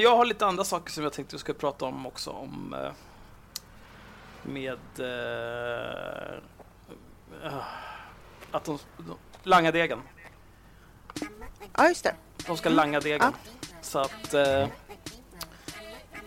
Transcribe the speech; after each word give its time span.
men 0.00 0.04
jag 0.04 0.16
har 0.16 0.24
lite 0.24 0.46
andra 0.46 0.64
saker 0.64 0.92
som 0.92 1.04
jag 1.04 1.12
tänkte 1.12 1.36
vi 1.36 1.40
ska 1.40 1.52
prata 1.52 1.84
om 1.84 2.06
också. 2.06 2.30
Om, 2.30 2.74
eh, 2.74 2.92
med 4.42 4.78
eh, 4.98 6.34
eh, 7.44 7.62
att 8.50 8.64
de, 8.64 8.78
de 8.96 9.16
langar 9.42 9.72
degen. 9.72 10.02
Ja, 11.76 11.88
just 11.88 12.04
det. 12.04 12.14
De 12.46 12.56
ska 12.56 12.68
langa 12.68 13.00
degen. 13.00 13.32
Så 13.82 13.98
att... 13.98 14.34
Eh, 14.34 14.68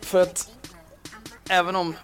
för 0.02 0.22
att 0.22 0.52
även 1.50 1.76
om, 1.76 1.96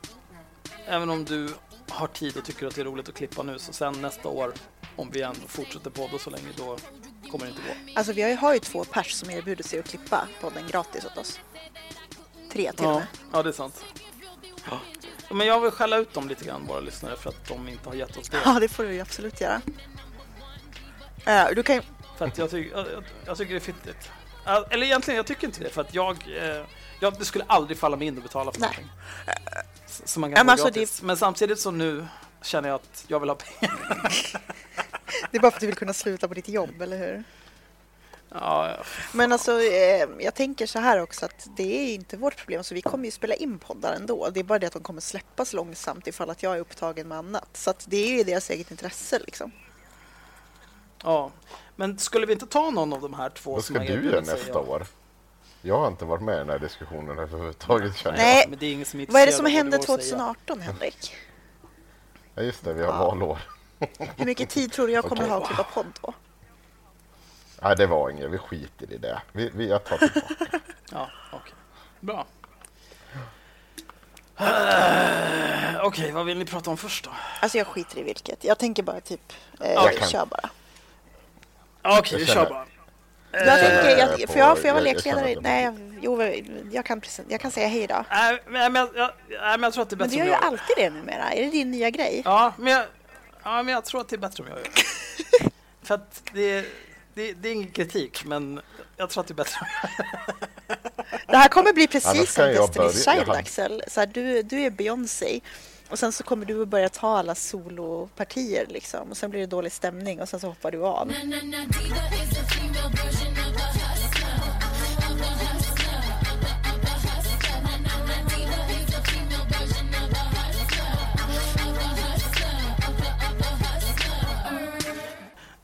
även 0.86 1.10
om 1.10 1.26
du 1.26 1.54
har 1.90 2.08
tid 2.08 2.38
och 2.38 2.46
tycker 2.46 2.68
att 2.68 2.76
det 2.76 2.82
är 2.82 2.86
roligt 2.86 3.10
att 3.10 3.16
klippa 3.16 3.44
nu 3.44 3.60
så 3.60 3.74
sen 3.74 4.02
nästa 4.02 4.30
år 4.30 4.54
om 4.96 5.10
vi 5.12 5.22
ändå 5.22 5.48
fortsätter 5.48 5.90
podda 5.90 6.18
så 6.20 6.30
länge 6.30 6.50
då 6.58 6.78
kommer 7.32 7.46
det 7.46 7.50
inte 7.52 7.62
gå. 7.62 8.00
Alltså 8.00 8.14
vi 8.14 8.34
har 8.36 8.54
ju, 8.54 8.60
två 8.60 8.84
pers 8.84 9.12
som 9.12 9.30
erbjuder 9.30 9.64
sig 9.64 9.80
att 9.80 9.88
klippa 9.90 10.28
podden 10.42 10.68
gratis 10.68 11.06
åt 11.06 11.18
oss. 11.18 11.40
Tre 12.52 12.72
till 12.72 12.86
och 12.86 12.92
Ja, 12.92 12.96
med. 13.00 13.08
ja 13.34 13.44
det 13.44 13.50
är 13.50 13.54
sant. 13.54 13.84
Ja. 14.72 14.80
Men 15.32 15.48
jag 15.48 15.60
vill 15.60 15.72
skälla 15.72 15.98
ut 15.98 16.14
dem 16.14 16.28
lite 16.30 16.46
grann, 16.46 16.66
våra 16.68 16.80
lyssnare, 16.80 17.18
för 17.18 17.30
att 17.30 17.48
de 17.48 17.68
inte 17.68 17.90
har 17.90 17.96
gett 17.96 18.18
oss 18.18 18.30
det. 18.30 18.38
Ja, 18.46 18.60
det 18.60 18.68
får 18.68 18.84
du 18.84 18.94
ju 18.94 19.02
absolut 19.02 19.42
göra. 19.42 19.62
Eh, 21.26 21.48
du 21.56 21.64
kan 21.64 21.76
ju... 21.76 21.82
För 22.18 22.26
att 22.28 22.38
jag, 22.38 22.50
tycker, 22.52 22.78
jag, 22.78 22.86
jag- 23.26 23.38
tycker 23.38 23.54
det 23.54 23.58
är 23.58 23.60
fittigt. 23.60 24.10
Ja, 24.46 24.66
Eller 24.70 24.86
egentligen, 24.86 25.16
jag 25.16 25.26
tycker 25.28 25.48
inte 25.48 25.64
det, 25.64 25.70
för 25.70 25.82
att 25.82 25.94
jag... 25.94 26.16
Eh, 26.38 26.66
jag 27.00 27.20
det 27.20 27.26
skulle 27.26 27.44
aldrig 27.48 27.78
falla 27.78 27.98
mig 27.98 28.08
in 28.08 28.18
att 28.18 28.24
betala 28.24 28.52
för 28.52 28.60
Nej. 28.62 28.70
någonting. 28.70 28.92
Som 30.06 30.22
man 30.22 30.32
kan 30.36 30.46
men 30.46 30.50
alltså, 30.52 30.66
gratis. 30.68 31.02
Men 31.02 31.18
samtidigt 31.18 31.60
så 31.60 31.72
nu 31.72 32.08
känner 32.42 32.70
jag 32.70 32.76
att 32.76 33.04
jag 33.08 33.20
vill 33.20 33.30
ha 33.30 33.36
pengar. 33.36 33.78
Det 35.32 35.38
är 35.38 35.42
bara 35.42 35.52
för 35.52 35.58
att 35.58 35.62
du 35.62 35.68
vill 35.68 35.76
kunna 35.76 35.94
sluta 35.94 36.28
på 36.28 36.34
ditt 36.34 36.50
jobb, 36.50 36.82
eller 36.82 36.98
hur? 36.98 37.24
Ja, 38.32 38.70
ja. 38.78 38.84
Men 39.14 39.32
alltså, 39.32 39.62
eh, 39.62 40.08
jag 40.20 40.36
tänker 40.36 40.66
så 40.66 40.80
här 40.80 41.02
också 41.02 41.26
att 41.26 41.48
det 41.58 41.64
är 41.80 41.94
inte 41.94 42.18
vårt 42.18 42.38
problem, 42.38 42.64
så 42.64 42.76
vi 42.76 42.82
kommer 42.82 43.06
ju 43.06 43.12
spela 43.12 43.34
in 43.36 43.60
poddar 43.60 43.94
ändå. 43.94 44.30
Det 44.30 44.40
är 44.40 44.44
bara 44.44 44.60
det 44.60 44.68
att 44.68 44.74
de 44.74 44.84
kommer 44.84 45.02
släppas 45.02 45.54
långsamt 45.54 46.08
ifall 46.08 46.30
att 46.30 46.44
jag 46.44 46.56
är 46.56 46.60
upptagen 46.60 47.08
med 47.08 47.18
annat. 47.18 47.50
Så 47.54 47.70
att 47.70 47.86
det 47.90 47.98
är 47.98 48.08
ju 48.10 48.20
i 48.20 48.24
deras 48.24 48.50
eget 48.50 48.72
intresse 48.72 49.20
liksom. 49.20 49.52
ja. 51.04 51.32
Men 51.76 51.98
skulle 52.00 52.26
vi 52.26 52.34
inte 52.34 52.48
ta 52.48 52.70
någon 52.72 52.94
av 52.94 53.02
de 53.02 53.14
här 53.14 53.30
två 53.30 53.54
Vad 53.54 53.64
ska 53.64 53.80
du 53.80 53.86
göra 54.10 54.22
nästa 54.22 54.60
och- 54.60 54.70
år? 54.70 54.86
Jag 55.62 55.80
har 55.80 55.88
inte 55.88 56.06
varit 56.06 56.22
med 56.24 56.36
i 56.36 56.38
den 56.38 56.50
här 56.50 56.60
diskussionen 56.60 57.20
överhuvudtaget 57.20 57.96
känner 57.98 58.18
jag. 58.18 58.26
Nej. 58.26 58.46
Men 58.50 58.60
det 58.60 58.66
är 58.66 58.74
ingen 58.74 58.86
som 58.86 59.00
är 59.00 59.06
Vad 59.10 59.22
är 59.22 59.26
det 59.26 59.32
som 59.32 59.46
hände 59.46 59.78
du 59.78 59.88
har 59.88 59.96
att 59.98 60.04
säga. 60.04 60.18
2018, 60.18 60.60
Henrik? 60.62 61.14
Ja 62.36 62.42
just 62.44 62.64
det, 62.64 62.74
vi 62.74 62.82
har 62.84 62.94
Ja. 62.94 62.98
valår. 62.98 63.40
Hur 64.18 64.26
mycket 64.26 64.50
tid 64.50 64.72
tror 64.72 64.88
du 64.88 64.94
jag 64.94 65.04
kommer 65.04 65.24
Okej. 65.24 65.30
ha 65.30 65.38
att 65.42 65.48
klippa 65.48 65.64
podd 65.64 66.00
då? 66.02 66.14
Nej 67.62 67.76
det 67.76 67.88
var 67.88 68.10
inget, 68.10 68.32
vi 68.32 68.38
skiter 68.38 68.94
i 68.94 68.98
det. 68.98 69.22
Vi, 69.32 69.50
vi, 69.56 69.70
jag 69.70 69.84
tar 69.84 69.98
tillbaka. 69.98 70.60
Ja, 70.92 71.10
okej. 71.32 71.54
Bra. 72.00 72.26
Eh, 74.38 75.80
Okej, 75.86 76.12
vad 76.12 76.26
vill 76.26 76.38
ni 76.38 76.46
prata 76.46 76.70
om 76.70 76.78
först 76.78 77.04
då? 77.06 77.12
Alltså 77.42 77.58
jag 77.58 77.68
skiter 77.68 77.98
i 77.98 78.04
vilket. 78.04 78.44
Jag 78.44 78.58
tänker 78.58 78.84
bara 78.84 79.00
typ, 79.02 79.34
eh, 79.62 79.72
Jag 79.72 79.98
kan- 79.98 80.08
kör 80.08 80.26
bara. 80.26 80.50
Ja, 81.82 82.00
Okej, 82.00 82.12
Jag 82.14 82.20
vi 82.20 82.26
känner- 82.26 82.44
kör 82.44 82.50
bara. 82.50 82.66
Jag 83.32 83.60
känner 83.60 83.84
tänker, 83.84 83.98
jag, 84.20 84.30
får, 84.30 84.38
jag, 84.38 84.58
får 84.58 84.68
jag 84.68 84.74
vara 84.74 84.84
jag- 84.84 84.90
jag 84.90 84.96
lekledare? 84.96 85.36
Nej, 85.42 85.64
jag, 85.64 86.00
jo, 86.02 86.24
jag, 86.72 86.86
kan, 86.86 87.02
jag 87.28 87.42
kan 87.42 87.52
säga 87.52 87.68
hej 87.68 87.88
då. 87.88 88.06
Nej, 88.10 88.44
men, 88.48 88.74
men, 88.74 88.90
jag, 88.96 89.12
men 89.30 89.64
jag 89.64 89.74
tror 89.74 89.82
att 89.84 89.90
det 89.90 89.96
är 89.96 89.98
Men 89.98 90.08
bättre 90.08 90.16
du 90.18 90.22
om 90.22 90.28
gör 90.28 90.36
ju 90.36 90.42
jag 90.42 90.44
alltid 90.44 90.76
det 90.78 90.90
numera. 90.90 91.32
Är 91.32 91.44
det 91.44 91.50
din 91.50 91.72
nya 91.72 91.90
grej? 91.90 92.22
Ja, 92.26 92.54
men 92.58 92.74
jag, 92.74 92.86
ja, 93.44 93.64
men 93.64 93.74
jag 93.74 93.86
tror 93.86 94.02
att 94.02 94.10
det 94.10 94.16
är 94.16 94.18
bättre 94.18 94.44
om 94.44 94.50
jag 94.50 94.58
gör 94.58 94.66
det. 94.66 95.50
För 95.88 95.96
att 95.96 96.24
det, 96.34 96.52
är- 96.52 96.66
det, 97.14 97.34
det 97.34 97.50
är 97.50 97.54
ingen 97.54 97.72
kritik, 97.72 98.26
men 98.26 98.62
jag 98.98 99.10
tror 99.10 99.22
att 99.22 99.28
det 99.28 99.32
är 99.32 99.36
bättre 99.36 99.58
om 99.62 99.68
jag 100.68 100.78
Det 101.28 101.38
här 101.38 101.48
kommer 101.50 101.74
bli 101.74 101.88
precis 101.88 102.34
som 102.34 102.44
Destiny's 102.90 103.14
Child, 103.16 103.30
Axel. 103.40 103.84
Så 103.88 104.00
här, 104.00 104.08
du, 104.08 104.44
du 104.44 104.60
är 104.62 104.70
Beyoncé 104.70 105.40
och 105.90 106.00
sen 106.00 106.12
så 106.12 106.24
kommer 106.24 106.46
du 106.46 106.62
att 106.62 106.68
börja 106.68 106.90
ta 106.90 107.18
alla 107.18 107.36
solopartier 107.36 108.66
liksom. 108.70 109.12
Och 109.12 109.18
sen 109.18 109.30
blir 109.30 109.40
det 109.40 109.46
dålig 109.48 109.72
stämning 109.72 110.22
och 110.22 110.30
sen 110.30 110.40
så 110.40 110.48
hoppar 110.48 110.72
du 110.72 110.84
av. 110.86 111.08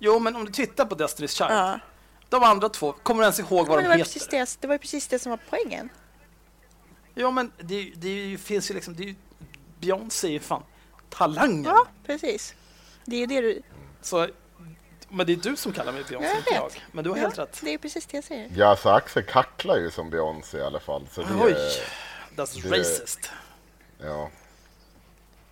Jo, 0.06 0.20
men 0.20 0.36
om 0.36 0.46
du 0.46 0.52
tittar 0.52 0.86
på 0.86 0.96
Destiny's 0.96 1.28
Child, 1.38 1.52
Ja. 1.52 1.80
de 2.30 2.44
andra 2.44 2.70
två, 2.70 2.92
kommer 2.92 3.22
du 3.22 3.26
ens 3.26 3.40
ihåg 3.40 3.68
vad 3.68 3.78
det, 3.78 3.82
de 3.82 3.88
var 3.88 3.96
heter? 3.96 4.04
precis 4.14 4.28
det, 4.28 4.58
det 4.62 4.68
var 4.68 4.76
ju 4.76 4.80
precis 4.80 5.08
det 5.08 5.20
som 5.20 5.30
var 5.30 5.40
poängen. 5.50 5.90
Jo, 7.16 7.32
men 7.32 7.52
det, 7.58 7.92
det 7.96 8.38
finns 8.42 8.70
ju 8.72 8.74
liksom, 8.76 8.96
det 8.96 9.16
Beyoncé 9.80 10.28
är 10.28 10.32
ju 10.32 10.40
fan 10.40 10.64
talangen. 11.10 11.64
Ja, 11.64 11.86
precis. 12.06 12.54
Det 13.06 13.16
är 13.16 13.20
ju 13.20 13.26
det 13.26 13.42
du... 13.42 13.62
Så, 14.02 14.28
men 15.10 15.26
det 15.26 15.34
är 15.34 15.38
du 15.38 15.56
som 15.56 15.72
kallar 15.74 15.92
mig 15.92 16.04
Beyoncé, 16.10 16.28
Jag 16.30 16.38
inte 16.38 16.54
jag. 16.54 16.72
Men 16.92 17.04
du 17.04 17.10
har 17.10 17.18
ja, 17.18 17.24
helt 17.24 17.38
rätt. 17.40 17.60
Det 17.64 17.74
är 17.74 17.78
precis 17.78 18.06
det 18.06 18.18
jag 18.18 18.24
säger. 18.24 18.52
Ja 18.56 18.68
alltså 18.68 18.90
Axel 18.90 19.24
kacklar 19.24 19.76
ju 19.78 19.92
som 19.92 20.10
Beyoncé 20.10 20.58
i 20.58 20.62
alla 20.62 20.80
fall. 20.80 21.08
Så 21.12 21.22
det, 21.22 21.28
Oj, 21.42 21.52
är- 21.52 22.36
that's 22.42 22.62
det- 22.70 22.80
racist. 22.80 23.30
ja. 24.00 24.30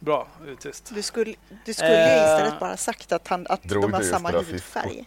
Bra, 0.03 0.27
du 0.45 0.51
är 0.51 0.55
tyst. 0.55 0.91
Du 0.93 1.01
skulle, 1.01 1.35
du 1.65 1.73
skulle 1.73 2.15
Eh. 2.15 2.33
istället 2.33 2.59
bara 2.59 2.77
sagt 2.77 3.11
att, 3.11 3.27
han, 3.27 3.47
att 3.49 3.63
de 3.63 3.93
har 3.93 4.01
samma 4.01 4.31
hudfärg. 4.31 5.05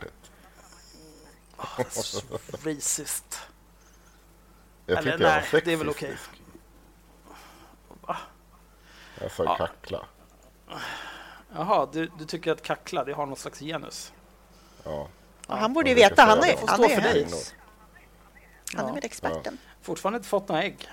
Oh, 1.57 1.81
racist. 2.65 3.39
Jag 4.87 4.99
Eller 4.99 5.11
tyckte 5.11 5.25
jag 5.25 5.43
nej, 5.53 5.63
det 5.65 5.73
är 5.73 5.77
väl 5.77 5.87
sexistisk. 5.95 6.31
Va? 8.01 8.17
Jag 9.21 9.31
sa 9.33 9.45
Ja. 9.45 9.57
kackla. 9.57 10.07
Jaha, 11.55 11.89
du, 11.93 12.11
du 12.19 12.25
tycker 12.25 12.53
att 12.53 12.63
kackla, 12.63 13.05
det 13.05 13.13
har 13.13 13.27
någon 13.27 13.37
slags 13.37 13.59
genus? 13.61 14.13
Ja. 14.85 15.09
Ja, 15.49 15.55
han 15.57 15.73
borde 15.73 15.89
ju 15.89 15.95
veta. 15.95 16.23
Han 16.23 16.39
är, 16.39 16.57
han 16.67 16.85
är, 16.85 16.89
för 16.89 17.01
dig. 17.03 17.23
höns. 17.23 17.55
Han 18.75 18.85
är 18.85 18.89
Ja. 18.89 18.95
väl 18.95 19.05
experten. 19.05 19.59
Fortfarande 19.83 20.17
inte 20.17 20.29
fått 20.29 20.49
några 20.49 20.63
ägg. 20.63 20.89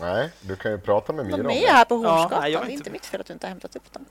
Nej, 0.00 0.32
du 0.40 0.56
kan 0.56 0.70
ju 0.70 0.78
prata 0.78 1.12
med 1.12 1.26
Myra 1.26 1.36
De 1.36 1.46
är 1.50 1.66
här 1.72 1.84
på 1.84 1.94
Ja, 1.94 1.98
Hornsgatan. 2.10 2.40
nej, 2.40 2.52
jag 2.52 2.62
är 2.62 2.66
det 2.66 2.72
är 2.72 2.74
inte- 2.74 2.90
mitt 2.90 3.06
fel 3.06 3.20
att 3.20 3.26
du 3.26 3.32
inte 3.32 3.46
har 3.46 3.48
hämtat 3.48 3.76
upp 3.76 3.92
dem. 3.92 4.04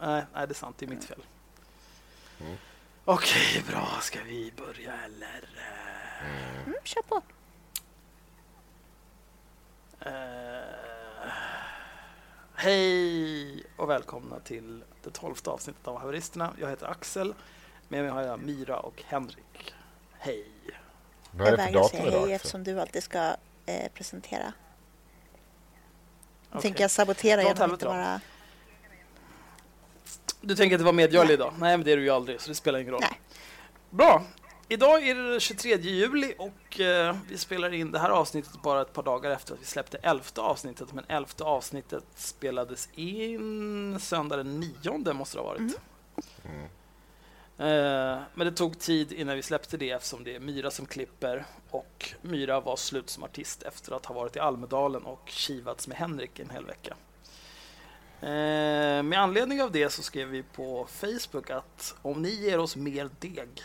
Nej, 0.00 0.24
nej, 0.34 0.46
det 0.46 0.52
är 0.52 0.54
sant, 0.54 0.76
det 0.78 0.86
är 0.86 0.90
mitt 0.90 1.04
fel. 1.04 1.22
Mm. 2.40 2.56
Okej, 3.04 3.64
bra. 3.68 3.88
Ska 4.00 4.18
vi 4.26 4.52
börja 4.56 4.92
eller? 5.04 5.48
Mm, 6.66 6.74
kör 6.84 7.02
på. 7.02 7.22
Eh, 10.00 11.32
hej 12.54 13.62
och 13.76 13.90
välkomna 13.90 14.40
till 14.40 14.84
det 15.02 15.10
tolfte 15.10 15.50
avsnittet 15.50 15.88
av 15.88 15.98
Haveristerna. 15.98 16.52
Jag 16.60 16.68
heter 16.70 16.86
Axel. 16.86 17.34
Med 17.88 18.02
mig 18.02 18.12
har 18.12 18.22
jag 18.22 18.40
Myra 18.40 18.80
och 18.80 19.02
Henrik. 19.06 19.74
Hej. 20.18 20.46
Vad 21.30 21.48
är 21.48 21.56
det 21.56 21.64
för 21.66 21.72
datum 21.72 21.98
hej 22.00 22.08
idag? 22.08 22.20
Axel? 22.22 22.32
eftersom 22.34 22.64
du 22.64 22.80
alltid 22.80 23.02
ska 23.02 23.36
eh, 23.66 23.92
presentera. 23.94 24.52
Okej. 26.50 26.62
Tänker 26.62 26.84
jag 26.84 26.90
sabotera 26.90 27.42
genom 27.42 27.62
att 27.62 27.72
inte 27.72 27.86
vara... 27.86 28.20
Du 30.40 30.56
tänker 30.56 30.74
inte 30.74 30.84
vara 30.84 30.92
medgörlig 30.92 31.34
idag? 31.34 31.54
Nej, 31.58 31.76
men 31.76 31.84
det 31.84 31.92
är 31.92 31.96
du 31.96 32.02
ju 32.02 32.10
aldrig, 32.10 32.40
så 32.40 32.48
det 32.48 32.54
spelar 32.54 32.78
ingen 32.78 32.92
roll. 32.92 33.00
Nej. 33.00 33.20
Bra. 33.90 34.22
Idag 34.68 35.08
är 35.08 35.14
det 35.14 35.30
den 35.30 35.40
23 35.40 35.76
juli 35.76 36.34
och 36.38 36.80
eh, 36.80 37.16
vi 37.28 37.38
spelar 37.38 37.74
in 37.74 37.92
det 37.92 37.98
här 37.98 38.10
avsnittet 38.10 38.62
bara 38.62 38.82
ett 38.82 38.92
par 38.92 39.02
dagar 39.02 39.30
efter 39.30 39.54
att 39.54 39.60
vi 39.60 39.64
släppte 39.64 39.98
elfte 40.02 40.40
avsnittet. 40.40 40.92
Men 40.92 41.04
elfte 41.08 41.44
avsnittet 41.44 42.04
spelades 42.14 42.88
in 42.94 44.00
söndag 44.00 44.36
den 44.36 44.60
nionde 44.60 45.12
måste 45.12 45.36
det 45.36 45.40
ha 45.40 45.48
varit. 45.48 45.60
Mm. 45.60 45.74
Eh, 46.44 46.70
Eh, 47.58 48.18
men 48.34 48.46
det 48.46 48.52
tog 48.52 48.78
tid 48.78 49.12
innan 49.12 49.36
vi 49.36 49.42
släppte 49.42 49.76
det 49.76 49.90
eftersom 49.90 50.24
det 50.24 50.34
är 50.34 50.40
Myra 50.40 50.70
som 50.70 50.86
klipper 50.86 51.44
och 51.70 52.14
Myra 52.22 52.60
var 52.60 52.76
slut 52.76 53.10
som 53.10 53.24
artist 53.24 53.62
efter 53.62 53.92
att 53.92 54.06
ha 54.06 54.14
varit 54.14 54.36
i 54.36 54.38
Almedalen 54.38 55.02
och 55.02 55.28
kivats 55.28 55.88
med 55.88 55.96
Henrik 55.96 56.38
en 56.38 56.50
hel 56.50 56.66
vecka. 56.66 56.96
Eh, 58.20 59.02
med 59.02 59.20
anledning 59.20 59.62
av 59.62 59.72
det 59.72 59.90
så 59.90 60.02
skrev 60.02 60.28
vi 60.28 60.42
på 60.42 60.86
Facebook 60.90 61.50
att 61.50 61.94
om 62.02 62.22
ni 62.22 62.30
ger 62.30 62.58
oss 62.58 62.76
mer 62.76 63.10
deg 63.18 63.62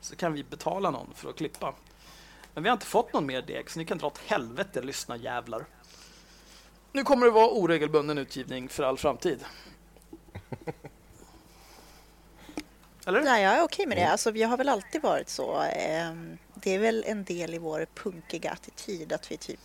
så 0.00 0.16
kan 0.16 0.32
vi 0.32 0.44
betala 0.44 0.90
någon 0.90 1.14
för 1.14 1.30
att 1.30 1.36
klippa. 1.36 1.74
Men 2.54 2.62
vi 2.62 2.68
har 2.68 2.76
inte 2.76 2.86
fått 2.86 3.12
någon 3.12 3.26
mer 3.26 3.42
deg 3.42 3.70
så 3.70 3.78
ni 3.78 3.84
kan 3.84 3.98
dra 3.98 4.06
åt 4.06 4.18
helvete 4.18 4.82
lyssna 4.82 5.16
jävlar. 5.16 5.64
Nu 6.92 7.04
kommer 7.04 7.26
det 7.26 7.32
vara 7.32 7.50
oregelbunden 7.50 8.18
utgivning 8.18 8.68
för 8.68 8.82
all 8.82 8.98
framtid. 8.98 9.44
Eller? 13.08 13.20
Nej, 13.20 13.42
jag 13.42 13.52
är 13.58 13.62
okej 13.62 13.86
med 13.86 13.96
det. 13.96 14.00
Mm. 14.00 14.12
Alltså, 14.12 14.30
vi 14.30 14.42
har 14.42 14.56
väl 14.56 14.68
alltid 14.68 15.02
varit 15.02 15.28
så. 15.28 15.60
ehm, 15.72 16.38
Det 16.54 16.74
är 16.74 16.78
väl 16.78 17.04
en 17.06 17.24
del 17.24 17.54
i 17.54 17.58
vår 17.58 17.86
punkiga 17.94 18.50
attityd 18.50 19.12
att 19.12 19.30
vi 19.30 19.36
typ 19.36 19.60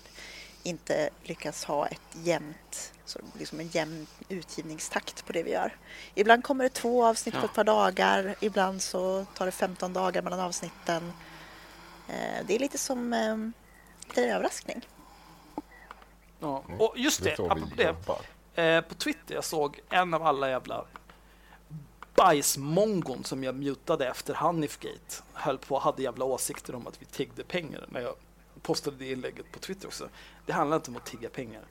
inte 0.64 1.10
lyckas 1.24 1.66
ha 1.66 1.88
ett 1.88 2.02
jämnt, 2.24 2.94
så 3.06 3.20
liksom 3.40 3.60
en 3.60 3.68
jämn 3.68 4.08
utgivningstakt 4.30 5.26
på 5.26 5.34
det 5.34 5.44
vi 5.44 5.52
gör. 5.52 5.76
Ibland 6.16 6.44
kommer 6.44 6.64
det 6.64 6.70
två 6.70 7.06
avsnitt 7.06 7.36
på 7.36 7.42
Ja. 7.42 7.46
ett 7.46 7.54
par 7.54 7.64
dagar. 7.64 8.36
Ibland 8.40 8.82
så 8.82 9.26
tar 9.36 9.46
det 9.46 9.52
15 9.52 9.94
dagar 9.94 10.22
mellan 10.22 10.40
avsnitten. 10.40 11.14
Eh, 12.10 12.46
det 12.46 12.56
är 12.56 12.60
lite 12.60 12.78
som 12.78 13.14
eh, 13.14 13.38
lite 14.08 14.24
en 14.24 14.30
överraskning. 14.36 14.88
Ja. 16.40 16.64
Och 16.80 16.94
just 16.98 17.24
Det 17.24 17.34
apropå 17.40 17.76
det. 18.56 18.64
Eh, 18.64 18.82
på 18.82 18.96
Twitter 18.96 19.36
jag 19.36 19.44
såg 19.44 19.80
en 19.90 20.14
av 20.14 20.24
alla 20.24 20.50
jävla 20.50 20.86
bajsmongon 22.16 23.24
som 23.24 23.44
jag 23.44 23.56
mutade 23.56 24.08
efter 24.08 24.34
Hanifgate 24.34 25.24
höll 25.34 25.58
på 25.58 25.80
hade 25.80 26.04
jävla 26.04 26.26
åsikter 26.26 26.76
om 26.76 26.88
att 26.88 27.02
vi 27.02 27.06
tiggde 27.06 27.44
pengar 27.44 27.86
när 27.90 28.02
jag 28.02 28.16
postade 28.62 28.98
det 28.98 29.12
inlägget 29.12 29.52
på 29.52 29.60
Twitter 29.60 29.88
också. 29.88 30.10
Det 30.46 30.54
handlar 30.54 30.78
inte 30.78 30.92
om 30.92 30.98
att 30.98 31.06
tigga 31.06 31.30
pengar. 31.30 31.62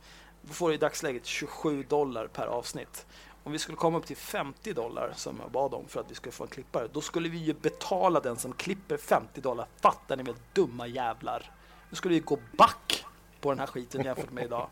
Vi 0.41 0.55
får 0.55 0.75
i 0.75 0.77
dagsläget 0.77 1.27
27 1.27 1.83
dollar 1.83 2.27
per 2.27 2.47
avsnitt. 2.47 3.07
Om 3.45 3.53
vi 3.53 3.59
skulle 3.59 3.77
komma 3.77 3.99
upp 3.99 4.07
till 4.07 4.17
50 4.17 4.73
dollar 4.73 5.13
som 5.17 5.37
jag 5.43 5.51
bad 5.51 5.75
om 5.75 5.89
för 5.89 6.01
att 6.01 6.11
vi 6.11 6.15
skulle 6.15 6.33
få 6.33 6.45
en 6.45 6.51
klippare, 6.51 6.89
då 6.93 7.01
skulle 7.01 7.29
vi 7.29 7.39
ju 7.39 7.55
betala 7.55 8.21
den 8.21 8.37
som 8.37 8.53
klipper 8.53 8.97
50 8.97 9.41
dollar. 9.41 9.67
Fattar 9.81 10.17
ni 10.17 10.23
väl 10.23 10.35
dumma 10.53 10.87
jävlar? 10.87 11.51
Då 11.91 11.97
skulle 11.97 12.15
vi 12.15 12.21
gå 12.21 12.39
back 12.59 13.05
på 13.41 13.51
den 13.51 13.59
här 13.59 13.67
skiten 13.67 14.05
jämfört 14.05 14.33
med 14.33 14.45
idag. 14.45 14.69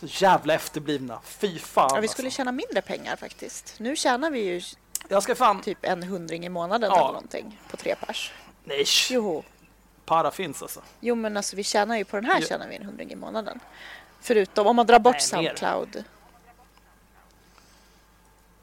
Så 0.00 0.24
jävla 0.24 0.54
efterblivna. 0.54 1.20
Fy 1.24 1.58
fan. 1.58 1.88
Ja, 1.88 1.94
vi 1.94 1.98
alltså. 1.98 2.12
skulle 2.12 2.30
tjäna 2.30 2.52
mindre 2.52 2.82
pengar 2.82 3.16
faktiskt. 3.16 3.74
Nu 3.78 3.96
tjänar 3.96 4.30
vi 4.30 4.44
ju 4.44 4.60
Jag 5.08 5.22
ska 5.22 5.34
fan... 5.34 5.60
typ 5.62 5.78
en 5.82 6.02
hundring 6.02 6.44
i 6.46 6.48
månaden 6.48 6.90
Ja. 6.90 6.96
eller 7.00 7.12
någonting 7.12 7.60
på 7.70 7.76
tre 7.76 7.94
pers. 7.94 8.32
Nej, 8.64 8.84
Jo. 9.10 9.44
para 10.04 10.30
finns 10.30 10.62
alltså. 10.62 10.82
jo, 11.00 11.14
men 11.14 11.36
alltså 11.36 11.56
vi 11.56 11.64
tjänar 11.64 11.96
ju 11.96 12.04
på 12.04 12.16
den 12.16 12.24
här 12.24 12.38
Jo. 12.40 12.46
tjänar 12.46 12.68
vi 12.68 12.76
en 12.76 12.84
hundring 12.84 13.10
i 13.12 13.16
månaden. 13.16 13.60
Förutom 14.20 14.66
om 14.66 14.76
man 14.76 14.86
drar 14.86 14.98
bort 14.98 15.16
Nej, 15.32 15.42
mer. 15.42 15.48
Soundcloud. 15.48 16.04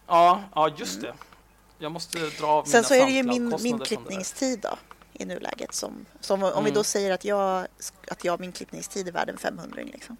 Ja, 0.07 0.43
ja 0.55 0.69
just 0.77 1.01
det. 1.01 1.13
Jag 1.77 1.91
måste 1.91 2.17
dra 2.19 2.47
av 2.47 2.65
Mm. 2.65 2.65
Sen 2.65 2.77
mina 2.77 2.87
så 2.87 2.93
är 2.93 3.05
det 3.05 3.11
ju 3.11 3.23
min, 3.23 3.57
min 3.61 3.77
det 3.77 3.85
klippningstid 3.85 4.59
då 4.59 4.77
i 5.13 5.25
nuläget. 5.25 5.73
Som, 5.73 6.05
som 6.19 6.43
om 6.43 6.49
vi 6.49 6.69
Mm. 6.69 6.73
då 6.73 6.83
säger 6.83 7.11
att 7.11 7.25
jag, 7.25 7.67
att 8.11 8.23
jag 8.23 8.39
min 8.39 8.51
klippningstid 8.51 9.07
är 9.07 9.11
värd 9.11 9.29
en 9.29 9.37
500 9.37 9.81
liksom. 9.85 10.17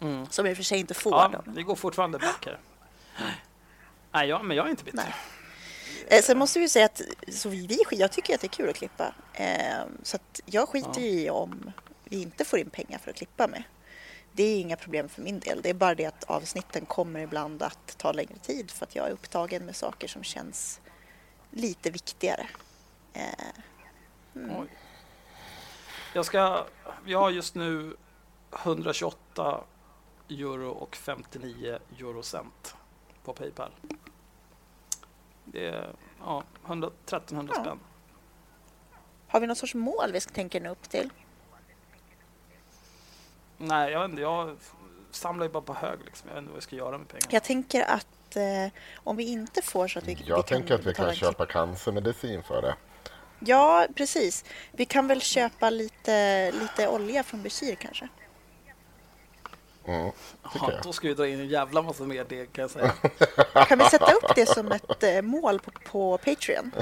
Mm. 0.00 0.26
Som 0.30 0.46
jag 0.46 0.50
i 0.50 0.54
och 0.54 0.56
för 0.56 0.64
sig 0.64 0.78
inte 0.78 0.94
får. 0.94 1.12
Ja, 1.12 1.30
då. 1.32 1.52
vi 1.52 1.62
går 1.62 1.76
fortfarande 1.76 2.18
back 2.18 2.46
här. 2.46 2.58
Nej, 4.12 4.28
ja, 4.28 4.42
men 4.42 4.56
jag 4.56 4.66
är 4.66 4.70
inte 4.70 4.84
bitter. 4.84 4.98
Nej. 4.98 5.14
Eh, 6.18 6.22
sen 6.22 6.38
måste 6.38 6.58
vi 6.58 6.68
säga 6.68 6.84
att 6.86 7.00
så 7.28 7.48
vi, 7.48 7.66
vi, 7.66 7.78
jag 7.90 8.12
tycker 8.12 8.34
att 8.34 8.40
det 8.40 8.46
är 8.46 8.48
kul 8.48 8.70
att 8.70 8.76
klippa. 8.76 9.14
Eh, 9.34 9.86
så 10.02 10.16
att 10.16 10.40
jag 10.46 10.68
skiter 10.68 11.00
Ja. 11.00 11.06
i 11.06 11.30
om 11.30 11.72
vi 12.04 12.22
inte 12.22 12.44
får 12.44 12.58
in 12.58 12.70
pengar 12.70 12.98
för 12.98 13.10
att 13.10 13.16
klippa 13.16 13.46
med. 13.48 13.62
Det 14.32 14.42
är 14.42 14.60
inga 14.60 14.76
problem 14.76 15.08
för 15.08 15.22
min 15.22 15.40
del. 15.40 15.62
Det 15.62 15.70
är 15.70 15.74
bara 15.74 15.94
det 15.94 16.04
att 16.04 16.24
avsnitten 16.24 16.86
kommer 16.86 17.20
ibland 17.20 17.62
att 17.62 17.98
ta 17.98 18.12
längre 18.12 18.38
tid 18.42 18.70
för 18.70 18.86
att 18.86 18.96
jag 18.96 19.06
är 19.06 19.10
upptagen 19.10 19.66
med 19.66 19.76
saker 19.76 20.08
som 20.08 20.22
känns 20.22 20.80
lite 21.50 21.90
viktigare. 21.90 22.46
Eh, 23.12 23.22
Oj. 24.34 24.68
Jag 26.14 26.24
ska... 26.24 26.66
Vi 27.04 27.14
har 27.14 27.30
just 27.30 27.54
nu 27.54 27.96
128 28.62 29.64
euro 30.30 30.70
och 30.70 30.96
59 30.96 31.78
eurocent 31.98 32.74
på 33.28 33.34
Paypal. 33.34 33.70
Det 35.44 35.66
är 35.68 35.94
ja, 36.20 36.42
100, 36.66 36.90
1300 37.06 37.54
Ja. 37.56 37.62
spänn. 37.62 37.78
har 39.28 39.40
vi 39.40 39.46
någon 39.46 39.56
sorts 39.56 39.74
mål 39.74 40.12
vi 40.12 40.20
ska 40.20 40.34
tänka 40.34 40.60
nå 40.60 40.70
upp 40.70 40.88
till? 40.88 41.10
Nej, 43.56 43.92
jag 43.92 44.00
vet 44.00 44.10
inte. 44.10 44.22
Jag 44.22 44.56
samlar 45.10 45.46
ju 45.46 45.52
bara 45.52 45.62
på 45.62 45.74
hög. 45.74 45.98
Liksom. 46.04 46.28
Jag 46.28 46.34
vet 46.34 46.42
inte 46.42 46.50
vad 46.50 46.56
jag 46.56 46.62
ska 46.62 46.76
göra 46.76 46.98
med 46.98 47.08
pengarna. 47.08 47.28
Jag 47.30 47.44
tänker 47.44 47.82
att 47.82 48.36
eh, 48.36 48.72
om 48.96 49.16
vi 49.16 49.24
inte 49.24 49.62
får 49.62 49.88
så 49.88 49.98
att 49.98 50.04
vi, 50.08 50.14
vi 50.14 50.24
Jag 50.26 50.46
tänker 50.46 50.74
att 50.74 50.86
vi 50.86 50.94
kan 50.94 51.14
köpa 51.14 51.46
cancermedicin 51.46 52.42
för 52.42 52.62
det. 52.62 52.76
Ja, 53.40 53.86
precis. 53.96 54.44
Vi 54.72 54.84
kan 54.84 55.06
väl 55.06 55.20
köpa 55.20 55.70
lite, 55.70 56.50
lite 56.52 56.88
olja 56.88 57.22
från 57.22 57.42
Bashir 57.42 57.74
kanske. 57.74 58.08
Mm, 59.88 60.12
Ja, 60.54 60.70
då 60.82 60.92
ska 60.92 61.08
vi 61.08 61.14
dra 61.14 61.28
in 61.28 61.40
en 61.40 61.48
jävla 61.48 61.82
massa 61.82 62.04
mer 62.04 62.24
deg 62.24 62.52
kan 62.52 62.62
jag 62.62 62.70
säga. 62.70 62.92
Kan 63.68 63.78
vi 63.78 63.84
sätta 63.84 64.12
upp 64.12 64.34
det 64.34 64.46
som 64.46 64.72
ett 64.72 65.02
eh, 65.02 65.22
mål 65.22 65.60
på, 65.60 65.70
på 65.70 66.18
Patreon? 66.18 66.72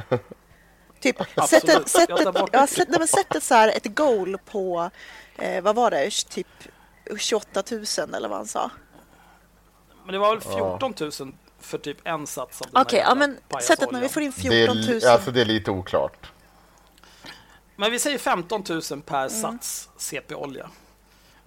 Typ, 1.01 1.17
sätt 1.49 1.69
ett, 1.69 1.89
sätt 1.89 2.11
ett, 2.11 2.29
ja, 2.53 2.67
sätt, 2.67 2.89
nej, 2.99 3.09
sätt 3.09 3.35
ett, 3.35 3.43
så 3.43 3.55
här, 3.55 3.69
ett 3.69 3.97
goal 3.97 4.39
på, 4.51 4.91
eh, 5.39 5.63
vad 5.63 5.75
var 5.77 5.91
det, 5.91 6.11
typ 6.11 6.47
28 7.19 7.63
000 7.71 7.85
eller 8.15 8.29
vad 8.29 8.37
han 8.39 8.47
sa. 8.47 8.71
Men 10.05 10.13
det 10.13 10.19
var 10.19 10.37
väl 10.37 10.45
Ja. 10.59 10.79
14 10.79 10.95
000 11.27 11.33
för 11.61 11.79
typ 11.79 11.99
en 12.05 12.27
sats 12.27 12.63
av 12.63 12.69
den 12.73 12.83
Okej, 12.83 12.99
ja 12.99 13.09
jävla 13.09 13.15
men 13.51 13.63
sätt 13.63 13.83
att 13.83 13.91
när 13.93 14.01
vi 14.01 14.09
får 14.09 14.23
in 14.23 14.33
Det 14.43 14.63
är, 14.63 14.67
14 14.67 14.77
000. 14.77 14.87
li- 14.87 15.07
alltså 15.07 15.31
det 15.31 15.41
är 15.41 15.45
lite 15.45 15.71
oklart. 15.71 16.33
Men 17.77 17.91
vi 17.91 17.99
säger 17.99 18.19
15 18.19 18.65
000 18.69 18.83
per 19.03 19.17
Mm. 19.19 19.31
sats 19.31 19.89
CP-olja. 19.97 20.71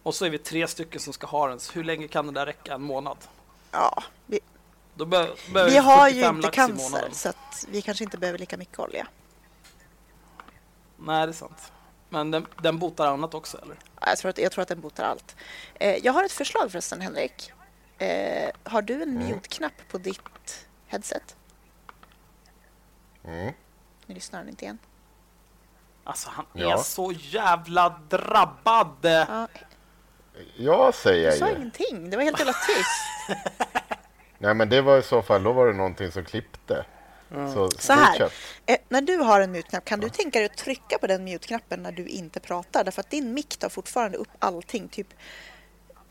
Och 0.04 0.16
så 0.16 0.26
är 0.26 0.30
vi 0.30 0.38
tre 0.38 0.68
stycken 0.68 1.02
som 1.02 1.14
ska 1.14 1.28
ha 1.28 1.48
den. 1.48 1.60
Så 1.60 1.74
hur 1.74 1.84
länge 1.84 2.08
kan 2.08 2.26
det 2.26 2.32
där 2.32 2.46
räcka? 2.46 2.74
En 2.74 2.82
månad? 2.82 3.18
Ja, 3.72 4.04
vi, 4.26 4.40
vi 5.54 5.78
har 5.78 6.10
ju 6.10 6.14
45 6.22 6.36
inte 6.36 6.50
cancer 6.52 7.10
så 7.12 7.30
att 7.30 7.66
vi 7.70 7.82
kanske 7.82 8.04
inte 8.04 8.18
behöver 8.18 8.40
lika 8.40 8.58
mycket 8.58 8.80
olja. 8.80 9.08
Nej, 10.98 11.26
det 11.28 11.32
är 11.32 11.34
sant. 11.34 11.72
Men 12.10 12.32
den, 12.32 12.46
den 12.62 12.80
botar 12.80 13.08
annat 13.08 13.34
också, 13.34 13.58
eller? 13.62 13.76
Ja, 14.00 14.08
Jag 14.08 14.18
tror 14.18 14.30
att, 14.30 14.38
jag 14.38 14.52
tror 14.52 14.62
att 14.62 14.68
den 14.68 14.82
botar 14.82 15.04
allt. 15.04 15.36
Eh, 15.76 15.96
jag 16.06 16.14
har 16.14 16.24
ett 16.24 16.32
förslag 16.32 16.72
förresten, 16.72 17.02
Henrik. 17.02 17.52
Eh, 17.98 18.50
har 18.64 18.82
du 18.82 19.02
en 19.04 19.14
mute-knapp 19.18 19.74
på 19.92 19.98
ditt 19.98 20.68
headset? 20.88 21.36
Mm. 23.24 23.54
Nu 24.06 24.16
lyssnar 24.16 24.40
han 24.40 24.50
inte 24.50 24.66
igen. 24.66 24.78
Alltså, 26.04 26.30
han 26.30 26.46
är 26.54 26.62
Ja. 26.62 26.84
så 26.84 27.12
jävla 27.12 27.90
drabbad. 28.10 28.98
Ja, 29.02 29.48
Ja, 30.58 30.92
säger 30.92 31.32
du 31.32 31.38
sa 31.38 31.46
jag 31.46 31.52
ju. 31.54 31.58
ingenting. 31.58 32.10
Det 32.10 32.18
var 32.18 32.24
helt 32.24 32.40
jävla 32.40 32.54
tyst. 32.54 33.40
Nej, 34.38 34.54
men 34.54 34.70
det 34.70 34.82
var 34.82 34.98
i 34.98 35.04
så 35.04 35.22
fall, 35.22 35.44
då 35.44 35.52
var 35.52 35.68
det 35.68 35.74
någonting 35.74 36.12
som 36.12 36.26
klippte. 36.26 36.86
Så, 37.54 37.70
Så 37.72 37.94
här, 37.94 38.12
fortsätt. 38.20 38.34
eh, 38.66 38.78
när 38.90 39.02
du 39.02 39.18
har 39.18 39.42
en 39.42 39.52
mute-knapp, 39.52 39.86
kan 39.86 40.00
du 40.00 40.10
tänka 40.10 40.40
dig 40.40 40.46
att 40.46 40.58
trycka 40.58 40.98
på 40.98 41.08
den 41.08 41.24
mute-knappen 41.24 41.84
när 41.84 41.92
du 41.92 42.08
inte 42.08 42.40
pratar? 42.40 42.84
Därför 42.84 43.00
att 43.02 43.10
din 43.10 43.34
mick 43.34 43.58
tar 43.58 43.70
fortfarande 43.70 44.18
upp 44.18 44.30
allting. 44.40 44.88
Typ, 44.88 45.08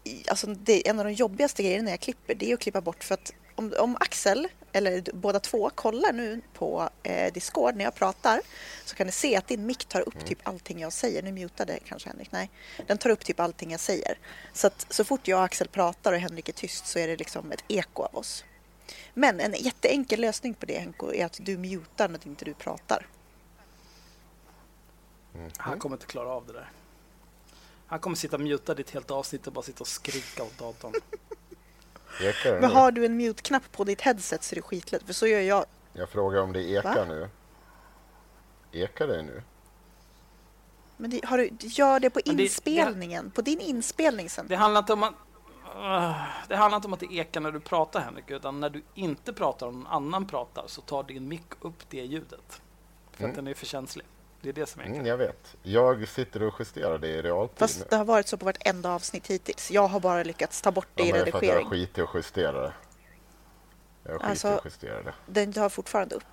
i, 0.05 0.25
alltså 0.31 0.47
det, 0.47 0.89
en 0.89 0.99
av 0.99 1.05
de 1.05 1.13
jobbigaste 1.13 1.63
grejerna 1.63 1.85
när 1.85 1.91
jag 1.91 2.01
klipper, 2.01 2.35
det 2.35 2.51
är 2.51 2.55
att 2.55 2.61
klippa 2.61 2.81
bort. 2.81 3.05
För 3.05 3.15
att 3.15 3.33
om, 3.55 3.73
om 3.79 3.97
Axel, 4.01 4.49
eller 4.73 5.05
båda 5.13 5.41
två, 5.41 5.71
kollar 5.75 6.13
nu 6.13 6.41
på 6.55 6.89
eh, 7.03 7.33
Discord 7.33 7.77
när 7.77 7.85
jag 7.85 7.95
pratar 7.95 8.41
så 8.85 8.97
kan 8.97 9.07
ni 9.07 9.13
se 9.13 9.37
att 9.37 9.49
din 9.49 9.67
mick 9.67 9.85
tar 9.85 10.01
upp 10.01 10.27
typ 10.27 10.39
allting 10.43 10.81
jag 10.81 10.93
säger. 10.93 11.23
Nu 11.23 11.33
mutade 11.33 11.79
kanske 11.85 12.09
Henrik, 12.09 12.33
nej. 12.33 12.51
Den 12.87 12.99
tar 12.99 13.11
upp 13.11 13.25
typ 13.25 13.41
allting 13.41 13.71
jag 13.71 13.81
säger. 13.81 14.19
Så 14.53 14.67
att 14.67 14.87
så 14.91 15.05
fort 15.05 15.29
jag 15.29 15.39
och 15.39 15.45
Axel 15.45 15.69
pratar 15.69 16.13
och 16.13 16.19
Henrik 16.19 16.49
är 16.49 16.53
tyst 16.53 16.87
så 16.87 16.99
är 16.99 17.09
det 17.09 17.17
liksom 17.17 17.53
ett 17.53 17.65
eko 17.69 18.03
av 18.03 18.17
oss. 18.17 18.45
Men 19.15 19.41
en 19.41 19.53
jätteenkel 19.53 20.21
lösning 20.21 20.55
på 20.55 20.67
det 20.67 20.79
Henko 20.79 21.13
är 21.13 21.27
att 21.27 21.39
du 21.43 21.59
mutar 21.59 22.09
när 22.09 22.27
inte 22.27 22.45
du 22.45 22.55
pratar. 22.55 23.07
Han 25.57 25.79
kommer 25.79 25.97
inte 25.97 26.07
klara 26.07 26.29
av 26.29 26.47
det 26.47 26.53
där. 26.53 26.71
Han 27.87 27.99
kommer 27.99 28.17
sitta 28.17 28.39
mutad 28.39 28.79
i 28.79 28.81
ett 28.81 28.91
helt 28.91 29.11
avsnitt 29.11 29.47
och 29.47 29.53
bara 29.53 29.63
sitta 29.63 29.81
och 29.81 29.89
skrika 29.89 30.43
åt 30.43 30.59
datorn. 30.59 30.93
Ekar 32.21 32.53
det 32.55 32.61
Men 32.61 32.71
nu? 32.71 32.77
har 32.77 32.91
du 32.91 33.05
en 33.07 33.17
mute-knapp 33.17 33.73
på 33.73 33.85
ditt 33.85 34.01
headset 34.01 34.43
så 34.43 34.55
är 34.55 34.57
det 34.57 34.63
skitlätt. 34.63 35.03
För 35.07 35.13
så 35.13 35.27
gör 35.27 35.41
jag. 35.41 35.65
Jag 35.93 36.09
frågar 36.09 36.41
om 36.43 36.53
det 36.53 36.63
ekar 36.71 36.95
Va? 36.95 37.05
nu. 37.05 37.29
Ekar 38.73 39.07
det 39.07 39.23
nu? 39.23 39.43
Men 40.97 41.11
det, 41.11 41.25
har 41.25 41.39
du, 41.39 41.51
gör 41.61 42.01
det 42.01 42.11
på 42.11 42.21
Men 42.27 42.37
det- 42.37 42.43
inspelningen. 42.43 43.31
På 43.31 43.43
din 43.43 43.61
inspelning 43.61 44.31
sen. 44.31 44.47
Det 44.49 44.57
handlar 44.57 44.79
inte 44.81 44.93
om 44.93 45.03
att 45.03 45.15
det 46.49 46.57
handlar 46.57 46.77
inte 46.77 46.87
om 46.89 46.93
att 46.93 47.01
det 47.01 47.13
ekar 47.15 47.41
när 47.41 47.51
du 47.53 47.61
pratar 47.61 48.01
Henrik, 48.01 48.31
utan 48.31 48.61
när 48.61 48.71
du 48.71 48.83
inte 48.95 49.33
pratar 49.33 49.67
och 49.67 49.75
någon 49.75 49.87
annan 49.87 50.27
pratar 50.27 50.65
så 50.67 50.81
tar 50.81 51.03
din 51.03 51.29
mick 51.29 51.47
upp 51.61 51.91
det 51.91 52.05
ljudet. 52.05 52.63
För 53.13 53.19
Mm. 53.21 53.31
att 53.31 53.37
den 53.37 53.47
är 53.47 53.55
för 53.55 53.67
känslig. 53.67 54.07
Det 54.41 54.49
är 54.49 54.53
det 54.53 54.67
som 54.67 54.81
är 54.81 54.85
Mm, 54.85 54.93
enkelt. 54.99 55.09
jag 55.09 55.17
vet. 55.17 55.57
Jag 55.63 56.09
sitter 56.09 56.43
och 56.43 56.55
justerar 56.59 56.99
det 56.99 57.09
i 57.09 57.23
realtid 57.23 57.55
nu. 57.55 57.59
Fast 57.59 57.91
det 57.91 57.97
har 57.97 58.05
varit 58.05 58.29
så 58.29 58.37
på 58.37 58.45
vartenda 58.45 58.91
avsnitt 58.95 59.27
hittills. 59.27 59.71
Jag 59.71 59.89
har 59.89 60.01
bara 60.01 60.23
lyckats 60.23 60.63
ta 60.63 60.71
bort 60.71 60.89
det 60.95 61.03
Ja, 61.03 61.07
i 61.17 61.21
att 61.21 61.27
jag 61.27 61.33
har 61.35 61.41
redigering. 61.41 61.67
skitit 61.71 61.99
i 61.99 62.01
att 62.01 62.09
justera 62.15 62.61
det. 62.63 62.73
Jag 64.05 64.13
har 64.13 64.19
skitit 64.19 64.31
Alltså- 64.31 64.49
i 64.49 64.53
att 64.53 64.65
justera 64.65 65.03
det. 65.03 65.15
Den 65.27 65.53
tar 65.53 65.69
fortfarande 65.69 66.15
upp. 66.15 66.25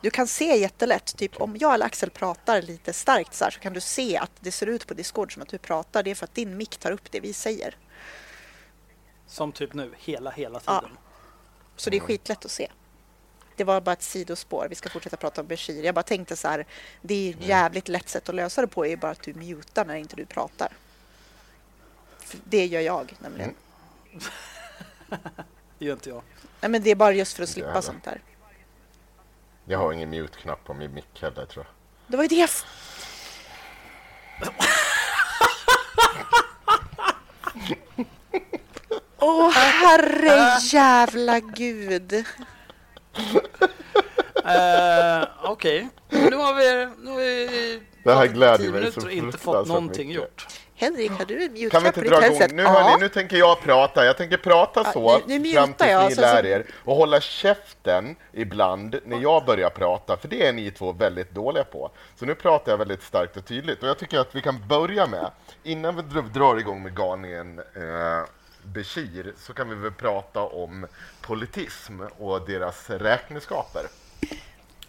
Du 0.00 0.10
kan 0.10 0.26
se 0.26 0.56
jättelätt, 0.56 1.16
typ 1.16 1.40
om 1.40 1.56
jag 1.56 1.74
eller 1.74 1.86
Axel 1.86 2.10
pratar 2.10 2.62
lite 2.62 2.92
starkt 2.92 3.34
så 3.34 3.44
här 3.44 3.50
så 3.50 3.60
kan 3.60 3.72
du 3.72 3.80
se 3.80 4.16
att 4.16 4.30
det 4.40 4.52
ser 4.52 4.66
ut 4.66 4.86
på 4.86 4.94
Discord 4.94 5.32
som 5.34 5.42
att 5.42 5.48
du 5.48 5.58
pratar. 5.58 6.02
Det 6.02 6.10
är 6.10 6.14
för 6.14 6.24
att 6.24 6.34
din 6.34 6.56
mick 6.56 6.76
tar 6.76 6.90
upp 6.92 7.10
det 7.10 7.20
vi 7.20 7.32
säger. 7.32 7.76
Som 9.26 9.52
typ 9.52 9.74
nu, 9.74 9.92
hela, 9.98 10.30
hela 10.30 10.60
Ja. 10.66 10.80
tiden. 10.80 10.96
Så 11.76 11.90
det 11.90 11.96
är 11.96 12.00
skitlätt 12.00 12.44
att 12.44 12.50
se. 12.50 12.70
Det 13.56 13.64
var 13.64 13.80
bara 13.80 13.92
ett 13.92 14.02
sidospår. 14.02 14.66
Vi 14.68 14.74
ska 14.74 14.88
fortsätta 14.88 15.16
prata 15.16 15.40
om 15.40 15.46
Bashir. 15.46 15.84
Jag 15.84 15.94
bara 15.94 16.02
tänkte 16.02 16.36
så 16.36 16.48
här, 16.48 16.66
det 17.02 17.14
är 17.14 17.34
ett 17.34 17.46
jävligt 17.46 17.88
lätt 17.88 18.08
sätt 18.08 18.28
att 18.28 18.34
lösa 18.34 18.60
det 18.60 18.66
på 18.66 18.86
är 18.86 18.96
bara 18.96 19.12
att 19.12 19.22
du 19.22 19.34
mutar 19.34 19.84
när 19.84 19.94
inte 19.94 20.16
du 20.16 20.26
pratar. 20.26 20.72
Det 22.44 22.66
gör 22.66 22.80
jag 22.80 23.14
nämligen. 23.18 23.54
Det 25.78 25.84
gör 25.84 25.92
inte 25.92 26.08
jag. 26.08 26.22
Nej, 26.60 26.70
men 26.70 26.82
det 26.82 26.90
är 26.90 26.94
bara 26.94 27.12
just 27.12 27.36
för 27.36 27.42
att 27.42 27.48
slippa 27.48 27.82
sånt 27.82 28.04
där. 28.04 28.20
Jag 29.64 29.78
har 29.78 29.92
ingen 29.92 30.10
mute-knapp 30.10 30.64
på 30.64 30.74
min 30.74 30.94
mick 30.94 31.22
heller 31.22 31.46
tror 31.46 31.64
jag. 31.64 31.74
Det 32.06 32.16
var 32.16 32.24
ju 32.24 32.28
det 32.28 32.36
jag... 32.36 32.50
Åh, 39.18 39.50
herre 39.50 40.58
jävla 40.60 41.40
gud. 41.40 42.24
Eh, 44.44 45.28
Okej, 45.44 45.88
nu 46.08 46.36
har 46.36 46.54
vi, 46.54 46.88
nu 47.02 47.10
har 47.10 47.16
vi 47.16 47.80
Det 48.04 48.14
här 48.14 48.26
glädjer 48.26 48.56
tio 48.58 48.70
mig 48.70 48.80
minuter 48.80 49.00
så 49.00 49.06
och 49.06 49.12
inte 49.12 49.38
fått 49.38 49.40
fruktansvärt 49.44 49.68
någonting 49.68 50.08
mycket. 50.08 50.22
gjort. 50.22 50.46
Henrik, 50.74 51.10
har 51.10 51.24
du 51.24 51.34
en 51.34 51.48
Kan 51.48 51.54
vi 51.54 51.60
mute-knapp 51.64 51.86
inte 51.96 52.00
dra 52.00 52.26
igång? 52.26 52.56
Nu, 52.56 52.62
Ja. 52.62 52.68
hörni, 52.68 52.96
nu 53.00 53.08
tänker 53.08 53.36
jag 53.36 53.60
prata. 53.60 54.04
Jag 54.04 54.16
tänker 54.16 54.36
prata 54.36 54.82
Ja, 54.84 54.92
så 54.92 55.20
nu- 55.26 55.38
nu 55.38 55.52
fram 55.52 55.72
tills 55.72 55.90
jag, 55.90 56.08
ni 56.08 56.14
lär 56.14 56.46
er 56.46 56.66
och 56.84 56.96
hålla 56.96 57.20
käften 57.20 58.16
ibland 58.32 58.98
när 59.04 59.20
jag 59.20 59.44
börjar 59.44 59.70
prata, 59.70 60.16
för 60.16 60.28
det 60.28 60.46
är 60.46 60.52
ni 60.52 60.70
två 60.70 60.92
väldigt 60.92 61.30
dåliga 61.30 61.64
på. 61.64 61.90
Så 62.18 62.24
nu 62.26 62.34
pratar 62.34 62.72
jag 62.72 62.78
väldigt 62.78 63.02
starkt 63.02 63.36
och 63.36 63.44
tydligt 63.46 63.82
och 63.82 63.88
jag 63.88 63.98
tycker 63.98 64.18
att 64.18 64.34
vi 64.34 64.40
kan 64.42 64.68
börja 64.68 65.06
med, 65.06 65.30
innan 65.62 65.96
vi 65.96 66.02
dr- 66.02 66.32
drar 66.32 66.56
igång 66.58 66.82
med 66.82 66.96
galningen 66.96 67.58
eh, 67.58 68.22
Bashir, 68.64 69.34
så 69.38 69.52
kan 69.52 69.68
vi 69.68 69.74
väl 69.74 69.92
prata 69.92 70.40
om 70.40 70.86
politism 71.20 72.00
och 72.00 72.46
deras 72.46 72.90
räkenskaper. 72.90 73.86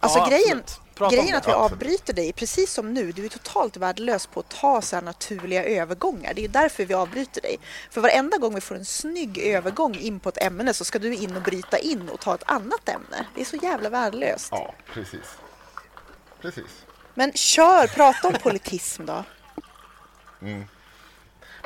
Alltså 0.00 0.18
Ja, 0.18 0.26
grejen, 0.26 0.62
grejen 1.10 1.36
att 1.36 1.48
vi 1.48 1.52
Absolut. 1.52 1.72
avbryter 1.72 2.12
dig, 2.12 2.32
precis 2.32 2.72
som 2.72 2.94
nu, 2.94 3.12
du 3.12 3.24
är 3.24 3.28
totalt 3.28 3.76
värdelös 3.76 4.26
på 4.26 4.40
att 4.40 4.48
ta 4.48 4.82
så 4.82 4.96
här 4.96 5.02
naturliga 5.02 5.64
övergångar. 5.64 6.34
Det 6.34 6.44
är 6.44 6.48
därför 6.48 6.84
vi 6.84 6.94
avbryter 6.94 7.40
dig. 7.40 7.58
För 7.90 8.00
varenda 8.00 8.38
gång 8.38 8.54
vi 8.54 8.60
får 8.60 8.74
en 8.74 8.84
snygg 8.84 9.38
övergång 9.38 9.94
in 9.94 10.20
på 10.20 10.28
ett 10.28 10.42
ämne 10.42 10.74
så 10.74 10.84
ska 10.84 10.98
du 10.98 11.14
in 11.14 11.36
och 11.36 11.42
bryta 11.42 11.78
in 11.78 12.08
och 12.08 12.20
ta 12.20 12.34
ett 12.34 12.42
annat 12.46 12.88
ämne. 12.88 13.26
Det 13.34 13.40
är 13.40 13.44
så 13.44 13.56
jävla 13.56 13.88
värdelöst. 13.88 14.48
Ja, 14.50 14.74
precis. 14.92 15.36
Precis. 16.40 16.84
Men 17.14 17.32
kör, 17.32 17.86
prata 17.86 18.28
om 18.28 18.34
politism 18.34 19.06
då. 19.06 19.24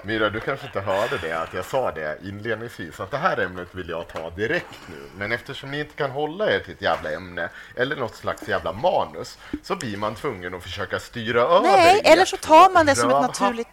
Myra, 0.04 0.30
du 0.30 0.40
kanske 0.40 0.66
inte 0.66 0.80
hörde 0.80 1.18
det, 1.18 1.32
att 1.32 1.54
jag 1.54 1.64
sa 1.64 1.92
det 1.92 2.18
inledningsvis, 2.24 3.00
att 3.00 3.10
det 3.10 3.16
här 3.16 3.36
ämnet 3.40 3.68
vill 3.74 3.88
jag 3.88 4.08
ta 4.08 4.30
direkt 4.30 4.78
nu. 4.88 5.02
Men 5.16 5.32
eftersom 5.32 5.70
ni 5.70 5.80
inte 5.80 5.94
kan 5.94 6.10
hålla 6.10 6.50
er 6.52 6.58
till 6.58 6.72
ett 6.74 6.82
jävla 6.82 7.12
ämne, 7.12 7.48
eller 7.76 7.96
något 7.96 8.14
slags 8.14 8.48
jävla 8.48 8.72
manus, 8.72 9.38
så 9.62 9.76
blir 9.76 9.96
man 9.96 10.14
tvungen 10.14 10.54
att 10.54 10.62
försöka 10.62 11.00
styra 11.00 11.40
över 11.42 11.60
Nej, 11.60 12.00
er 12.04 12.12
eller 12.12 12.24
så 12.24 12.36
tar 12.36 12.70
man 12.70 12.86
det 12.86 12.94
som 12.94 13.10
ett 13.10 13.20
naturligt- 13.22 13.68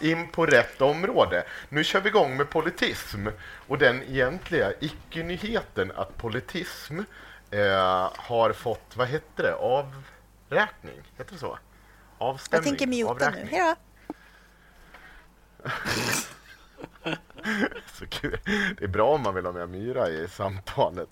in 0.00 0.28
på 0.28 0.46
rätt 0.46 0.80
område. 0.82 1.44
Nu 1.68 1.84
kör 1.84 2.00
vi 2.00 2.08
igång 2.08 2.36
med 2.36 2.50
politism, 2.50 3.26
och 3.68 3.78
den 3.78 4.02
egentliga 4.02 4.72
icke-nyheten 4.80 5.92
att 5.96 6.16
politism 6.16 6.98
eh, 7.50 8.10
har 8.16 8.52
fått, 8.52 8.92
vad 8.94 9.08
heter 9.08 9.42
det, 9.42 9.54
avräkning? 9.54 11.02
Heter 11.18 11.32
det 11.32 11.38
så? 11.38 11.58
Jag 12.18 12.28
Avstämning? 12.28 12.64
tänker 12.76 12.86
muta 12.86 13.02
nu. 13.14 13.24
avräkning. 13.26 13.48
Hej 13.50 13.60
då. 13.60 13.74
Så 17.94 18.06
kul. 18.06 18.38
Det 18.78 18.84
är 18.84 18.88
bra 18.88 19.14
om 19.14 19.22
man 19.22 19.34
vill 19.34 19.44
ha 19.44 19.52
med 19.52 19.68
Myra 19.68 20.08
i 20.08 20.28
samtalet. 20.28 21.08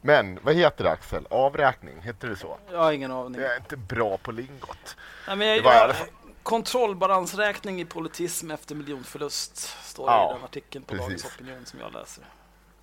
Men 0.00 0.38
vad 0.42 0.54
heter 0.54 0.84
det 0.84 0.90
Axel? 0.90 1.26
Avräkning, 1.30 2.02
heter 2.02 2.28
det 2.28 2.36
så? 2.36 2.58
Jag 2.70 2.78
har 2.78 2.92
ingen 2.92 3.12
aning. 3.12 3.40
Jag 3.40 3.52
är 3.52 3.56
inte 3.56 3.76
bra 3.76 4.16
på 4.18 4.32
lingot. 4.32 4.96
Nej, 5.26 5.36
men 5.36 5.46
jag, 5.46 5.58
jag, 5.64 5.96
kontrollbalansräkning 6.42 7.80
i 7.80 7.84
politism 7.84 8.50
efter 8.50 8.74
miljonförlust 8.74 9.56
står 9.86 10.10
Ja, 10.10 10.30
i 10.30 10.34
den 10.34 10.44
artikeln 10.44 10.84
på 10.84 10.94
precis. 10.94 11.06
Dagens 11.22 11.24
Opinion 11.24 11.66
som 11.66 11.80
jag 11.80 11.92
läser. 11.92 12.24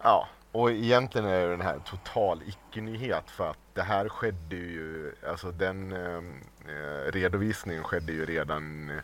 Ja, 0.03 0.27
och 0.51 0.71
egentligen 0.71 1.27
är 1.27 1.47
den 1.47 1.61
här 1.61 1.79
total 1.85 2.41
icke-nyhet 2.45 3.23
för 3.27 3.49
att 3.49 3.57
det 3.73 3.81
här 3.81 4.09
skedde 4.09 4.55
ju, 4.55 5.11
alltså 5.29 5.51
den 5.51 5.91
eh, 5.91 6.17
eh 6.73 7.11
redovisningen 7.11 7.83
skedde 7.83 8.11
ju 8.11 8.25
redan 8.25 8.89
eh, 8.89 9.03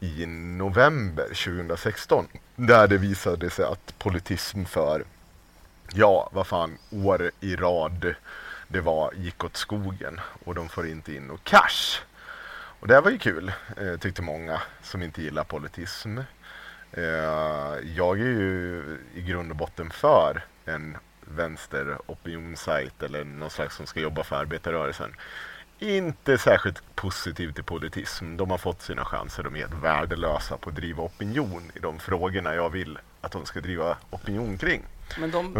i 0.00 0.26
november 0.26 1.24
2016 1.24 2.26
där 2.56 2.88
det 2.88 2.98
visade 2.98 3.50
sig 3.50 3.64
att 3.64 3.98
politism 3.98 4.64
för, 4.64 5.04
ja 5.94 6.28
vad 6.32 6.46
fan, 6.46 6.78
år 6.90 7.30
i 7.40 7.56
rad 7.56 8.14
det 8.68 8.80
var, 8.80 9.12
gick 9.14 9.44
åt 9.44 9.56
skogen 9.56 10.20
och 10.44 10.54
de 10.54 10.68
får 10.68 10.86
inte 10.86 11.14
in 11.14 11.26
något 11.26 11.44
cash. 11.44 12.00
Och 12.80 12.88
det 12.88 13.00
var 13.00 13.10
ju 13.10 13.18
kul, 13.18 13.52
eh, 13.76 13.96
tyckte 14.00 14.22
många 14.22 14.62
som 14.82 15.02
inte 15.02 15.22
gillar 15.22 15.44
politism. 15.44 16.18
Eh, 16.92 17.02
jag 17.96 18.20
är 18.20 18.24
ju 18.24 18.82
i 19.14 19.22
grund 19.22 19.50
och 19.50 19.56
botten 19.56 19.90
för 19.90 20.44
en 20.64 20.96
vänsteropinionssajt 21.20 23.02
eller 23.02 23.24
någon 23.24 23.50
slags 23.50 23.76
som 23.76 23.86
ska 23.86 24.00
jobba 24.00 24.24
för 24.24 24.36
arbetarrörelsen. 24.36 25.14
Inte 25.78 26.38
särskilt 26.38 26.82
positiv 26.94 27.52
till 27.52 27.64
politism. 27.64 28.36
De 28.36 28.50
har 28.50 28.58
fått 28.58 28.82
sina 28.82 29.04
chanser. 29.04 29.42
De 29.42 29.54
är 29.54 29.58
helt 29.58 29.82
värdelösa 29.82 30.56
på 30.56 30.70
att 30.70 30.76
driva 30.76 31.02
opinion 31.02 31.70
i 31.74 31.78
de 31.78 31.98
frågorna 31.98 32.54
jag 32.54 32.70
vill 32.70 32.98
att 33.20 33.32
de 33.32 33.46
ska 33.46 33.60
driva 33.60 33.96
opinion 34.10 34.58
kring. 34.58 34.82
Men 35.20 35.30
de, 35.30 35.54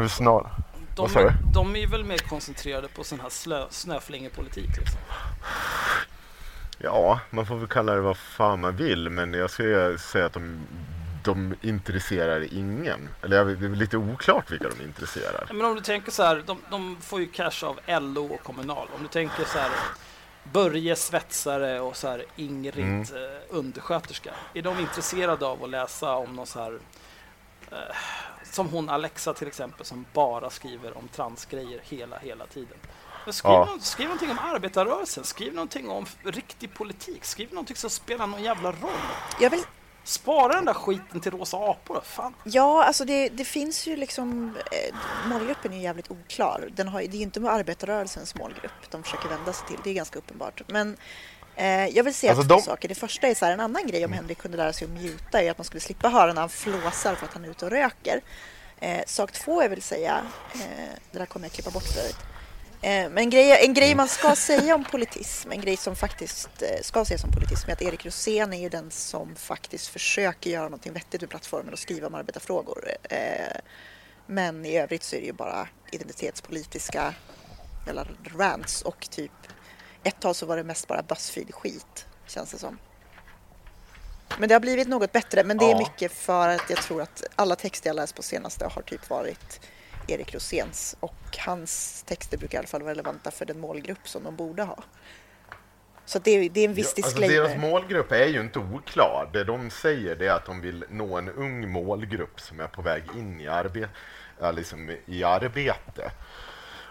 de, 0.96 1.08
du? 1.14 1.30
de 1.54 1.76
är 1.76 1.86
väl 1.86 2.04
mer 2.04 2.18
koncentrerade 2.18 2.88
på 2.88 3.04
sån 3.04 3.20
här 3.20 3.28
slö, 3.28 3.66
snöflingepolitik. 3.70 4.76
Liksom. 4.76 5.00
Ja, 6.78 7.20
man 7.30 7.46
får 7.46 7.56
väl 7.56 7.68
kalla 7.68 7.94
det 7.94 8.00
vad 8.00 8.16
fan 8.16 8.60
man 8.60 8.76
vill, 8.76 9.10
men 9.10 9.34
jag 9.34 9.50
skulle 9.50 9.98
säga 9.98 10.26
att 10.26 10.32
de, 10.32 10.66
de 11.28 11.54
intresserar 11.62 12.54
ingen. 12.54 13.08
Eller 13.22 13.44
det 13.44 13.66
är 13.66 13.70
lite 13.70 13.96
oklart 13.96 14.50
vilka 14.50 14.68
de 14.68 14.82
intresserar. 14.84 15.46
Men 15.52 15.64
om 15.64 15.74
du 15.74 15.80
tänker 15.80 16.10
så 16.12 16.22
här, 16.22 16.42
de, 16.46 16.58
de 16.70 16.96
får 17.00 17.20
ju 17.20 17.26
cash 17.26 17.64
av 17.64 17.80
LO 17.86 18.34
och 18.34 18.42
Kommunal. 18.42 18.88
Om 18.96 19.02
du 19.02 19.08
tänker 19.08 19.44
så 19.44 19.58
här, 19.58 19.70
Börje 20.52 20.96
svetsare 20.96 21.80
och 21.80 21.96
så 21.96 22.08
här 22.08 22.24
Ingrid 22.36 22.84
Mm. 22.84 23.00
eh, 23.02 23.40
undersköterska. 23.48 24.30
Är 24.54 24.62
de 24.62 24.78
intresserade 24.80 25.46
av 25.46 25.64
att 25.64 25.70
läsa 25.70 26.14
om 26.16 26.36
någon 26.36 26.46
så 26.46 26.60
här 26.62 26.78
eh, 27.70 27.78
som 28.52 28.68
hon 28.68 28.88
Alexa 28.88 29.34
till 29.34 29.48
exempel 29.48 29.86
som 29.86 30.04
bara 30.12 30.50
skriver 30.50 30.98
om 30.98 31.08
transgrejer 31.08 31.80
hela, 31.82 32.18
hela 32.18 32.46
tiden. 32.46 32.78
Men 33.24 33.32
skriv, 33.34 33.52
Ja. 33.52 33.68
nå- 33.74 33.78
skriv 33.80 34.06
någonting 34.06 34.30
om 34.30 34.38
arbetarrörelsen, 34.38 35.24
skriv 35.24 35.54
någonting 35.54 35.88
om 35.88 36.06
riktig 36.24 36.74
politik, 36.74 37.24
skriv 37.24 37.48
någonting 37.52 37.76
som 37.76 37.90
spelar 37.90 38.26
någon 38.26 38.42
jävla 38.42 38.72
roll. 38.72 38.90
Jag 39.40 39.50
vill, 39.50 39.62
Spara 40.08 40.52
den 40.54 40.64
där 40.64 40.74
skiten 40.74 41.20
till 41.20 41.32
rosa 41.32 41.56
apor 41.56 41.94
då, 41.94 42.00
fan. 42.00 42.34
ja, 42.44 42.84
alltså 42.84 43.04
det, 43.04 43.28
det 43.28 43.44
finns 43.44 43.86
ju 43.86 43.96
liksom... 43.96 44.56
Eh, 44.72 44.94
målgruppen 45.28 45.72
är 45.72 45.76
ju 45.76 45.82
jävligt 45.82 46.10
oklar. 46.10 46.68
Den 46.76 46.88
har, 46.88 47.00
det 47.00 47.06
är 47.06 47.16
ju 47.18 47.22
inte 47.22 47.40
med 47.40 47.52
arbetarrörelsens 47.52 48.34
målgrupp 48.34 48.90
de 48.90 49.02
försöker 49.02 49.28
vända 49.28 49.52
sig 49.52 49.66
till. 49.68 49.76
Det 49.84 49.90
är 49.90 49.94
ganska 49.94 50.18
uppenbart. 50.18 50.62
Men 50.66 50.96
eh, 51.56 51.86
jag 51.86 52.04
vill 52.04 52.14
säga 52.14 52.32
Alltså 52.32 52.48
två 52.48 52.54
de- 52.54 52.62
saker. 52.62 52.88
Det 52.88 52.94
första 52.94 53.26
är 53.28 53.34
så 53.34 53.44
här, 53.44 53.52
en 53.52 53.60
annan 53.60 53.86
grej 53.86 54.04
om 54.04 54.12
Henrik 54.12 54.38
kunde 54.38 54.56
lära 54.56 54.72
sig 54.72 54.84
att 54.84 54.90
muta 55.02 55.42
är 55.42 55.50
att 55.50 55.58
man 55.58 55.64
skulle 55.64 55.80
slippa 55.80 56.08
höra 56.08 56.32
när 56.32 56.40
han 56.40 56.48
flåsar 56.50 57.14
för 57.14 57.26
att 57.26 57.32
han 57.32 57.44
är 57.44 57.48
ute 57.48 57.64
och 57.64 57.70
röker. 57.70 58.20
Eh, 58.80 59.00
sak 59.06 59.32
två 59.32 59.62
jag 59.62 59.68
vill 59.68 59.82
säga, 59.82 60.22
eh, 60.54 60.60
det 61.12 61.18
där 61.18 61.26
kommer 61.26 61.46
jag 61.46 61.52
klippa 61.52 61.70
bort 61.70 61.82
för 61.86 62.00
övrigt. 62.00 62.16
Eh, 62.20 62.37
men 62.80 63.18
en 63.18 63.30
grej, 63.30 63.64
en 63.64 63.74
grej 63.74 63.94
man 63.94 64.08
ska 64.08 64.34
säga 64.36 64.74
om 64.74 64.84
politism, 64.84 65.52
en 65.52 65.60
grej 65.60 65.76
som 65.76 65.96
faktiskt 65.96 66.62
eh, 66.62 66.82
ska 66.82 67.04
sägas 67.04 67.24
om 67.24 67.32
politism 67.32 67.70
är 67.70 67.72
att 67.72 67.82
Erik 67.82 68.06
Rosén 68.06 68.52
är 68.52 68.60
ju 68.60 68.68
den 68.68 68.90
som 68.90 69.36
faktiskt 69.36 69.86
försöker 69.86 70.50
göra 70.50 70.64
någonting 70.64 70.92
vettigt 70.92 71.20
med 71.20 71.30
plattformen 71.30 71.72
och 71.72 71.78
skriva 71.78 72.06
om 72.06 72.14
arbetarfrågor. 72.14 72.88
Eh, 73.02 73.60
men 74.26 74.64
i 74.64 74.78
övrigt 74.78 75.02
så 75.02 75.16
är 75.16 75.20
det 75.20 75.26
ju 75.26 75.32
bara 75.32 75.68
identitetspolitiska 75.90 77.14
jävla 77.86 78.06
rants 78.36 78.82
och 78.82 79.10
typ 79.10 79.32
ett 80.02 80.20
tag 80.20 80.36
så 80.36 80.46
var 80.46 80.56
det 80.56 80.64
mest 80.64 80.88
bara 80.88 81.02
Buzzfeed-skit 81.02 82.06
känns 82.26 82.50
det 82.50 82.58
som. 82.58 82.78
Men 84.38 84.48
det 84.48 84.54
har 84.54 84.60
blivit 84.60 84.88
något 84.88 85.12
bättre, 85.12 85.44
men 85.44 85.58
det 85.58 85.70
är 85.70 85.78
mycket 85.78 86.12
för 86.12 86.48
att 86.48 86.70
jag 86.70 86.82
tror 86.82 87.02
att 87.02 87.22
alla 87.34 87.56
texter 87.56 87.90
jag 87.90 87.96
läst 87.96 88.14
på 88.14 88.22
senaste 88.22 88.64
har 88.64 88.82
typ 88.82 89.10
varit 89.10 89.60
Erik 90.08 90.34
Roséns 90.34 90.96
och 91.00 91.38
hans 91.38 92.02
texter 92.02 92.38
brukar 92.38 92.58
i 92.58 92.60
alla 92.60 92.68
fall 92.68 92.82
vara 92.82 92.90
relevanta 92.90 93.30
för 93.30 93.46
den 93.46 93.60
målgrupp 93.60 94.08
som 94.08 94.24
de 94.24 94.36
borde 94.36 94.62
ha. 94.62 94.84
Så 96.04 96.18
det 96.18 96.30
är, 96.30 96.50
det 96.50 96.60
är 96.60 96.64
en 96.64 96.74
viss 96.74 96.94
Ja, 96.96 97.04
alltså 97.04 97.20
deras 97.20 97.56
målgrupp 97.56 98.12
är 98.12 98.26
ju 98.26 98.40
inte 98.40 98.58
oklar. 98.58 99.30
Det 99.32 99.44
de 99.44 99.70
säger 99.70 100.16
det 100.16 100.26
är 100.26 100.32
att 100.32 100.46
de 100.46 100.60
vill 100.60 100.84
nå 100.88 101.18
en 101.18 101.28
ung 101.28 101.68
målgrupp 101.68 102.40
som 102.40 102.60
är 102.60 102.66
på 102.66 102.82
väg 102.82 103.02
in 103.16 103.40
i, 103.40 103.48
arbe 103.48 103.88
liksom 104.54 104.96
i 105.06 105.24
arbete. 105.24 106.10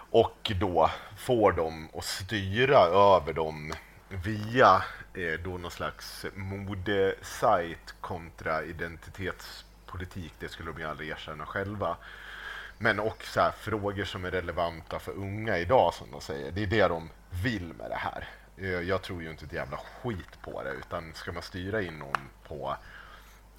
Och 0.09 0.51
då 0.59 0.91
får 1.17 1.51
de 1.51 1.89
att 1.93 2.05
styra 2.05 2.77
över 2.79 3.33
dem 3.33 3.73
via 4.09 4.83
eh, 5.13 5.39
då 5.43 5.57
någon 5.57 5.71
slags 5.71 6.25
modesajt 6.33 7.95
kontra 8.01 8.63
identitetspolitik. 8.63 10.33
Det 10.39 10.49
skulle 10.49 10.71
de 10.71 10.79
ju 10.79 10.87
aldrig 10.87 11.09
erkänna 11.09 11.45
själva. 11.45 11.97
Men 12.77 12.99
också 12.99 13.39
här, 13.39 13.51
frågor 13.51 14.03
som 14.03 14.25
är 14.25 14.31
relevanta 14.31 14.99
för 14.99 15.11
unga 15.11 15.57
idag, 15.57 15.93
som 15.93 16.11
de 16.11 16.21
säger. 16.21 16.51
Det 16.51 16.63
är 16.63 16.67
det 16.67 16.87
de 16.87 17.09
vill 17.43 17.73
med 17.73 17.89
det 17.89 17.95
här. 17.95 18.29
Eh, 18.57 18.67
jag 18.67 19.01
tror 19.01 19.21
ju 19.21 19.29
inte 19.29 19.45
ett 19.45 19.53
jävla 19.53 19.77
skit 19.77 20.41
på 20.41 20.63
det, 20.63 20.71
utan 20.71 21.13
ska 21.13 21.31
man 21.31 21.43
styra 21.43 21.81
in 21.81 21.99
någon 21.99 22.29
på 22.47 22.75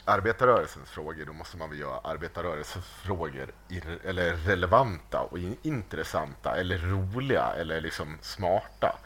arbetarrörelsens 0.04 0.90
frågor, 0.90 1.24
då 1.24 1.32
måste 1.32 1.56
man 1.56 1.70
väl 1.70 1.78
göra 1.78 2.00
arbetarrörelsens 2.04 2.86
frågor 2.86 3.52
eller 4.04 4.32
relevanta 4.32 5.20
och 5.20 5.38
intressanta 5.62 6.56
eller 6.56 6.78
roliga 6.78 7.54
eller 7.58 7.80
liksom 7.80 8.18
smarta. 8.20 8.98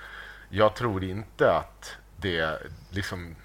jag 0.48 0.74
tror 0.74 1.04
inte 1.04 1.52
att 1.52 1.96
det 2.16 2.62
liksom... 2.90 3.36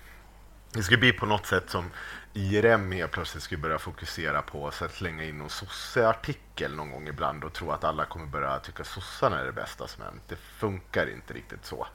Det 0.71 0.83
ska 0.83 0.97
bli 0.97 1.13
på 1.13 1.25
något 1.25 1.45
sätt 1.45 1.69
som 1.69 1.91
IRM 2.37 2.91
helt 2.91 3.11
plötsligt 3.11 3.43
skulle 3.43 3.61
börja 3.61 3.79
fokusera 3.79 4.41
på 4.41 4.67
att 4.67 4.93
slänga 4.93 5.23
in 5.23 5.37
någon 5.37 5.49
sosseartikel 5.49 6.75
någon 6.75 6.91
gång 6.91 7.07
ibland 7.07 7.43
och 7.43 7.53
tro 7.53 7.71
att 7.71 7.83
alla 7.83 8.05
kommer 8.05 8.25
börja 8.25 8.59
tycka 8.59 8.83
sossarna 8.83 9.39
är 9.39 9.45
det 9.45 9.51
bästa 9.51 9.87
som 9.87 10.03
hänt. 10.03 10.23
Det 10.27 10.35
funkar 10.35 11.09
inte 11.09 11.33
riktigt 11.33 11.65
så. 11.65 11.87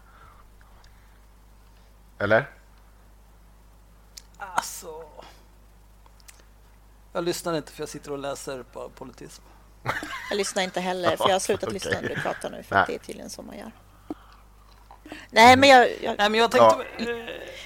Eller? 2.19 2.51
Alltså... 4.39 5.05
Jag 7.13 7.25
lyssnar 7.25 7.55
inte 7.55 7.73
för 7.73 7.83
jag 7.83 7.89
sitter 7.89 8.13
och 8.13 8.19
läser 8.19 8.63
på 8.63 8.89
politism. 8.89 9.43
Jag 10.31 10.37
lyssnar 10.37 10.63
inte 10.63 10.81
heller 10.81 11.17
för 11.17 11.29
jag 11.29 11.35
har 11.35 11.41
slutat 11.41 11.73
lyssna 11.73 12.01
när 12.01 12.09
du 12.09 12.15
pratar 12.15 12.51
nu 12.51 12.63
för 12.63 12.77
att 12.77 12.87
det 12.87 12.95
är 12.95 12.99
tydligen 12.99 13.31
så 13.31 13.43
man 13.43 13.59
gör. 13.59 13.73
Nej 15.31 15.57
men 15.57 15.69
jag, 15.69 15.89
jag, 16.03 16.15
Nej, 16.19 16.31
men 16.31 16.35
jag 16.41 16.51
tänkte... 16.51 16.85
eh, 16.99 17.07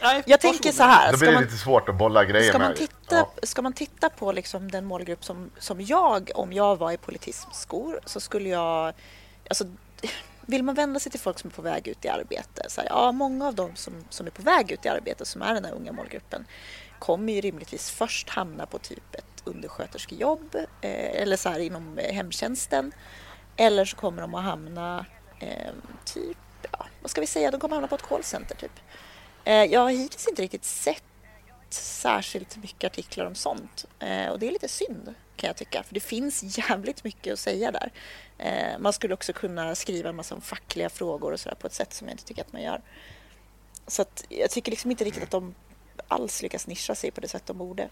nej, 0.03 0.23
jag 0.27 0.41
tänker 0.41 0.73
så 0.73 0.83
här. 0.83 1.13
Då 1.13 1.19
blir 1.19 1.29
det 1.29 1.35
man, 1.35 1.43
lite 1.43 1.57
svårt 1.57 1.89
att 1.89 1.95
bolla 1.95 2.25
grejer 2.25 2.49
ska 2.49 2.59
man 2.59 2.69
med. 2.69 2.77
titta, 2.77 3.17
Ja. 3.17 3.31
ska 3.43 3.63
man 3.63 3.73
titta 3.73 4.11
på 4.11 4.33
liksom 4.33 4.71
den 4.71 4.85
målgrupp 4.85 5.25
som, 5.25 5.51
som 5.59 5.81
jag, 5.81 6.31
om 6.35 6.53
jag 6.53 6.77
var 6.77 6.93
i 6.93 6.97
politismskor, 6.97 8.01
så 8.05 8.21
skulle 8.21 8.49
jag... 8.49 8.93
Alltså, 9.49 9.65
vill 10.41 10.63
man 10.63 10.75
vända 10.75 11.01
sig 11.01 11.13
till 11.13 11.21
folk 11.21 11.39
som 11.39 11.51
är 11.51 11.55
på 11.55 11.63
väg 11.63 11.89
ut 11.89 12.05
i 12.05 12.09
arbete, 12.09 12.67
så 12.69 12.81
här, 12.81 12.89
ja, 12.89 13.13
många 13.13 13.47
av 13.47 13.55
dem 13.55 13.71
som, 13.75 14.05
som 14.11 14.27
är 14.27 14.31
på 14.31 14.43
väg 14.43 14.71
ut 14.71 14.85
i 14.85 14.89
arbete, 14.89 15.25
som 15.25 15.43
är 15.43 15.55
den 15.55 15.65
här 15.65 15.73
unga 15.73 15.93
målgruppen, 15.93 16.45
kommer 16.99 17.33
ju 17.33 17.41
rimligtvis 17.41 17.91
först 17.91 18.29
hamna 18.29 18.67
på 18.67 18.79
typ 18.79 19.15
ett 19.15 19.43
undersköterskejobb 19.45 20.55
eh, 20.81 21.23
eller 21.23 21.37
så 21.37 21.49
här 21.49 21.59
inom 21.59 21.99
eh, 21.99 22.15
hemtjänsten. 22.15 22.93
Eller 23.57 23.85
så 23.85 23.97
kommer 23.97 24.23
de 24.23 24.35
att 24.35 24.45
hamna 24.45 25.07
eh, 25.41 25.73
typ, 26.05 26.37
ja, 26.73 26.87
vad 27.03 27.11
ska 27.11 27.21
vi 27.21 27.27
säga, 27.27 27.51
de 27.51 27.61
kommer 27.61 27.77
hamna 27.77 27.89
på 27.89 27.95
ett 27.95 28.03
callcenter 28.03 28.57
typ. 28.57 28.81
Eh, 29.45 29.65
jag 29.65 29.81
har 29.81 29.91
hittills 29.91 30.29
inte 30.29 30.43
riktigt 30.43 30.65
sett 30.65 31.03
särskilt 31.71 32.57
mycket 32.57 32.93
artiklar 32.93 33.27
om 33.27 33.35
sånt. 33.35 33.85
Eh, 33.99 34.29
och 34.29 34.39
det 34.39 34.49
är 34.49 34.53
lite 34.53 34.69
synd 34.69 35.15
kan 35.37 35.49
jag 35.49 35.57
tycka, 35.57 35.83
för 35.83 35.95
det 35.95 36.01
finns 36.01 36.59
jävligt 36.59 37.05
mycket 37.05 37.33
att 37.33 37.39
säga 37.39 37.71
där. 37.71 37.93
Eh, 38.39 38.79
man 38.79 38.93
skulle 38.93 39.15
också 39.15 39.33
kunna 39.33 39.75
skriva 39.75 40.09
en 40.09 40.17
massa 40.17 40.35
om 40.35 40.41
fackliga 40.41 40.89
frågor 40.89 41.33
och 41.33 41.41
sådär 41.41 41.57
på 41.57 41.67
ett 41.67 41.73
sätt 41.73 41.93
som 41.93 42.09
jag 42.09 42.15
inte 42.15 42.25
tycker 42.25 42.43
att 42.43 42.53
man 42.53 42.63
gör. 42.63 42.83
Så 43.87 44.03
att 44.03 44.25
jag 44.29 44.51
tycker 44.51 44.71
liksom 44.71 44.91
inte 44.91 45.05
riktigt 45.05 45.23
att 45.23 45.31
de 45.31 45.55
alls 46.09 46.43
lyckas 46.43 46.67
nischa 46.67 46.95
sig 46.95 47.11
på 47.11 47.21
det 47.21 47.29
sätt 47.29 47.47
de 47.47 47.59
borde. 47.59 47.89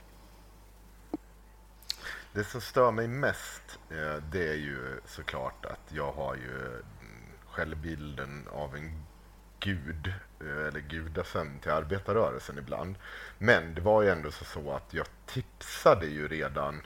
Det 2.33 2.45
som 2.45 2.61
stör 2.61 2.91
mig 2.91 3.09
mest, 3.09 3.63
eh, 3.91 4.23
det 4.33 4.49
är 4.49 4.57
ju 4.57 5.01
såklart 5.07 5.67
att 5.67 5.93
jag 5.93 6.13
har 6.13 6.35
ju 6.35 6.83
självbilden 7.55 8.49
av 8.53 8.77
en 8.77 9.05
gud, 9.61 10.13
eh, 10.41 10.67
eller 10.69 10.81
gudasömn 10.81 11.59
till 11.59 11.71
arbetarrörelsen 11.71 12.59
ibland. 12.59 12.97
Men 13.39 13.75
det 13.75 13.81
var 13.81 14.03
ju 14.03 14.09
ändå 14.09 14.31
så, 14.31 14.45
så 14.45 14.73
att 14.73 14.95
jag 14.95 15.07
tipsade 15.27 16.07
ju 16.07 16.29
redan 16.29 16.83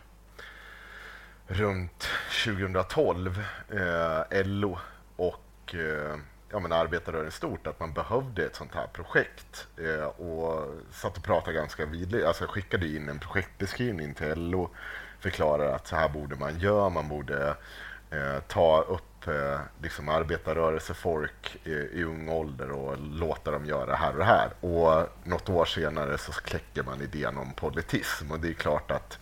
runt 1.47 2.09
2012 2.45 3.43
eh, 3.71 4.47
LO 4.47 4.79
och 5.17 5.75
eh, 5.75 6.17
ja, 6.51 6.59
men 6.59 6.73
arbetarrörelsen 6.73 7.33
stort 7.33 7.67
att 7.67 7.81
man 7.81 7.93
behövde 7.93 8.47
ett 8.47 8.57
sånt 8.57 8.75
här 8.75 8.87
projekt. 8.87 9.67
Eh, 9.77 10.07
och 10.07 10.75
satt 10.91 11.17
och 11.17 11.25
pratade 11.25 11.57
ganska 11.57 11.87
vidligt, 11.87 12.25
alltså 12.25 12.45
jag 12.45 12.51
skickade 12.51 12.87
in 12.87 13.09
en 13.09 13.19
projektbeskrivning 13.19 14.15
till 14.15 14.51
LO, 14.51 14.71
förklarade 15.21 15.75
att 15.75 15.87
så 15.87 15.97
här 15.97 16.09
borde 16.09 16.37
man 16.37 16.59
göra, 16.59 16.89
man 16.89 17.09
borde 17.09 17.57
eh, 18.11 18.41
ta 18.49 18.81
upp 18.83 19.08
eh, 19.27 19.61
liksom 19.83 20.09
arbetarrörelsefolk 20.09 21.57
i, 21.65 21.71
i 21.73 22.05
ung 22.05 22.29
ålder 22.29 22.71
och 22.71 22.97
låta 22.99 23.51
dem 23.51 23.67
göra 23.67 23.87
det 23.87 23.97
här 23.97 24.13
och 24.13 24.19
det 24.19 24.25
här. 24.25 24.51
Och 24.61 25.09
något 25.25 25.49
år 25.49 25.65
senare 25.65 26.19
så 26.19 26.33
kläcker 26.33 26.83
man 26.83 27.03
idén 27.03 27.39
om 27.39 27.53
politism 27.53 28.31
och 28.31 28.41
det 28.41 28.49
är 28.49 28.55
klart 28.55 28.91
att 28.91 29.19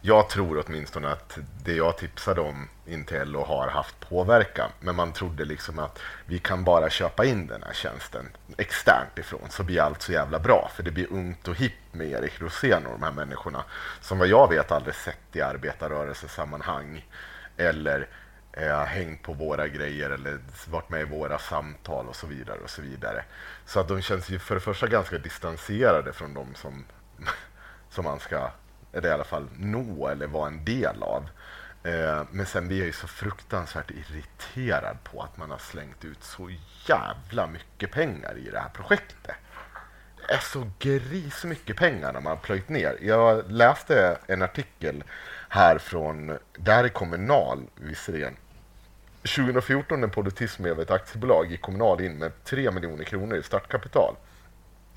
jag 0.00 0.28
tror 0.28 0.64
åtminstone 0.66 1.08
att 1.08 1.38
det 1.64 1.72
jag 1.74 1.98
tipsade 1.98 2.40
om 2.40 2.68
inte 2.86 3.24
LO 3.24 3.44
har 3.44 3.68
haft 3.68 4.00
påverkan. 4.00 4.70
Men 4.80 4.96
man 4.96 5.12
trodde 5.12 5.44
liksom 5.44 5.78
att 5.78 5.98
vi 6.26 6.38
kan 6.38 6.64
bara 6.64 6.90
köpa 6.90 7.24
in 7.24 7.46
den 7.46 7.62
här 7.62 7.72
tjänsten 7.72 8.28
externt 8.56 9.18
ifrån 9.18 9.50
så 9.50 9.62
blir 9.62 9.80
allt 9.80 10.02
så 10.02 10.12
jävla 10.12 10.38
bra. 10.38 10.70
För 10.74 10.82
det 10.82 10.90
blir 10.90 11.12
ungt 11.12 11.48
och 11.48 11.54
hippt 11.54 11.94
med 11.94 12.10
Erik 12.10 12.40
Rosén 12.40 12.86
och 12.86 12.92
de 12.92 13.02
här 13.02 13.12
människorna 13.12 13.64
som 14.00 14.18
vad 14.18 14.28
jag 14.28 14.48
vet 14.48 14.72
aldrig 14.72 14.94
sett 14.94 15.36
i 15.36 15.40
arbetarrörelsesammanhang 15.40 17.06
eller 17.56 18.08
eh, 18.58 18.84
hängt 18.84 19.22
på 19.22 19.32
våra 19.32 19.68
grejer 19.68 20.10
eller 20.10 20.38
varit 20.68 20.90
med 20.90 21.00
i 21.00 21.04
våra 21.04 21.38
samtal 21.38 22.08
och 22.08 22.16
så 22.16 22.26
vidare. 22.26 22.58
och 22.58 22.70
så 22.70 22.82
vidare. 22.82 23.24
Så 23.66 23.80
att 23.80 23.88
de 23.88 24.02
känns 24.02 24.30
ju 24.30 24.38
för 24.38 24.54
det 24.54 24.60
första 24.60 24.86
ganska 24.86 25.18
distanserade 25.18 26.12
från 26.12 26.34
de 26.34 26.54
som, 26.54 26.84
som 27.90 28.04
man 28.04 28.20
ska 28.20 28.50
eller 28.92 29.08
i 29.08 29.12
alla 29.12 29.24
fall 29.24 29.48
nå 29.56 30.08
eller 30.08 30.26
vara 30.26 30.46
en 30.46 30.64
del 30.64 31.02
av. 31.02 31.28
Eh, 31.82 32.22
men 32.30 32.46
sen 32.46 32.68
blir 32.68 32.78
jag 32.78 32.86
ju 32.86 32.92
så 32.92 33.06
fruktansvärt 33.06 33.90
irriterad 33.90 34.96
på 35.04 35.22
att 35.22 35.36
man 35.36 35.50
har 35.50 35.58
slängt 35.58 36.04
ut 36.04 36.24
så 36.24 36.50
jävla 36.86 37.46
mycket 37.46 37.90
pengar 37.90 38.38
i 38.38 38.50
det 38.50 38.58
här 38.58 38.68
projektet. 38.68 39.36
Det 40.28 40.34
är 40.34 40.38
så 40.38 40.70
grismycket 40.78 41.76
pengar 41.76 42.12
när 42.12 42.20
man 42.20 42.30
har 42.30 42.42
plöjt 42.42 42.68
ner. 42.68 42.98
Jag 43.00 43.50
läste 43.50 44.18
en 44.26 44.42
artikel 44.42 45.04
här 45.48 45.78
från, 45.78 46.38
där 46.56 46.84
är 46.84 46.88
Kommunal 46.88 47.62
visserligen, 47.74 48.36
2014 49.28 50.00
när 50.00 50.08
Politism 50.08 50.62
blev 50.62 50.80
ett 50.80 50.90
aktiebolag 50.90 51.50
gick 51.50 51.60
Kommunal 51.60 52.00
in 52.00 52.18
med 52.18 52.44
3 52.44 52.70
miljoner 52.70 53.04
kronor 53.04 53.36
i 53.36 53.42
startkapital. 53.42 54.14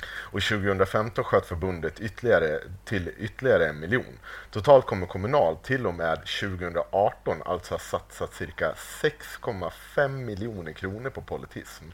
Och 0.06 0.42
2015 0.42 1.24
sköt 1.24 1.46
förbundet 1.46 2.00
ytterligare, 2.00 2.60
till 2.86 3.12
ytterligare 3.18 3.68
en 3.68 3.80
miljon. 3.80 4.20
Totalt 4.52 4.86
kommer 4.86 5.08
Kommunal 5.08 5.58
till 5.58 5.88
och 5.88 5.94
med 5.94 6.18
2018 6.18 7.38
alltså 7.46 7.74
ha 7.74 7.80
satsat 7.80 8.34
cirka 8.34 8.74
6,5 8.74 10.08
miljoner 10.08 10.72
kronor 10.72 11.10
på 11.10 11.22
politism. 11.22 11.86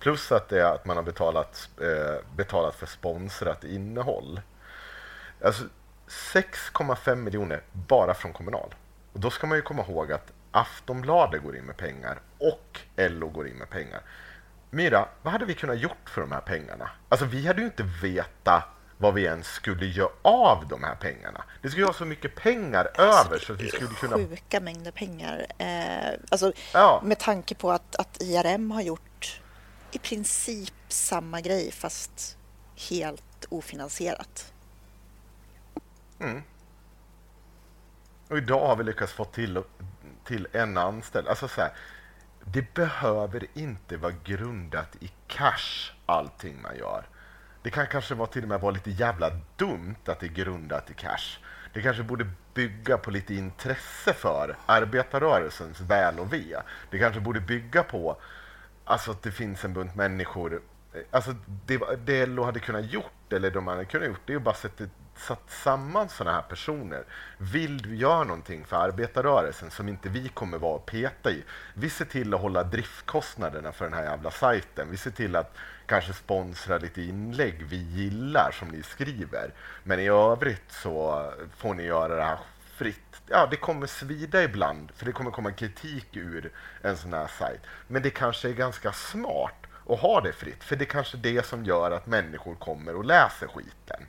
Plus 0.00 0.32
att, 0.32 0.48
det 0.48 0.60
är 0.60 0.74
att 0.74 0.86
man 0.86 0.96
har 0.96 1.04
betalat, 1.04 1.68
eh, 1.80 2.36
betalat 2.36 2.74
för 2.74 2.86
sponsrat 2.86 3.64
innehåll. 3.64 4.40
Alltså 5.44 5.64
6,5 6.08 7.16
miljoner 7.16 7.62
bara 7.72 8.14
från 8.14 8.32
Kommunal. 8.32 8.74
Och 9.12 9.20
då 9.20 9.30
ska 9.30 9.46
man 9.46 9.58
ju 9.58 9.62
komma 9.62 9.82
ihåg 9.82 10.12
att 10.12 10.32
Aftonbladet 10.54 11.42
går 11.42 11.56
in 11.56 11.64
med 11.64 11.76
pengar 11.76 12.20
och 12.38 12.80
LO 12.96 13.28
går 13.28 13.48
in 13.48 13.54
med 13.56 13.70
pengar. 13.70 14.02
Myra, 14.70 15.08
vad 15.22 15.32
hade 15.32 15.44
vi 15.44 15.54
kunnat 15.54 15.78
gjort 15.78 16.10
för 16.10 16.20
de 16.20 16.32
här 16.32 16.40
pengarna? 16.40 16.90
Alltså 17.08 17.26
vi 17.26 17.46
hade 17.46 17.60
ju 17.60 17.66
inte 17.66 17.82
veta 18.02 18.64
vad 18.98 19.14
vi 19.14 19.24
ens 19.24 19.46
skulle 19.46 19.86
göra 19.86 20.10
av 20.22 20.68
de 20.68 20.84
här 20.84 20.94
pengarna. 20.94 21.44
Det 21.62 21.68
skulle 21.68 21.84
vara 21.84 21.94
så 21.94 22.04
mycket 22.04 22.34
pengar 22.34 22.90
över 22.94 23.38
så 23.38 23.52
att 23.52 23.60
vi 23.60 23.68
skulle 23.68 23.88
kunna... 23.88 24.16
Sjuka 24.16 24.60
mängder 24.60 24.90
pengar. 24.90 25.46
Eh, 25.58 26.20
alltså, 26.30 26.52
Ja. 26.72 27.00
Med 27.04 27.18
tanke 27.18 27.54
på 27.54 27.72
att, 27.72 27.96
att 27.96 28.22
IRM 28.22 28.70
har 28.70 28.82
gjort 28.82 29.40
i 29.92 29.98
princip 29.98 30.74
samma 30.88 31.40
grej 31.40 31.72
fast 31.72 32.36
helt 32.90 33.46
ofinansierat. 33.48 34.52
Och 38.28 38.38
idag 38.38 38.66
har 38.66 38.76
vi 38.76 38.84
lyckats 38.84 39.12
få 39.12 39.24
till, 39.24 39.62
till 40.24 40.48
en 40.52 40.78
anställd. 40.78 41.28
Alltså 41.28 41.48
så 41.48 41.60
här, 41.60 41.72
det 42.44 42.74
behöver 42.74 43.46
inte 43.54 43.96
vara 43.96 44.12
grundat 44.24 44.96
i 45.00 45.10
cash 45.26 45.92
allting 46.06 46.62
man 46.62 46.76
gör. 46.76 47.04
Det 47.62 47.70
kan 47.70 47.86
kanske 47.86 48.14
vara 48.14 48.28
till 48.28 48.42
och 48.42 48.48
med 48.48 48.60
vara 48.60 48.72
lite 48.72 48.90
jävla 48.90 49.30
dumt 49.56 49.96
att 50.06 50.20
det 50.20 50.26
är 50.26 50.30
grundat 50.30 50.90
i 50.90 50.94
cash. 50.94 51.38
Det 51.72 51.82
kanske 51.82 52.02
borde 52.02 52.26
bygga 52.54 52.98
på 52.98 53.10
lite 53.10 53.34
intresse 53.34 54.12
för 54.12 54.56
arbetarrörelsens 54.66 55.80
väl 55.80 56.18
och 56.18 56.32
ve. 56.32 56.56
Det 56.90 56.98
kanske 56.98 57.20
borde 57.20 57.40
bygga 57.40 57.82
på 57.82 58.16
alltså 58.84 59.10
att 59.10 59.22
det 59.22 59.32
finns 59.32 59.64
en 59.64 59.72
bunt 59.72 59.94
människor. 59.94 60.62
Alltså 61.10 61.34
det, 61.66 61.80
det 62.04 62.26
LO 62.26 62.42
hade 62.42 62.60
kunnat 62.60 62.92
gjort, 62.92 63.23
eller 63.34 63.50
de 63.50 63.66
hade 63.66 63.84
kunnat 63.84 64.08
gjort, 64.08 64.20
det 64.26 64.32
är 64.32 64.34
ju 64.34 64.40
bara 64.40 64.54
sätta, 64.54 64.84
satt 65.16 65.50
samman 65.50 66.08
sådana 66.08 66.36
här 66.36 66.42
personer. 66.42 67.04
Vill 67.38 67.82
du 67.82 67.96
göra 67.96 68.24
någonting 68.24 68.64
för 68.64 68.76
arbetarrörelsen 68.76 69.70
som 69.70 69.88
inte 69.88 70.08
vi 70.08 70.28
kommer 70.28 70.58
vara 70.58 70.74
och 70.74 70.86
peta 70.86 71.30
i? 71.30 71.44
Vi 71.74 71.90
ser 71.90 72.04
till 72.04 72.34
att 72.34 72.40
hålla 72.40 72.62
driftkostnaderna 72.62 73.72
för 73.72 73.84
den 73.84 73.94
här 73.94 74.04
jävla 74.04 74.30
sajten. 74.30 74.90
Vi 74.90 74.96
ser 74.96 75.10
till 75.10 75.36
att 75.36 75.56
kanske 75.86 76.12
sponsra 76.12 76.78
lite 76.78 77.02
inlägg 77.02 77.62
vi 77.62 77.76
gillar 77.76 78.50
som 78.52 78.68
ni 78.68 78.82
skriver. 78.82 79.52
Men 79.82 80.00
i 80.00 80.08
övrigt 80.08 80.72
så 80.72 81.24
får 81.56 81.74
ni 81.74 81.82
göra 81.82 82.16
det 82.16 82.24
här 82.24 82.38
fritt. 82.76 83.22
Ja, 83.28 83.46
det 83.50 83.56
kommer 83.56 83.86
svida 83.86 84.42
ibland, 84.42 84.92
för 84.96 85.06
det 85.06 85.12
kommer 85.12 85.30
komma 85.30 85.52
kritik 85.52 86.16
ur 86.16 86.52
en 86.82 86.96
sån 86.96 87.12
här 87.12 87.26
sajt. 87.26 87.60
Men 87.86 88.02
det 88.02 88.10
kanske 88.10 88.48
är 88.48 88.52
ganska 88.52 88.92
smart 88.92 89.63
att 89.88 90.00
ha 90.00 90.20
det 90.20 90.32
fritt, 90.32 90.64
för 90.64 90.76
det 90.76 90.84
är 90.84 90.86
kanske 90.86 91.16
det 91.16 91.46
som 91.46 91.64
gör 91.64 91.90
att 91.90 92.06
människor 92.06 92.54
kommer 92.54 92.96
och 92.96 93.04
läser 93.04 93.46
skiten. 93.46 94.06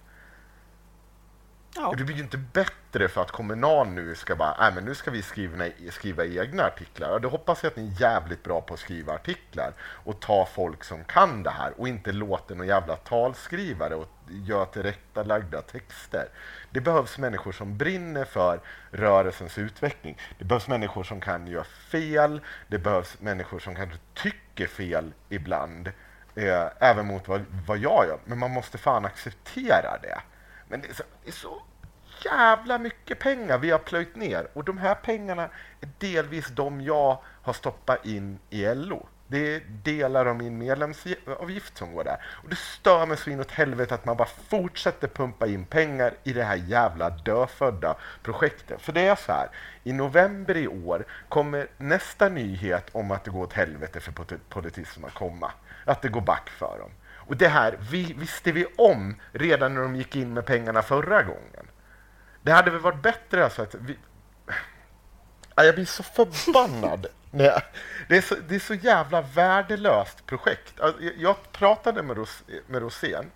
Ja. 1.77 1.87
Och 1.87 1.97
det 1.97 2.03
blir 2.03 2.15
ju 2.15 2.23
inte 2.23 2.37
bättre 2.37 3.07
för 3.07 3.21
att 3.21 3.31
Kommunal 3.31 3.87
nu 3.87 4.15
ska 4.15 4.35
bara, 4.35 4.71
men 4.71 4.85
nu 4.85 4.95
ska 4.95 5.11
vi 5.11 5.21
skriva, 5.21 5.65
skriva 5.91 6.25
egna 6.25 6.63
artiklar. 6.63 7.09
Och 7.09 7.21
det 7.21 7.27
hoppas 7.27 7.63
jag 7.63 7.69
att 7.69 7.75
ni 7.75 7.87
är 7.87 8.01
jävligt 8.01 8.43
bra 8.43 8.61
på 8.61 8.73
att 8.73 8.79
skriva 8.79 9.13
artiklar 9.13 9.73
och 9.81 10.19
ta 10.19 10.45
folk 10.45 10.83
som 10.83 11.03
kan 11.03 11.43
det 11.43 11.49
här 11.49 11.73
och 11.77 11.87
inte 11.87 12.11
låta 12.11 12.53
någon 12.53 12.67
jävla 12.67 12.95
talskrivare 12.95 13.95
och 13.95 14.07
göra 14.27 14.65
tillrättalagda 14.65 15.61
texter. 15.61 16.27
Det 16.71 16.81
behövs 16.81 17.17
människor 17.17 17.51
som 17.51 17.77
brinner 17.77 18.25
för 18.25 18.59
rörelsens 18.91 19.57
utveckling. 19.57 20.17
Det 20.39 20.45
behövs 20.45 20.67
människor 20.67 21.03
som 21.03 21.21
kan 21.21 21.47
göra 21.47 21.63
fel. 21.63 22.41
Det 22.67 22.77
behövs 22.77 23.19
människor 23.19 23.59
som 23.59 23.75
kanske 23.75 23.97
tycker 24.13 24.44
fel 24.59 25.13
ibland. 25.29 25.91
Eh, 26.35 26.67
även 26.79 27.05
mot 27.05 27.27
vad, 27.27 27.45
vad 27.67 27.77
jag 27.77 28.05
gör. 28.07 28.19
Men 28.25 28.39
man 28.39 28.51
måste 28.51 28.77
fan 28.77 29.05
acceptera 29.05 29.97
det. 30.01 30.21
Men 30.67 30.81
det 30.81 30.87
är, 30.87 30.93
så, 30.93 31.03
det 31.23 31.29
är 31.29 31.33
så 31.33 31.61
jävla 32.23 32.77
mycket 32.77 33.19
pengar 33.19 33.57
vi 33.57 33.71
har 33.71 33.79
plöjt 33.79 34.15
ner 34.15 34.47
och 34.53 34.63
de 34.63 34.77
här 34.77 34.95
pengarna 34.95 35.49
är 35.81 35.89
delvis 35.97 36.47
de 36.47 36.81
jag 36.81 37.19
har 37.41 37.53
stoppat 37.53 38.05
in 38.05 38.39
i 38.49 38.65
LO. 38.65 39.07
Det 39.27 39.55
är 39.55 39.61
delar 39.83 40.25
av 40.25 40.35
min 40.35 40.57
medlemsavgift 40.57 41.77
som 41.77 41.93
går 41.93 42.03
där. 42.03 42.17
Och 42.43 42.49
det 42.49 42.55
stör 42.55 43.05
mig 43.05 43.17
så 43.17 43.29
inåt 43.29 43.51
helvete 43.51 43.95
att 43.95 44.05
man 44.05 44.17
bara 44.17 44.27
fortsätter 44.49 45.07
pumpa 45.07 45.47
in 45.47 45.65
pengar 45.65 46.13
i 46.23 46.33
det 46.33 46.43
här 46.43 46.55
jävla 46.55 47.09
dödfödda 47.09 47.95
projektet. 48.23 48.81
För 48.81 48.93
det 48.93 49.01
är 49.01 49.15
så 49.15 49.31
här, 49.31 49.49
i 49.83 49.93
november 49.93 50.57
i 50.57 50.67
år 50.67 51.05
kommer 51.29 51.67
nästa 51.77 52.29
nyhet 52.29 52.89
om 52.91 53.11
att 53.11 53.23
det 53.23 53.31
går 53.31 53.43
åt 53.43 53.53
helvete 53.53 53.99
för 53.99 54.39
politismen 54.49 55.05
att 55.05 55.13
komma. 55.13 55.51
Att 55.85 56.01
det 56.01 56.09
går 56.09 56.21
back 56.21 56.49
för 56.49 56.79
dem. 56.79 56.91
Och 57.27 57.37
det 57.37 57.47
här 57.47 57.77
vi, 57.91 58.13
visste 58.13 58.51
vi 58.51 58.65
om 58.77 59.15
redan 59.31 59.73
när 59.73 59.81
de 59.81 59.95
gick 59.95 60.15
in 60.15 60.33
med 60.33 60.45
pengarna 60.45 60.81
förra 60.81 61.23
gången. 61.23 61.67
Det 62.41 62.51
hade 62.51 62.71
väl 62.71 62.79
varit 62.79 63.01
bättre 63.01 63.43
alltså 63.43 63.61
att 63.61 63.75
vi... 63.75 63.97
Jag 65.55 65.75
blir 65.75 65.85
så 65.85 66.03
förbannad. 66.03 67.07
Nej, 67.37 67.61
det, 68.07 68.17
är 68.17 68.21
så, 68.21 68.35
det 68.47 68.55
är 68.55 68.59
så 68.59 68.73
jävla 68.73 69.21
värdelöst 69.21 70.25
projekt. 70.25 70.79
Alltså, 70.79 71.01
jag 71.17 71.51
pratade 71.51 72.03
med, 72.03 72.17
Ros, 72.17 72.43
med 72.67 72.81
Rosén 72.81 73.31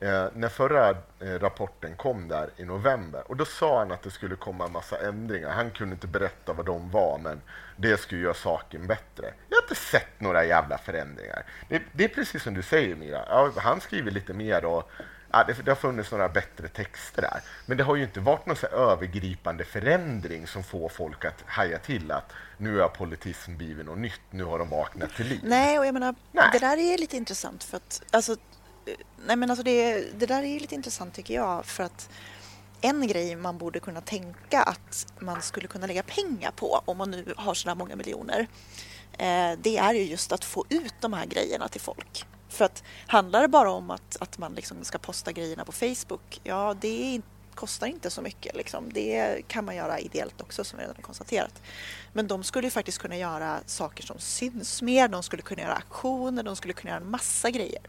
eh, 0.00 0.26
när 0.34 0.48
förra 0.48 0.90
eh, 0.90 0.94
rapporten 1.40 1.96
kom 1.96 2.28
där 2.28 2.50
i 2.56 2.64
november 2.64 3.22
och 3.26 3.36
då 3.36 3.44
sa 3.44 3.78
han 3.78 3.92
att 3.92 4.02
det 4.02 4.10
skulle 4.10 4.36
komma 4.36 4.64
en 4.64 4.72
massa 4.72 5.08
ändringar. 5.08 5.50
Han 5.50 5.70
kunde 5.70 5.94
inte 5.94 6.06
berätta 6.06 6.52
vad 6.52 6.66
de 6.66 6.90
var, 6.90 7.18
men 7.18 7.40
det 7.76 8.00
skulle 8.00 8.20
göra 8.20 8.34
saken 8.34 8.86
bättre. 8.86 9.34
Jag 9.48 9.56
har 9.56 9.62
inte 9.62 9.74
sett 9.74 10.20
några 10.20 10.44
jävla 10.44 10.78
förändringar. 10.78 11.44
Det, 11.68 11.82
det 11.92 12.04
är 12.04 12.08
precis 12.08 12.42
som 12.42 12.54
du 12.54 12.62
säger, 12.62 12.96
Mira. 12.96 13.24
Ja, 13.28 13.52
han 13.56 13.80
skriver 13.80 14.10
lite 14.10 14.32
mer 14.32 14.64
och 14.64 14.90
ja, 15.32 15.44
det, 15.44 15.52
det, 15.64 15.70
har 15.70 15.76
funnits 15.76 16.10
några 16.10 16.28
bättre 16.28 16.68
texter 16.68 17.22
där. 17.22 17.40
Men 17.66 17.76
det 17.76 17.84
har 17.84 17.96
ju 17.96 18.02
inte 18.02 18.20
varit 18.20 18.46
någon 18.46 18.56
så 18.56 18.66
övergripande 18.66 19.64
förändring 19.64 20.46
som 20.46 20.64
får 20.64 20.88
folk 20.88 21.24
att 21.24 21.44
haja 21.46 21.78
till 21.78 22.12
att 22.12 22.32
nu 22.56 22.78
har 22.78 22.88
politism 22.88 23.56
blivit 23.56 23.86
något 23.86 23.98
nytt, 23.98 24.20
nu 24.30 24.44
har 24.44 24.58
de 24.58 24.68
vaknat 24.68 25.14
till 25.14 25.26
liv. 25.26 25.40
Nej, 25.42 25.78
och 25.78 25.86
jag 25.86 25.92
menar, 25.94 26.14
nej. 26.32 26.48
det 26.52 26.58
där 26.58 26.76
är 26.76 26.98
lite 26.98 27.16
intressant 27.16 27.64
för 27.64 27.76
att 27.76 28.02
alltså, 28.10 28.36
nej 29.26 29.36
men 29.36 29.50
alltså 29.50 29.64
det, 29.64 30.06
det 30.18 30.26
där 30.26 30.42
är 30.42 30.60
lite 30.60 30.74
intressant 30.74 31.14
tycker 31.14 31.34
jag 31.34 31.66
för 31.66 31.84
att 31.84 32.08
en 32.80 33.06
grej 33.06 33.36
man 33.36 33.58
borde 33.58 33.80
kunna 33.80 34.00
tänka 34.00 34.62
att 34.62 35.06
man 35.18 35.42
skulle 35.42 35.68
kunna 35.68 35.86
lägga 35.86 36.02
pengar 36.02 36.50
på 36.50 36.82
om 36.84 36.96
man 36.96 37.10
nu 37.10 37.34
har 37.36 37.54
sådär 37.54 37.74
många 37.74 37.96
miljoner 37.96 38.46
eh, 39.12 39.52
det 39.58 39.78
är 39.78 39.94
ju 39.94 40.02
just 40.02 40.32
att 40.32 40.44
få 40.44 40.64
ut 40.68 40.94
de 41.00 41.12
här 41.12 41.26
grejerna 41.26 41.68
till 41.68 41.80
folk. 41.80 42.26
För 42.52 42.64
att 42.64 42.82
handlar 43.06 43.42
det 43.42 43.48
bara 43.48 43.70
om 43.70 43.90
att, 43.90 44.16
att 44.20 44.38
man 44.38 44.54
liksom 44.54 44.84
ska 44.84 44.98
posta 44.98 45.32
grejerna 45.32 45.64
på 45.64 45.72
Facebook, 45.72 46.40
ja 46.42 46.76
det 46.80 47.20
kostar 47.54 47.86
inte 47.86 48.10
så 48.10 48.22
mycket. 48.22 48.56
Liksom. 48.56 48.92
Det 48.92 49.42
kan 49.48 49.64
man 49.64 49.76
göra 49.76 50.00
ideellt 50.00 50.40
också 50.40 50.64
som 50.64 50.78
vi 50.78 50.82
redan 50.82 50.96
har 50.96 51.02
konstaterat. 51.02 51.62
Men 52.12 52.26
de 52.26 52.44
skulle 52.44 52.70
faktiskt 52.70 52.98
kunna 52.98 53.16
göra 53.16 53.60
saker 53.66 54.02
som 54.02 54.18
syns 54.18 54.82
mer, 54.82 55.08
de 55.08 55.22
skulle 55.22 55.42
kunna 55.42 55.62
göra 55.62 55.74
aktioner, 55.74 56.42
de 56.42 56.56
skulle 56.56 56.72
kunna 56.72 56.90
göra 56.90 57.00
en 57.00 57.10
massa 57.10 57.50
grejer. 57.50 57.80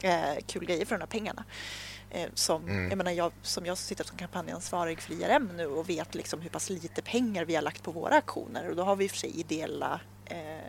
Eh, 0.00 0.36
kul 0.46 0.64
grejer 0.64 0.84
för 0.86 0.94
de 0.94 1.00
här 1.00 1.06
pengarna. 1.06 1.44
Eh, 2.10 2.28
som, 2.34 2.62
mm. 2.62 2.88
jag 2.88 2.98
menar, 2.98 3.10
jag, 3.10 3.32
som 3.42 3.66
jag 3.66 3.78
sitter 3.78 4.04
som 4.04 4.16
kampanjansvarig 4.16 5.00
för 5.00 5.12
IRM 5.12 5.50
nu 5.56 5.66
och 5.66 5.88
vet 5.88 6.14
liksom 6.14 6.40
hur 6.40 6.50
pass 6.50 6.70
lite 6.70 7.02
pengar 7.02 7.44
vi 7.44 7.54
har 7.54 7.62
lagt 7.62 7.82
på 7.82 7.90
våra 7.90 8.14
aktioner 8.14 8.68
och 8.68 8.76
då 8.76 8.82
har 8.82 8.96
vi 8.96 9.04
i 9.04 9.06
och 9.06 9.10
för 9.10 9.18
sig 9.18 9.40
ideella 9.40 10.00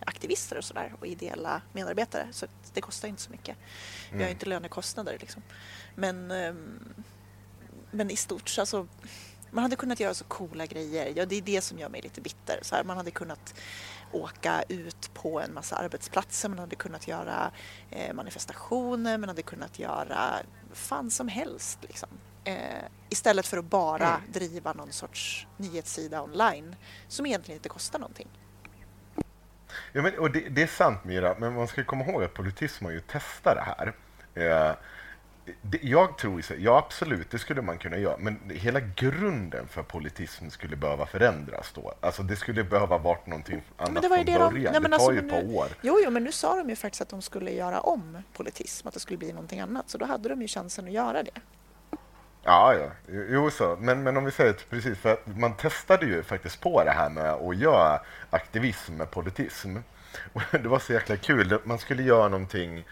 aktivister 0.05 0.57
och 0.57 0.63
sådär 0.63 0.93
och 0.99 1.07
ideella 1.07 1.61
medarbetare 1.73 2.27
så 2.31 2.47
det 2.73 2.81
kostar 2.81 3.07
inte 3.07 3.21
så 3.21 3.31
mycket. 3.31 3.57
Mm. 3.57 3.57
Vi 4.09 4.17
har 4.17 4.23
mm. 4.23 4.31
inte 4.31 4.45
lönekostnader 4.45 5.17
liksom. 5.19 5.43
Men, 5.95 6.31
eh, 6.31 6.53
men 7.91 8.11
i 8.11 8.15
stort 8.15 8.49
så 8.49 8.61
alltså, 8.61 8.87
man 9.51 9.63
hade 9.63 9.75
kunnat 9.75 9.99
göra 9.99 10.13
så 10.13 10.23
coola 10.23 10.65
grejer. 10.65 11.13
Ja, 11.15 11.25
det 11.25 11.35
är 11.35 11.41
det 11.41 11.61
som 11.61 11.79
gör 11.79 11.89
mig 11.89 12.01
lite 12.01 12.21
bitter. 12.21 12.59
Så 12.61 12.75
här, 12.75 12.83
man 12.83 12.97
hade 12.97 13.11
kunnat 13.11 13.53
åka 14.11 14.63
ut 14.67 15.13
på 15.13 15.41
en 15.41 15.53
massa 15.53 15.75
arbetsplatser, 15.75 16.49
man 16.49 16.59
hade 16.59 16.75
kunnat 16.75 17.07
göra 17.07 17.51
eh, 17.89 18.13
manifestationer, 18.13 19.17
man 19.17 19.29
hade 19.29 19.41
kunnat 19.41 19.79
göra 19.79 20.39
fan 20.71 21.11
som 21.11 21.27
helst. 21.27 21.79
Liksom. 21.81 22.09
Eh, 22.43 22.83
istället 23.09 23.47
för 23.47 23.57
att 23.57 23.65
bara 23.65 24.15
mm. 24.15 24.31
driva 24.31 24.73
någon 24.73 24.91
sorts 24.91 25.47
nyhetssida 25.57 26.21
online 26.21 26.75
som 27.07 27.25
egentligen 27.25 27.57
inte 27.57 27.69
kostar 27.69 27.99
någonting. 27.99 28.27
Ja, 29.93 30.01
men, 30.01 30.19
och 30.19 30.31
det, 30.31 30.39
det, 30.49 30.61
är 30.61 30.67
sant 30.67 31.03
Mira, 31.03 31.35
men 31.39 31.53
man 31.53 31.67
ska 31.67 31.83
komma 31.83 32.05
ihåg 32.05 32.23
att 32.23 32.33
politism 32.33 32.85
har 32.85 32.91
ju 32.91 32.99
testat 32.99 33.55
det 33.55 33.61
här. 33.61 33.93
Eh, 34.33 34.75
det, 35.61 35.79
jag 35.81 36.17
tror, 36.17 36.43
ja 36.57 36.77
absolut, 36.77 37.31
det 37.31 37.39
skulle 37.39 37.61
man 37.61 37.77
kunna 37.77 37.97
göra, 37.97 38.17
men 38.17 38.39
hela 38.49 38.79
grunden 38.79 39.67
för 39.67 39.83
politism 39.83 40.49
skulle 40.49 40.75
behöva 40.75 41.05
förändras 41.05 41.71
då. 41.75 41.93
Alltså 41.99 42.23
det 42.23 42.35
skulle 42.35 42.63
behöva 42.63 42.97
varit 42.97 43.27
någonting 43.27 43.61
annat 43.77 43.93
men 43.93 44.01
det 44.01 44.09
var 44.09 44.17
ju 44.17 44.23
från 44.23 44.53
början. 44.53 44.73
De, 44.73 44.79
nej, 44.79 44.81
det 44.81 44.87
tar 44.87 44.93
alltså, 44.93 45.13
ju 45.13 45.19
ett 45.19 45.29
par 45.29 45.55
år. 45.55 45.67
Jo, 45.81 45.99
jo, 46.03 46.11
men 46.11 46.23
nu 46.23 46.31
sa 46.31 46.55
de 46.55 46.69
ju 46.69 46.75
faktiskt 46.75 47.01
att 47.01 47.09
de 47.09 47.21
skulle 47.21 47.51
göra 47.51 47.79
om 47.79 48.17
politism, 48.33 48.87
att 48.87 48.93
det 48.93 48.99
skulle 48.99 49.17
bli 49.17 49.33
någonting 49.33 49.59
annat, 49.59 49.89
så 49.89 49.97
då 49.97 50.05
hade 50.05 50.29
de 50.29 50.41
ju 50.41 50.47
chansen 50.47 50.85
att 50.85 50.91
göra 50.91 51.23
det. 51.23 51.41
Ja, 52.45 52.73
ja. 52.75 52.91
Jo, 53.29 53.49
så. 53.49 53.77
Men, 53.79 54.03
men 54.03 54.17
om 54.17 54.25
vi 54.25 54.31
säger 54.31 54.55
precis, 54.69 54.99
för 54.99 55.17
man 55.25 55.57
testade 55.57 56.05
ju 56.05 56.23
faktiskt 56.23 56.61
på 56.61 56.83
det 56.83 56.91
här 56.91 57.09
med 57.09 57.31
att 57.31 57.57
göra 57.57 57.99
aktivism 58.29 58.93
med 58.93 59.11
politism. 59.11 59.77
Och 60.33 60.41
det 60.51 60.67
var 60.67 60.79
så 60.79 60.93
jäkla 60.93 61.17
kul. 61.17 61.57
Man 61.63 61.79
skulle 61.79 62.03
göra 62.03 62.27
någonting, 62.27 62.85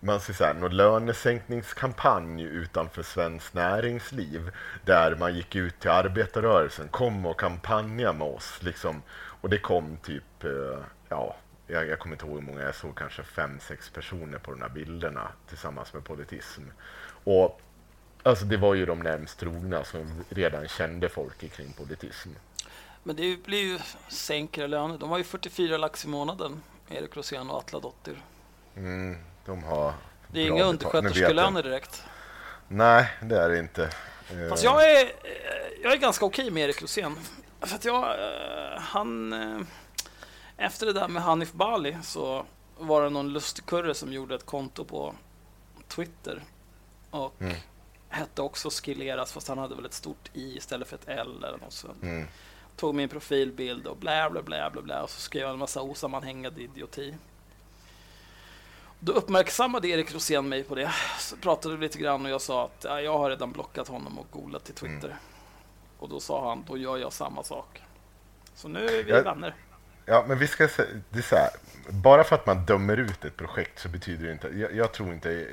man 0.00 0.20
ska 0.20 0.32
säga, 0.32 0.52
någon 0.52 0.76
lönesänkningskampanj 0.76 2.42
utanför 2.42 3.02
svenskt 3.02 3.54
näringsliv 3.54 4.50
där 4.84 5.16
man 5.16 5.34
gick 5.34 5.56
ut 5.56 5.80
till 5.80 5.90
arbetarrörelsen, 5.90 6.88
kom 6.88 7.26
och 7.26 7.40
kampanja 7.40 8.12
med 8.12 8.26
oss. 8.26 8.62
Liksom. 8.62 9.02
Och 9.12 9.50
det 9.50 9.58
kom 9.58 9.96
typ, 9.96 10.44
eh, 10.44 10.78
ja, 11.08 11.36
jag, 11.66 11.88
jag 11.88 11.98
kommer 11.98 12.14
inte 12.14 12.26
ihåg 12.26 12.34
hur 12.34 12.46
många, 12.46 12.62
jag 12.62 12.74
såg 12.74 12.98
kanske 12.98 13.22
fem, 13.22 13.60
sex 13.60 13.90
personer 13.90 14.38
på 14.38 14.50
de 14.50 14.62
här 14.62 14.68
bilderna 14.68 15.28
tillsammans 15.48 15.94
med 15.94 16.04
politism. 16.04 16.62
Och 17.24 17.60
Alltså 18.22 18.44
det 18.44 18.56
var 18.56 18.74
ju 18.74 18.86
de 18.86 18.98
närmst 18.98 19.38
trogna 19.38 19.84
som 19.84 20.24
redan 20.28 20.68
kände 20.68 21.08
folk 21.08 21.54
kring 21.56 21.72
politism. 21.72 22.28
Men 23.02 23.16
det 23.16 23.42
blir 23.44 23.62
ju 23.62 23.78
sänkre 24.08 24.66
löner. 24.66 24.98
De 24.98 25.10
har 25.10 25.18
ju 25.18 25.24
44 25.24 25.76
lax 25.76 26.04
i 26.04 26.08
månaden, 26.08 26.62
Erik 26.88 27.16
Rosén 27.16 27.50
och 27.50 27.58
Atla 27.58 27.80
Dotter. 27.80 28.22
Mm, 28.76 29.16
de 29.44 29.62
har 29.62 29.94
det 30.28 30.40
är 30.40 30.46
inga 30.46 30.64
undersköterskelöner 30.64 31.62
direkt. 31.62 32.02
Nej, 32.68 33.10
det 33.22 33.38
är 33.38 33.48
det 33.48 33.58
inte. 33.58 33.90
Fast 34.48 34.64
jag 34.64 34.90
är, 34.90 35.12
jag 35.82 35.92
är 35.92 35.96
ganska 35.96 36.24
okej 36.24 36.50
med 36.50 36.64
Erik 36.64 36.82
Rosén. 36.82 37.16
För 37.60 37.74
att 37.74 37.84
jag, 37.84 38.04
eh, 38.04 38.80
han... 38.80 39.32
Eh, 39.32 39.60
efter 40.56 40.86
det 40.86 40.92
där 40.92 41.08
med 41.08 41.22
Hanif 41.22 41.52
Bali 41.52 41.96
så 42.02 42.46
var 42.78 43.02
det 43.02 43.10
någon 43.10 43.32
lustigkurre 43.32 43.94
som 43.94 44.12
gjorde 44.12 44.34
ett 44.34 44.46
konto 44.46 44.84
på 44.84 45.14
Twitter. 45.88 46.42
Och 47.10 47.34
mm 47.40 47.54
hette 48.12 48.42
också 48.42 48.70
Skilleras 48.70 49.32
fast 49.32 49.48
han 49.48 49.58
hade 49.58 49.74
väl 49.74 49.84
ett 49.84 49.94
stort 49.94 50.30
i 50.32 50.56
istället 50.56 50.88
för 50.88 50.96
ett 50.96 51.08
L 51.08 51.44
eller 51.44 51.58
något 51.58 51.72
sånt. 51.72 52.02
Mm. 52.02 52.26
Tog 52.76 52.94
min 52.94 53.08
profilbild 53.08 53.86
och 53.86 53.96
blä 53.96 54.30
blä 54.30 54.42
blä 54.42 54.70
blä 54.70 54.82
blä 54.82 55.02
och 55.02 55.10
så 55.10 55.20
skrev 55.20 55.42
jag 55.42 55.52
en 55.52 55.58
massa 55.58 55.82
osammanhängande 55.82 56.62
idioti. 56.62 57.14
Då 58.98 59.12
uppmärksammade 59.12 59.88
Erik 59.88 60.14
Rosén 60.14 60.48
mig 60.48 60.64
på 60.64 60.74
det. 60.74 60.92
Så 61.18 61.36
pratade 61.36 61.76
vi 61.76 61.80
lite 61.80 61.98
grann 61.98 62.24
och 62.24 62.30
jag 62.30 62.40
sa 62.40 62.64
att 62.64 62.84
ja, 62.84 63.00
jag 63.00 63.18
har 63.18 63.30
redan 63.30 63.52
blockat 63.52 63.88
honom 63.88 64.18
och 64.18 64.26
googlat 64.30 64.64
till 64.64 64.74
Twitter. 64.74 65.08
Mm. 65.08 65.18
Och 65.98 66.08
då 66.08 66.20
sa 66.20 66.48
han, 66.48 66.64
då 66.68 66.76
gör 66.76 66.96
jag 66.96 67.12
samma 67.12 67.44
sak. 67.44 67.82
Så 68.54 68.68
nu 68.68 68.86
är 68.86 69.04
vi 69.04 69.10
jag, 69.10 69.22
vänner. 69.22 69.54
Ja, 70.06 70.24
men 70.28 70.38
vi 70.38 70.48
ska 70.48 70.68
säga, 70.68 70.88
det 71.10 71.18
är 71.18 71.22
så 71.22 71.36
här, 71.36 71.50
bara 71.88 72.24
för 72.24 72.36
att 72.36 72.46
man 72.46 72.64
dömer 72.64 72.96
ut 72.96 73.24
ett 73.24 73.36
projekt 73.36 73.78
så 73.78 73.88
betyder 73.88 74.26
det 74.26 74.32
inte, 74.32 74.48
jag, 74.48 74.74
jag 74.74 74.92
tror 74.92 75.12
inte 75.12 75.48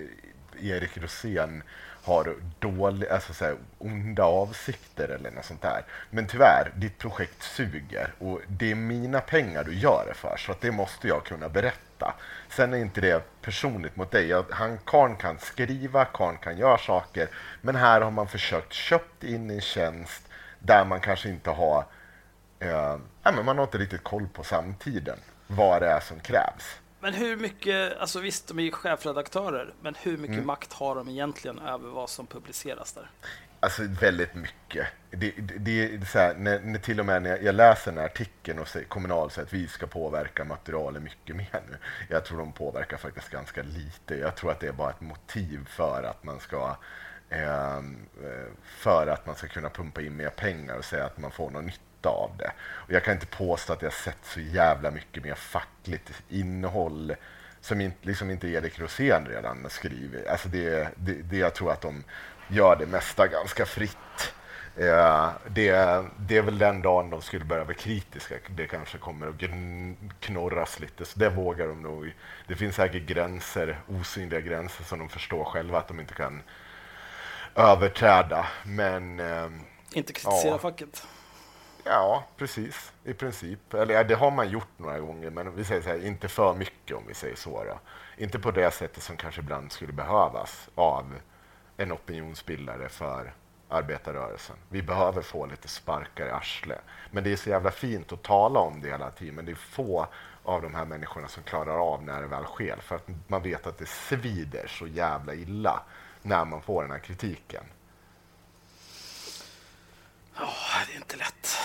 Erik 0.61 0.97
Rosén 0.97 1.63
har 2.03 2.35
dåliga, 2.59 3.13
alltså 3.13 3.33
så 3.33 3.45
här, 3.45 3.55
onda 3.77 4.23
avsikter 4.23 5.07
eller 5.09 5.31
något 5.31 5.45
sånt 5.45 5.61
där. 5.61 5.83
Men 6.09 6.27
tyvärr, 6.27 6.71
ditt 6.75 6.97
projekt 6.97 7.43
suger 7.43 8.13
och 8.19 8.41
det 8.47 8.71
är 8.71 8.75
mina 8.75 9.21
pengar 9.21 9.63
du 9.63 9.73
gör 9.73 10.05
det 10.07 10.13
för 10.13 10.37
så 10.37 10.51
att 10.51 10.61
det 10.61 10.71
måste 10.71 11.07
jag 11.07 11.23
kunna 11.25 11.49
berätta. 11.49 12.13
Sen 12.49 12.73
är 12.73 12.77
inte 12.77 13.01
det 13.01 13.23
personligt 13.41 13.95
mot 13.95 14.11
dig. 14.11 14.27
Jag- 14.27 14.45
Han, 14.51 14.77
Karn 14.85 15.15
kan 15.15 15.39
skriva, 15.39 16.05
Karn 16.05 16.37
kan 16.37 16.57
göra 16.57 16.77
saker, 16.77 17.29
men 17.61 17.75
här 17.75 18.01
har 18.01 18.11
man 18.11 18.27
försökt 18.27 18.73
köpt 18.73 19.23
in 19.23 19.49
en 19.51 19.61
tjänst 19.61 20.23
där 20.59 20.85
man 20.85 20.99
kanske 20.99 21.29
inte 21.29 21.49
har 21.49 21.85
eh, 22.59 22.97
nej, 23.23 23.33
men 23.35 23.45
man 23.45 23.57
har 23.57 23.63
inte 23.65 23.77
riktigt 23.77 24.03
koll 24.03 24.27
på 24.33 24.43
samtiden, 24.43 25.17
vad 25.47 25.81
det 25.81 25.87
är 25.87 25.99
som 25.99 26.19
krävs. 26.19 26.79
Men 27.01 27.13
hur 27.13 27.37
mycket, 27.37 27.97
alltså 27.97 28.19
visst 28.19 28.47
de 28.47 28.59
är 28.59 28.63
ju 28.63 28.71
chefredaktörer, 28.71 29.73
men 29.81 29.95
hur 29.95 30.17
mycket 30.17 30.35
Mm. 30.35 30.47
makt 30.47 30.73
har 30.73 30.95
de 30.95 31.09
egentligen 31.09 31.59
över 31.59 31.89
vad 31.89 32.09
som 32.09 32.27
publiceras 32.27 32.93
där? 32.93 33.09
Alltså 33.59 33.81
väldigt 33.83 34.35
mycket. 34.35 34.87
Det, 35.11 35.31
det, 35.37 35.57
det 35.57 35.93
är 35.95 36.05
så 36.05 36.19
här, 36.19 36.33
när, 36.33 36.59
när 36.59 36.79
till 36.79 36.99
och 36.99 37.05
med 37.05 37.23
när 37.23 37.29
jag, 37.29 37.43
jag 37.43 37.55
läser 37.55 37.91
den 37.91 37.97
här 37.99 38.05
artikeln 38.05 38.59
och 38.59 38.67
säger, 38.67 38.85
Kommunal 38.87 39.31
säger 39.31 39.45
att 39.45 39.53
vi 39.53 39.67
ska 39.67 39.87
påverka 39.87 40.43
materialet 40.45 41.03
mycket 41.03 41.35
mer 41.35 41.61
nu. 41.69 41.77
Jag 42.09 42.25
tror 42.25 42.37
de 42.37 42.51
påverkar 42.53 42.97
faktiskt 42.97 43.29
ganska 43.29 43.63
lite. 43.63 44.15
Jag 44.15 44.35
tror 44.35 44.51
att 44.51 44.59
det 44.59 44.67
är 44.67 44.71
bara 44.71 44.89
ett 44.89 45.01
motiv 45.01 45.65
för 45.69 46.03
att 46.03 46.23
man 46.23 46.39
ska 46.39 46.75
ehm, 47.29 47.97
eh, 48.23 48.53
för 48.63 49.07
att 49.07 49.25
man 49.25 49.35
ska 49.35 49.47
kunna 49.47 49.69
pumpa 49.69 50.01
in 50.01 50.15
mer 50.15 50.29
pengar 50.29 50.75
och 50.77 50.85
säga 50.85 51.05
att 51.05 51.17
man 51.17 51.31
får 51.31 51.49
någon 51.51 51.71
nytta 51.99 52.09
av 52.09 52.31
det. 52.37 52.51
Och 52.59 52.91
jag 52.91 53.03
kan 53.03 53.13
inte 53.13 53.25
påstå 53.25 53.73
att 53.73 53.81
jag 53.81 53.93
sett 53.93 54.17
så 54.23 54.39
jävla 54.39 54.91
mycket 54.91 55.23
mer 55.23 55.35
fackligt 55.35 56.23
innehåll 56.29 57.15
som 57.61 57.81
inte, 57.81 57.97
liksom 58.07 58.29
inte 58.31 58.47
Erik 58.47 58.79
Rosén 58.79 59.25
redan 59.25 59.69
skriver. 59.69 60.31
Alltså 60.31 60.49
det, 60.49 60.89
det, 60.95 61.13
det 61.13 61.37
jag 61.37 61.53
tror 61.53 61.71
att 61.71 61.81
de 61.81 62.03
gör 62.47 62.75
det 62.75 62.85
mesta 62.85 63.27
ganska 63.27 63.65
fritt. 63.65 64.33
Eh, 64.77 65.29
det, 65.47 65.71
det 66.17 66.37
är 66.37 66.41
väl 66.41 66.57
den 66.57 66.81
dagen 66.81 67.09
de 67.09 67.21
skulle 67.21 67.45
börja 67.45 67.63
vara 67.63 67.73
kritiska. 67.73 68.35
Det 68.49 68.67
kanske 68.67 68.97
kommer 68.97 69.27
att 69.27 69.41
knorras 70.19 70.79
lite, 70.79 71.05
så 71.05 71.19
det 71.19 71.29
vågar 71.29 71.67
de 71.67 71.81
nog. 71.81 72.13
Det 72.47 72.55
finns 72.55 72.75
säkert 72.75 73.03
gränser, 73.03 73.79
osynliga 73.87 74.39
gränser 74.39 74.83
som 74.83 74.99
de 74.99 75.09
förstår 75.09 75.43
själva 75.43 75.77
att 75.77 75.87
de 75.87 75.99
inte 75.99 76.13
kan 76.13 76.41
överträda. 77.55 78.47
Men 78.65 79.19
ehm, 79.19 79.61
Inte 79.93 80.13
kritisera 80.13 80.51
Ja. 80.51 80.57
facket. 80.57 81.03
Ja, 81.91 82.23
precis. 82.37 82.93
I 83.03 83.13
princip. 83.13 83.73
Eller 83.73 83.93
ja, 83.93 84.03
det 84.03 84.15
har 84.15 84.31
man 84.31 84.49
gjort 84.49 84.69
några 84.77 84.99
gånger, 84.99 85.29
men 85.29 85.55
vi 85.55 85.63
säger 85.63 85.81
så 85.81 85.89
här, 85.89 86.05
inte 86.05 86.27
för 86.27 86.53
mycket 86.53 86.97
om 86.97 87.03
vi 87.07 87.13
säger 87.13 87.35
så. 87.35 87.63
Då. 87.63 87.79
Inte 88.17 88.39
på 88.39 88.51
det 88.51 88.71
sättet 88.71 89.03
som 89.03 89.17
kanske 89.17 89.41
ibland 89.41 89.71
skulle 89.71 89.93
behövas 89.93 90.69
av 90.75 91.15
en 91.77 91.91
opinionsbildare 91.91 92.89
för 92.89 93.33
arbetarrörelsen. 93.69 94.55
Vi 94.69 94.81
behöver 94.81 95.21
få 95.21 95.45
lite 95.45 95.67
sparkar 95.67 96.27
i 96.27 96.31
arslet. 96.31 96.81
Men 97.11 97.23
det 97.23 97.31
är 97.31 97.35
så 97.35 97.49
jävla 97.49 97.71
fint 97.71 98.11
att 98.13 98.23
tala 98.23 98.59
om 98.59 98.81
det 98.81 98.89
hela 98.89 99.11
tiden, 99.11 99.35
men 99.35 99.45
det 99.45 99.51
är 99.51 99.55
få 99.55 100.07
av 100.43 100.61
de 100.61 100.75
här 100.75 100.85
människorna 100.85 101.27
som 101.27 101.43
klarar 101.43 101.93
av 101.93 102.03
när 102.03 102.21
det 102.21 102.27
väl 102.27 102.45
sker. 102.45 102.77
För 102.77 102.95
att 102.95 103.07
man 103.27 103.43
vet 103.43 103.67
att 103.67 103.77
det 103.77 103.87
svider 103.87 104.67
så 104.67 104.87
jävla 104.87 105.33
illa 105.33 105.83
när 106.21 106.45
man 106.45 106.61
får 106.61 106.81
den 106.81 106.91
här 106.91 106.99
kritiken. 106.99 107.63
Ja, 110.39 110.47
det 110.87 110.93
är 110.93 110.97
inte 110.97 111.17
lätt. 111.17 111.57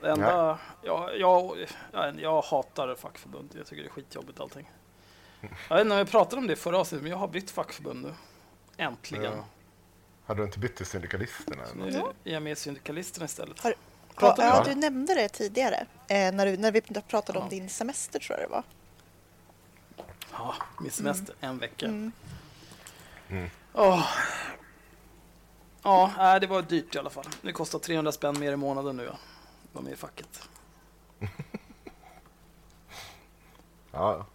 Det 0.00 0.10
enda, 0.10 0.58
jag, 0.82 1.16
jag, 1.18 1.66
jag, 1.92 2.20
jag 2.20 2.42
hatar 2.42 2.94
fackförbund. 2.94 3.54
Jag 3.58 3.66
tycker 3.66 3.82
det 3.82 3.88
är 3.88 3.92
skitjobbigt 3.92 4.40
allting. 4.40 4.70
Jag 5.40 5.76
vet 5.76 5.80
inte 5.84 5.92
om 5.94 5.98
jag 5.98 6.10
pratade 6.10 6.36
om 6.36 6.46
det 6.46 6.52
i 6.52 6.56
förra 6.56 6.78
avsnittet, 6.78 7.02
men 7.02 7.10
jag 7.10 7.18
har 7.18 7.28
bytt 7.28 7.50
fackförbund 7.50 8.02
nu. 8.02 8.14
Äntligen. 8.76 9.24
Ja. 9.36 9.44
Hade 10.26 10.40
du 10.40 10.44
inte 10.44 10.58
bytt 10.58 10.76
till 10.76 10.86
syndikalisterna? 10.86 11.62
Nu 11.76 11.88
är 12.24 12.32
jag 12.32 12.42
med 12.42 12.52
i 12.52 12.56
Syndikalisterna 12.56 13.24
istället. 13.26 13.60
Har- 13.60 13.74
Ja, 14.20 14.20
Pratade 14.20 14.48
ja, 14.48 14.64
du 14.64 14.74
nämnde 14.74 15.14
det 15.14 15.28
tidigare 15.28 15.86
eh, 16.08 16.32
när, 16.32 16.46
du, 16.46 16.56
när 16.56 16.72
vi 16.72 16.80
pratade 16.80 17.38
om 17.38 17.44
Ja. 17.44 17.50
din 17.50 17.68
semester 17.68 18.18
tror 18.18 18.38
jag 18.38 18.48
det 18.48 18.52
var. 18.52 18.62
Ja, 20.32 20.54
min 20.80 20.90
semester, 20.90 21.34
en 21.40 21.58
vecka. 21.58 21.86
Mm. 21.86 22.12
Mm. 23.28 23.50
Åh. 23.74 24.06
Ja, 25.82 26.12
nej, 26.18 26.40
det 26.40 26.46
var 26.46 26.62
dyrt 26.62 26.94
i 26.94 26.98
alla 26.98 27.10
fall. 27.10 27.24
Det 27.42 27.52
kostar 27.52 27.78
300 27.78 28.12
spänn 28.12 28.38
mer 28.40 28.52
i 28.52 28.56
månaden 28.56 28.96
nu. 28.96 29.04
Ja. 29.04 29.18
Var 29.72 29.82
med 29.82 29.92
i 29.92 29.96
facket. 29.96 30.48
Ja, 33.90 34.26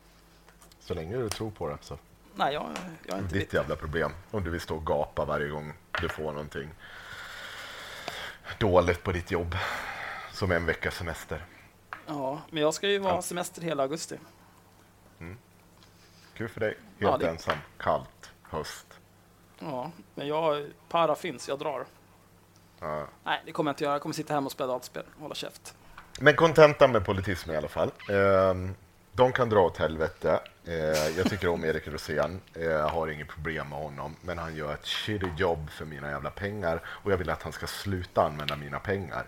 så 0.80 0.94
länge 0.94 1.18
du 1.18 1.30
tror 1.30 1.52
på 1.52 1.70
det 1.70 1.78
så. 1.82 1.98
Nej, 2.36 2.54
jag, 2.54 2.70
jag 3.08 3.18
är 3.18 3.22
inte 3.22 3.36
Ditt 3.36 3.54
jävla 3.54 3.76
problem. 3.76 4.12
Om 4.32 4.44
du 4.44 4.50
vill 4.50 4.62
stå 4.62 4.76
och 4.76 4.86
gapa 4.86 5.26
varje 5.26 5.48
gång 5.50 5.74
du 6.02 6.10
får 6.10 6.24
någonting 6.32 6.70
dåligt 8.60 9.04
på 9.04 9.12
ditt 9.12 9.32
jobb. 9.32 9.56
Som 10.34 10.52
en 10.52 10.66
veckas 10.66 10.96
semester. 10.96 11.46
Ja, 12.08 12.42
men 12.50 12.64
jag 12.64 12.74
ska 12.74 12.88
ju 12.90 12.98
vara 13.00 13.14
Ja. 13.16 13.22
semester 13.22 13.62
hela 13.62 13.84
augusti. 13.84 14.18
Kul 16.34 16.50
för 16.50 16.60
dig. 16.60 16.78
Ja, 16.98 17.10
Helt 17.10 17.22
det- 17.22 17.30
ensam. 17.30 17.58
Kallt. 17.78 18.32
Höst. 18.44 18.93
Ja, 19.64 19.92
men 20.16 20.28
jag, 20.28 20.66
para 20.90 21.16
finns, 21.16 21.48
jag 21.48 21.60
drar. 21.60 21.86
Ja. 22.80 23.08
Nej, 23.24 23.42
det 23.46 23.52
kommer 23.52 23.70
jag 23.70 23.74
inte 23.74 23.84
göra. 23.84 23.94
Jag 23.94 24.02
kommer 24.02 24.14
sitta 24.14 24.34
hemma 24.34 24.46
och 24.46 24.52
spela 24.52 24.74
dataspel. 24.74 25.04
Hålla 25.20 25.36
käft. 25.36 25.76
Men 26.20 26.36
kontentan 26.36 26.92
med 26.92 27.06
politism 27.06 27.52
i 27.52 27.56
alla 27.56 27.68
fall. 27.68 27.92
Ehm, 28.10 28.76
de 29.12 29.32
kan 29.32 29.50
dra 29.50 29.60
åt 29.60 29.78
helvete. 29.78 30.40
Eh, 30.66 30.74
jag 31.18 31.30
tycker 31.30 31.48
om 31.48 31.66
Erik 31.66 31.88
Rosén. 31.88 32.42
Eh, 32.54 32.90
har 32.90 33.08
inget 33.08 33.28
problem 33.28 33.70
med 33.70 33.80
honom. 33.80 34.16
Men 34.22 34.38
han 34.38 34.56
gör 34.56 34.74
ett 34.74 34.86
shitty 34.86 35.28
jobb 35.38 35.70
för 35.70 35.86
mina 35.86 36.10
jävla 36.10 36.30
pengar. 36.30 36.82
Och 36.86 37.12
jag 37.12 37.18
vill 37.18 37.30
att 37.30 37.44
han 37.44 37.52
ska 37.52 37.68
sluta 37.68 38.24
använda 38.24 38.56
mina 38.56 38.80
pengar. 38.80 39.26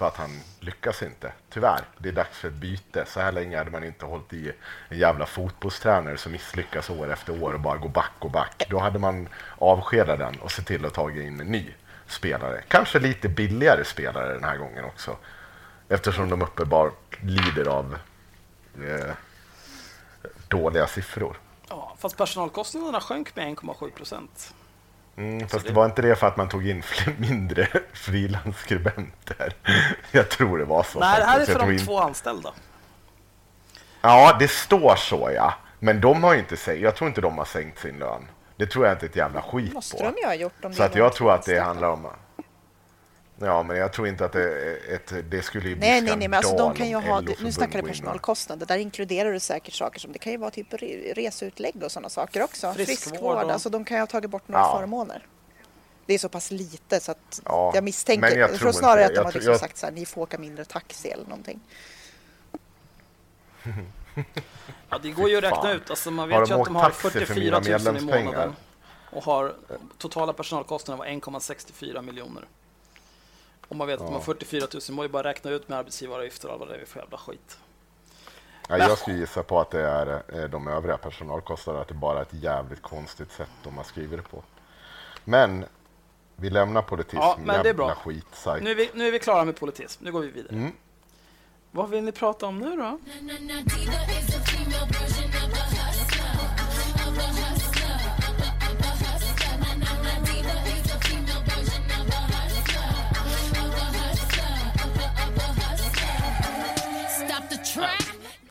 För 0.00 0.08
att 0.08 0.16
han 0.16 0.40
lyckas 0.60 1.02
inte. 1.02 1.32
Tyvärr. 1.50 1.80
Det 1.98 2.08
är 2.08 2.12
dags 2.12 2.38
för 2.38 2.48
ett 2.48 2.54
byte. 2.54 3.04
Så 3.06 3.20
här 3.20 3.32
länge 3.32 3.58
hade 3.58 3.70
man 3.70 3.84
inte 3.84 4.06
hållit 4.06 4.32
i 4.32 4.52
en 4.88 4.98
jävla 4.98 5.26
fotbollstränare 5.26 6.16
som 6.16 6.32
misslyckas 6.32 6.90
år 6.90 7.12
efter 7.12 7.42
år 7.42 7.52
och 7.52 7.60
bara 7.60 7.76
går 7.76 7.88
back 7.88 8.12
och 8.18 8.30
back. 8.30 8.66
Då 8.70 8.78
hade 8.78 8.98
man 8.98 9.28
avskedat 9.58 10.18
den 10.18 10.40
och 10.40 10.52
sett 10.52 10.66
till 10.66 10.86
att 10.86 10.94
ta 10.94 11.10
in 11.10 11.40
en 11.40 11.46
ny 11.46 11.74
spelare. 12.06 12.62
Kanske 12.68 12.98
lite 12.98 13.28
billigare 13.28 13.84
spelare 13.84 14.32
den 14.32 14.44
här 14.44 14.56
gången 14.56 14.84
också. 14.84 15.16
Eftersom 15.88 16.30
de 16.30 16.42
uppenbart 16.42 17.18
lider 17.22 17.68
av 17.68 17.98
eh, 18.74 19.14
dåliga 20.48 20.86
siffror. 20.86 21.36
Ja, 21.68 21.96
fast 21.98 22.16
personalkostnaderna 22.16 23.00
sjönk 23.00 23.36
med 23.36 23.56
1,7 23.56 23.90
procent. 23.90 24.54
Mm, 25.16 25.48
fast 25.48 25.64
det- 25.64 25.70
det 25.70 25.74
var 25.76 25.84
inte 25.84 26.02
det 26.02 26.16
för 26.16 26.26
att 26.26 26.36
man 26.36 26.48
tog 26.48 26.68
in 26.68 26.82
fler 26.82 27.14
mindre 27.18 27.68
frilansskribenter. 27.92 29.52
Jag 30.12 30.28
tror 30.28 30.58
det 30.58 30.64
var 30.64 30.82
så. 30.82 30.98
Nej, 31.00 31.18
det 31.18 31.24
här 31.24 31.34
är 31.34 31.38
faktiskt. 31.38 31.58
för 31.58 31.66
de 31.66 31.72
in- 31.72 31.86
två 31.86 31.98
anställda. 32.00 32.50
Ja, 34.02 34.36
det 34.38 34.48
står 34.50 34.94
så 34.96 35.30
ja. 35.34 35.54
Men 35.78 36.00
de 36.00 36.24
har 36.24 36.32
ju 36.32 36.38
inte 36.38 36.56
sänkt, 36.56 36.80
jag 36.82 36.96
tror 36.96 37.08
inte 37.08 37.20
de 37.20 37.38
har 37.38 37.44
sänkt 37.44 37.78
sin 37.78 37.98
lön. 37.98 38.26
Det 38.56 38.66
tror 38.66 38.86
jag 38.86 38.94
inte 38.94 39.06
ett 39.06 39.16
jävla 39.16 39.42
skit 39.42 39.72
måste 39.72 39.96
på. 39.96 40.02
de 40.02 40.14
ju 40.20 40.26
ha 40.26 40.34
gjort 40.34 40.64
om 40.64 40.74
Så 40.74 40.82
att 40.82 40.94
jag 40.94 41.12
tror 41.12 41.32
att 41.32 41.42
det 41.42 41.60
handlar 41.60 41.88
om... 41.88 42.06
Ja, 43.42 43.62
men 43.62 43.76
jag 43.76 43.92
tror 43.92 44.08
inte 44.08 44.24
att 44.24 44.32
det, 44.32 44.76
ett, 44.94 45.12
det 45.30 45.42
skulle 45.42 45.68
ju 45.68 45.74
bli 45.76 45.88
Nej, 45.88 46.00
nej, 46.02 46.16
nej, 46.16 46.28
men 46.28 46.36
alltså 46.36 46.50
de 46.52 46.56
skandal 46.56 46.76
kan 46.76 46.88
ju 46.88 46.96
ha, 46.96 47.20
nu 47.20 47.52
snackar 47.52 47.82
du 47.82 47.88
personalkostnader, 47.88 48.66
där 48.66 48.76
inkluderar 48.78 49.32
du 49.32 49.40
säkert 49.40 49.74
saker 49.74 50.00
som, 50.00 50.12
det 50.12 50.18
kan 50.18 50.32
ju 50.32 50.38
vara 50.38 50.50
typ 50.50 50.72
re- 50.72 51.14
reseutlägg 51.14 51.82
och 51.82 51.92
sådana 51.92 52.08
saker 52.08 52.42
också. 52.42 52.72
Friskvård 52.72 53.10
Friskvård, 53.10 53.44
och- 53.44 53.50
alltså 53.52 53.68
de 53.70 53.84
kan 53.84 53.96
ju 53.96 54.00
ha 54.00 54.06
tagit 54.06 54.30
bort 54.30 54.48
några 54.48 54.62
Ja. 54.64 54.78
förmåner. 54.80 55.26
Det 56.06 56.14
är 56.14 56.18
så 56.18 56.28
pass 56.28 56.50
lite 56.50 57.00
så 57.00 57.10
att 57.10 57.40
Ja, 57.44 57.72
jag 57.74 57.84
misstänker, 57.84 58.20
men 58.30 58.38
jag 58.38 58.50
jag, 58.50 58.58
tror 58.58 58.72
snarare 58.72 59.00
inte- 59.02 59.12
att 59.12 59.14
de 59.16 59.24
har 59.24 59.32
liksom 59.32 59.50
jag- 59.52 59.60
sagt 59.60 59.76
så 59.76 59.86
här, 59.86 59.92
ni 59.92 60.06
får 60.06 60.22
åka 60.22 60.38
mindre 60.38 60.64
taxi 60.64 61.08
eller 61.10 61.24
någonting. 61.24 61.60
Ja, 64.90 64.98
det 65.02 65.10
går 65.10 65.30
ju 65.30 65.36
att 65.36 65.44
räkna 65.44 65.72
ut. 65.72 65.90
Alltså, 65.90 66.10
man 66.10 66.28
vet 66.28 66.38
de 66.48 66.54
ju 66.54 66.60
att 66.60 66.64
de 66.66 66.76
har 66.76 66.82
taxi 66.82 67.00
för 67.00 67.10
44 67.10 67.60
mina 67.60 67.78
000 67.78 67.96
i 67.96 68.00
månaden. 68.24 68.52
Och 69.12 69.24
har 69.24 69.54
totala 69.98 70.32
personalkostnader 70.32 70.98
var 70.98 71.06
1,64 71.06 72.02
miljoner. 72.02 72.44
Om 73.70 73.78
man 73.78 73.86
vet 73.86 74.00
att 74.00 74.06
de 74.06 74.12
har 74.12 74.20
Ja. 74.20 74.24
44 74.24 74.66
000, 74.88 74.96
man 74.96 75.04
ju 75.04 75.08
bara 75.08 75.22
räkna 75.22 75.50
ut 75.50 75.68
med 75.68 75.78
arbetsgivaravgifter 75.78 76.48
och 76.48 76.58
vad 76.58 76.68
det 76.68 76.74
är 76.76 76.84
för 76.84 77.00
jävla 77.00 77.18
skit. 77.18 77.58
Ja, 78.68 78.78
jag 78.78 78.98
skulle 78.98 79.16
gissa 79.16 79.42
på 79.42 79.60
att 79.60 79.70
det 79.70 79.80
är 79.80 80.22
eh, 80.28 80.44
de 80.44 80.68
övriga 80.68 80.96
personalkostnaderna, 80.98 81.82
att 81.82 81.88
det 81.88 81.94
bara 81.94 82.18
är 82.18 82.22
ett 82.22 82.34
jävligt 82.34 82.82
konstigt 82.82 83.32
sätt 83.32 83.48
de 83.62 83.76
har 83.76 83.84
skrivit 83.84 84.18
det 84.18 84.28
på. 84.30 84.42
Men 85.24 85.64
vi 86.36 86.50
lämnar 86.50 86.82
politism, 86.82 87.16
Ja, 87.16 87.38
men 87.44 87.62
det 87.62 87.70
är 87.70 87.74
bra. 87.74 87.88
jävla 87.88 88.02
skitsajt. 88.02 88.62
Nu 88.62 88.70
är, 88.70 88.74
vi, 88.74 88.90
nu 88.94 89.06
är 89.08 89.12
vi 89.12 89.18
klara 89.18 89.44
med 89.44 89.56
politism, 89.56 90.04
nu 90.04 90.12
går 90.12 90.20
vi 90.20 90.28
vidare. 90.30 90.54
Mm. 90.56 90.72
Vad 91.70 91.90
vill 91.90 92.04
ni 92.04 92.12
prata 92.12 92.46
om 92.46 92.58
nu 92.58 92.76
då? 92.76 92.98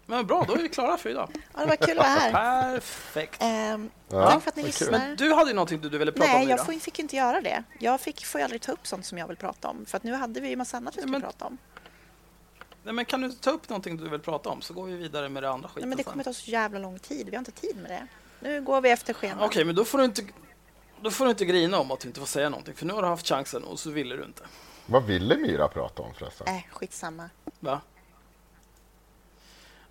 Men 0.05 0.27
bra, 0.27 0.45
då 0.47 0.53
är 0.53 0.57
vi 0.57 0.69
klara 0.69 0.97
för 0.97 1.09
idag. 1.09 1.29
Ja, 1.53 1.59
det 1.59 1.65
var 1.65 1.75
kul 1.75 1.89
att 1.91 1.97
vara 1.97 2.07
här. 2.07 2.71
Perfekt. 2.73 3.37
Ehm, 3.41 3.89
Ja, 4.11 4.31
tack 4.31 4.43
för 4.43 4.49
att 4.49 4.55
ni 4.55 4.63
lyssnar. 4.63 4.91
Men 4.91 5.15
du 5.15 5.33
hade 5.33 5.49
ju 5.49 5.55
någonting 5.55 5.81
du, 5.81 5.89
du 5.89 5.97
ville 5.97 6.11
prata 6.11 6.25
om 6.31 6.35
Nej, 6.35 6.45
idag. 6.45 6.59
jag 6.59 6.65
får, 6.65 6.73
fick 6.73 6.99
inte 6.99 7.15
göra 7.15 7.41
det. 7.41 7.63
Jag 7.79 8.01
fick, 8.01 8.25
får 8.25 8.39
ju 8.39 8.43
aldrig 8.43 8.61
ta 8.61 8.71
upp 8.71 8.87
sånt 8.87 9.05
som 9.05 9.17
jag 9.17 9.27
vill 9.27 9.37
prata 9.37 9.67
om. 9.67 9.85
För 9.85 9.97
att 9.97 10.03
nu 10.03 10.13
hade 10.13 10.39
vi 10.41 10.49
ju 10.49 10.55
massa 10.55 10.77
annat 10.77 10.93
vi 10.97 11.01
skulle 11.01 11.11
Men- 11.11 11.21
prata 11.21 11.45
om. 11.45 11.57
Nej, 12.83 12.93
men 12.93 13.05
kan 13.05 13.21
du 13.21 13.31
ta 13.31 13.49
upp 13.51 13.69
någonting 13.69 13.97
du 13.97 14.09
vill 14.09 14.19
prata 14.19 14.49
om 14.49 14.61
så 14.61 14.73
går 14.73 14.85
vi 14.85 14.93
vidare 14.95 15.29
med 15.29 15.43
det 15.43 15.49
andra 15.49 15.69
skiten 15.69 15.81
Nej, 15.81 15.89
men 15.89 15.97
det 15.97 16.03
kommer 16.03 16.23
ta 16.23 16.33
så 16.33 16.51
jävla 16.51 16.79
lång 16.79 16.99
tid. 16.99 17.25
Vi 17.29 17.35
har 17.35 17.39
inte 17.39 17.51
tid 17.51 17.77
med 17.77 17.91
det. 17.91 18.07
Nu 18.39 18.61
går 18.61 18.81
vi 18.81 18.89
efter 18.89 19.13
schemat. 19.13 19.45
Okej, 19.45 19.65
men 19.65 19.75
då 19.75 19.85
får, 19.85 19.97
du 19.97 20.03
inte, 20.05 20.21
då 21.01 21.11
får 21.11 21.25
du 21.25 21.31
inte 21.31 21.45
grina 21.45 21.79
om 21.79 21.91
att 21.91 21.99
du 21.99 22.07
inte 22.07 22.19
får 22.19 22.27
säga 22.27 22.49
någonting. 22.49 22.75
För 22.75 22.85
nu 22.85 22.93
har 22.93 23.01
du 23.01 23.07
haft 23.07 23.27
chansen 23.27 23.63
och 23.63 23.79
så 23.79 23.89
ville 23.89 24.15
du 24.15 24.23
inte. 24.23 24.43
Vad 24.85 25.03
ville 25.05 25.37
Myra 25.37 25.67
prata 25.67 26.01
om 26.01 26.13
förresten? 26.13 26.47
Äh, 26.55 26.61
skitsamma. 26.71 27.29
Va? 27.59 27.81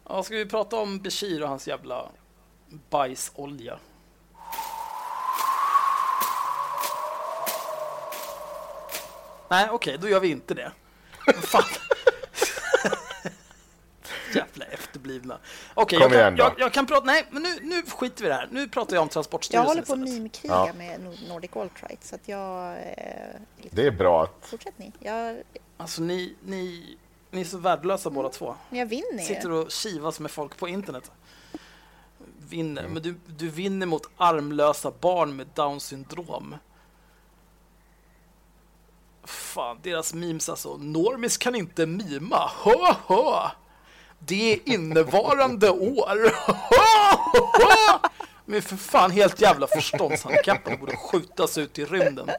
Ja, 0.09 0.23
ska 0.23 0.35
vi 0.35 0.47
prata 0.47 0.77
om 0.77 0.99
Bashir 0.99 1.43
och 1.43 1.49
hans 1.49 1.69
jävla 1.69 2.09
bajsolja? 2.91 3.79
Nej, 9.51 9.69
okej, 9.71 9.99
då 10.01 10.09
gör 10.09 10.21
vi 10.21 10.31
inte 10.31 10.55
det. 10.55 10.73
Fan. 11.43 11.63
Jävla 14.35 14.65
efterblivna. 14.65 15.39
Okej, 15.75 15.99
Kom 16.01 16.13
jag, 16.13 16.39
jag, 16.39 16.55
jag 16.59 16.73
kan 16.73 16.87
prata... 16.87 17.07
Nej, 17.07 17.27
men 17.31 17.43
nu, 17.43 17.59
nu 17.63 17.83
skiter 17.83 18.23
vi 18.23 18.27
i 18.27 18.29
det 18.29 18.35
här. 18.35 18.49
Nu 18.51 18.69
pratar 18.69 18.97
jag 18.97 19.03
om 19.03 19.07
Jag 19.07 19.13
Transportstyrelsen 19.13 19.69
håller 19.69 19.83
på 19.83 19.93
att 19.93 19.99
mimkriga 19.99 20.53
Ja. 20.67 20.73
med 20.77 21.01
Nord- 21.01 21.29
Nordic 21.29 21.51
Alt-Right, 21.51 21.97
så 22.01 22.15
att 22.15 22.29
jag... 22.29 22.73
Eh. 22.77 23.41
Det 23.71 23.87
är 23.87 23.91
bra 23.91 24.23
att... 24.23 24.47
Fortsätt 24.47 24.79
ni. 24.79 24.93
Jag, 24.99 25.37
Alltså, 25.77 26.03
ni, 26.03 26.35
ni, 26.45 26.97
ni 27.31 27.41
är 27.41 27.45
så 27.45 27.59
värdelösa 27.59 28.11
båda 28.11 28.29
två. 28.29 28.55
jag 28.71 28.87
vinner. 28.87 29.23
Sitter 29.23 29.51
och 29.51 29.71
kivas 29.71 30.21
med 30.21 30.31
folk 30.31 30.57
på 30.57 30.69
internet. 30.69 31.11
Vinner. 32.49 32.83
Mm. 32.83 32.95
Men 32.95 33.03
du, 33.03 33.15
du 33.27 33.49
vinner 33.49 33.87
mot 33.87 34.11
armlösa 34.17 34.93
barn 35.01 35.37
med 35.37 35.47
down 35.55 35.81
syndrom. 35.81 36.57
Fan, 39.25 39.79
deras 39.83 40.15
memes 40.15 40.49
alltså. 40.49 40.77
Normis 40.77 41.37
kan 41.37 41.55
inte 41.55 41.87
mima. 41.87 42.51
Hå, 42.57 42.97
hå. 43.07 43.51
Det 44.19 44.53
är 44.53 44.69
innevarande 44.69 45.71
år. 45.71 46.33
Hå, 46.47 47.37
hå. 47.37 48.09
Men 48.51 48.63
för 48.63 48.77
fan 48.77 49.11
helt 49.11 49.41
jävla 49.41 49.67
förståndshandikappade 49.67 50.77
borde 50.77 50.97
skjutas 50.97 51.59
ut 51.59 51.79
i 51.79 51.85
rymden. 51.85 52.31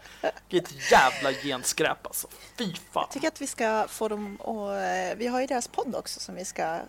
Vilket 0.50 0.91
jävla 0.91 1.34
genskräp 1.34 2.06
alltså. 2.06 2.28
Fy 2.58 2.74
fan. 2.74 2.82
Jag 2.93 3.12
tycker 3.12 3.28
att 3.28 3.41
vi 3.41 3.48
ska 3.48 3.86
få 3.89 4.08
dem 4.08 4.36
och 4.36 4.69
Vi 5.17 5.28
har 5.28 5.41
ju 5.41 5.48
deras 5.48 5.67
podd 5.67 5.95
också 5.95 6.19
som 6.19 6.36
vi 6.36 6.45
ska 6.45 6.80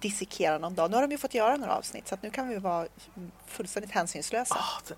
dissekera 0.00 0.58
någon 0.58 0.74
dag. 0.74 0.90
Nu 0.90 0.96
har 0.96 1.02
de 1.02 1.10
ju 1.10 1.18
fått 1.18 1.34
göra 1.34 1.56
några 1.56 1.76
avsnitt 1.76 2.08
så 2.08 2.14
att 2.14 2.22
nu 2.22 2.30
kan 2.30 2.48
vi 2.48 2.56
vara 2.58 2.86
fullständigt 3.46 3.92
hänsynslösa. 3.92 4.54
Ah, 4.54 4.80
den 4.88 4.96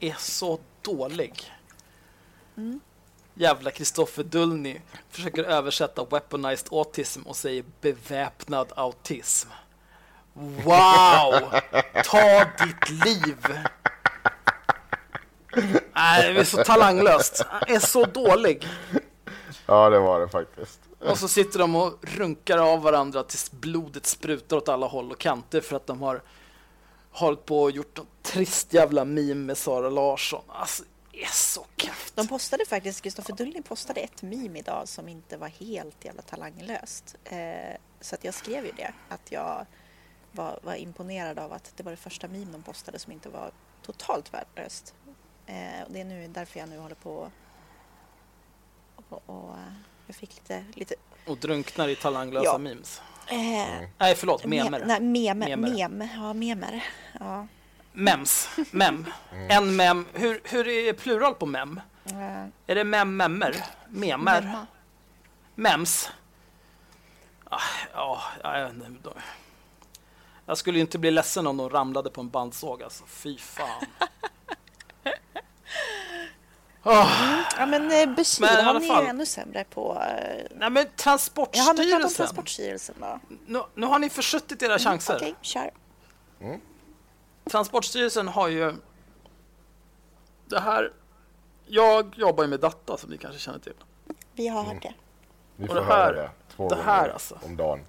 är 0.00 0.16
så 0.18 0.58
dålig. 0.82 1.52
Mm. 2.56 2.80
Jävla 3.34 3.70
Kristoffer 3.70 4.22
Dullny 4.22 4.80
försöker 5.10 5.44
översätta 5.44 6.04
weaponized 6.04 6.68
autism 6.72 7.22
och 7.22 7.36
säger 7.36 7.64
beväpnad 7.80 8.72
autism. 8.76 9.48
Wow! 10.36 11.50
Ta 12.04 12.44
ditt 12.64 12.90
liv! 13.04 13.36
Nej, 15.94 16.32
det 16.32 16.40
är 16.40 16.44
så 16.44 16.64
talanglöst. 16.64 17.44
Han 17.48 17.62
är 17.66 17.78
så 17.78 18.04
dålig. 18.04 18.66
Ja, 19.66 19.90
det 19.90 19.98
var 19.98 20.20
det 20.20 20.28
faktiskt. 20.28 20.80
Och 21.00 21.18
så 21.18 21.28
sitter 21.28 21.58
de 21.58 21.76
och 21.76 21.94
runkar 22.00 22.58
av 22.58 22.82
varandra 22.82 23.22
tills 23.22 23.50
blodet 23.50 24.06
sprutar 24.06 24.56
åt 24.56 24.68
alla 24.68 24.86
håll 24.86 25.10
och 25.10 25.18
kanter 25.18 25.60
för 25.60 25.76
att 25.76 25.86
de 25.86 26.02
har 26.02 26.22
hållit 27.10 27.46
på 27.46 27.62
och 27.62 27.70
gjort 27.70 27.96
något 27.96 28.22
trist 28.22 28.72
jävla 28.72 29.04
meme 29.04 29.34
med 29.34 29.58
Sara 29.58 29.90
Larsson. 29.90 30.42
Alltså, 30.48 30.82
det 31.12 31.22
är 31.22 31.28
så 31.32 31.66
kräft. 31.76 32.16
De 32.16 32.28
postade 32.28 32.66
faktiskt, 32.66 33.02
Kristoffer 33.02 33.34
Dullin 33.34 33.62
postade 33.62 34.00
ett 34.00 34.22
meme 34.22 34.58
idag 34.58 34.88
som 34.88 35.08
inte 35.08 35.36
var 35.36 35.48
helt 35.48 36.04
jävla 36.04 36.22
talanglöst. 36.22 37.16
Eh, 37.24 37.76
så 38.00 38.14
att 38.14 38.24
jag 38.24 38.34
skrev 38.34 38.64
ju 38.66 38.72
det, 38.72 38.92
att 39.08 39.32
jag 39.32 39.66
var, 40.36 40.58
var 40.62 40.74
imponerad 40.74 41.38
av 41.38 41.52
att 41.52 41.72
det 41.76 41.82
var 41.82 41.90
det 41.90 41.96
första 41.96 42.28
meme 42.28 42.52
de 42.52 42.62
postade 42.62 42.98
som 42.98 43.12
inte 43.12 43.28
var 43.28 43.50
totalt 43.82 44.34
värdelöst. 44.34 44.94
Eh, 45.46 45.82
och 45.86 45.92
det 45.92 46.00
är 46.00 46.04
nu 46.04 46.28
därför 46.28 46.60
jag 46.60 46.68
nu 46.68 46.78
håller 46.78 46.94
på 46.94 47.30
och, 49.08 49.22
och, 49.26 49.54
eh, 49.54 49.72
jag 50.06 50.16
fick 50.16 50.34
lite, 50.34 50.64
lite 50.74 50.94
Och 51.26 51.36
drunknar 51.38 51.88
i 51.88 51.96
talanglösa 51.96 52.44
Ja. 52.46 52.58
memes. 52.58 53.02
eh, 53.26 53.36
Nej, 53.98 54.14
förlåt, 54.16 54.44
me- 54.44 54.48
memer. 54.48 54.84
Nej, 54.86 55.00
memer. 55.00 55.56
Memer. 55.56 55.88
Mem. 55.88 56.08
Ja, 56.16 56.32
memer. 56.32 56.84
Ja. 57.20 57.46
Mems. 57.92 58.48
Mem. 58.70 59.06
En 59.50 59.76
mem. 59.76 60.06
Hur, 60.12 60.40
hur 60.44 60.68
är 60.68 60.92
plural 60.92 61.34
på 61.34 61.46
mem? 61.46 61.80
Eh, 62.04 62.44
Är 62.66 62.74
det 62.74 62.84
mem, 62.84 63.16
memmer? 63.16 63.64
Memer? 63.88 64.42
memma. 64.42 64.66
Mems? 65.54 66.10
Ah, 67.44 67.60
Ja, 67.94 68.22
jag 68.42 68.64
vet 68.74 68.86
inte. 68.88 69.10
Jag 70.46 70.58
skulle 70.58 70.78
ju 70.78 70.80
inte 70.80 70.98
bli 70.98 71.10
ledsen 71.10 71.46
om 71.46 71.56
de 71.56 71.70
ramlade 71.70 72.10
på 72.10 72.20
en 72.20 72.28
bandsåg 72.30 72.82
alltså. 72.82 73.04
Fy 73.06 73.38
fan. 73.38 73.84
Ah, 76.82 77.08
Ja, 77.58 77.66
men 77.66 77.82
eh, 77.92 78.14
Bashir 78.16 78.40
Men 78.40 78.66
alla 78.66 78.78
ni 78.78 78.88
fall. 78.88 79.02
ju 79.04 79.08
ännu 79.10 79.26
sämre 79.26 79.64
på. 79.64 79.92
Eh, 79.94 79.98
nej 80.00 80.46
men 80.50 80.60
ja, 80.60 80.70
men 80.70 80.86
Transportstyrelsen. 80.96 82.10
Transportstyrelsen 82.16 82.94
då. 83.00 83.20
Nu, 83.46 83.62
nu 83.74 83.86
har 83.86 83.98
ni 83.98 84.10
försuttit 84.10 84.62
era 84.62 84.78
chanser. 84.78 85.16
Okej, 85.16 85.34
kör. 85.40 85.70
Transportstyrelsen 87.50 88.28
har 88.28 88.48
ju 88.48 88.74
det 90.46 90.60
här. 90.60 90.92
Jag 91.66 92.14
jobbar 92.18 92.44
ju 92.44 92.50
med 92.50 92.60
data 92.60 92.96
som 92.96 93.10
ni 93.10 93.18
kanske 93.18 93.40
känner 93.40 93.58
till. 93.58 93.72
Vi 94.32 94.48
har 94.48 94.62
hört 94.62 94.82
det. 94.82 94.94
Vi 95.56 95.66
får 95.66 95.74
det 95.74 95.82
här- 95.84 95.88
höra 95.96 96.12
det 96.22 96.30
två 96.56 96.68
det 96.68 96.76
här 96.82 96.98
gånger 97.00 97.12
alltså. 97.12 97.38
om 97.44 97.56
dagen. 97.56 97.80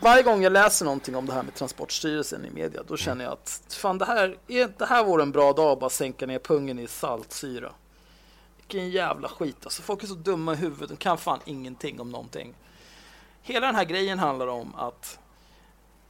Varje 0.00 0.22
gång 0.22 0.42
jag 0.42 0.52
läser 0.52 0.84
någonting 0.84 1.16
om 1.16 1.26
det 1.26 1.32
här 1.32 1.42
med 1.42 1.54
Transportstyrelsen 1.54 2.44
i 2.44 2.50
media, 2.50 2.82
då 2.82 2.96
känner 2.96 3.24
jag 3.24 3.32
att 3.32 3.62
fan, 3.68 3.98
det 3.98 4.04
här, 4.04 4.38
är, 4.48 4.72
det 4.78 4.86
här 4.86 5.04
vore 5.04 5.22
en 5.22 5.32
bra 5.32 5.52
dag 5.52 5.72
att 5.72 5.80
bara 5.80 5.90
sänka 5.90 6.26
ner 6.26 6.38
pungen 6.38 6.78
i 6.78 6.86
saltsyra. 6.86 7.72
Vilken 8.56 8.90
jävla 8.90 9.28
skit 9.28 9.56
alltså. 9.64 9.82
Folk 9.82 10.02
är 10.02 10.06
så 10.06 10.14
dumma 10.14 10.52
i 10.52 10.56
huvudet, 10.56 10.88
de 10.88 10.96
kan 10.96 11.18
fan 11.18 11.40
ingenting 11.44 12.00
om 12.00 12.10
någonting. 12.10 12.54
Hela 13.42 13.66
den 13.66 13.74
här 13.74 13.84
grejen 13.84 14.18
handlar 14.18 14.46
om 14.46 14.74
att 14.74 15.18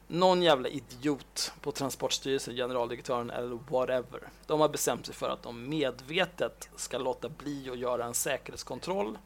någon 0.09 0.43
jävla 0.43 0.69
idiot 0.69 1.53
på 1.61 1.73
Transportstyrelsen, 1.73 2.55
generaldirektören 2.55 3.31
eller 3.31 3.59
whatever, 3.71 4.29
de 4.47 4.61
har 4.61 4.69
bestämt 4.69 5.07
sig 5.07 5.15
för 5.15 5.29
att 5.29 5.43
de 5.43 5.69
medvetet 5.69 6.69
ska 6.77 6.99
låta 6.99 7.29
bli 7.29 7.71
att 7.71 7.79
göra 7.79 8.05
en 8.05 8.15
säkerhetskontroll 8.15 9.19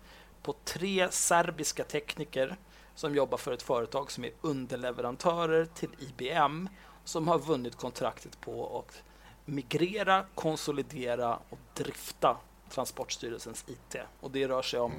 på 0.42 0.54
tre 0.64 1.08
serbiska 1.10 1.84
tekniker 1.84 2.56
som 3.00 3.14
jobbar 3.14 3.38
för 3.38 3.52
ett 3.52 3.62
företag 3.62 4.10
som 4.10 4.24
är 4.24 4.30
underleverantörer 4.40 5.64
till 5.64 5.90
IBM 5.98 6.68
som 7.04 7.28
har 7.28 7.38
vunnit 7.38 7.76
kontraktet 7.76 8.40
på 8.40 8.78
att 8.78 9.02
migrera, 9.44 10.24
konsolidera 10.34 11.38
och 11.50 11.58
drifta 11.74 12.36
Transportstyrelsens 12.70 13.64
IT. 13.68 13.96
Och 14.20 14.30
det 14.30 14.48
rör 14.48 14.62
sig 14.62 14.80
om 14.80 14.92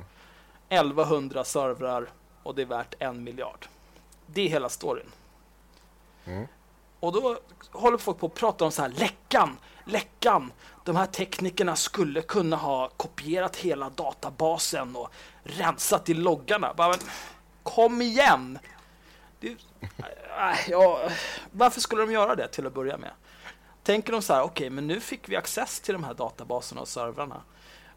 1100 0.70 1.44
servrar 1.44 2.10
och 2.44 2.56
det 2.56 2.62
är 2.62 2.66
värt 2.66 2.96
en 3.00 3.24
miljard. 3.24 3.68
Det 4.26 4.42
är 4.42 4.50
hela 4.50 4.70
storyn. 4.70 5.12
Mm. 6.26 6.48
Och 7.00 7.12
då 7.14 7.40
håller 7.72 7.98
folk 7.98 8.20
på 8.20 8.26
att 8.26 8.34
prata 8.34 8.66
om 8.66 8.72
så 8.72 8.82
här 8.82 8.90
läckan, 8.90 9.58
läckan. 9.86 10.54
De 10.84 10.96
här 10.96 11.06
teknikerna 11.06 11.76
skulle 11.76 12.22
kunna 12.22 12.56
ha 12.56 12.90
kopierat 12.90 13.56
hela 13.56 13.90
databasen 13.90 14.96
och 14.96 15.10
rensat 15.44 16.10
i 16.10 16.14
loggarna. 16.14 16.74
Bara, 16.74 16.90
men, 16.90 17.00
kom 17.63 18.02
igen! 18.02 18.60
Det, 19.39 19.47
äh, 19.47 20.52
äh, 20.52 20.69
ja, 20.69 21.10
varför 21.52 21.82
skulle 21.82 22.02
de 22.02 22.12
göra 22.12 22.36
det 22.36 22.47
till 22.47 22.67
att 22.67 22.74
börja 22.74 22.97
med? 22.97 23.12
Tänker 23.84 24.12
de 24.12 24.21
så 24.21 24.34
här, 24.34 24.41
okej, 24.41 24.69
men 24.69 24.88
nu 24.88 25.00
fick 25.00 25.30
vi 25.30 25.36
access 25.36 25.80
till 25.80 25.93
de 25.93 26.04
här 26.04 26.13
databaserna 26.13 26.82
och 26.82 26.88
servrarna. 26.88 27.41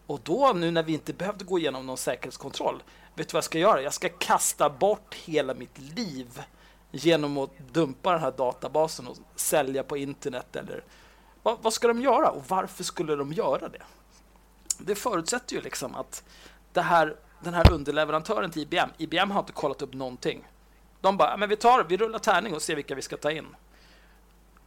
Och 0.07 0.21
då, 0.23 0.53
nu 0.53 0.71
när 0.71 0.83
vi 0.83 0.93
inte 0.93 1.13
behövde 1.13 1.45
gå 1.45 1.59
igenom 1.59 1.87
någon 1.87 1.97
säkerhetskontroll, 1.97 2.83
vet 3.15 3.29
du 3.29 3.33
vad 3.33 3.39
jag 3.39 3.45
ska 3.45 3.59
göra? 3.59 3.83
Jag 3.83 3.95
ska 3.95 4.09
kasta 4.09 4.71
bort 4.71 5.15
hela 5.15 5.55
mitt 5.55 5.79
liv 5.79 6.43
genom 6.91 7.39
att 7.39 7.59
dumpa 7.59 8.13
den 8.13 8.21
här 8.21 8.31
databasen 8.31 9.07
och 9.07 9.17
sälja 9.37 9.83
på 9.83 9.97
internet 9.97 10.57
eller 10.57 10.85
vad, 11.43 11.59
vad 11.63 11.73
ska 11.73 11.89
de 11.89 12.01
göra 12.01 12.31
och 12.31 12.45
varför 12.49 12.85
skulle 12.85 13.17
de 13.17 13.33
göra 13.33 13.69
det? 13.69 13.83
Det 14.79 14.95
förutsätter 14.95 15.57
ju 15.57 15.63
liksom 15.63 15.95
att 15.95 16.25
det 16.73 16.83
här, 16.83 17.17
den 17.45 17.55
här 17.55 17.73
underleverantören 17.73 18.51
till 18.51 18.63
IBM, 18.63 18.89
IBM 18.99 19.31
har 19.31 19.41
inte 19.41 19.53
kollat 19.53 19.83
upp 19.83 19.95
någonting. 19.95 20.49
De 21.01 21.17
bara, 21.17 21.37
men 21.37 21.49
vi 21.49 21.57
tar, 21.57 21.85
vi 21.85 21.97
rullar 21.97 22.19
tärning 22.19 22.55
och 22.55 22.63
ser 22.63 22.77
vilka 22.77 22.95
vi 22.95 23.03
ska 23.03 23.17
ta 23.17 23.31
in. 23.31 23.47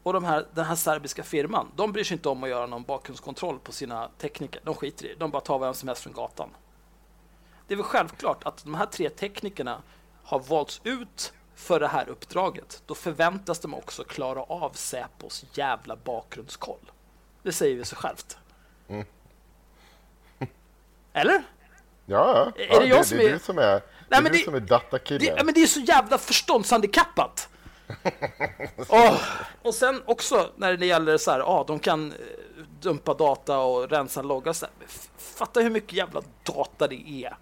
Och 0.03 0.13
de 0.13 0.23
här, 0.23 0.47
den 0.53 0.65
här 0.65 0.75
serbiska 0.75 1.23
firman, 1.23 1.71
de 1.75 1.91
bryr 1.91 2.03
sig 2.03 2.15
inte 2.15 2.29
om 2.29 2.43
att 2.43 2.49
göra 2.49 2.65
någon 2.65 2.83
bakgrundskontroll 2.83 3.59
på 3.59 3.71
sina 3.71 4.09
tekniker. 4.17 4.61
De 4.63 4.75
skiter 4.75 5.05
i 5.05 5.07
det. 5.07 5.15
De 5.15 5.31
bara 5.31 5.41
tar 5.41 5.59
vem 5.59 5.73
som 5.73 5.87
helst 5.87 6.03
från 6.03 6.13
gatan. 6.13 6.49
Det 7.67 7.73
är 7.73 7.75
väl 7.75 7.85
självklart 7.85 8.43
att 8.43 8.63
de 8.63 8.75
här 8.75 8.85
tre 8.85 9.09
teknikerna 9.09 9.81
har 10.23 10.39
valts 10.39 10.81
ut 10.83 11.33
för 11.55 11.79
det 11.79 11.87
här 11.87 12.09
uppdraget. 12.09 12.83
Då 12.85 12.95
förväntas 12.95 13.59
de 13.59 13.73
också 13.73 14.03
klara 14.03 14.43
av 14.43 14.69
Säpos 14.69 15.45
jävla 15.53 15.95
bakgrundskoll. 15.95 16.91
Det 17.43 17.51
säger 17.51 17.75
ju 17.75 17.83
sig 17.83 17.97
självt. 17.97 18.37
Mm. 18.87 19.05
Eller? 21.13 21.43
Ja, 22.09 22.51
Är 22.55 22.67
ja 22.73 22.79
det 22.79 22.85
jag 22.85 22.99
det, 22.99 23.03
som 23.05 23.17
det 23.17 23.23
är 23.23 23.29
är- 23.29 23.33
du 23.33 23.39
som 23.39 23.57
är, 23.57 23.61
det 23.61 23.81
Nej, 24.09 24.17
är 24.19 24.21
men 24.23 24.31
du 24.31 24.37
det- 24.37 24.43
som 24.43 24.55
är 24.55 24.59
datakille. 24.59 25.19
Det, 25.19 25.33
ja, 25.37 25.43
men 25.43 25.53
det 25.53 25.63
är 25.63 25.67
så 25.67 25.79
jävla 25.79 26.17
förståndshandikappat. 26.17 27.49
Åh, 28.89 29.17
Och 29.61 29.73
sen 29.73 30.01
också 30.05 30.49
när 30.55 30.77
det 30.77 30.85
gäller 30.85 31.17
så 31.17 31.31
här, 31.31 31.39
ja, 31.39 31.63
de 31.67 31.79
kan 31.79 32.11
eh, 32.11 32.17
dumpa 32.81 33.13
data 33.13 33.57
och 33.59 33.89
rensa 33.89 34.21
loggar. 34.21 34.53
Så 34.53 34.65
här, 34.65 34.73
f- 34.85 35.09
fatta 35.17 35.59
hur 35.59 35.69
mycket 35.69 35.93
jävla 35.93 36.21
data 36.43 36.87
det 36.87 37.09
är. 37.25 37.37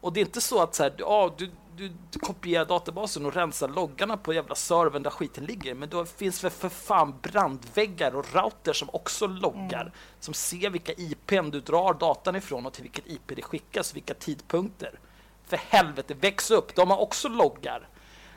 Och 0.00 0.12
det 0.12 0.20
är 0.20 0.24
inte 0.24 0.40
så 0.40 0.62
att 0.62 0.74
så 0.74 0.82
här, 0.82 0.92
ja, 0.98 1.34
du, 1.38 1.50
du, 1.76 1.92
du 2.10 2.18
kopierar 2.18 2.64
databasen 2.64 3.26
och 3.26 3.34
rensar 3.34 3.68
loggarna 3.68 4.16
på 4.16 4.32
jävla 4.32 4.54
servern 4.54 5.02
där 5.02 5.10
skiten 5.10 5.44
ligger. 5.44 5.74
Men 5.74 5.88
då 5.88 6.04
finns 6.04 6.44
väl 6.44 6.50
för 6.50 6.68
fan 6.68 7.14
brandväggar 7.22 8.16
och 8.16 8.34
routers 8.34 8.78
som 8.78 8.88
också 8.92 9.26
loggar. 9.26 9.92
Som 10.20 10.34
ser 10.34 10.70
vilka 10.70 10.92
IPn 10.92 11.50
du 11.50 11.60
drar 11.60 11.94
datan 11.94 12.36
ifrån 12.36 12.66
och 12.66 12.72
till 12.72 12.82
vilket 12.82 13.06
IP 13.06 13.36
det 13.36 13.42
skickas, 13.42 13.96
vilka 13.96 14.14
tidpunkter. 14.14 14.98
För 15.46 15.56
helvete, 15.56 16.14
väx 16.14 16.50
upp, 16.50 16.74
de 16.74 16.90
har 16.90 16.98
också 16.98 17.28
loggar. 17.28 17.88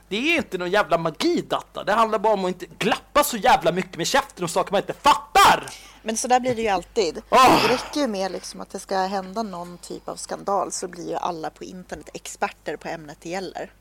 Det 0.09 0.15
är 0.33 0.37
inte 0.37 0.57
någon 0.57 0.71
jävla 0.71 0.97
magi 0.97 1.41
data. 1.41 1.83
Det 1.83 1.93
handlar 1.93 2.19
bara 2.19 2.33
om 2.33 2.45
att 2.45 2.49
inte 2.49 2.65
glappa 2.79 3.23
så 3.23 3.37
jävla 3.37 3.71
mycket 3.71 3.97
med 3.97 4.07
käften 4.07 4.43
om 4.43 4.49
saker 4.49 4.71
man 4.71 4.81
inte 4.81 4.93
fattar. 4.93 5.63
Men 6.01 6.17
så 6.17 6.27
där 6.27 6.39
blir 6.39 6.55
det 6.55 6.61
ju 6.61 6.67
alltid. 6.67 7.21
Ah! 7.29 7.61
Det 7.67 7.73
räcker 7.73 7.99
ju 8.01 8.07
med 8.07 8.31
liksom 8.31 8.61
att 8.61 8.69
det 8.69 8.79
ska 8.79 8.97
hända 8.97 9.43
någon 9.43 9.77
typ 9.77 10.09
av 10.09 10.15
skandal 10.15 10.71
så 10.71 10.87
blir 10.87 11.09
ju 11.09 11.15
alla 11.15 11.49
på 11.49 11.63
internet 11.63 12.09
experter 12.13 12.75
på 12.75 12.87
ämnet 12.87 13.17
det 13.21 13.29
gäller. 13.29 13.71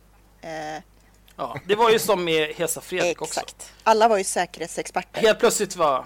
Eh, 0.41 0.83
Ja, 1.41 1.57
det 1.66 1.74
var 1.74 1.91
ju 1.91 1.99
som 1.99 2.24
med 2.24 2.55
Hesa 2.57 2.81
Fredrik 2.81 3.22
också. 3.22 3.41
exakt. 3.41 3.72
Alla 3.83 4.09
var 4.09 4.18
ju 4.18 4.24
säkerhetsexperter. 4.24 5.20
Helt 5.20 5.39
plötsligt 5.41 5.76
var 5.76 6.05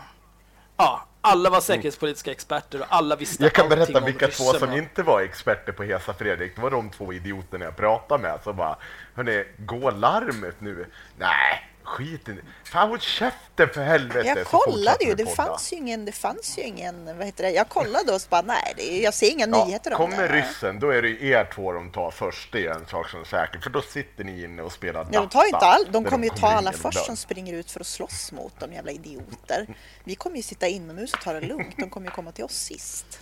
ja, 0.76 1.06
alla 1.24 1.50
var 1.50 1.60
säkerhetspolitiska 1.60 2.30
experter 2.30 2.80
och 2.80 2.86
alla 2.88 3.16
visste 3.16 3.42
Jag 3.42 3.52
kan 3.52 3.64
allting 3.64 3.78
berätta 3.78 4.00
vilka 4.00 4.28
två 4.28 4.44
som 4.44 4.72
inte 4.72 5.02
var 5.02 5.20
experter 5.20 5.72
på 5.72 5.82
Hesa 5.82 6.14
Fredrik. 6.14 6.56
Det 6.56 6.62
var 6.62 6.70
de 6.70 6.90
två 6.90 7.12
idioterna 7.12 7.64
jag 7.64 7.76
pratade 7.76 8.22
med 8.22 8.38
som 8.44 8.56
bara 8.56 8.76
Hörni, 9.14 9.44
gå 9.58 9.90
larmet 9.90 10.60
nu. 10.60 10.86
Nej, 11.18 11.71
skit 11.92 12.28
i 12.28 12.32
det. 12.32 12.42
Fan 12.64 12.88
håll 12.88 13.00
käften 13.00 13.68
för 13.74 13.82
helvete. 13.84 14.28
Jag 14.28 14.46
kollade 14.46 15.04
ju, 15.04 15.14
det 15.14 15.24
podda. 15.24 15.36
fanns 15.36 15.72
ju 15.72 15.76
ingen, 15.76 16.04
det 16.04 16.12
fanns 16.12 16.58
ju 16.58 16.62
ingen, 16.62 17.04
vad 17.18 17.26
heter 17.26 17.44
det, 17.44 17.50
jag 17.50 17.68
kollade 17.68 18.12
och 18.12 18.20
så 18.20 18.28
bara 18.28 18.42
nej, 18.42 18.74
är, 18.76 19.02
jag 19.04 19.14
ser 19.14 19.30
inga 19.30 19.46
Ja, 19.46 19.64
nyheter 19.64 19.92
om 19.92 19.96
kommer 20.10 20.28
det. 20.28 20.34
ryssen, 20.42 20.78
då 20.80 20.90
är 20.90 21.02
det 21.02 21.22
er 21.22 21.50
två 21.54 21.72
de 21.72 21.90
tar 21.90 22.10
först. 22.10 22.52
Det 22.52 22.66
är 22.66 22.70
en 22.74 22.86
sak 22.86 23.08
som 23.10 23.20
är 23.20 23.24
säker. 23.24 23.58
För 23.60 23.70
då 23.70 23.82
sitter 23.82 24.24
ni 24.24 24.44
inne 24.44 24.62
och 24.62 24.72
spelar 24.72 25.06
Ja, 25.12 25.20
de 25.20 25.28
tar 25.28 25.44
inte 25.44 25.56
all, 25.58 25.86
de 25.90 26.04
kommer 26.04 26.24
ju 26.24 26.30
ta 26.30 26.36
kommer 26.36 26.52
alla 26.54 26.72
först 26.72 27.04
som 27.04 27.16
springer 27.16 27.54
ut 27.54 27.70
för 27.70 27.80
att 27.80 27.86
slåss 27.86 28.32
mot 28.32 28.60
dem, 28.60 28.72
jävla 28.72 28.90
idioter. 28.92 29.66
Vi 30.04 30.14
kommer 30.14 30.36
ju 30.36 30.42
sitta 30.42 30.66
inomhus 30.68 31.12
och 31.14 31.20
ta 31.20 31.32
det 31.32 31.40
lugnt, 31.40 31.74
de 31.78 31.90
kommer 31.90 32.06
ju 32.06 32.10
komma 32.10 32.32
till 32.32 32.44
oss 32.44 32.56
sist. 32.58 33.20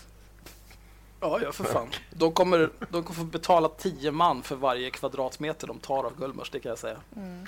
Ja, 1.21 1.41
ja, 1.43 1.53
för 1.53 1.65
fan. 1.65 1.91
De 2.11 2.33
kommer, 2.33 2.71
de 2.91 3.03
kommer 3.03 3.19
få 3.19 3.25
betala 3.25 3.69
10 3.69 4.11
man 4.11 4.43
för 4.43 4.57
varje 4.57 4.91
kvadratmeter 4.91 5.67
de 5.67 5.79
tar 5.79 6.05
av 6.05 6.17
Gullmars, 6.17 6.51
det 6.51 6.61
kan 6.61 6.69
jag 6.69 6.79
säga. 6.79 6.97
Mm. 7.17 7.47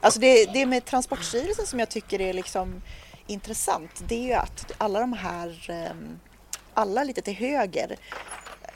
Alltså 0.00 0.20
det, 0.20 0.44
det 0.52 0.66
med 0.66 0.84
Transportstyrelsen 0.84 1.66
som 1.66 1.78
jag 1.78 1.88
tycker 1.88 2.20
är 2.20 2.32
liksom 2.32 2.82
intressant, 3.26 4.02
det 4.08 4.14
är 4.14 4.26
ju 4.26 4.32
att 4.32 4.72
alla 4.78 5.00
de 5.00 5.12
här, 5.12 5.66
ehm, 5.68 6.20
alla 6.74 7.04
lite 7.04 7.22
till 7.22 7.34
höger 7.34 7.96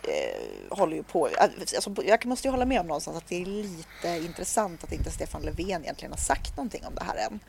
eh, 0.02 0.76
håller 0.76 0.96
ju 0.96 1.02
på, 1.02 1.28
alltså, 1.38 1.94
jag 2.04 2.26
måste 2.26 2.48
ju 2.48 2.52
hålla 2.52 2.64
med 2.64 2.80
om 2.80 2.86
någonstans 2.86 3.16
att 3.16 3.28
det 3.28 3.42
är 3.42 3.46
lite 3.46 4.08
intressant 4.08 4.84
att 4.84 4.92
inte 4.92 5.10
Stefan 5.10 5.42
Löfven 5.42 5.82
egentligen 5.82 6.12
har 6.12 6.18
sagt 6.18 6.56
någonting 6.56 6.86
om 6.86 6.94
det 6.94 7.04
här 7.04 7.16
än. 7.16 7.40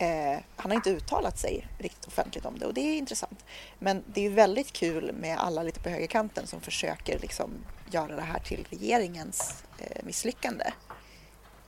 Eh, 0.00 0.38
han 0.56 0.70
har 0.70 0.76
inte 0.76 0.90
uttalat 0.90 1.38
sig 1.38 1.66
riktigt 1.78 2.06
offentligt 2.06 2.44
om 2.44 2.58
det 2.58 2.66
och 2.66 2.74
det 2.74 2.80
är 2.80 2.98
intressant. 2.98 3.44
Men 3.78 4.04
det 4.06 4.26
är 4.26 4.30
väldigt 4.30 4.72
kul 4.72 5.12
med 5.12 5.38
alla 5.38 5.62
lite 5.62 5.80
på 5.80 5.88
högerkanten 5.88 6.46
som 6.46 6.60
försöker 6.60 7.18
liksom 7.18 7.50
göra 7.90 8.16
det 8.16 8.22
här 8.22 8.38
till 8.38 8.66
regeringens 8.70 9.64
eh, 9.78 10.04
misslyckande. 10.04 10.64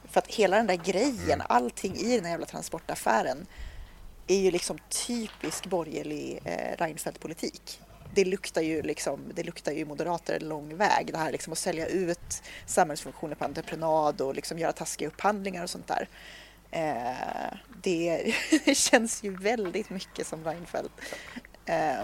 För 0.05 0.19
att 0.19 0.27
hela 0.27 0.57
den 0.57 0.67
där 0.67 0.77
grejen, 0.77 1.43
allting 1.49 1.97
i 1.97 2.17
den 2.17 2.25
här 2.25 2.31
jävla 2.31 2.47
transportaffären 2.47 3.47
är 4.27 4.39
ju 4.39 4.51
liksom 4.51 4.79
typisk 5.07 5.67
borgerlig 5.67 6.41
eh, 6.45 6.77
Reinfeldt-politik. 6.79 7.81
Det 8.15 8.25
luktar 8.25 8.63
ju 8.63 8.83
liksom, 8.83 9.21
det 9.35 9.43
luktar 9.43 9.73
ju 9.73 9.85
moderater 9.85 10.37
en 10.37 10.49
lång 10.49 10.77
väg. 10.77 11.13
Det 11.13 11.19
här 11.19 11.33
liksom 11.33 11.53
att 11.53 11.59
sälja 11.59 11.87
ut 11.87 12.43
samhällsfunktioner 12.67 13.35
på 13.35 13.45
entreprenad 13.45 14.21
och 14.21 14.35
liksom 14.35 14.59
göra 14.59 14.73
taskiga 14.73 15.09
upphandlingar 15.09 15.63
och 15.63 15.71
sånt 15.71 15.87
där. 15.87 16.09
Eh, 16.73 17.55
det, 17.83 18.35
känns 18.75 19.25
ju 19.25 19.37
väldigt 19.37 19.91
mycket 19.91 20.27
som 20.27 20.45
Reinfeldt. 20.45 20.93
Eh, 21.67 22.03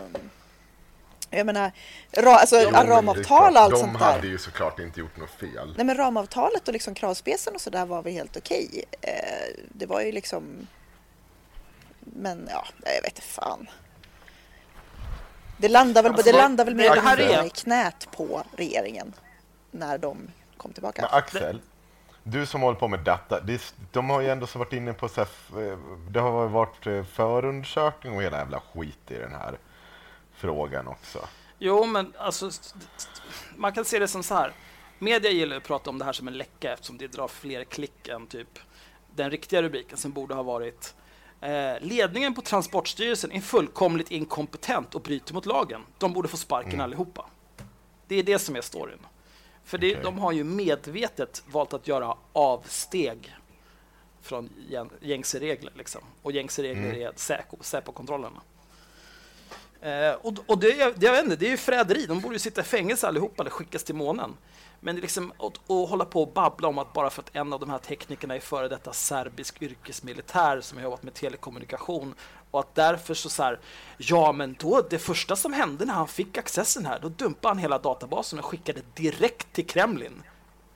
jag 1.31 1.47
menar, 1.47 1.73
ra, 2.13 2.35
alltså, 2.35 2.57
Ja, 2.57 2.71
men 2.71 2.87
det 2.87 2.93
är 2.93 2.97
ramavtal 2.97 3.53
och 3.57 3.61
allt 3.61 3.75
De 3.75 3.81
sånt 3.81 3.99
där. 3.99 4.13
hade 4.13 4.27
ju 4.27 4.39
såklart 4.39 4.79
inte 4.79 5.01
gjort 5.01 5.17
något 5.17 5.31
fel. 5.31 5.75
Nej 5.77 5.87
men 5.87 5.97
ramavtalet 5.97 6.69
och 6.69 6.73
liksom 6.73 6.95
kravspecen 6.95 7.55
och 7.55 7.61
sådär 7.61 7.87
var 7.87 8.03
väl 8.03 8.13
helt 8.13 8.37
okej. 8.37 8.85
Eh, 9.01 9.13
det 9.69 9.87
var 9.87 10.01
ju 10.01 10.13
liksom... 10.13 10.67
Men 12.01 12.49
ja, 12.51 12.67
jag 12.85 13.03
vet 13.03 13.07
inte 13.07 13.23
fan. 13.23 13.69
Det 15.59 15.69
landar 15.69 16.03
väl, 16.03 16.13
Alltså, 16.13 16.33
det 16.33 16.39
landar 16.39 16.65
väl 16.65 16.75
mer 16.75 17.47
i 17.47 17.51
knät 17.51 18.09
på 18.11 18.43
regeringen 18.57 19.15
när 19.71 19.99
de 19.99 20.31
kom 20.57 20.73
tillbaka. 20.73 21.03
Men 21.03 21.19
Axel, 21.19 21.61
du 22.31 22.47
som 22.47 22.61
håller 22.61 22.79
på 22.79 22.89
med 22.89 23.01
data, 23.01 23.41
det, 23.41 23.75
de 23.93 24.11
har 24.11 24.21
ju 24.21 24.29
ändå 24.29 24.47
så 24.47 24.59
varit 24.59 24.73
inne 24.73 24.93
på 24.93 25.09
så 25.09 25.21
här, 25.21 25.29
f- 25.49 25.79
det 26.11 26.21
har 26.21 26.49
varit 26.49 26.87
eh, 26.87 27.05
förundersökning 27.05 28.17
och 28.17 28.23
hela 28.23 28.39
jävla 28.39 28.61
skit 28.61 29.11
i 29.11 29.15
den 29.15 29.33
här 29.33 29.59
frågan 30.35 30.89
också. 30.89 31.19
Jo, 31.59 31.87
men 31.87 32.13
alltså, 32.19 32.51
man 33.57 33.73
kan 33.73 33.85
se 33.85 33.99
det 33.99 34.09
som 34.09 34.23
så 34.23 34.35
här. 34.35 34.53
Media 34.99 35.31
gillar 35.31 35.57
att 35.57 35.63
prata 35.65 35.91
om 35.91 35.99
det 35.99 36.05
här 36.05 36.13
som 36.13 36.29
en 36.29 36.39
läcka 36.39 36.73
eftersom 36.73 36.99
det 36.99 37.07
drar 37.07 37.29
fler 37.29 37.65
klick 37.65 38.09
än 38.09 38.27
typ 38.27 38.59
den 39.15 39.31
riktiga 39.31 39.63
rubriken 39.63 39.99
som 39.99 40.13
borde 40.13 40.35
ha 40.35 40.43
varit 40.43 40.95
eh, 41.41 41.75
Ledningen 41.81 42.35
på 42.35 42.41
Transportstyrelsen 42.43 43.33
är 43.33 43.41
fullkomligt 43.41 44.11
inkompetent 44.11 44.95
och 44.95 45.03
bryter 45.03 45.35
mot 45.35 45.47
lagen. 45.47 45.81
De 45.99 46.13
borde 46.13 46.29
få 46.29 46.37
sparken 46.37 46.81
allihopa. 46.81 47.25
Det 48.07 48.17
är 48.17 48.23
det 48.23 48.39
som 48.39 48.57
är 48.57 48.61
storyn. 48.61 48.99
För 49.69 49.79
det, 49.79 49.91
Okej. 49.93 50.03
de 50.05 50.19
har 50.19 50.33
ju 50.33 50.45
medvetet 50.45 51.43
valt 51.51 51.73
att 51.73 51.89
göra 51.89 52.15
avsteg 52.33 53.35
från 54.23 54.51
gäng- 54.71 54.91
gängse 55.01 55.39
regler. 55.41 55.73
Liksom. 55.77 56.01
Och 56.23 56.33
gängse 56.33 56.63
regler 56.63 56.95
är 56.95 57.13
Säpo, 57.17 57.57
Säpo-kontrollerna. 57.61 58.41
Eh, 59.81 60.13
och 60.13 60.33
och 60.47 60.59
det, 60.59 60.81
är- 60.81 60.93
det, 60.97 61.07
jag 61.07 61.13
vet 61.13 61.25
inte, 61.25 61.37
det 61.37 61.47
är 61.47 61.51
ju 61.51 61.57
förräderi. 61.57 62.07
De 62.07 62.21
borde 62.21 62.35
ju 62.35 62.39
sitta 62.39 62.61
i 62.61 62.65
fängelse 62.65 63.09
allihopa 63.09 63.43
eller 63.43 63.51
skickas 63.51 63.85
till 63.85 63.95
månen. 63.95 64.35
Men 64.81 64.97
liksom 64.97 65.33
att, 65.39 65.71
att 65.71 65.89
hålla 65.91 66.05
på 66.05 66.23
och 66.23 66.33
babbla 66.33 66.69
om 66.69 66.79
att 66.79 66.93
bara 66.93 67.11
för 67.11 67.23
att 67.23 67.37
en 67.37 67.53
av 67.53 67.61
de 67.61 67.71
här 67.71 67.79
teknikerna 67.79 68.37
är 68.37 68.41
före 68.41 68.69
detta 68.69 68.93
serbisk 68.93 69.63
yrkesmilitär 69.63 70.61
som 70.61 70.79
har 70.79 70.85
jobbat 70.85 71.03
med 71.03 71.15
telekommunikation 71.15 72.15
och 72.51 72.61
att 72.61 72.75
därför 72.75 73.15
så, 73.15 73.31
så 73.31 73.43
här, 73.43 73.61
ja 73.97 74.33
men 74.33 74.57
då 74.59 74.83
det 74.91 74.99
första 74.99 75.37
som 75.37 75.53
hände 75.53 75.85
när 75.85 75.95
han 75.95 76.09
fick 76.09 76.39
accessen 76.39 76.87
här, 76.87 76.99
då 77.01 77.09
dumpade 77.09 77.49
han 77.49 77.59
hela 77.59 77.79
databasen 77.79 78.39
och 78.39 78.45
skickade 78.45 78.81
direkt 78.95 79.53
till 79.53 79.67
Kremlin. 79.67 80.23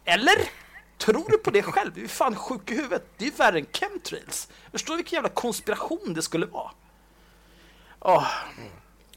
Eller? 0.04 0.50
Tror 0.98 1.30
du 1.30 1.38
på 1.38 1.50
det 1.50 1.62
själv? 1.62 1.92
Du 1.94 2.04
är 2.04 2.08
fan 2.08 2.36
sjuk 2.36 2.70
i 2.70 2.74
huvudet. 2.74 3.04
Det 3.16 3.24
är 3.24 3.30
ju 3.30 3.36
värre 3.36 3.58
än 3.58 3.66
chemtrails. 3.72 4.48
Förstår 4.72 4.94
du 4.94 4.96
vilken 4.96 5.16
jävla 5.16 5.28
konspiration 5.28 6.14
det 6.14 6.22
skulle 6.22 6.46
vara? 6.46 6.70
Oh. 8.00 8.26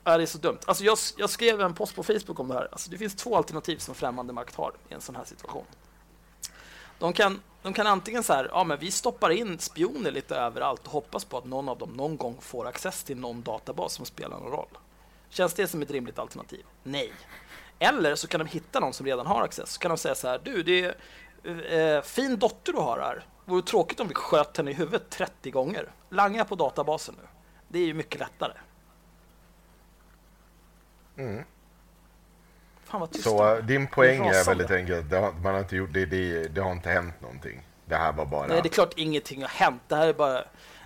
Ja, 0.04 0.18
det 0.18 0.24
är 0.24 0.28
så 0.28 0.38
dumt. 0.38 0.60
Alltså 0.66 0.84
jag, 0.84 0.98
jag 1.18 1.30
skrev 1.30 1.62
en 1.62 1.74
post 1.74 1.96
på 1.96 2.04
Facebook 2.04 2.40
om 2.40 2.48
det 2.48 2.54
här. 2.54 2.68
Alltså 2.72 2.92
det 2.92 2.98
finns 2.98 3.16
två 3.16 3.38
alternativ 3.38 3.78
som 3.78 3.96
främmande 3.96 4.34
makt 4.34 4.56
har 4.56 4.74
i 4.90 4.94
en 4.94 5.02
sån 5.02 5.16
här 5.16 5.24
situation. 5.26 5.66
De 7.00 7.14
kan, 7.14 7.42
de 7.66 7.74
kan 7.74 7.88
antingen 7.88 8.24
så 8.24 8.34
här, 8.34 8.50
ja 8.52 8.64
men 8.64 8.80
vi 8.80 8.92
stoppar 8.92 9.30
in 9.30 9.60
spioner 9.60 10.12
lite 10.12 10.36
överallt 10.36 10.86
och 10.86 10.92
hoppas 10.92 11.26
på 11.26 11.38
att 11.38 11.46
någon 11.46 11.70
av 11.70 11.78
dem 11.78 11.90
någon 11.90 12.18
gång 12.18 12.38
får 12.42 12.68
access 12.68 13.04
till 13.04 13.18
någon 13.18 13.42
databas 13.42 13.94
som 13.94 14.06
spelar 14.06 14.40
någon 14.40 14.52
roll. 14.52 14.78
Känns 15.30 15.54
det 15.54 15.68
som 15.68 15.82
ett 15.82 15.92
rimligt 15.92 16.20
alternativ? 16.20 16.66
Nej. 16.84 17.12
Eller 17.80 18.16
så 18.16 18.28
kan 18.28 18.40
de 18.40 18.48
hitta 18.48 18.80
någon 18.80 18.94
som 18.94 19.06
redan 19.06 19.26
har 19.26 19.42
access. 19.42 19.72
Så 19.72 19.80
kan 19.80 19.90
de 19.90 19.98
säga 19.98 20.16
så 20.16 20.28
här, 20.28 20.42
du 20.44 20.64
det 20.64 20.96
är 21.44 21.98
eh, 21.98 22.02
fin 22.02 22.40
dotter 22.40 22.74
du 22.74 22.80
har 22.80 23.00
här. 23.00 23.26
Vore 23.46 23.62
tråkigt 23.62 24.00
om 24.00 24.08
vi 24.08 24.14
sköt 24.14 24.58
henne 24.58 24.72
i 24.72 24.74
huvudet 24.74 25.10
30 25.10 25.52
gånger. 25.52 25.92
Langa 26.10 26.46
på 26.46 26.56
databasen 26.56 27.16
nu. 27.18 27.28
Det 27.68 27.80
är 27.80 27.86
ju 27.86 27.94
mycket 27.94 28.20
lättare. 28.20 28.54
Mm. 31.18 31.44
Fan 32.96 33.00
vad 33.02 33.12
tyst 33.12 33.24
Så 33.24 33.56
det 33.56 33.62
din 33.62 33.88
poäng 33.88 34.26
är 34.26 34.34
Rasande. 34.34 34.64
väldigt 34.64 34.78
enkelt, 34.78 35.10
det 35.10 35.18
har, 35.18 35.32
man 35.32 35.54
har 35.54 35.60
inte 35.60 35.76
gjort, 35.76 35.94
det, 35.94 36.06
det, 36.06 36.48
det 36.48 36.62
har 36.62 36.72
inte 36.72 36.90
hänt 36.90 37.22
någonting. 37.22 37.68
Det 37.86 37.96
här 37.96 38.14
var 38.14 38.26
bara... 38.26 38.48
Nej, 38.48 38.62
det 38.62 38.68
är 38.68 38.72
klart 38.74 38.94
ingenting 38.98 39.42
har 39.42 39.50
hänt. 39.50 39.82
Det 39.88 39.96
här 39.96 40.08
är 40.08 40.14
bara... 40.14 40.44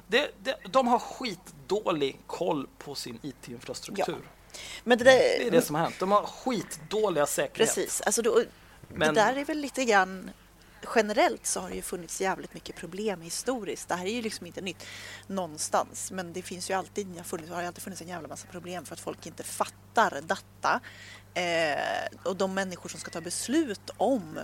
Det, 0.08 0.32
det, 0.44 0.56
de 0.70 0.88
har 0.88 1.00
skitdålig 1.00 2.20
koll 2.28 2.68
på 2.78 2.96
sin 2.96 3.20
IT-infrastruktur. 3.22 4.22
Men 4.84 4.98
det, 4.98 5.04
där, 5.04 5.12
Det 5.12 5.48
är 5.48 5.52
det 5.52 5.62
som 5.62 5.76
har 5.76 5.84
hänt. 5.84 5.96
De 6.00 6.12
har 6.12 6.24
skitdåliga 6.24 7.26
säkerhet. 7.26 7.76
Precis, 7.76 8.02
alltså 8.02 8.22
då, 8.22 8.44
Men- 8.88 9.14
det 9.14 9.22
där 9.22 9.36
är 9.36 9.46
väl 9.46 9.58
lite 9.58 9.86
grann 9.86 10.32
generellt 10.96 11.46
så 11.46 11.60
har 11.60 11.70
det 11.70 11.76
ju 11.76 11.82
funnits 11.82 12.22
jävligt 12.22 12.54
mycket 12.54 12.76
problem 12.76 13.22
historiskt. 13.22 13.90
Det 13.90 13.96
här 13.96 14.06
är 14.06 14.10
ju 14.14 14.22
liksom 14.22 14.46
inte 14.46 14.62
nytt 14.62 14.86
någonstans, 15.28 16.12
men 16.12 16.34
det 16.34 16.42
finns 16.42 16.70
ju 16.70 16.74
alltid, 16.74 17.22
funnits, 17.26 17.52
har 17.52 17.64
alltid 17.64 17.84
funnits 17.84 18.02
en 18.02 18.08
jävla 18.08 18.28
massa 18.28 18.48
problem 18.48 18.86
för 18.86 18.94
att 18.94 19.00
folk 19.00 19.26
inte 19.26 19.44
fattar 19.44 20.22
data. 20.22 20.80
Eh, 21.34 22.08
och 22.24 22.36
de 22.36 22.54
människor 22.54 22.90
som 22.90 23.00
ska 23.00 23.12
ta 23.12 23.22
beslut 23.22 23.90
om 23.98 24.40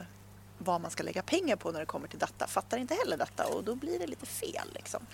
vad 0.57 0.81
man 0.81 0.91
ska 0.91 1.03
lägga 1.03 1.21
pengar 1.21 1.55
på 1.55 1.71
när 1.71 1.79
det 1.79 1.85
kommer 1.85 2.07
till 2.07 2.19
data 2.19 2.47
fattar 2.47 2.77
inte 2.77 2.93
heller 2.93 3.17
detta 3.17 3.47
och 3.47 3.63
då 3.63 3.75
blir 3.75 3.99
det 3.99 4.07
lite 4.07 4.25
fel. 4.25 4.67
Liksom. 4.73 5.05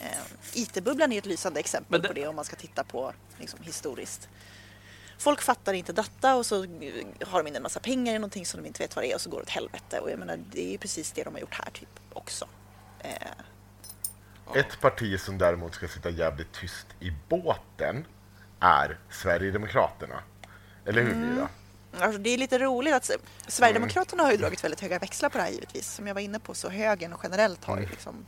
Eh, 0.00 0.08
IT-bubblan 0.52 1.12
är 1.12 1.18
ett 1.18 1.26
lysande 1.26 1.60
exempel 1.60 2.02
det... 2.02 2.08
på 2.08 2.14
det 2.14 2.26
om 2.26 2.36
man 2.36 2.44
ska 2.44 2.56
titta 2.56 2.84
på 2.84 3.12
liksom, 3.38 3.60
historiskt. 3.62 4.28
Folk 5.18 5.42
fattar 5.42 5.72
inte 5.72 5.92
data 5.92 6.34
och 6.34 6.46
så 6.46 6.56
har 7.26 7.42
de 7.42 7.46
in 7.46 7.56
en 7.56 7.62
massa 7.62 7.80
pengar 7.80 8.14
i 8.14 8.18
någonting 8.18 8.46
som 8.46 8.62
de 8.62 8.66
inte 8.66 8.82
vet 8.82 8.96
vad 8.96 9.04
det 9.04 9.10
är 9.10 9.14
och 9.14 9.20
så 9.20 9.30
går 9.30 9.38
det 9.38 9.42
åt 9.42 9.50
helvete. 9.50 10.00
Och 10.00 10.10
jag 10.10 10.18
menar, 10.18 10.38
det 10.50 10.66
är 10.66 10.70
ju 10.70 10.78
precis 10.78 11.12
det 11.12 11.22
de 11.22 11.34
har 11.34 11.40
gjort 11.40 11.54
här 11.54 11.70
typ 11.70 12.00
också. 12.12 12.48
Eh. 12.98 13.12
Ett 14.54 14.80
parti 14.80 15.20
som 15.20 15.38
däremot 15.38 15.74
ska 15.74 15.88
sitta 15.88 16.10
jävligt 16.10 16.52
tyst 16.52 16.86
i 17.00 17.12
båten 17.28 18.06
är 18.60 18.98
Sverigedemokraterna. 19.10 20.22
Eller 20.86 21.02
hur, 21.02 21.14
Mira? 21.14 21.32
Mm. 21.32 21.48
Alltså, 22.00 22.18
det 22.18 22.30
är 22.30 22.38
lite 22.38 22.58
roligt 22.58 22.94
att 22.94 23.10
Sverigedemokraterna 23.46 24.22
har 24.22 24.30
ju 24.30 24.36
dragit 24.36 24.64
väldigt 24.64 24.80
höga 24.80 24.98
växlar 24.98 25.28
på 25.28 25.38
det 25.38 25.44
här 25.44 25.50
givetvis. 25.50 25.94
Som 25.94 26.06
jag 26.06 26.14
var 26.14 26.20
inne 26.20 26.38
på 26.38 26.54
så 26.54 26.68
högern 26.68 27.14
generellt 27.22 27.64
har 27.64 27.76
ju 27.76 27.82
mm. 27.82 27.90
liksom 27.90 28.26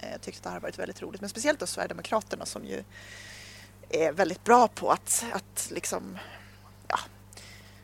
eh, 0.00 0.20
tyckt 0.20 0.36
att 0.36 0.42
det 0.42 0.48
här 0.48 0.56
har 0.56 0.60
varit 0.60 0.78
väldigt 0.78 1.02
roligt. 1.02 1.20
Men 1.20 1.30
speciellt 1.30 1.60
då 1.60 1.66
Sverigedemokraterna 1.66 2.46
som 2.46 2.64
ju 2.64 2.84
är 3.88 4.12
väldigt 4.12 4.44
bra 4.44 4.68
på 4.68 4.90
att, 4.90 5.24
att 5.32 5.70
liksom, 5.74 6.18
ja, 6.88 6.98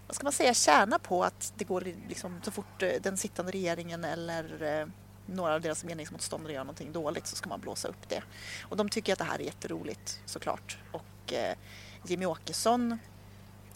vad 0.06 0.16
ska 0.16 0.24
man 0.24 0.32
säga, 0.32 0.54
tjäna 0.54 0.98
på 0.98 1.24
att 1.24 1.52
det 1.56 1.64
går 1.64 1.80
liksom, 2.08 2.40
så 2.44 2.50
fort 2.50 2.82
eh, 2.82 2.90
den 3.02 3.16
sittande 3.16 3.52
regeringen 3.52 4.04
eller 4.04 4.62
eh, 4.80 4.86
några 5.26 5.54
av 5.54 5.60
deras 5.60 5.84
meningsmotståndare 5.84 6.52
gör 6.52 6.60
någonting 6.60 6.92
dåligt 6.92 7.26
så 7.26 7.36
ska 7.36 7.48
man 7.48 7.60
blåsa 7.60 7.88
upp 7.88 8.08
det. 8.08 8.22
Och 8.62 8.76
de 8.76 8.88
tycker 8.88 9.12
att 9.12 9.18
det 9.18 9.24
här 9.24 9.38
är 9.38 9.44
jätteroligt 9.44 10.20
såklart. 10.26 10.78
Och 10.92 11.32
eh, 11.32 11.54
Jimmy 12.06 12.26
Åkesson 12.26 12.98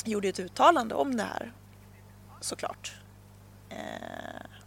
gjorde 0.09 0.29
ett 0.29 0.39
uttalande 0.39 0.95
om 0.95 1.17
det 1.17 1.23
här 1.23 1.53
såklart. 2.41 2.95
Eh, 3.69 3.79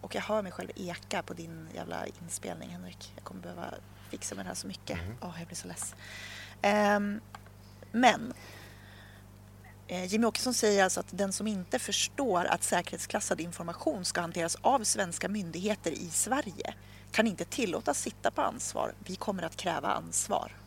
och 0.01 0.15
jag 0.15 0.21
hör 0.21 0.41
mig 0.41 0.51
själv 0.51 0.71
eka 0.75 1.23
på 1.23 1.33
din 1.33 1.69
jävla 1.75 2.05
inspelning 2.21 2.69
Henrik. 2.69 3.13
Jag 3.15 3.23
kommer 3.23 3.41
behöva 3.41 3.73
fixa 4.09 4.35
med 4.35 4.45
det 4.45 4.47
här 4.47 4.55
så 4.55 4.67
mycket. 4.67 4.99
Mm. 4.99 5.17
Oh, 5.21 5.35
jag 5.37 5.47
blir 5.47 5.57
så 5.57 5.67
less. 5.67 5.95
Eh, 6.61 6.99
men 7.91 8.33
eh, 9.87 10.05
Jimmy 10.05 10.25
Åkesson 10.25 10.53
säger 10.53 10.83
alltså 10.83 10.99
att 10.99 11.07
den 11.11 11.33
som 11.33 11.47
inte 11.47 11.79
förstår 11.79 12.45
att 12.45 12.63
säkerhetsklassad 12.63 13.41
information 13.41 14.05
ska 14.05 14.21
hanteras 14.21 14.57
av 14.61 14.83
svenska 14.83 15.29
myndigheter 15.29 15.91
i 15.91 16.09
Sverige 16.09 16.73
kan 17.11 17.27
inte 17.27 17.45
tillåtas 17.45 18.01
sitta 18.01 18.31
på 18.31 18.41
ansvar. 18.41 18.93
Vi 19.05 19.15
kommer 19.15 19.43
att 19.43 19.55
kräva 19.55 19.87
ansvar 19.87 20.60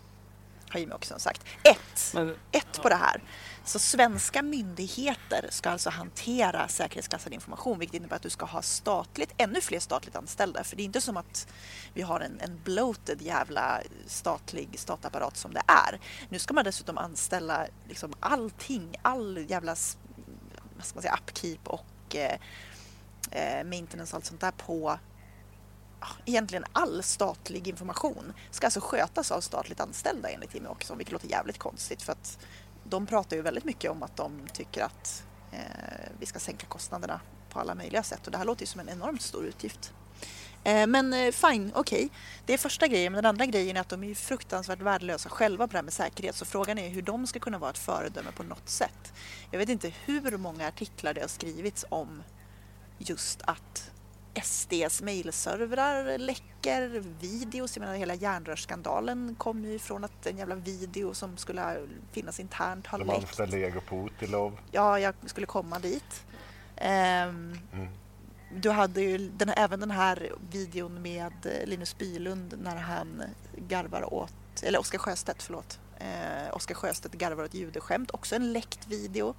Jimmie 0.78 0.94
Åkesson 0.94 1.20
sagt. 1.20 1.44
Ett, 1.62 2.10
Men, 2.14 2.36
ett 2.52 2.82
på 2.82 2.88
det 2.88 2.94
här. 2.94 3.22
Så 3.64 3.78
svenska 3.78 4.42
myndigheter 4.42 5.48
ska 5.50 5.70
alltså 5.70 5.90
hantera 5.90 6.68
säkerhetsklassad 6.68 7.32
information 7.32 7.78
vilket 7.78 7.94
innebär 7.96 8.16
att 8.16 8.22
du 8.22 8.30
ska 8.30 8.46
ha 8.46 8.62
statligt, 8.62 9.34
ännu 9.36 9.60
fler 9.60 9.80
statligt 9.80 10.16
anställda. 10.16 10.64
För 10.64 10.76
det 10.76 10.82
är 10.82 10.84
inte 10.84 11.00
som 11.00 11.16
att 11.16 11.46
vi 11.94 12.02
har 12.02 12.20
en, 12.20 12.40
en 12.40 12.60
bloated 12.64 13.22
jävla 13.22 13.80
statlig 14.06 14.68
statapparat 14.74 15.36
som 15.36 15.54
det 15.54 15.62
är. 15.66 16.00
Nu 16.28 16.38
ska 16.38 16.54
man 16.54 16.64
dessutom 16.64 16.98
anställa 16.98 17.66
liksom 17.88 18.14
allting, 18.20 18.96
all 19.02 19.46
jävla 19.48 19.76
vad 20.76 20.84
ska 20.84 20.96
man 20.96 21.02
säga, 21.02 21.18
upkeep 21.22 21.68
och 21.68 22.16
eh, 22.16 22.38
eh 23.30 23.64
maintenance 23.64 24.12
och 24.12 24.16
allt 24.16 24.24
sånt 24.24 24.40
där 24.40 24.50
på 24.50 24.98
egentligen 26.24 26.64
all 26.72 27.02
statlig 27.02 27.68
information 27.68 28.32
ska 28.50 28.66
alltså 28.66 28.80
skötas 28.80 29.30
av 29.32 29.40
statligt 29.40 29.80
anställda 29.80 30.28
enligt 30.28 30.54
Jimmie 30.54 30.70
Åkesson, 30.70 30.98
vilket 30.98 31.12
låter 31.12 31.28
jävligt 31.28 31.58
konstigt 31.58 32.02
för 32.02 32.12
att 32.12 32.38
de 32.84 33.06
pratar 33.06 33.36
ju 33.36 33.42
väldigt 33.42 33.64
mycket 33.64 33.90
om 33.90 34.02
att 34.02 34.16
de 34.16 34.40
tycker 34.52 34.82
att 34.82 35.24
eh, 35.52 35.58
vi 36.18 36.26
ska 36.26 36.38
sänka 36.38 36.66
kostnaderna 36.66 37.20
på 37.50 37.60
alla 37.60 37.74
möjliga 37.74 38.02
sätt 38.02 38.26
och 38.26 38.32
det 38.32 38.38
här 38.38 38.44
låter 38.44 38.62
ju 38.62 38.66
som 38.66 38.80
en 38.80 38.88
enormt 38.88 39.22
stor 39.22 39.44
utgift. 39.44 39.92
Eh, 40.64 40.86
men 40.86 41.12
eh, 41.12 41.32
fine, 41.32 41.72
okej. 41.74 42.04
Okay. 42.04 42.08
Det 42.46 42.54
är 42.54 42.58
första 42.58 42.86
grejen. 42.86 43.12
Men 43.12 43.22
den 43.22 43.28
andra 43.28 43.46
grejen 43.46 43.76
är 43.76 43.80
att 43.80 43.88
de 43.88 44.04
är 44.04 44.14
fruktansvärt 44.14 44.80
värdelösa 44.80 45.28
själva 45.28 45.66
på 45.66 45.72
det 45.72 45.78
här 45.78 45.82
med 45.82 45.92
säkerhet. 45.92 46.36
Så 46.36 46.44
frågan 46.44 46.78
är 46.78 46.88
hur 46.88 47.02
de 47.02 47.26
ska 47.26 47.38
kunna 47.38 47.58
vara 47.58 47.70
ett 47.70 47.78
föredöme 47.78 48.32
på 48.36 48.42
något 48.42 48.68
sätt. 48.68 49.12
Jag 49.50 49.58
vet 49.58 49.68
inte 49.68 49.92
hur 50.04 50.36
många 50.36 50.68
artiklar 50.68 51.14
det 51.14 51.20
har 51.20 51.28
skrivits 51.28 51.84
om 51.88 52.22
just 52.98 53.42
att 53.42 53.90
SDs 54.42 55.02
mejlservrar 55.02 56.18
läcker 56.18 57.02
videos. 57.20 57.76
Jag 57.76 57.80
menar 57.80 57.94
hela 57.94 58.14
järnrörsskandalen 58.14 59.34
kom 59.38 59.64
ju 59.64 59.74
ifrån 59.74 60.04
att 60.04 60.26
en 60.26 60.38
jävla 60.38 60.54
video 60.54 61.14
som 61.14 61.36
skulle 61.36 61.86
finnas 62.12 62.40
internt 62.40 62.86
har 62.86 62.98
läckt. 62.98 63.10
De 63.10 63.16
anställde 63.16 63.58
Ego 63.58 63.80
Putilov. 63.80 64.58
Ja, 64.70 64.98
jag 64.98 65.14
skulle 65.26 65.46
komma 65.46 65.78
dit. 65.78 66.24
Um, 66.76 66.84
mm. 67.72 67.88
Du 68.56 68.70
hade 68.70 69.00
ju 69.00 69.18
den, 69.18 69.48
även 69.48 69.80
den 69.80 69.90
här 69.90 70.32
videon 70.50 71.02
med 71.02 71.32
Linus 71.64 71.98
Bylund 71.98 72.54
när 72.62 72.76
han 72.76 73.22
garvar 73.68 74.14
åt, 74.14 74.62
eller 74.62 74.80
Oskar 74.80 74.98
Sjöstedt, 74.98 75.42
förlåt. 75.42 75.78
Eh, 75.98 76.56
Oskar 76.56 76.74
Sjöstedt 76.74 77.14
garvar 77.14 77.44
åt 77.44 77.54
judeskämt, 77.54 78.10
också 78.10 78.36
en 78.36 78.52
läckt 78.52 78.86
video. 78.86 79.34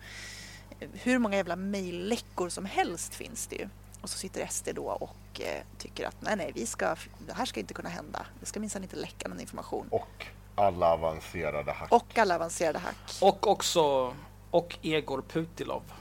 Hur 0.93 1.19
många 1.19 1.35
jävla 1.35 1.55
mejlläckor 1.55 2.49
som 2.49 2.65
helst 2.65 3.15
finns 3.15 3.47
det 3.47 3.55
ju. 3.55 3.69
Och 4.05 4.09
så 4.09 4.17
sitter 4.17 4.47
SD 4.47 4.69
då 4.75 4.85
och 4.85 5.41
eh, 5.41 5.63
tycker 5.77 6.07
att 6.07 6.15
nej, 6.19 6.35
nej, 6.35 6.51
vi 6.55 6.65
ska, 6.65 6.95
det 7.27 7.33
här 7.33 7.45
ska 7.45 7.59
inte 7.59 7.73
kunna 7.73 7.89
hända. 7.89 8.25
Det 8.39 8.45
ska 8.45 8.59
minsann 8.59 8.83
inte 8.83 8.95
läcka 8.95 9.27
någon 9.27 9.39
information. 9.39 9.87
Och 9.91 10.25
alla 10.55 10.93
avancerade 10.93 11.71
hack. 11.71 11.91
Och 11.91 12.17
alla 12.17 12.35
avancerade 12.35 12.79
hack. 12.79 12.95
Och 13.21 13.47
också, 13.47 14.13
och 14.51 14.77
Egor 14.81 15.21
Putilov. 15.21 15.81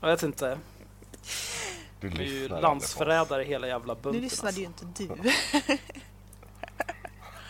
Jag 0.00 0.08
vet 0.08 0.22
inte. 0.22 0.58
Du 2.00 2.08
är 2.08 2.22
ju 2.22 2.48
landsförrädare 2.48 3.44
hela 3.44 3.66
jävla 3.66 3.94
bunten. 3.94 4.12
Nu 4.12 4.20
lyssnade 4.20 4.48
alltså. 4.48 4.60
ju 4.60 4.66
inte 4.66 4.84
du. 5.14 5.14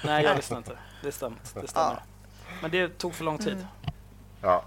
nej, 0.05 0.25
jag 0.25 0.37
lyssnade 0.37 0.59
inte. 0.59 0.79
Det 1.03 1.13
stämmer. 1.13 1.39
Det 1.55 1.69
stämmer. 1.69 1.91
Ja. 1.91 2.03
Men 2.63 2.71
det 2.71 2.99
tog 2.99 3.15
för 3.15 3.25
lång 3.25 3.39
tid. 3.39 3.53
Mm. 3.53 3.67
Ja, 4.43 4.65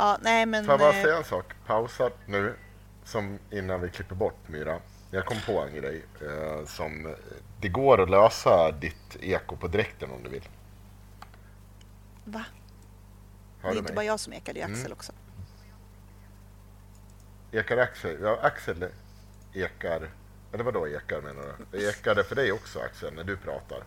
Ja, 0.00 0.18
nej 0.20 0.46
men... 0.46 0.64
Får 0.64 0.72
jag 0.72 0.80
bara 0.80 0.96
eh, 0.96 1.02
säga 1.02 1.16
en 1.16 1.24
sak? 1.24 1.52
Pausa 1.66 2.10
nu, 2.26 2.56
som 3.04 3.38
innan 3.50 3.80
vi 3.80 3.90
klipper 3.90 4.14
bort 4.14 4.48
Myra. 4.48 4.80
Jag 5.10 5.26
kom 5.26 5.36
på 5.46 5.60
en 5.60 5.74
grej 5.74 6.04
eh, 6.22 6.66
som... 6.66 7.16
Det 7.60 7.68
går 7.68 8.00
att 8.00 8.10
lösa 8.10 8.72
ditt 8.72 9.16
eko 9.20 9.56
på 9.56 9.68
direkten 9.68 10.10
om 10.10 10.22
du 10.22 10.30
vill. 10.30 10.48
Va? 12.24 12.44
Hör 13.60 13.70
det 13.70 13.76
är 13.76 13.78
inte 13.78 13.82
mig? 13.82 13.94
bara 13.94 14.04
jag 14.04 14.20
som 14.20 14.32
ekar, 14.32 14.54
det 14.54 14.60
är 14.60 14.64
Axel 14.64 14.80
mm. 14.80 14.92
också. 14.92 15.12
Ekar 17.52 17.76
Axel? 17.76 18.18
Ja, 18.22 18.38
Axel 18.42 18.88
ekar... 19.52 20.10
Eller 20.52 20.64
vadå 20.64 20.88
ekar 20.88 21.20
menar 21.20 21.42
du? 21.42 21.78
Det 21.78 21.88
ekade 21.88 22.24
för 22.24 22.34
dig 22.34 22.52
också 22.52 22.80
Axel, 22.80 23.14
när 23.14 23.24
du 23.24 23.36
pratar. 23.36 23.84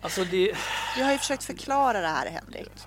Alltså 0.00 0.24
det... 0.24 0.54
Jag 0.96 1.04
har 1.04 1.12
ju 1.12 1.18
försökt 1.18 1.44
förklara 1.44 2.00
det 2.00 2.08
här 2.08 2.26
Henrik. 2.26 2.86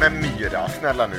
Men 0.00 0.20
Myra, 0.20 0.68
snälla 0.68 1.06
nu. 1.06 1.16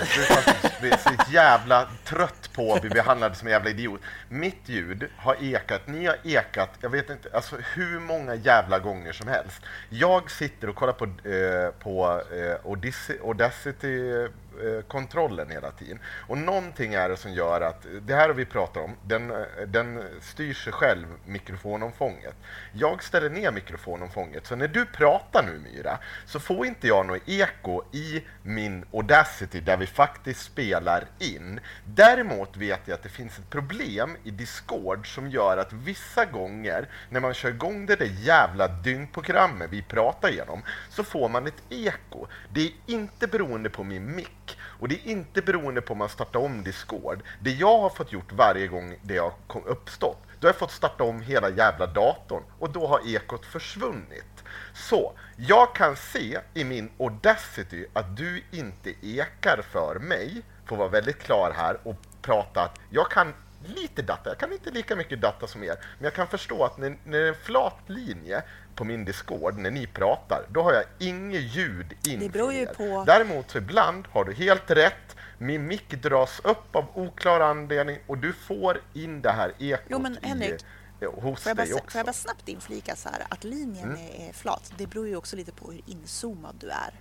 Du 0.81 0.89
är 0.89 0.97
så 0.97 1.31
jävla 1.31 1.89
trött 2.05 2.49
på 2.53 2.73
att 2.73 2.81
bli 2.81 2.89
behandlad 2.89 3.37
som 3.37 3.47
en 3.47 3.51
jävla 3.51 3.69
idiot. 3.69 4.01
Mitt 4.29 4.61
ljud 4.65 5.07
har 5.17 5.35
ekat, 5.41 5.87
ni 5.87 6.05
har 6.05 6.15
ekat, 6.23 6.69
jag 6.81 6.89
vet 6.89 7.09
inte, 7.09 7.29
alltså 7.33 7.55
hur 7.73 7.99
många 7.99 8.35
jävla 8.35 8.79
gånger 8.79 9.11
som 9.13 9.27
helst. 9.27 9.61
Jag 9.89 10.31
sitter 10.31 10.69
och 10.69 10.75
kollar 10.75 10.93
på, 10.93 11.05
eh, 11.05 11.71
på 11.79 12.21
eh, 12.35 13.21
Audacity 13.23 14.27
Eh, 14.63 14.81
kontrollen 14.81 15.51
hela 15.51 15.71
tiden. 15.71 15.99
Och 16.27 16.37
någonting 16.37 16.93
är 16.93 17.09
det 17.09 17.17
som 17.17 17.33
gör 17.33 17.61
att, 17.61 17.85
det 18.01 18.15
här 18.15 18.27
har 18.27 18.35
vi 18.35 18.45
pratat 18.45 18.83
om, 18.83 18.95
den, 19.03 19.31
eh, 19.31 19.37
den 19.67 20.03
styr 20.21 20.53
sig 20.53 20.73
själv, 20.73 21.07
mikrofonomfånget. 21.25 22.35
Jag 22.73 23.03
ställer 23.03 23.29
ner 23.29 23.51
mikrofonomfånget, 23.51 24.47
så 24.47 24.55
när 24.55 24.67
du 24.67 24.85
pratar 24.85 25.43
nu 25.43 25.59
Myra, 25.59 25.99
så 26.25 26.39
får 26.39 26.65
inte 26.65 26.87
jag 26.87 27.05
något 27.05 27.21
eko 27.25 27.83
i 27.91 28.23
min 28.43 28.85
Audacity 28.93 29.59
där 29.59 29.77
vi 29.77 29.87
faktiskt 29.87 30.41
spelar 30.41 31.03
in. 31.19 31.59
Däremot 31.85 32.57
vet 32.57 32.81
jag 32.85 32.95
att 32.95 33.03
det 33.03 33.09
finns 33.09 33.39
ett 33.39 33.49
problem 33.49 34.17
i 34.23 34.31
Discord 34.31 35.13
som 35.13 35.29
gör 35.29 35.57
att 35.57 35.73
vissa 35.73 36.25
gånger 36.25 36.89
när 37.09 37.19
man 37.19 37.33
kör 37.33 37.49
igång 37.49 37.85
det 37.85 37.95
där 37.95 38.11
jävla 38.19 38.67
dyngprogrammet 38.67 39.69
vi 39.71 39.81
pratar 39.81 40.29
igenom 40.29 40.63
så 40.89 41.03
får 41.03 41.29
man 41.29 41.47
ett 41.47 41.63
eko. 41.69 42.27
Det 42.53 42.61
är 42.61 42.71
inte 42.85 43.27
beroende 43.27 43.69
på 43.69 43.83
min 43.83 44.15
mick 44.15 44.48
och 44.79 44.87
det 44.87 44.95
är 44.95 45.11
inte 45.11 45.41
beroende 45.41 45.81
på 45.81 45.93
om 45.93 45.97
man 45.97 46.09
startar 46.09 46.39
om 46.39 46.63
Discord. 46.63 47.23
Det 47.39 47.51
jag 47.51 47.79
har 47.79 47.89
fått 47.89 48.11
gjort 48.11 48.31
varje 48.31 48.67
gång 48.67 48.95
det 49.01 49.17
har 49.17 49.33
uppstått, 49.65 50.17
Då 50.39 50.47
har 50.47 50.53
jag 50.53 50.59
fått 50.59 50.71
starta 50.71 51.03
om 51.03 51.21
hela 51.21 51.49
jävla 51.49 51.87
datorn 51.87 52.43
och 52.59 52.69
då 52.69 52.87
har 52.87 53.15
ekot 53.15 53.45
försvunnit. 53.45 54.43
Så 54.73 55.13
jag 55.37 55.75
kan 55.75 55.95
se 55.95 56.39
i 56.53 56.63
min 56.63 56.91
Audacity 56.99 57.85
att 57.93 58.17
du 58.17 58.43
inte 58.51 58.93
ekar 59.01 59.61
för 59.71 59.99
mig, 59.99 60.41
får 60.65 60.75
vara 60.77 60.89
väldigt 60.89 61.19
klar 61.19 61.53
här 61.55 61.77
och 61.83 61.95
prata 62.21 62.61
att 62.63 62.79
jag 62.89 63.11
kan 63.11 63.33
lite 63.65 64.01
data, 64.01 64.29
jag 64.29 64.37
kan 64.37 64.53
inte 64.53 64.71
lika 64.71 64.95
mycket 64.95 65.21
data 65.21 65.47
som 65.47 65.63
er, 65.63 65.75
men 65.97 66.03
jag 66.03 66.13
kan 66.13 66.27
förstå 66.27 66.65
att 66.65 66.77
när, 66.77 66.97
när 67.03 67.19
det 67.19 67.25
är 67.25 67.27
en 67.27 67.35
flat 67.35 67.77
linje 67.87 68.43
på 68.79 68.85
min 68.85 69.05
Discord, 69.05 69.57
när 69.57 69.71
ni 69.71 69.87
pratar, 69.87 70.45
då 70.49 70.61
har 70.63 70.73
jag 70.73 70.83
inget 70.99 71.41
ljud 71.41 71.93
in 72.07 72.19
Det 72.19 72.29
beror 72.29 72.53
ju 72.53 72.65
på- 72.65 73.03
Däremot 73.07 73.51
så 73.51 73.57
ibland 73.57 74.07
har 74.11 74.25
du 74.25 74.33
helt 74.33 74.71
rätt, 74.71 75.15
min 75.37 75.67
mick 75.67 75.89
dras 76.03 76.39
upp 76.43 76.75
av 76.75 76.85
oklar 76.93 77.39
anledning 77.39 77.99
och 78.07 78.17
du 78.17 78.33
får 78.33 78.81
in 78.93 79.21
det 79.21 79.31
här 79.31 79.53
ekot 79.59 79.85
Jo, 79.89 79.99
men 79.99 80.17
Henrik, 80.21 80.61
i, 81.01 81.05
hos 81.05 81.43
Får 81.43 81.49
jag, 81.49 81.57
bara, 81.57 81.63
dig 81.63 81.71
får 81.71 81.79
också. 81.79 81.97
jag 81.97 82.05
bara 82.05 82.13
snabbt 82.13 82.47
inflika 82.49 82.95
så 82.95 83.09
här 83.09 83.23
att 83.29 83.43
linjen 83.43 83.89
Mm. 83.89 83.97
är, 84.01 84.29
är 84.29 84.33
flat. 84.33 84.71
Det 84.77 84.87
beror 84.87 85.07
ju 85.07 85.15
också 85.15 85.35
lite 85.35 85.51
på 85.51 85.71
hur 85.71 85.81
inzoomad 85.85 86.55
du 86.59 86.69
är. 86.69 86.93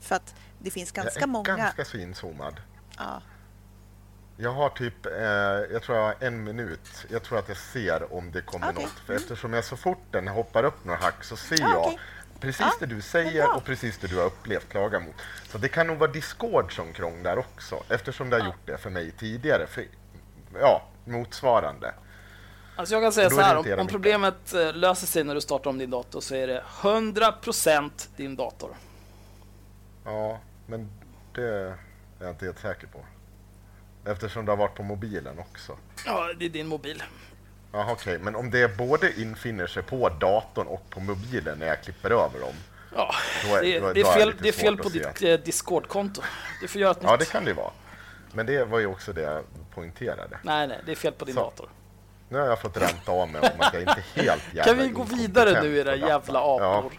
För 0.00 0.14
att 0.16 0.34
det 0.58 0.70
finns 0.70 0.92
ganska 0.92 1.20
jag 1.20 1.22
är 1.22 1.26
många... 1.32 1.56
ganska 1.56 1.84
så 1.84 1.96
inzoomad. 1.96 2.60
Ja, 2.98 3.22
Jag 4.36 4.50
har 4.52 4.68
typ, 4.68 5.06
eh, 5.06 5.12
jag 5.72 5.82
tror 5.82 5.98
jag 5.98 6.04
har 6.04 6.14
en 6.20 6.44
minut. 6.44 7.06
Jag 7.10 7.22
tror 7.22 7.38
att 7.38 7.48
jag 7.48 7.56
ser 7.56 8.12
om 8.14 8.32
det 8.32 8.42
kommer 8.42 8.70
Okej. 8.72 8.82
något. 8.84 8.92
För 9.06 9.14
eftersom 9.14 9.52
jag 9.52 9.64
så 9.64 9.76
fort 9.76 10.02
den 10.10 10.28
hoppar 10.28 10.64
upp 10.64 10.84
några 10.84 10.98
hack 10.98 11.24
så 11.24 11.36
ser 11.36 11.64
Ah, 11.64 11.68
jag 11.68 11.80
okej. 11.86 11.98
precis 12.40 12.60
Ja, 12.60 12.72
det 12.80 12.86
du 12.86 13.00
säger 13.00 13.42
bra. 13.46 13.54
och 13.54 13.64
precis 13.64 13.98
det 13.98 14.06
du 14.06 14.16
har 14.16 14.24
upplevt 14.24 14.68
klaga 14.68 15.00
mot. 15.00 15.14
Så 15.48 15.58
det 15.58 15.68
kan 15.68 15.86
nog 15.86 15.98
vara 15.98 16.10
Discord 16.10 16.76
som 16.76 16.92
krånglar 16.92 17.36
också 17.36 17.82
eftersom 17.88 18.30
det 18.30 18.38
har 18.40 18.46
gjort 18.46 18.66
det 18.66 18.78
för 18.78 18.90
mig 18.90 19.10
tidigare. 19.10 19.66
För, 19.66 19.84
ja, 20.60 20.82
motsvarande. 21.04 21.94
Alltså 22.76 22.94
jag 22.94 23.02
kan 23.04 23.12
säga 23.12 23.30
så 23.30 23.36
är 23.36 23.40
det 23.40 23.44
här, 23.70 23.74
om, 23.74 23.80
om 23.80 23.86
problemet 23.86 24.54
eh, 24.54 24.72
löser 24.74 25.06
sig 25.06 25.24
när 25.24 25.34
du 25.34 25.40
startar 25.40 25.70
om 25.70 25.78
din 25.78 25.90
dator 25.90 26.20
så 26.20 26.34
är 26.34 26.46
det 26.46 26.62
100% 26.82 27.90
din 28.16 28.36
dator. 28.36 28.70
Ja, 30.04 30.40
men 30.66 30.90
det 31.34 31.42
är 31.48 31.74
jag 32.18 32.30
inte 32.30 32.44
helt 32.44 32.58
säker 32.60 32.86
på. 32.86 32.98
Eftersom 34.04 34.44
det 34.44 34.52
har 34.52 34.56
varit 34.56 34.74
på 34.74 34.82
mobilen 34.82 35.38
också. 35.38 35.76
Ja, 36.06 36.28
det 36.38 36.44
är 36.44 36.48
din 36.48 36.66
mobil. 36.66 37.02
Jaha, 37.72 37.92
okej. 37.92 38.18
Men 38.18 38.36
om 38.36 38.50
det 38.50 38.76
både 38.76 39.20
infinner 39.20 39.66
sig 39.66 39.82
på 39.82 40.08
datorn 40.08 40.66
och 40.66 40.90
på 40.90 41.00
mobilen 41.00 41.58
när 41.58 41.66
jag 41.66 41.82
klipper 41.82 42.10
över 42.10 42.40
dem. 42.40 42.54
Ja, 42.96 43.14
Då 43.44 43.56
är- 43.56 43.62
det, 43.62 43.80
då- 43.80 43.86
är, 43.86 43.94
det, 43.94 44.00
är 44.00 44.12
fel, 44.18 44.34
det 44.42 44.48
är 44.48 44.52
fel 44.52 44.76
på 44.76 44.88
ditt 44.88 45.22
eh, 45.22 45.34
Discord-konto. 45.34 46.22
Du 46.60 46.68
får 46.68 46.80
göra 46.80 46.90
ett 46.90 46.98
Ja, 47.02 47.10
nytt. 47.10 47.20
det 47.20 47.26
kan 47.26 47.44
det 47.44 47.52
vara. 47.52 47.70
Men 48.32 48.46
det 48.46 48.64
var 48.64 48.78
ju 48.78 48.86
också 48.86 49.12
det 49.12 49.22
jag 49.22 49.44
poängterade. 49.74 50.38
Nej, 50.42 50.68
nej, 50.68 50.80
det 50.86 50.92
är 50.92 50.96
fel 50.96 51.12
på 51.12 51.24
din 51.24 51.34
Så. 51.34 51.40
dator. 51.40 51.68
Nu 52.28 52.38
har 52.38 52.46
jag 52.46 52.60
fått 52.60 52.76
ränta 52.76 53.12
av 53.12 53.28
mig 53.28 53.40
om 53.40 53.48
att 53.60 53.72
jag 53.74 53.82
inte 53.82 53.92
är 54.16 54.22
helt 54.22 54.42
jävla 54.54 54.64
Kan 54.74 54.78
vi 54.78 54.88
gå 54.88 55.02
vidare 55.02 55.62
nu 55.62 55.76
era 55.78 55.96
jävla 55.96 56.40
data. 56.40 56.64
Ja, 56.64 56.78
apor? 56.78 56.92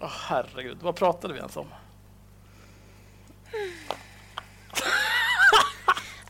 Åh 0.00 0.10
herregud, 0.28 0.78
vad 0.82 0.96
pratade 0.96 1.34
vi 1.34 1.38
ens 1.40 1.56
om? 1.56 1.66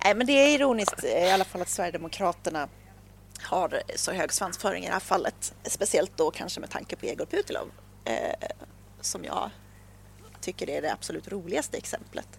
Nej, 0.04 0.14
men 0.14 0.26
det 0.26 0.32
är 0.32 0.54
ironiskt 0.54 1.04
eh, 1.04 1.28
i 1.28 1.30
alla 1.30 1.44
fall 1.44 1.62
att 1.62 1.68
Sverigedemokraterna 1.68 2.68
har 3.42 3.82
så 3.96 4.12
hög 4.12 4.32
svansföring 4.32 4.84
i 4.84 4.86
det 4.86 4.92
här 4.92 5.00
fallet. 5.00 5.54
Speciellt 5.64 6.16
då 6.16 6.30
kanske 6.30 6.60
med 6.60 6.70
tanke 6.70 6.96
på 6.96 7.06
Egor 7.06 7.24
Putilov 7.24 7.70
eh, 8.04 8.48
som 9.00 9.24
jag 9.24 9.50
tycker 10.40 10.70
är 10.70 10.82
det 10.82 10.92
absolut 10.92 11.28
roligaste 11.28 11.76
exemplet 11.76 12.38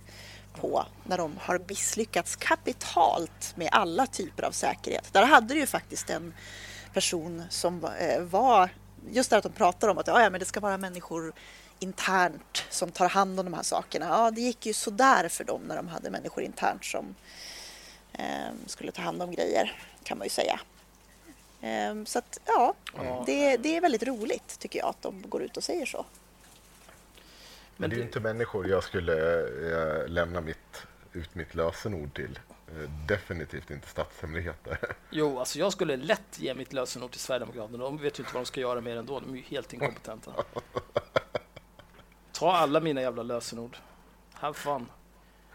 på 0.54 0.86
när 1.04 1.18
de 1.18 1.38
har 1.42 1.62
misslyckats 1.68 2.36
kapitalt 2.36 3.54
med 3.56 3.70
alla 3.72 4.08
typer 4.08 4.44
av 4.44 4.52
säkerhet. 4.52 5.14
Där 5.14 5.26
hade 5.26 5.54
du 5.54 5.60
ju 5.60 5.66
faktiskt 5.66 6.10
en 6.10 6.34
person 6.94 7.44
som 7.50 7.86
eh, 7.86 8.22
var, 8.22 8.70
just 9.10 9.30
det 9.30 9.38
att 9.38 9.44
de 9.44 9.52
pratar 9.52 9.88
om 9.88 9.98
att 9.98 10.08
ja, 10.08 10.30
men 10.30 10.40
det 10.40 10.46
ska 10.46 10.60
vara 10.60 10.78
människor 10.78 11.34
internt 11.80 12.64
som 12.70 12.92
tar 12.92 13.10
hand 13.10 13.40
om 13.40 13.46
de 13.46 13.54
här 13.54 13.64
sakerna. 13.64 14.06
Ja, 14.10 14.32
det 14.32 14.42
gick 14.42 14.66
ju 14.66 14.74
sådär 14.74 15.30
för 15.30 15.44
dem 15.44 15.62
när 15.62 15.76
de 15.76 15.88
hade 15.88 16.10
människor 16.10 16.44
internt 16.44 16.86
som 16.86 17.16
skulle 18.66 18.92
ta 18.92 19.02
hand 19.02 19.22
om 19.22 19.32
grejer, 19.32 19.78
kan 20.04 20.18
man 20.18 20.26
ju 20.26 20.30
säga. 20.30 20.60
Eh, 21.62 22.04
så 22.06 22.20
att, 22.20 22.40
ja, 22.46 22.76
det, 23.26 23.58
det 23.58 23.78
är 23.78 23.82
väldigt 23.82 24.04
roligt 24.04 24.60
tycker 24.60 24.80
jag 24.80 24.90
att 24.90 25.02
de 25.02 25.22
går 25.30 25.42
ut 25.44 25.58
och 25.58 25.64
säger 25.64 25.86
så. 25.86 26.06
Men 27.78 27.90
det 27.90 27.96
är 27.96 27.98
ju 27.98 28.04
inte 28.04 28.20
människor 28.20 28.68
jag 28.68 28.84
skulle 28.84 29.42
eh, 29.42 30.08
lämna 30.08 30.42
mitt, 30.42 30.88
ut 31.14 31.36
mitt 31.36 31.56
lösenord 31.56 32.14
till. 32.14 32.40
Eh, 32.68 32.90
definitivt 33.08 33.72
inte 33.72 33.88
statshemligheter. 33.88 34.78
Jo, 35.10 35.40
alltså 35.40 35.60
jag 35.60 35.72
skulle 35.72 35.98
lätt 35.98 36.40
ge 36.40 36.54
mitt 36.54 36.74
lösenord 36.74 37.12
till 37.12 37.20
Sverigedemokraterna. 37.20 37.78
De 37.78 37.98
vet 37.98 38.20
ju 38.20 38.24
inte 38.24 38.34
vad 38.34 38.44
de 38.44 38.46
ska 38.46 38.60
göra 38.60 38.82
mer 38.82 38.96
ändå. 38.96 39.20
De 39.20 39.34
är 39.34 39.38
ju 39.38 39.44
helt 39.44 39.74
inkompetenta. 39.74 40.32
Ta 42.32 42.52
alla 42.52 42.80
mina 42.80 43.02
jävla 43.02 43.24
lösenord. 43.24 43.78
Have 44.34 44.54
fun. 44.54 44.86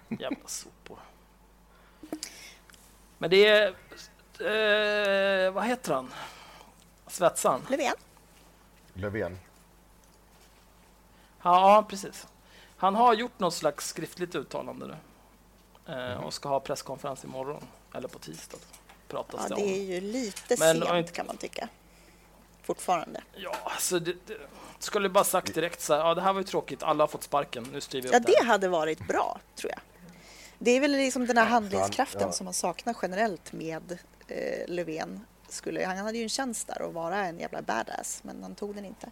Jävla 0.09 0.47
sopor. 0.47 0.99
Men 3.19 3.31
det 3.31 3.47
är... 3.47 3.67
Eh, 4.41 5.51
vad 5.53 5.64
heter 5.64 5.95
han? 5.95 6.12
Svetsan? 7.07 7.67
Löfven? 7.71 7.95
Löfven. 8.95 9.39
Ja, 11.43 11.87
precis. 11.89 12.27
Han 12.77 12.95
har 12.95 13.14
gjort 13.14 13.39
något 13.39 13.55
slags 13.55 13.89
skriftligt 13.89 14.35
uttalande 14.35 14.87
nu. 14.87 14.97
Eh, 15.95 16.17
och 16.25 16.35
ska 16.35 16.49
ha 16.49 16.61
presskonferens 16.61 17.25
imorgon. 17.25 17.64
Eller 17.95 18.09
på 18.09 18.19
tisdag. 18.19 18.59
Pratas 19.09 19.47
Ja, 19.51 19.57
det 19.57 19.62
det 19.62 19.69
är 19.71 19.81
om. 19.81 19.87
ju 19.93 20.01
lite 20.01 20.57
Men- 20.59 20.83
sent 20.87 21.12
kan 21.12 21.27
man 21.27 21.37
tycka. 21.37 21.69
Fortfarande. 22.62 23.23
Ja, 23.35 23.57
alltså 23.64 23.99
det, 23.99 24.12
det 24.27 24.37
skulle 24.79 25.09
bara 25.09 25.25
sagt 25.25 25.55
direkt 25.55 25.81
så 25.81 25.95
här. 25.95 26.01
Ja, 26.01 26.14
det 26.14 26.23
här 26.23 26.33
var 26.33 26.41
ju 26.41 26.47
tråkigt. 26.47 26.83
Alla 26.83 27.03
har 27.03 27.09
fått 27.09 27.23
sparken. 27.23 27.69
Nu 27.73 27.81
styr 27.81 28.03
vi 28.03 28.09
upp 28.09 28.12
Ja, 28.14 28.19
det 28.21 28.27
det 28.27 28.39
här. 28.39 28.45
hade 28.47 28.69
varit 28.69 29.07
bra, 29.09 29.41
tror 29.57 29.73
jag. 29.73 29.81
Det 30.59 30.71
är 30.71 30.81
väl 30.81 30.93
liksom 30.93 31.27
den 31.27 31.37
här 31.37 31.47
handlingskraften 31.47 32.23
ja. 32.23 32.33
som 32.33 32.45
man 32.45 32.55
saknar 32.55 32.97
generellt 33.03 33.53
med 33.53 33.99
eh, 34.29 34.69
Löfven. 34.69 35.21
Skulle, 35.49 35.87
han 35.87 35.97
hade 35.97 36.19
ju 36.19 36.23
en 36.23 36.29
tjänst 36.29 36.67
där 36.67 36.89
att 36.89 36.95
vara 36.95 37.27
en 37.27 37.39
jävla 37.39 37.63
badass, 37.63 38.21
men 38.25 38.43
han 38.43 38.55
tog 38.55 38.75
den 38.75 38.85
inte. 38.85 39.11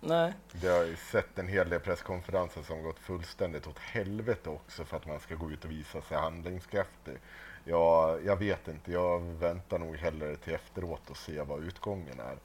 Nej. 0.00 0.32
Det 0.52 0.68
har 0.68 0.84
ju 0.84 0.96
sett 0.96 1.38
en 1.38 1.48
hel 1.48 1.70
del 1.70 1.80
presskonferenser 1.80 2.62
som 2.62 2.82
gått 2.82 2.98
fullständigt 2.98 3.66
åt 3.66 3.78
helvete 3.78 4.50
också 4.50 4.84
för 4.84 4.96
att 4.96 5.06
man 5.06 5.20
ska 5.20 5.34
gå 5.34 5.50
ut 5.50 5.64
och 5.64 5.70
visa 5.70 6.02
sig 6.02 6.16
handlingskraftig. 6.16 7.18
Ja, 7.64 8.18
jag 8.24 8.36
vet 8.36 8.68
inte, 8.68 8.92
jag 8.92 9.20
väntar 9.20 9.78
nog 9.78 9.96
hellre 9.96 10.36
till 10.36 10.54
efteråt 10.54 11.10
och 11.10 11.16
se 11.16 11.40
vad 11.40 11.64
utgången 11.64 12.20
är. 12.20 12.38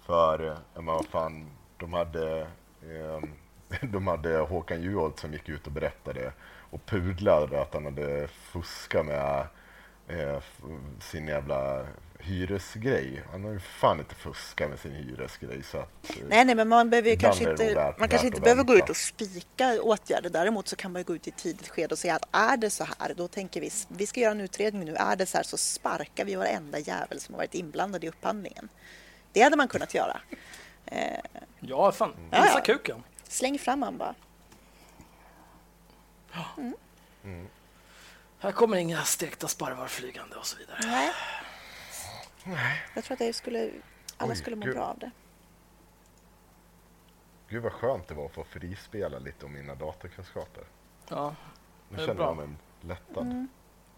För, 0.00 0.46
eh, 0.46 0.58
men 0.74 0.86
vad 0.86 1.06
fan, 1.06 1.50
de 1.76 1.92
hade, 1.92 2.40
eh, 2.82 3.20
de 3.82 4.06
hade 4.06 4.38
Håkan 4.38 4.82
Juholt 4.82 5.18
som 5.18 5.32
gick 5.32 5.48
ut 5.48 5.66
och 5.66 5.72
berättade 5.72 6.32
och 6.70 6.86
pudlade 6.86 7.62
att 7.62 7.74
han 7.74 7.84
hade 7.84 8.28
fuskat 8.28 9.06
med 9.06 9.46
eh, 10.08 10.42
sin 11.00 11.28
jävla 11.28 11.86
hyresgrej. 12.18 13.22
Han 13.32 13.44
har 13.44 13.50
ju 13.52 13.58
fan 13.60 13.98
inte 13.98 14.14
fuskat 14.14 14.70
med 14.70 14.78
sin 14.78 14.92
hyresgrej 14.92 15.62
så 15.62 15.78
att... 15.78 16.10
eh, 16.10 16.16
Nej, 16.28 16.44
nej, 16.44 16.54
men 16.54 16.68
man 16.68 16.90
behöver 16.90 17.16
kanske 17.16 17.50
inte, 17.50 17.74
värt- 17.74 17.98
man 17.98 18.08
kanske 18.08 18.26
inte 18.26 18.40
behöver 18.40 18.62
gå 18.64 18.74
ut 18.74 18.90
och 18.90 18.96
spika 18.96 19.82
åtgärder. 19.82 20.30
Däremot 20.30 20.68
så 20.68 20.76
kan 20.76 20.92
man 20.92 21.00
ju 21.00 21.04
gå 21.04 21.14
ut 21.14 21.26
i 21.26 21.30
ett 21.30 21.36
tidigt 21.36 21.68
skede 21.68 21.94
och 21.94 21.98
säga 21.98 22.16
att 22.16 22.28
är 22.32 22.56
det 22.56 22.70
så 22.70 22.84
här, 22.98 23.14
då 23.16 23.28
tänker 23.28 23.60
vi, 23.60 23.70
vi 23.88 24.06
ska 24.06 24.20
göra 24.20 24.30
en 24.30 24.40
utredning 24.40 24.84
nu. 24.84 24.94
Är 24.94 25.16
det 25.16 25.26
så 25.26 25.36
här 25.36 25.44
så 25.44 25.56
sparkar 25.56 26.24
vi 26.24 26.34
varenda 26.34 26.78
jävel 26.78 27.20
som 27.20 27.34
har 27.34 27.40
varit 27.40 27.54
inblandad 27.54 28.04
i 28.04 28.08
upphandlingen. 28.08 28.68
Det 29.32 29.40
hade 29.42 29.56
man 29.56 29.68
kunnat 29.68 29.94
göra. 29.94 30.20
Eh, 30.86 31.00
Ja, 31.60 31.92
fan. 31.92 32.12
Ja, 32.30 32.42
Visa 32.42 32.54
ja. 32.58 32.60
kuken. 32.64 33.02
Släng 33.28 33.58
fram 33.58 33.82
han 33.82 33.98
bara. 33.98 34.14
Här 38.38 38.52
kommer 38.52 38.76
inga 38.76 39.02
stekta 39.04 39.48
sparvar 39.48 39.86
flygande 39.86 40.36
och 40.36 40.46
så 40.46 40.56
vidare. 40.58 40.78
Nej. 40.84 41.12
Jag 42.94 43.04
tror 43.04 43.12
att 43.14 43.18
det 43.18 43.32
skulle, 43.32 43.70
alla 44.16 44.30
Oj, 44.32 44.36
skulle 44.36 44.56
må 44.56 44.66
gud. 44.66 44.74
bra 44.74 44.84
av 44.84 44.98
det. 44.98 45.10
Gud 47.48 47.62
vad 47.62 47.72
skönt 47.72 48.08
det 48.08 48.14
var 48.14 48.26
att 48.26 48.32
få 48.32 48.44
frispela 48.44 49.18
lite 49.18 49.46
om 49.46 49.52
mina 49.52 49.74
datorkunskaper. 49.74 50.64
Ja, 51.08 51.34
Nu 51.88 51.96
Det 51.96 52.02
är 52.02 52.06
känner 52.06 52.14
bra. 52.18 52.26
jag 52.26 52.36
mig 52.36 52.48
lättad. 52.80 53.22
mm. 53.26 53.48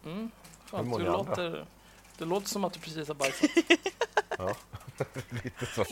Hur 0.03 0.31
Fan, 0.65 0.89
mår 0.89 0.99
du, 0.99 1.05
ni 1.05 1.11
andra? 1.11 1.29
låter, 1.31 1.67
det 2.19 2.25
låter 2.25 2.49
som 2.49 2.65
att 2.65 2.73
du 2.73 2.81
precis 2.81 3.09
har 3.09 3.15
bajsat. 3.15 3.51
Ja. 4.39 4.55
lite 5.43 5.67
så. 5.67 5.85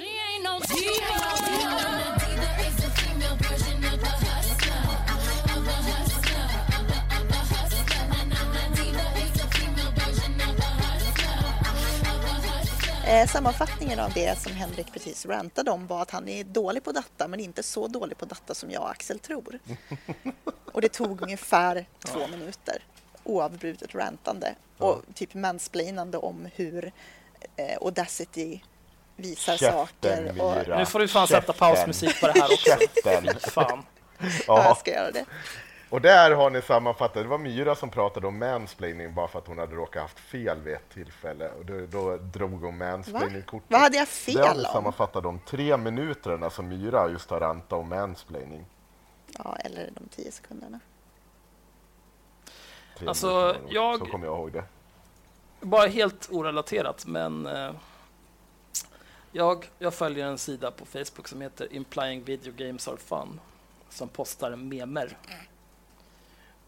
Eh, 13.06 13.26
sammanfattningen 13.26 14.00
av 14.00 14.12
det 14.12 14.38
som 14.38 14.52
Henrik 14.52 14.92
precis 14.92 15.26
rantade 15.26 15.70
om 15.70 15.86
var 15.86 16.02
att 16.02 16.10
han 16.10 16.28
är 16.28 16.44
dålig 16.44 16.84
på 16.84 16.92
data 16.92 17.28
men 17.28 17.40
inte 17.40 17.62
så 17.62 17.88
dålig 17.88 18.18
på 18.18 18.24
data 18.24 18.54
som 18.54 18.70
jag 18.70 18.82
och 18.82 18.90
Axel 18.90 19.18
tror. 19.18 19.58
Och 20.72 20.80
det 20.80 20.88
tog 20.88 21.22
ungefär 21.22 21.86
två 22.04 22.26
minuter. 22.26 22.82
Oavbrutet 23.26 23.94
rantande 23.94 24.54
och 24.78 25.02
typ 25.14 25.34
mansplainande 25.34 26.18
om 26.18 26.48
hur 26.54 26.92
eh, 27.56 27.76
Audacity 27.80 28.60
visar 29.16 29.56
saker. 29.56 30.16
Käften, 30.16 30.40
Och, 30.40 30.56
Myra. 30.56 30.78
Nu 30.78 30.86
får 30.86 30.98
du 30.98 31.08
fan 31.08 31.26
sätta 31.28 31.40
Käften. 31.52 31.54
pausmusik 31.58 32.20
på 32.20 32.26
det 32.26 32.32
här 32.40 32.52
också. 32.52 32.70
Käften. 33.04 33.40
Fan. 33.40 33.82
ja, 34.18 34.26
jag 34.46 34.58
Ja. 34.58 34.74
ska 34.74 34.90
göra 34.90 35.10
det. 35.10 35.24
Och 35.90 36.00
där 36.00 36.30
har 36.30 36.50
ni 36.50 36.62
sammanfattat. 36.62 37.14
Det 37.22 37.28
var 37.28 37.38
Myra 37.38 37.74
som 37.74 37.90
pratade 37.90 38.26
om 38.26 38.38
mansplaining 38.38 39.14
bara 39.14 39.28
för 39.28 39.38
att 39.38 39.46
hon 39.46 39.58
hade 39.58 39.74
råkat 39.74 40.02
haft 40.02 40.18
fel 40.18 40.60
vid 40.60 40.74
ett 40.74 40.88
tillfälle. 40.94 41.48
Och 41.48 41.64
då, 41.66 41.86
då 41.86 42.16
drog 42.16 42.62
hon 42.64 42.76
mansplaining-kortet. 42.78 43.70
Vad 43.70 43.80
hade 43.80 43.96
jag 43.96 44.06
Det 44.26 44.32
har 44.38 44.46
fel 44.48 44.58
om? 44.66 44.72
sammanfattat 44.72 45.22
de 45.22 45.38
tre 45.38 45.76
minuterna 45.76 46.50
som 46.50 46.68
Myra 46.68 47.08
just 47.10 47.30
har 47.30 47.40
rantat 47.40 47.72
om 47.78 47.88
mansplaining. 47.88 48.66
Ja, 49.38 49.56
eller 49.64 49.90
de 49.94 50.08
tio 50.16 50.32
sekunderna. 50.32 50.80
Tre 52.98 53.08
Alltså, 53.08 53.56
jag- 53.68 53.98
Så 53.98 54.06
kommer 54.06 54.26
jag 54.26 54.36
ihåg 54.38 54.52
det. 54.52 54.64
Bara 55.60 55.86
helt 55.86 56.28
orelaterat, 56.32 57.06
men 57.06 57.46
eh, 57.46 57.70
jag, 59.32 59.70
jag 59.78 59.94
följer 59.94 60.26
en 60.26 60.38
sida 60.38 60.70
på 60.70 60.86
Facebook 60.86 61.28
som 61.28 61.40
heter 61.40 61.72
Implying 61.72 62.24
Video 62.24 62.52
Games 62.56 62.88
Are 62.88 62.96
Fun 62.96 63.40
som 63.88 64.08
postar 64.08 64.56
memer. 64.56 65.16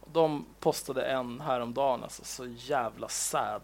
Och 0.00 0.08
De 0.12 0.46
postade 0.60 1.02
en 1.06 1.40
häromdagen, 1.40 2.02
alltså 2.02 2.24
så 2.24 2.46
jävla 2.46 3.08
sad. 3.08 3.62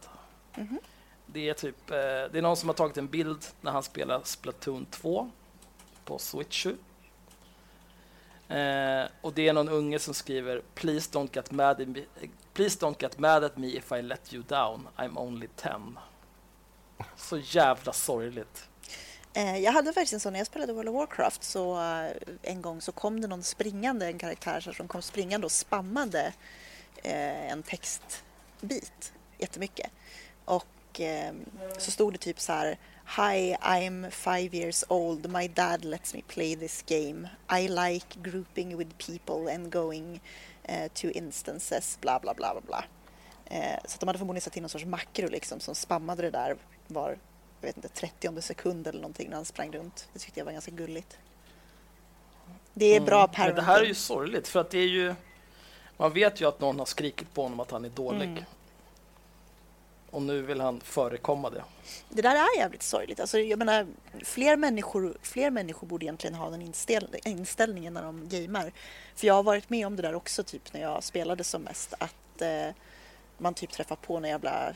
Mhm. 0.55 0.79
Det 1.27 1.49
är 1.49 1.55
typ, 1.55 1.91
eh, 1.91 1.97
det 1.97 2.35
är 2.35 2.43
någon 2.43 2.57
som 2.57 2.69
har 2.69 2.75
tagit 2.75 2.97
en 2.97 3.07
bild 3.09 3.45
när 3.61 3.73
han 3.73 3.83
spelar 3.83 4.21
Splatoon 4.25 4.87
2 4.87 5.31
på 6.05 6.19
Switch 6.19 6.65
7. 6.65 6.77
Eh, 8.55 9.09
och 9.21 9.33
det 9.33 9.49
är 9.49 9.53
någon 9.53 9.69
unge 9.69 9.99
som 9.99 10.15
skriver 10.15 10.63
Please 10.75 11.11
don't 11.13 11.29
get 11.37 11.51
mad 11.51 11.81
at 11.81 11.89
me, 11.89 12.05
Please 12.53 12.79
don't 12.81 13.03
get 13.03 13.19
mad 13.19 13.45
at 13.45 13.57
me 13.57 13.67
if 13.77 13.93
I 13.93 14.03
let 14.03 14.33
you 14.33 14.43
down. 14.43 14.89
I'm 14.97 15.19
only 15.19 15.49
ten. 15.57 15.99
Så 17.17 17.39
jävla 17.39 17.93
sorgligt. 17.93 18.69
Eh, 19.33 19.59
Jag 19.59 19.73
hade 19.73 19.93
faktiskt 19.93 20.13
en 20.13 20.21
sån 20.21 20.33
när 20.33 20.41
jag 20.41 20.47
spelade 20.47 20.73
World 20.73 20.89
of 20.89 20.95
Warcraft 20.95 21.45
så 21.45 21.81
eh, 21.81 22.11
en 22.43 22.63
gång 22.63 22.81
så 22.81 22.93
kom 22.93 23.21
det 23.21 23.27
någon 23.29 23.43
springande, 23.43 24.07
en 24.07 24.19
karaktär 24.19 24.61
som 24.61 24.89
kom 24.89 25.03
springande 25.03 25.45
och 25.45 25.53
spammade 25.53 26.33
eh, 27.03 27.53
en 27.53 27.63
textbit 27.63 29.13
jättemycket. 29.39 29.91
Och 30.45 31.01
eh, 31.01 31.35
så 31.79 31.91
stod 31.91 32.13
det 32.15 32.19
typ 32.19 32.41
så 32.41 32.53
här 32.53 32.79
Hi, 33.07 33.57
I'm 33.63 34.11
five 34.11 34.55
years 34.55 34.85
old. 34.89 35.31
My 35.31 35.47
dad 35.47 35.85
lets 35.85 36.15
me 36.15 36.23
play 36.29 36.55
this 36.57 36.83
game. 36.87 37.29
I 37.49 37.69
like 37.69 38.23
grouping 38.23 38.77
with 38.77 38.99
people 38.99 39.49
and 39.55 39.71
going 39.73 40.21
eh, 40.65 40.89
to 40.95 41.11
instances, 41.11 41.99
bla 42.01 42.19
bla 42.19 42.35
bla 42.35 42.53
bla 42.53 42.61
bla. 42.61 42.85
Eh, 43.47 43.79
så 43.85 43.97
de 44.01 44.07
hade 44.09 44.19
förmodligen 44.19 44.41
satt 44.43 44.57
in 44.57 44.63
någon 44.63 44.71
sorts 44.71 44.85
makro 44.85 45.29
liksom 45.29 45.61
som 45.61 45.75
spammade 45.75 46.23
det 46.23 46.31
där 46.31 46.57
var 46.87 47.19
jag 47.61 47.67
vet 47.69 47.77
inte, 47.77 47.89
30 47.89 48.41
sekund 48.43 48.87
eller 48.87 49.01
någonting 49.01 49.29
när 49.29 49.37
han 49.37 49.45
sprang 49.45 49.73
runt. 49.73 50.09
Det 50.13 50.19
tyckte 50.19 50.41
jag 50.41 50.45
var 50.45 50.53
ganska 50.53 50.71
gulligt. 50.71 51.19
Det 52.75 52.87
är 52.97 53.01
bra 53.01 53.19
Mm. 53.19 53.29
Men 53.31 53.35
parenting. 53.37 53.57
det 53.57 53.63
här 53.63 53.81
är 53.81 53.87
ju 53.87 53.95
sorgligt 53.95 54.49
för 54.49 54.61
att 54.61 54.71
det 54.71 54.79
är 54.79 54.89
ju 54.89 55.15
Man 55.97 56.13
vet 56.13 56.41
ju 56.41 56.49
att 56.49 56.61
någon 56.61 56.79
har 56.79 56.87
skrikit 56.87 57.35
på 57.35 57.43
honom 57.43 57.61
att 57.61 57.71
han 57.71 57.85
är 57.85 57.89
dålig. 57.89 58.29
Mm. 58.29 58.45
Och 60.15 60.23
nu 60.23 60.43
vill 60.43 60.61
han 60.61 60.81
förekomma 60.81 61.51
det. 61.51 61.65
Det 62.09 62.23
där 62.23 62.35
är 62.35 62.59
jävligt 62.59 62.83
sorgligt. 62.83 63.21
Alltså, 63.21 63.39
jag 63.39 63.59
menar, 63.59 63.87
fler, 64.25 64.57
människor, 64.57 65.17
fler 65.23 65.51
människor 65.51 65.87
borde 65.87 66.05
egentligen 66.05 66.35
ha 66.35 66.51
den 66.51 66.63
inställ 66.63 67.17
inställningen 67.25 67.95
när 67.95 68.03
de 68.03 68.29
gamer. 68.29 68.73
För 69.15 69.27
jag 69.27 69.35
har 69.35 69.43
varit 69.43 69.71
med 69.71 69.87
om 69.87 69.97
det 69.97 70.03
där 70.03 70.15
också 70.15 70.43
typ 70.43 70.73
när 70.73 70.81
jag 70.81 71.05
spelade 71.05 71.45
som 71.45 71.63
mest. 71.63 71.95
Att 71.99 72.43
eh, 72.43 72.75
man 73.39 73.55
typ 73.55 73.71
träffar 73.71 73.97
på 73.97 74.17
en 74.17 74.25
jävla 74.25 74.69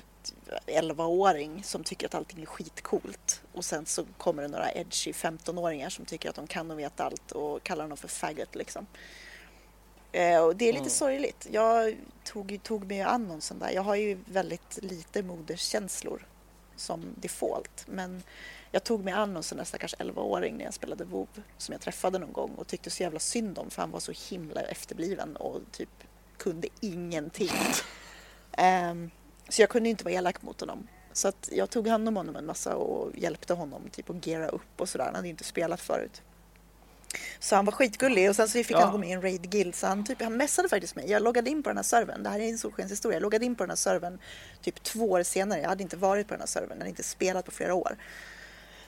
eh, 0.66 0.80
11-åring 0.82 1.62
som 1.62 1.84
tycker 1.84 2.07
att 2.07 2.14
allting 2.14 2.43
är 2.43 2.47
skitcoolt. 2.47 3.43
Och 3.53 3.64
sen 3.64 3.86
så 3.86 4.05
kommer 4.16 4.43
det 4.43 4.49
några 4.49 4.72
edgy 4.72 5.12
15-åringar 5.12 5.89
som 5.89 6.05
tycker 6.05 6.28
att 6.28 6.36
de 6.36 6.47
kan 6.47 6.70
och 6.70 6.78
vet 6.78 7.01
allt 7.01 7.32
och 7.32 7.62
kallar 7.62 7.84
honom 7.84 7.97
för 7.97 8.09
faggot 8.09 8.55
liksom. 8.55 8.86
Eh, 10.13 10.41
och 10.45 10.57
det 10.57 10.65
är 10.65 10.73
lite 10.73 10.79
Mm. 10.83 10.91
sorgligt. 10.91 11.47
Jag 11.51 11.97
tog, 12.25 12.61
tog 12.63 12.87
mig 12.87 13.01
an 13.03 13.29
någon 13.29 13.41
sån 13.41 13.59
där. 13.59 13.71
Jag 13.71 13.83
har 13.83 13.95
ju 13.95 14.19
väldigt 14.25 14.79
lite 14.83 15.23
moderskänslor 15.23 16.27
som 16.77 17.15
default. 17.17 17.85
Men 17.87 18.23
jag 18.71 18.85
tog 18.85 19.05
mig 19.05 19.15
an 19.15 19.35
någon 19.35 19.43
sån 19.43 19.59
där 19.59 19.65
stackars 19.65 19.95
11-åring 19.99 20.57
när 20.57 20.65
jag 20.65 20.75
spelade 20.75 21.05
WoW 21.05 21.29
som 21.59 21.73
jag 21.73 21.81
träffade 21.81 22.19
någon 22.19 22.33
gång 22.33 22.55
och 22.55 22.67
tyckte 22.67 22.91
så 22.91 23.03
jävla 23.03 23.19
synd 23.19 23.59
om 23.59 23.71
för 23.71 23.83
han 23.83 23.91
var 23.91 24.01
så 24.01 24.13
himla 24.31 24.61
efterbliven 24.61 25.37
och 25.37 25.61
typ 25.73 25.89
kunde 26.37 26.69
ingenting. 26.81 27.51
Ehm, 28.53 29.11
så 29.49 29.63
jag 29.63 29.69
kunde 29.69 29.89
inte 29.89 30.05
vara 30.05 30.15
elak 30.15 30.43
mot 30.43 30.61
honom. 30.61 30.89
Så 31.13 31.29
att 31.29 31.49
jag 31.53 31.71
tog 31.71 31.89
hand 31.89 32.09
om 32.09 32.17
honom 32.17 32.37
en 32.37 32.47
massa 32.47 32.77
och 32.77 33.17
hjälpte 33.17 33.55
honom 33.55 33.83
typ 33.93 34.11
att 34.11 34.27
geara 34.27 34.49
upp 34.49 34.81
och 34.81 34.89
sådär. 34.89 35.05
Han 35.05 35.15
hade 35.15 35.29
inte 35.29 35.45
spelat 35.45 35.81
förut. 35.81 36.23
Så 37.39 37.57
han 37.57 37.65
var 37.65 37.73
skitgullig 37.73 38.31
och 38.31 38.37
sen 38.37 38.49
så 38.49 38.53
fick 38.53 38.71
Ja. 38.71 38.81
han 38.81 38.93
gå 38.93 38.99
med 38.99 39.09
i 39.09 39.13
en 39.13 39.23
raid 39.23 39.51
guild 39.51 39.75
så 39.75 39.87
han, 39.87 40.05
typ, 40.05 40.23
han 40.23 40.37
messade 40.37 40.69
faktiskt 40.69 40.97
mig. 40.97 41.11
Jag 41.11 41.23
loggade 41.23 41.51
in 41.51 41.63
på 41.63 41.71
den 41.71 41.77
här 41.77 41.85
servern. 41.85 42.23
Det 42.23 42.31
här 42.31 42.41
är 42.41 42.49
en 42.49 42.59
solskenshistoria. 42.59 43.17
Jag 43.17 43.23
loggade 43.23 43.45
in 43.45 43.55
på 43.55 43.63
den 43.63 43.71
här 43.71 43.77
servern 43.77 44.19
typ 44.63 44.83
två 44.83 45.11
år 45.11 45.23
senare. 45.23 45.61
Jag 45.61 45.69
hade 45.69 45.83
inte 45.83 45.97
varit 45.97 46.29
på 46.29 46.35
den 46.35 46.41
här 46.41 46.47
servern. 46.47 46.71
Jag 46.71 46.79
hade 46.79 46.91
inte 46.91 47.03
spelat 47.03 47.45
på 47.45 47.51
flera 47.51 47.75
år. 47.75 47.97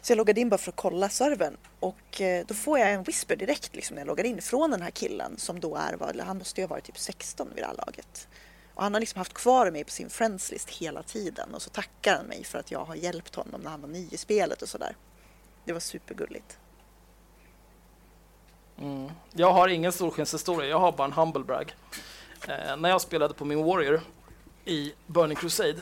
Så 0.02 0.12
jag 0.12 0.16
loggade 0.16 0.40
in 0.40 0.48
bara 0.48 0.58
för 0.58 0.70
att 0.70 0.76
kolla 0.76 1.08
servern 1.08 1.56
och 1.80 2.20
eh, 2.20 2.44
då 2.46 2.54
får 2.54 2.78
jag 2.78 2.92
en 2.92 3.02
whisper 3.02 3.36
direkt 3.36 3.76
liksom, 3.76 3.94
när 3.94 4.00
jag 4.00 4.06
loggar 4.06 4.24
in 4.24 4.42
från 4.42 4.70
den 4.70 4.82
här 4.82 4.90
killen 4.90 5.36
som 5.38 5.60
då 5.60 5.76
är, 5.76 6.22
han 6.22 6.38
måste 6.38 6.60
ju 6.60 6.66
ha 6.66 6.68
varit 6.68 6.84
typ 6.84 6.98
16 6.98 7.48
vid 7.54 7.62
det 7.62 7.66
här 7.66 7.74
laget. 7.86 8.28
Och 8.74 8.82
han 8.82 8.94
har 8.94 9.00
liksom 9.00 9.18
haft 9.18 9.34
kvar 9.34 9.70
mig 9.70 9.84
på 9.84 9.90
sin 9.90 10.10
friends 10.10 10.50
list 10.50 10.70
hela 10.70 11.02
tiden 11.02 11.54
och 11.54 11.62
så 11.62 11.70
tackar 11.70 12.16
han 12.16 12.26
mig 12.26 12.44
för 12.44 12.58
att 12.58 12.70
jag 12.70 12.84
har 12.84 12.94
hjälpt 12.94 13.34
honom 13.34 13.60
när 13.60 13.70
han 13.70 13.80
var 13.80 13.88
ny 13.88 14.08
i 14.10 14.16
spelet 14.16 14.62
och 14.62 14.68
sådär. 14.68 14.96
Det 15.64 15.72
var 15.72 15.80
supergulligt. 15.80 16.58
Mm. 18.80 19.10
Jag 19.32 19.52
har 19.52 19.68
ingen 19.68 19.92
solskenshistoria, 19.92 20.68
jag 20.68 20.78
har 20.78 20.92
bara 20.92 21.04
en 21.04 21.12
humble 21.12 21.44
brag. 21.44 21.74
Eh, 22.48 22.76
när 22.76 22.88
jag 22.88 23.00
spelade 23.00 23.34
på 23.34 23.44
min 23.44 23.64
Warrior 23.64 24.00
i 24.64 24.92
Burning 25.06 25.36
Crusade 25.36 25.80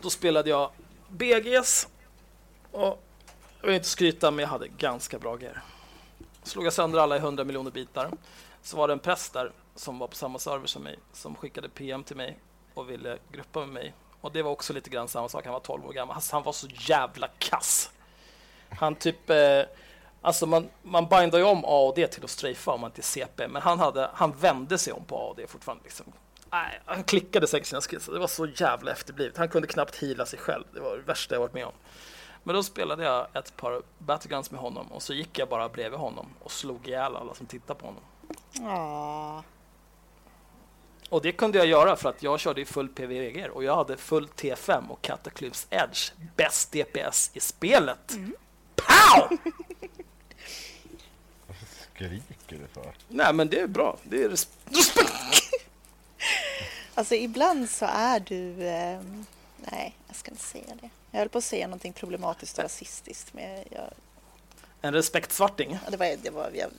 då 0.00 0.10
spelade 0.10 0.50
jag 0.50 0.70
BGs 1.08 1.88
och 2.72 3.02
jag 3.60 3.66
vill 3.66 3.74
inte 3.74 3.88
skryta 3.88 4.30
men 4.30 4.42
jag 4.42 4.48
hade 4.48 4.68
ganska 4.68 5.18
bra 5.18 5.36
grejer. 5.36 5.62
Slog 6.42 6.66
jag 6.66 6.72
sönder 6.72 6.98
alla 6.98 7.16
i 7.16 7.18
100 7.18 7.44
miljoner 7.44 7.70
bitar 7.70 8.10
så 8.62 8.76
var 8.76 8.88
det 8.88 8.92
en 8.92 8.98
präst 8.98 9.32
där 9.32 9.52
som 9.74 9.98
var 9.98 10.06
på 10.06 10.16
samma 10.16 10.38
server 10.38 10.66
som 10.66 10.82
mig 10.82 10.98
som 11.12 11.34
skickade 11.34 11.68
PM 11.68 12.04
till 12.04 12.16
mig 12.16 12.38
och 12.74 12.90
ville 12.90 13.18
gruppa 13.32 13.60
med 13.60 13.68
mig. 13.68 13.94
Och 14.20 14.32
det 14.32 14.42
var 14.42 14.50
också 14.50 14.72
lite 14.72 14.90
grann 14.90 15.08
samma 15.08 15.28
sak, 15.28 15.44
han 15.44 15.52
var 15.52 15.60
12 15.60 15.86
år 15.86 15.92
gammal. 15.92 16.14
Alltså, 16.14 16.36
han 16.36 16.42
var 16.42 16.52
så 16.52 16.66
jävla 16.70 17.28
kass. 17.38 17.90
Han 18.68 18.94
typ 18.94 19.30
eh, 19.30 19.62
Alltså 20.26 20.46
man, 20.46 20.68
man 20.82 21.08
bindar 21.08 21.38
ju 21.38 21.44
om 21.44 21.64
A 21.64 21.86
och 21.88 21.94
D 21.94 22.06
till 22.06 22.24
att 22.24 22.30
strafa 22.30 22.72
om 22.72 22.80
man 22.80 22.90
inte 22.90 23.00
är 23.00 23.02
CP, 23.02 23.48
men 23.48 23.62
han, 23.62 23.78
hade, 23.78 24.10
han 24.14 24.32
vände 24.32 24.78
sig 24.78 24.92
om 24.92 25.04
på 25.04 25.16
A 25.16 25.28
och 25.30 25.36
D 25.36 25.46
fortfarande. 25.48 25.84
Liksom. 25.84 26.06
Nej, 26.50 26.80
han 26.84 27.04
klickade 27.04 27.46
säkert 27.46 27.68
sina 27.68 27.80
skills, 27.80 28.06
det 28.06 28.18
var 28.18 28.26
så 28.26 28.46
jävla 28.46 28.92
efterblivet. 28.92 29.36
Han 29.36 29.48
kunde 29.48 29.68
knappt 29.68 30.02
heala 30.02 30.26
sig 30.26 30.38
själv, 30.38 30.64
det 30.74 30.80
var 30.80 30.96
det 30.96 31.02
värsta 31.02 31.34
jag 31.34 31.40
varit 31.40 31.54
med 31.54 31.66
om. 31.66 31.72
Men 32.42 32.54
då 32.54 32.62
spelade 32.62 33.04
jag 33.04 33.26
ett 33.34 33.56
par 33.56 33.82
battleguns 33.98 34.50
med 34.50 34.60
honom 34.60 34.92
och 34.92 35.02
så 35.02 35.14
gick 35.14 35.38
jag 35.38 35.48
bara 35.48 35.68
bredvid 35.68 36.00
honom 36.00 36.26
och 36.42 36.50
slog 36.50 36.88
ihjäl 36.88 37.16
alla 37.16 37.34
som 37.34 37.46
tittade 37.46 37.80
på 37.80 37.86
honom. 37.86 38.02
Åh. 38.60 39.40
Och 41.08 41.22
det 41.22 41.32
kunde 41.32 41.58
jag 41.58 41.66
göra 41.66 41.96
för 41.96 42.08
att 42.08 42.22
jag 42.22 42.40
körde 42.40 42.60
i 42.60 42.64
full 42.64 42.88
PVG 42.88 43.50
och 43.52 43.64
jag 43.64 43.76
hade 43.76 43.96
full 43.96 44.26
T5 44.26 44.88
och 44.88 45.02
Cataclysm 45.02 45.68
Edge, 45.70 46.12
bäst 46.36 46.72
DPS 46.72 47.30
i 47.34 47.40
spelet. 47.40 48.12
Pow! 48.76 49.38
Skriker 51.96 52.58
du 52.58 52.66
för? 52.72 52.92
Nej 53.08 53.32
men 53.32 53.48
det 53.48 53.60
är 53.60 53.66
bra, 53.66 53.96
det 54.02 54.22
är 54.24 54.28
res- 54.28 54.48
respekt. 54.64 55.12
Alltså 56.94 57.14
ibland 57.14 57.70
så 57.70 57.86
är 57.88 58.20
du... 58.20 58.66
Eh, 58.66 59.00
nej, 59.72 59.96
jag 60.06 60.16
ska 60.16 60.30
inte 60.30 60.42
säga 60.44 60.74
det. 60.80 60.90
Jag 61.10 61.18
höll 61.18 61.28
på 61.28 61.38
att 61.38 61.44
säga 61.44 61.66
någonting 61.66 61.92
problematiskt 61.92 62.58
och 62.58 62.64
rasistiskt 62.64 63.34
men 63.34 63.64
jag, 63.70 63.90
En 64.80 64.92
respektsvarting. 64.94 65.78
ja, 65.84 65.90
det 65.90 65.96
var, 65.96 66.16
det 66.22 66.30
var, 66.30 66.50
jag, 66.54 66.70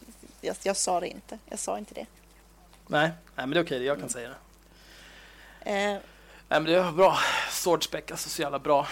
jag, 0.42 0.56
jag 0.64 0.78
sa 0.78 1.00
det 1.00 1.08
inte. 1.08 1.40
Jag 1.50 1.60
sa 1.60 1.78
inte 1.78 1.94
det. 1.94 2.06
Nej, 2.88 3.08
nej 3.08 3.48
men 3.48 3.50
det 3.50 3.60
är 3.60 3.64
okej, 3.64 3.84
jag 3.84 4.00
kan 4.00 4.10
säga 4.10 4.30
det. 4.30 4.36
Eh, 5.72 6.00
Nej 6.50 6.60
men 6.62 6.64
det 6.64 6.76
är 6.76 6.92
bra. 6.92 7.18
Swordspec, 7.52 8.12
alltså 8.12 8.30
så 8.30 8.42
jävla 8.42 8.60
bra. 8.60 8.88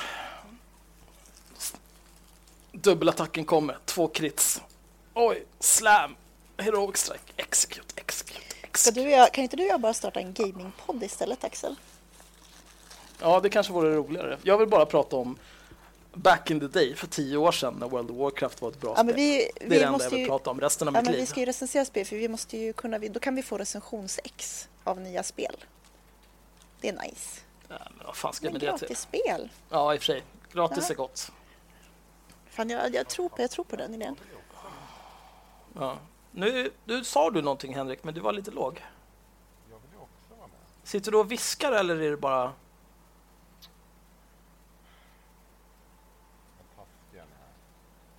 Dubbelattacken 2.71 3.45
kommer, 3.45 3.77
två 3.85 4.07
crits. 4.07 4.61
Oj, 5.15 5.45
slam. 5.59 6.15
Heroic 6.57 6.97
strike, 6.97 7.23
execute, 7.37 7.93
execute, 7.95 8.39
execute. 8.61 9.01
du, 9.25 9.27
kan 9.33 9.43
inte 9.43 9.55
du 9.55 9.63
och 9.63 9.69
jag 9.69 9.81
bara 9.81 9.93
starta 9.93 10.19
en 10.19 10.33
gamingpodd 10.33 11.03
istället 11.03 11.43
Axel? 11.43 11.75
Ja, 13.21 13.39
det 13.39 13.49
kanske 13.49 13.73
vore 13.73 13.95
roligare. 13.95 14.37
Jag 14.43 14.57
vill 14.57 14.67
bara 14.67 14.85
prata 14.85 15.15
om 15.15 15.37
back 16.13 16.51
in 16.51 16.59
the 16.59 16.67
day, 16.67 16.95
för 16.95 17.07
tio 17.07 17.37
år 17.37 17.51
sedan 17.51 17.75
när 17.79 17.87
World 17.87 18.11
of 18.11 18.17
Warcraft 18.17 18.61
var 18.61 18.69
ett 18.69 18.81
bra 18.81 18.93
Ja, 18.97 19.03
men 19.03 19.13
spel. 19.13 19.23
vi, 19.25 19.49
Det 19.55 19.65
är 19.65 19.69
vi 19.69 19.79
det 19.79 19.85
enda 19.85 20.03
jag 20.03 20.09
vill 20.09 20.19
ju, 20.19 20.25
prata 20.27 20.49
om 20.49 20.61
resten 20.61 20.87
av 20.87 20.93
ja, 20.93 20.99
mitt 21.01 21.05
men 21.05 21.11
liv. 21.13 21.21
vi 21.21 21.25
ska 21.27 21.39
ju 21.39 21.45
recensera 21.45 21.85
spel 21.85 22.05
för 22.05 22.15
vi 22.15 22.27
måste 22.27 22.57
ju 22.57 22.73
kunna, 22.73 22.97
då 22.99 23.19
kan 23.19 23.35
vi 23.35 23.43
få 23.43 23.57
recensions-X 23.57 24.67
av 24.83 25.01
nya 25.01 25.23
spel. 25.23 25.55
Det 26.81 26.89
är 26.89 26.93
nice. 26.93 27.41
Ja, 27.67 27.75
men 27.97 28.05
vad 28.05 28.15
fan 28.15 28.33
ska 28.33 28.45
jag 28.45 28.53
med 28.53 28.61
det 28.61 28.77
till? 28.77 28.87
gratis 28.87 28.99
spel. 28.99 29.49
Ja, 29.69 29.93
i 29.93 29.97
och 29.97 30.01
för 30.01 30.05
sig. 30.05 30.23
Gratis 30.53 30.83
Ja. 30.87 30.93
är 30.93 30.97
gott. 30.97 31.31
Fan, 32.49 32.69
jag, 32.69 32.95
jag, 32.95 33.07
tror 33.09 33.29
på, 33.29 33.41
jag 33.41 33.51
tror 33.51 33.65
på 33.65 33.75
den 33.75 33.93
idén. 33.93 34.15
Ja. 35.79 35.97
Nu, 36.31 36.71
nu 36.85 37.03
sa 37.03 37.29
du 37.29 37.41
någonting 37.41 37.75
Henrik, 37.75 38.03
men 38.03 38.13
du 38.13 38.21
var 38.21 38.33
lite 38.33 38.51
låg. 38.51 38.85
Jag 39.69 39.77
vill 39.79 39.91
ju 39.91 39.97
också 39.97 40.35
vara 40.37 40.47
med. 40.47 40.57
Sitter 40.83 41.11
du 41.11 41.17
och 41.17 41.31
viskar 41.31 41.71
eller 41.71 42.01
är 42.01 42.11
det 42.11 42.17
bara... 42.17 42.53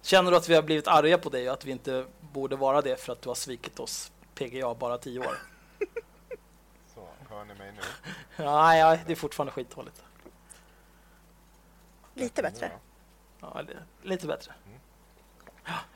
Känner 0.03 0.31
du 0.31 0.37
att 0.37 0.49
vi 0.49 0.55
har 0.55 0.63
blivit 0.63 0.89
arga 0.89 1.19
på 1.19 1.29
dig 1.29 1.49
och 1.49 1.55
att 1.55 1.65
vi 1.65 1.71
inte 1.71 2.07
borde 2.21 2.57
vara 2.57 2.83
det 2.83 3.01
för 3.01 3.13
att 3.13 3.23
du 3.23 3.29
har 3.29 3.35
svikit 3.35 3.81
oss 3.81 4.13
PGA 4.35 4.75
bara 4.75 4.99
tio 4.99 5.21
år? 5.21 5.39
Så, 6.95 7.09
hör 7.29 7.45
ni 7.45 7.55
mig 7.55 7.73
nu? 7.73 7.81
Nej, 8.45 8.81
ja, 8.81 8.99
det 9.07 9.13
är 9.13 9.17
fortfarande 9.17 9.53
skitdåligt. 9.53 10.05
Lite 12.15 12.43
bättre. 12.43 12.73
Ja, 13.41 13.63
lite 14.03 14.27
bättre. 14.27 14.55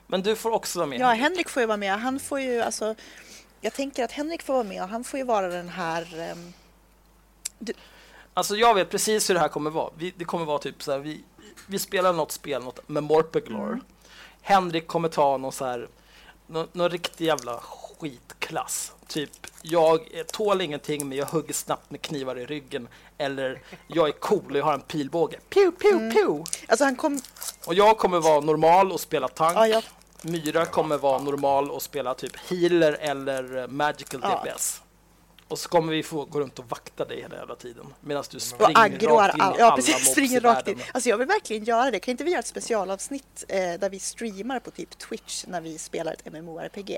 Men 0.07 0.21
du 0.21 0.35
får 0.35 0.51
också 0.51 0.79
vara 0.79 0.87
med. 0.89 0.99
Ja, 0.99 1.07
Henrik 1.07 1.49
får 1.49 1.61
ju 1.61 1.67
vara 1.67 1.77
med. 1.77 1.99
Han 1.99 2.19
får 2.19 2.39
ju 2.39 2.61
alltså... 2.61 2.95
Jag 3.61 3.73
tänker 3.73 4.03
att 4.03 4.11
Henrik 4.11 4.43
får 4.43 4.53
vara 4.53 4.63
med 4.63 4.83
och 4.83 4.89
han 4.89 5.03
får 5.03 5.17
ju 5.19 5.25
vara 5.25 5.47
den 5.47 5.69
här... 5.69 6.19
ehm, 6.19 6.53
Alltså 8.33 8.55
jag 8.55 8.75
vet 8.75 8.89
precis 8.89 9.29
hur 9.29 9.33
det 9.33 9.39
här 9.39 9.47
kommer 9.47 9.69
vara. 9.69 9.89
Vi, 9.97 10.13
det 10.17 10.25
kommer 10.25 10.45
vara 10.45 10.59
typ 10.59 10.83
så 10.83 10.91
här, 10.91 10.99
vi, 10.99 11.23
vi 11.67 11.79
spelar 11.79 12.13
något 12.13 12.31
spel, 12.31 12.63
något 12.63 12.89
med 12.89 13.03
Morpeglor. 13.03 13.67
Mm. 13.67 13.81
Henrik 14.41 14.87
kommer 14.87 15.09
ta 15.09 15.37
någon 15.37 15.51
så 15.51 15.65
här, 15.65 15.87
någon, 16.47 16.67
någon 16.71 16.89
riktig 16.89 17.25
jävla 17.25 17.59
skitklass. 17.59 18.93
Typ, 19.11 19.29
jag 19.61 19.99
tål 20.31 20.61
ingenting 20.61 21.09
men 21.09 21.17
jag 21.17 21.25
hugger 21.25 21.53
snabbt 21.53 21.91
med 21.91 22.01
knivar 22.01 22.35
i 22.39 22.45
ryggen. 22.45 22.87
Eller, 23.17 23.61
jag 23.87 24.07
är 24.07 24.11
cool 24.11 24.51
och 24.51 24.57
jag 24.57 24.63
har 24.65 24.73
en 24.73 24.81
pilbåge. 24.81 25.39
Pew, 25.49 25.71
pew, 25.81 25.97
Mm. 26.03 26.13
pew! 26.15 26.43
Alltså 26.67 26.85
han 26.85 26.95
kom... 26.95 27.21
Och 27.65 27.73
jag 27.73 27.97
kommer 27.97 28.19
vara 28.19 28.39
normal 28.39 28.91
och 28.91 28.99
spela 28.99 29.27
tank. 29.27 29.57
Ja, 29.57 29.67
jag, 29.67 29.83
Myra 30.21 30.65
kommer 30.65 30.97
vara 30.97 31.19
normal 31.21 31.71
och 31.71 31.81
spela 31.81 32.13
typ 32.13 32.35
healer 32.49 32.93
eller 33.01 33.57
eh, 33.57 33.67
magical 33.67 34.19
Ja. 34.23 34.43
DPS. 34.45 34.81
Och 35.47 35.59
så 35.59 35.69
kommer 35.69 35.93
vi 35.93 36.03
få 36.03 36.25
gå 36.25 36.39
runt 36.39 36.59
och 36.59 36.65
vakta 36.69 37.05
dig 37.05 37.21
hela 37.21 37.35
jävla 37.35 37.55
tiden. 37.55 37.85
Medan 38.01 38.23
du 38.29 38.37
och 38.37 38.41
springer 38.41 38.79
aggroar 38.79 39.23
rakt 39.27 39.35
in 39.35 39.41
all, 39.41 39.49
alla 39.53 39.59
Ja, 39.59 39.75
precis. 39.75 40.01
i 40.01 40.11
Springer 40.11 40.41
rakt 40.41 40.67
in. 40.67 40.79
Alltså 40.93 41.09
jag 41.09 41.17
vill 41.17 41.27
verkligen 41.27 41.63
göra 41.63 41.91
det. 41.91 41.99
Kan 41.99 42.11
inte 42.11 42.23
vi 42.23 42.31
göra 42.31 42.39
ett 42.39 42.47
specialavsnitt 42.47 43.43
eh, 43.47 43.57
där 43.59 43.89
vi 43.89 43.99
streamar 43.99 44.59
på 44.59 44.71
typ 44.71 44.97
Twitch 44.97 45.45
när 45.47 45.61
vi 45.61 45.77
spelar 45.77 46.13
ett 46.13 46.33
MMORPG 46.33 46.97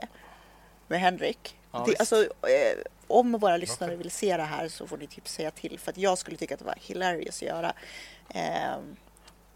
med 0.93 1.01
Henrik? 1.01 1.57
Ja, 1.71 1.83
det, 1.87 1.99
alltså, 1.99 2.23
eh, 2.23 2.77
om 3.07 3.31
våra 3.31 3.57
lyssnare 3.57 3.95
vill 3.95 4.11
se 4.11 4.37
det 4.37 4.43
här 4.43 4.67
så 4.67 4.87
får 4.87 4.97
ni 4.97 5.07
typ 5.07 5.27
säga 5.27 5.51
till 5.51 5.79
för 5.79 5.91
att 5.91 5.97
jag 5.97 6.17
skulle 6.17 6.37
tycka 6.37 6.53
att 6.53 6.59
det 6.59 6.65
var 6.65 6.77
hilarious 6.81 7.35
att 7.35 7.47
göra. 7.47 7.73
Ehm, 8.29 8.95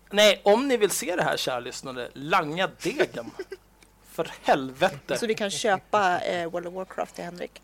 Nej, 0.10 0.42
om 0.44 0.68
ni 0.68 0.78
vill 0.78 0.90
se 0.90 1.16
det 1.16 1.24
här 1.24 1.38
kära 1.38 1.60
lyssnare, 1.60 2.10
langa 2.14 2.70
degen. 2.82 3.32
För 4.04 4.32
helvete. 4.44 5.18
så 5.18 5.28
vi 5.28 5.36
kan 5.36 5.50
köpa 5.52 6.20
eh, 6.20 6.50
World 6.50 6.68
of 6.68 6.74
Warcraft 6.74 7.16
till 7.16 7.24
Henrik. 7.24 7.62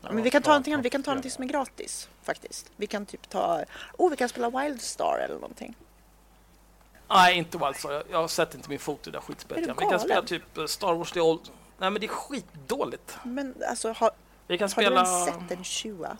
Men 0.00 0.22
vi 0.22 0.30
kan 0.30 0.42
ta 0.42 0.50
någonting. 0.50 0.82
Vi 0.82 0.90
kan 0.90 1.02
ta 1.02 1.10
någonting 1.10 1.30
som 1.30 1.44
är 1.44 1.48
gratis 1.48 2.08
faktiskt. 2.22 2.70
Vi 2.76 2.86
kan 2.86 3.06
typ 3.06 3.28
ta... 3.28 3.64
Oh, 3.98 4.10
vi 4.10 4.16
kan 4.16 4.28
spela 4.28 4.50
Wildstar 4.50 5.18
eller 5.24 5.34
någonting. 5.34 5.76
Nej, 7.08 7.38
inte 7.38 7.58
Wildstar. 7.58 7.92
Jag, 7.92 8.02
jag 8.10 8.30
sett 8.30 8.54
inte 8.54 8.68
min 8.68 8.78
fot 8.78 9.06
i 9.06 9.10
det 9.10 9.10
där 9.10 9.18
Är 9.18 9.22
skitspelet. 9.22 9.70
Vi 9.80 9.86
kan 9.90 10.00
spela 10.00 10.22
typ 10.22 10.58
eh, 10.58 10.66
Star 10.66 10.94
Wars 10.94 11.12
The 11.12 11.20
Old... 11.20 11.40
Nej, 11.78 11.90
men 11.90 12.00
det 12.00 12.06
är 12.06 12.08
skitdåligt. 12.08 13.18
Men 13.24 13.54
alltså, 13.68 13.92
har, 13.92 14.10
Vi 14.46 14.58
kan 14.58 14.64
har 14.64 14.68
du 14.68 14.72
spela... 14.72 15.02
ens 15.04 15.24
sett 15.24 15.58
en 15.58 15.64
tjua? 15.64 16.16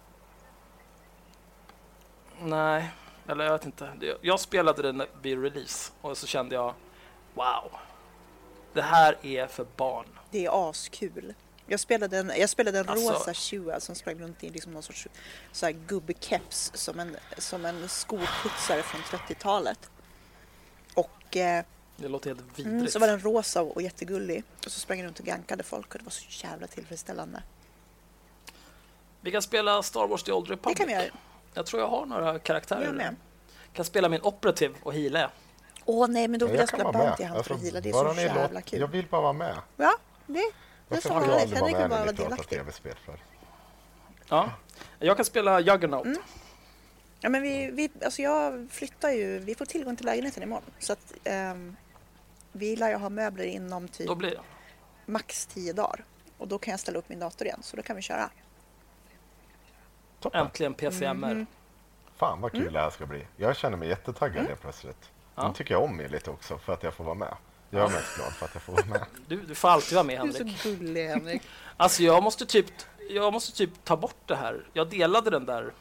Nej, 2.41 2.91
eller 3.29 3.45
jag 3.45 3.53
vet 3.53 3.65
inte. 3.67 3.93
Jag 4.21 4.41
spelade 4.41 4.83
den 4.83 5.03
vid 5.23 5.43
release 5.43 5.93
och 6.01 6.19
så 6.19 6.27
kände 6.27 6.55
jag 6.55 6.75
wow. 7.35 7.73
Det 8.73 8.83
här 8.83 9.17
är 9.23 9.47
för 9.47 9.67
barn. 9.77 10.07
Det 10.31 10.47
är 10.47 10.71
askul. 10.71 11.35
Jag 11.67 11.81
spelade 11.81 12.19
en, 12.19 12.33
jag 12.39 12.51
spelade 12.51 12.79
en 12.79 12.89
Alltså- 12.89 13.13
rosa 13.13 13.35
tjua 13.35 13.81
som 13.81 13.95
sprang 13.95 14.19
runt 14.21 14.45
i 14.45 14.51
liksom 14.51 14.73
någon 14.73 14.83
sorts 14.83 15.09
så 15.53 15.67
här 15.67 15.73
gubbkeps 15.73 16.71
som 16.75 17.01
en, 17.01 17.17
som 17.39 17.65
en 17.65 17.89
skoputsare 17.89 18.83
från 18.83 19.01
30-talet. 19.01 19.91
Och 20.95 21.37
eh, 21.37 21.65
Det 22.01 22.09
låter 22.09 22.31
helt 22.31 22.41
vidrigt. 22.41 22.67
mm, 22.67 22.89
så 22.89 22.99
var 22.99 23.07
den 23.07 23.21
rosa 23.21 23.63
och 23.63 23.83
jättegullig. 23.83 24.45
Och 24.67 24.73
så 24.73 24.81
sprang 24.81 24.99
den 24.99 25.07
runt 25.07 25.19
och 25.21 25.27
gankade 25.27 25.63
folk 25.63 25.93
och 25.95 25.99
det 25.99 26.05
var 26.05 26.11
så 26.11 26.47
jävla 26.47 26.67
tillfredsställande. 26.67 27.43
Vi 29.21 29.31
kan 29.31 29.43
spela 29.43 29.83
Star 29.83 30.07
Wars 30.07 30.23
The 30.23 30.33
Old 30.33 30.49
Det 30.49 30.53
Republic. 30.53 30.79
kan 30.79 30.87
vi 30.87 30.93
göra. 30.93 31.05
Jag 31.55 31.67
tror 31.67 31.83
jag 31.83 31.89
har 31.89 32.07
några 32.07 32.39
karaktärer. 32.39 32.85
Jag 32.85 32.95
med. 32.95 33.17
Kan 33.73 33.85
spela 33.85 34.09
min 34.09 34.23
operativ 34.23 34.77
och 34.83 34.95
heala. 34.95 35.31
Åh 35.85 36.09
nej, 36.09 36.29
men 36.29 36.41
då 36.41 36.47
vill 36.47 36.57
jag, 36.57 36.69
kan 36.69 36.79
spela. 36.81 36.93
Bounty 36.93 37.25
Hunter 37.25 37.31
och 37.31 37.37
Alltså, 37.37 37.55
heala. 37.67 37.81
Det 37.81 37.89
är 37.89 37.93
så 38.15 38.21
jävla 38.21 38.49
låt- 38.53 38.65
kul. 38.65 38.81
Jag 38.81 38.89
vill 38.89 39.07
bara 39.07 39.21
vara 39.21 39.33
med. 39.33 39.57
Ja, 39.77 39.93
det, 40.27 40.43
det 40.89 41.01
sa 41.01 41.09
får 41.09 41.15
han. 41.15 41.29
jag 41.29 41.39
Henrik 41.39 41.77
med 41.77 41.91
bara 41.91 42.01
vara 42.01 42.13
delaktig. 42.13 42.59
tv-spel 42.59 42.95
för? 43.05 43.19
Ja. 44.29 44.51
Jag 44.99 45.17
kan 45.17 45.25
spela 45.25 45.61
Juggernaut. 45.61 46.05
Mm. 46.07 46.19
Ja, 47.21 47.29
men 47.29 47.43
vi, 47.43 47.71
vi, 47.71 47.91
alltså 48.05 48.23
jag 48.23 48.69
flyttar 48.71 49.11
ju, 49.11 49.39
vi 49.39 49.55
får 49.55 49.65
tillgång 49.67 49.97
till 49.97 50.07
lägenheten 50.07 50.43
imorgon. 50.43 50.71
Så 50.79 50.93
att 50.93 51.13
ehm, 51.25 51.77
vi 52.59 52.77
lär 52.77 52.89
ju 52.91 52.97
ha 52.97 53.09
möbler 53.09 53.45
inom 53.45 53.89
typ 53.89 54.07
Då 54.07 54.15
blir 54.15 54.41
max 55.07 55.47
10 55.47 55.73
dagar. 55.73 56.05
Och 56.39 56.49
då 56.49 56.59
kan 56.59 56.71
jag 56.71 56.81
ställa 56.81 56.99
upp 56.99 57.09
min 57.09 57.19
dator 57.19 57.47
igen, 57.47 57.61
så 57.63 57.77
då 57.77 57.83
kan 57.83 57.97
vi 57.97 58.03
köra. 58.03 58.31
Toppen. 60.21 60.41
äntligen 60.47 60.75
PCMR. 60.75 61.35
Mhm. 61.35 61.47
Fan 62.17 62.41
vad 62.41 62.51
kul 62.53 62.61
Mm. 62.61 62.73
det 62.73 62.81
här 62.81 62.91
ska 62.91 63.07
bli. 63.07 63.27
Jag 63.37 63.57
känner 63.57 63.77
mig 63.77 63.89
jättetaggad 63.89 64.47
helt 64.47 64.61
plötsligt. 64.61 65.11
Ja. 65.35 65.49
Nu 65.49 65.55
tycker 65.55 65.75
jag 65.75 65.83
om 65.83 66.01
er 66.01 66.09
lite 66.09 66.31
också 66.31 66.59
för 66.59 66.73
att 66.73 66.83
jag 66.83 66.95
får 66.95 67.05
vara 67.05 67.15
med. 67.15 67.35
Jag 67.71 67.83
är 67.91 67.95
mest 67.95 68.17
glad 68.17 68.33
för 68.33 68.47
att 68.47 68.55
jag 68.55 68.63
får 68.63 68.73
vara 68.73 68.87
med. 68.87 69.01
Du, 69.29 69.43
du 69.43 69.55
får 69.55 69.69
alltid 69.69 69.95
vara 69.95 70.05
med 70.07 70.21
Du 70.23 70.29
är 70.29 70.33
så 70.33 70.39
Henrik. 70.39 70.63
gullig 70.63 71.09
Henrik. 71.09 71.43
Alltså 71.77 72.03
jag 72.03 72.23
måste 72.23 72.47
typ 72.47 72.67
jag 73.11 73.33
måste 73.33 73.57
typ 73.57 73.71
ta 73.85 73.97
bort 73.97 74.17
det 74.27 74.37
här. 74.37 74.67
Jag 74.73 74.91
delade 74.91 75.31
den 75.31 75.47
där 75.47 75.73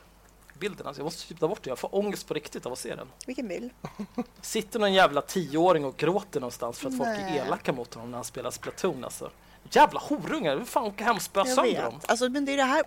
bilden. 0.59 0.87
Alltså 0.87 0.99
jag 0.99 1.05
måste 1.05 1.27
typ 1.27 1.39
ta 1.39 1.47
bort 1.47 1.63
det. 1.63 1.69
Jag 1.69 1.79
får 1.79 1.95
ångest 1.95 2.27
på 2.27 2.33
riktigt 2.33 2.65
av 2.65 2.71
att 2.71 2.79
se 2.79 2.95
den. 2.95 3.07
Vilken 3.25 3.47
bild. 3.47 3.71
Sitter 4.41 4.79
någon 4.79 4.93
jävla 4.93 5.21
tioåring 5.21 5.85
och 5.85 5.97
gråter 5.97 6.39
någonstans 6.39 6.79
för 6.79 6.87
att 6.87 6.97
folk 6.97 7.09
är 7.09 7.21
Nej. 7.21 7.37
elaka 7.37 7.73
mot 7.73 7.93
honom 7.93 8.11
när 8.11 8.17
han 8.17 8.25
spelar 8.25 8.51
Splatoon 8.51 9.03
alltså. 9.03 9.31
Jävla 9.71 9.99
horungar, 9.99 10.57
hur 10.57 10.65
fan 10.65 10.83
åka 10.83 11.03
hem 11.03 11.15
och 11.15 11.21
spöa 11.21 11.45
sönder 11.45 11.83
dem? 11.83 11.99
Alltså, 12.05 12.29
men 12.29 12.45
det 12.45 12.53
är 12.53 12.57
det, 12.57 12.63
här, 12.63 12.83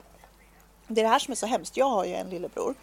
det 0.87 1.01
är 1.01 1.05
det 1.05 1.11
här 1.11 1.19
som 1.19 1.33
är 1.33 1.37
så 1.37 1.47
hemskt. 1.47 1.77
Jag 1.77 1.89
har 1.89 2.05
ju 2.05 2.15
en 2.15 2.31
lillebror 2.31 2.75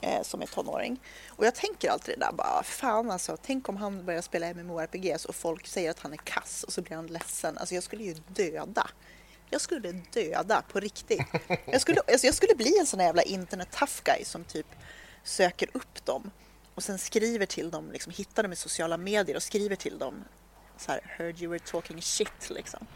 eh, 0.00 0.22
som 0.22 0.42
är 0.42 0.46
tonåring. 0.46 1.00
Och 1.28 1.46
jag 1.46 1.54
tänker 1.54 1.90
alltid 1.90 2.18
det 2.18 2.24
där 2.24 2.32
bara, 2.32 2.62
fan 2.62 3.10
alltså, 3.10 3.36
tänk 3.42 3.68
om 3.68 3.76
han 3.76 4.04
börjar 4.04 4.22
spela 4.22 4.54
MMORPGs 4.54 5.24
och 5.24 5.34
folk 5.34 5.66
säger 5.66 5.90
att 5.90 5.98
han 5.98 6.12
är 6.12 6.16
kass 6.16 6.64
och 6.64 6.72
så 6.72 6.82
blir 6.82 6.96
han 6.96 7.06
ledsen. 7.06 7.58
Alltså 7.58 7.74
jag 7.74 7.84
skulle 7.84 8.04
ju 8.04 8.14
döda. 8.28 8.90
Jag 9.50 9.60
skulle 9.60 9.92
döda 10.12 10.62
på 10.72 10.80
riktigt. 10.80 11.22
Jag 11.66 11.80
skulle, 11.80 12.00
alltså, 12.00 12.26
jag 12.26 12.34
skulle 12.34 12.54
bli 12.54 12.78
en 12.78 12.86
sån 12.86 13.00
här 13.00 13.06
jävla 13.06 13.22
internet 13.22 13.68
tough 13.78 13.92
guy 14.04 14.24
som 14.24 14.44
typ 14.44 14.66
söker 15.24 15.68
upp 15.72 16.04
dem 16.04 16.30
och 16.74 16.82
sen 16.82 16.98
skriver 16.98 17.46
till 17.46 17.70
dem, 17.70 17.90
liksom 17.92 18.12
hittar 18.16 18.42
dem 18.42 18.52
i 18.52 18.56
sociala 18.56 18.96
medier 18.96 19.36
och 19.36 19.42
skriver 19.42 19.76
till 19.76 19.98
dem 19.98 20.24
så 20.76 20.92
här, 20.92 21.00
heard 21.18 21.40
you 21.42 21.50
were 21.50 21.58
talking 21.58 22.02
shit 22.02 22.50
liksom. 22.50 22.86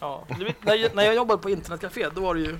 Ja, 0.00 0.26
när, 0.60 0.74
jag, 0.74 0.94
när 0.94 1.04
jag 1.04 1.14
jobbade 1.14 1.42
på 1.42 1.50
internetcafé 1.50 2.08
då 2.08 2.20
var 2.20 2.34
det 2.34 2.40
ju 2.40 2.58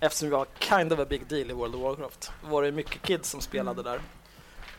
eftersom 0.00 0.28
vi 0.28 0.32
var 0.34 0.46
kind 0.58 0.92
of 0.92 0.98
a 0.98 1.04
big 1.08 1.26
deal 1.26 1.50
i 1.50 1.52
World 1.54 1.74
of 1.74 1.80
Warcraft 1.82 2.32
var 2.42 2.62
det 2.62 2.72
mycket 2.72 3.02
kids 3.02 3.30
som 3.30 3.40
spelade 3.40 3.80
Mm. 3.80 3.92
där 3.92 4.00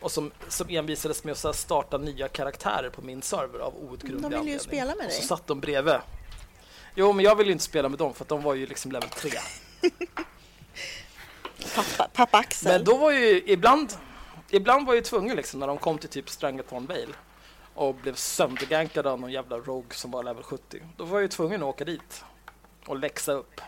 och 0.00 0.10
som, 0.12 0.32
som 0.48 0.66
envisades 0.70 1.24
med 1.24 1.32
att 1.44 1.56
starta 1.56 1.98
nya 1.98 2.28
karaktärer 2.28 2.90
på 2.90 3.02
min 3.02 3.22
server 3.22 3.58
av 3.58 3.74
outgrundlig 3.76 4.22
De 4.22 4.28
vill 4.28 4.32
ju 4.32 4.38
anledning. 4.38 4.60
spela 4.60 4.94
med 4.94 5.06
och 5.06 5.12
så 5.12 5.18
dig. 5.18 5.28
satt 5.28 5.46
de 5.46 5.60
bredvid. 5.60 5.94
Jo, 6.98 7.12
men 7.12 7.24
jag 7.24 7.36
ville 7.36 7.48
ju 7.48 7.52
inte 7.52 7.64
spela 7.64 7.88
med 7.88 7.98
dem 7.98 8.14
för 8.14 8.24
att 8.24 8.28
de 8.28 8.42
var 8.42 8.54
ju 8.54 8.66
liksom 8.66 8.92
level 8.92 9.08
3. 9.08 9.30
Pappa, 11.74 12.08
pappa 12.12 12.38
Axel. 12.38 12.72
Men 12.72 12.84
då 12.84 12.96
var 12.96 13.10
ju 13.10 13.42
ibland, 13.46 13.92
ibland 14.50 14.86
var 14.86 14.94
jag 14.94 14.98
ju 14.98 15.04
tvungen 15.04 15.36
liksom 15.36 15.60
när 15.60 15.66
de 15.66 15.78
kom 15.78 15.98
till 15.98 16.08
typ 16.08 16.30
Strangathon 16.30 16.86
Vale 16.86 17.14
och 17.74 17.94
blev 17.94 18.14
söndergankade 18.14 19.10
av 19.10 19.20
någon 19.20 19.32
jävla 19.32 19.58
rogue 19.58 19.94
som 19.94 20.10
var 20.10 20.22
level 20.22 20.42
70. 20.42 20.82
Då 20.96 21.04
var 21.04 21.16
jag 21.16 21.22
ju 21.22 21.28
tvungen 21.28 21.62
att 21.62 21.68
åka 21.68 21.84
dit 21.84 22.24
och 22.86 22.98
läxa 22.98 23.32
upp 23.32 23.60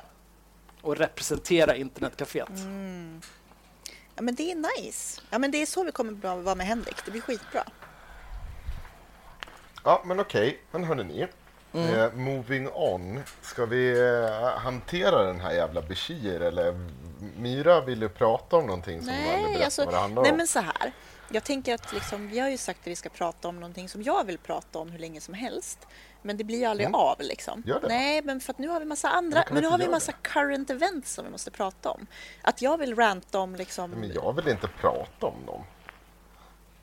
och 0.80 0.96
representera 0.96 1.76
internetcaféet. 1.76 2.48
Mm. 2.48 3.20
Ja 4.14 4.22
men 4.22 4.34
det 4.34 4.52
är 4.52 4.54
nice. 4.54 5.20
Ja 5.30 5.38
men 5.38 5.50
det 5.50 5.62
är 5.62 5.66
så 5.66 5.84
vi 5.84 5.92
kommer 5.92 6.12
att 6.12 6.44
vara 6.44 6.54
med 6.54 6.66
Henrik. 6.66 7.04
Det 7.04 7.10
blir 7.10 7.20
skitbra. 7.20 7.64
Ja, 9.84 10.02
men 10.04 10.20
okej. 10.20 10.60
Men 10.70 10.84
hörni 10.84 11.04
ni. 11.04 11.26
Mm. 11.72 11.94
Eh, 11.94 12.12
moving 12.12 12.68
on. 12.68 13.20
Ska 13.42 13.66
vi 13.66 14.00
eh, 14.00 14.58
hantera 14.58 15.22
den 15.24 15.40
här 15.40 15.52
jävla 15.52 15.82
Bashir 15.82 16.40
eller 16.40 16.88
Myra 17.36 17.80
vill 17.80 18.02
ju 18.02 18.08
prata 18.08 18.56
om 18.56 18.66
någonting 18.66 19.00
som 19.00 19.08
aldrig 19.08 19.26
Nej, 19.26 19.44
berättar 19.44 19.64
alltså, 19.64 19.84
vad 19.84 19.94
det 19.94 19.98
handlar 19.98 20.22
nej 20.22 20.30
om. 20.30 20.36
men 20.36 20.46
så 20.46 20.60
här. 20.60 20.92
Jag 21.30 21.44
tänker 21.44 21.74
att 21.74 21.92
liksom, 21.92 22.28
vi 22.28 22.38
har 22.38 22.48
ju 22.48 22.56
sagt 22.56 22.80
att 22.80 22.86
vi 22.86 22.96
ska 22.96 23.08
prata 23.08 23.48
om 23.48 23.60
någonting 23.60 23.88
som 23.88 24.02
jag 24.02 24.24
vill 24.24 24.38
prata 24.38 24.78
om 24.78 24.90
hur 24.90 24.98
länge 24.98 25.20
som 25.20 25.34
helst. 25.34 25.86
Men 26.22 26.36
det 26.36 26.44
blir 26.44 26.58
ju 26.58 26.64
aldrig 26.64 26.88
av 26.92 27.16
liksom. 27.20 27.54
Mm. 27.54 27.68
Gör 27.68 27.80
det. 27.80 27.88
Nej, 27.88 28.22
men 28.22 28.40
för 28.40 28.52
att 28.52 28.58
nu 28.58 28.68
har 28.68 28.80
vi 28.80 28.86
massa 28.86 29.08
andra, 29.08 29.44
men 29.50 29.62
nu 29.62 29.68
har 29.68 29.78
vi 29.78 29.88
massa 29.88 30.12
current 30.12 30.70
events 30.70 31.12
som 31.12 31.24
vi 31.24 31.30
måste 31.30 31.50
prata 31.50 31.90
om. 31.90 32.06
Att 32.42 32.62
jag 32.62 32.78
vill 32.78 32.96
ranta 32.96 33.38
om 33.38 33.56
liksom... 33.56 33.90
Men 33.90 34.12
jag 34.12 34.32
vill 34.32 34.48
inte 34.48 34.68
prata 34.68 35.26
om 35.26 35.46
dem. 35.46 35.62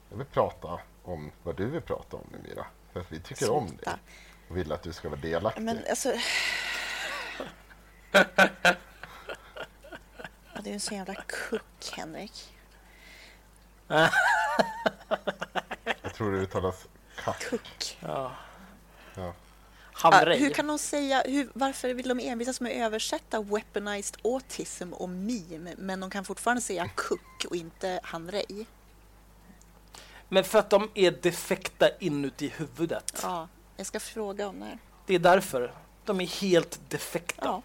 Jag 0.10 0.18
vill 0.18 0.28
prata 0.28 0.80
om 1.04 1.32
vad 1.44 1.56
du 1.56 1.66
vill 1.66 1.82
prata 1.82 2.18
om, 2.18 2.24
Mira. 2.44 2.66
För 2.94 3.00
att 3.00 3.12
vi 3.12 3.20
tycker 3.20 3.52
om 3.52 3.68
dig. 3.68 3.94
Och 4.50 4.58
vill 4.58 4.72
att 4.72 4.84
du 4.84 4.94
ska 4.94 5.10
vara 5.10 5.20
delaktig. 5.20 5.62
Men 5.64 5.80
alltså... 5.90 6.14
Ja, 10.54 10.62
Du 10.64 10.70
är 10.70 10.74
en 10.74 10.80
sån 10.80 10.98
jävla 10.98 11.16
kuck, 11.16 11.92
Henrik. 11.94 12.54
Jag 16.02 16.14
tror 16.14 16.32
det 16.32 16.38
uttalas 16.38 16.88
katt. 17.24 17.40
Kuck. 17.40 17.98
Ja. 18.00 18.36
Ja. 19.16 19.34
Ja, 20.02 20.12
Havrej. 20.12 20.40
hur 20.40 20.50
kan 20.54 20.68
de 20.68 20.80
säga, 20.80 21.24
hur, 21.26 21.50
varför 21.54 21.94
vill 21.94 22.08
de 22.08 22.20
envisas 22.20 22.62
med 22.62 22.72
att 22.72 22.78
översätta 22.88 23.42
weaponized 23.42 24.18
autism 24.24 24.94
och 24.94 25.10
meme 25.10 25.76
men 25.78 26.00
de 26.00 26.10
kan 26.10 26.26
fortfarande 26.26 26.62
säga 26.62 26.90
kuck 26.96 27.46
och 27.50 27.56
inte 27.56 28.00
handrej? 28.04 28.68
Men 30.30 30.44
för 30.44 30.60
att 30.60 30.70
de 30.70 30.90
är 30.94 31.12
defekta 31.12 31.90
inuti 32.00 32.54
huvudet. 32.58 33.20
Ja, 33.24 33.48
jag 33.78 33.86
ska 33.86 34.00
fråga 34.00 34.48
om 34.48 34.60
det 34.60 34.66
här. 34.66 34.78
Det 35.06 35.16
är 35.16 35.20
därför. 35.20 35.74
De 36.06 36.22
är 36.22 36.42
helt 36.42 36.80
defekta. 36.90 37.46
Ja. 37.46 37.62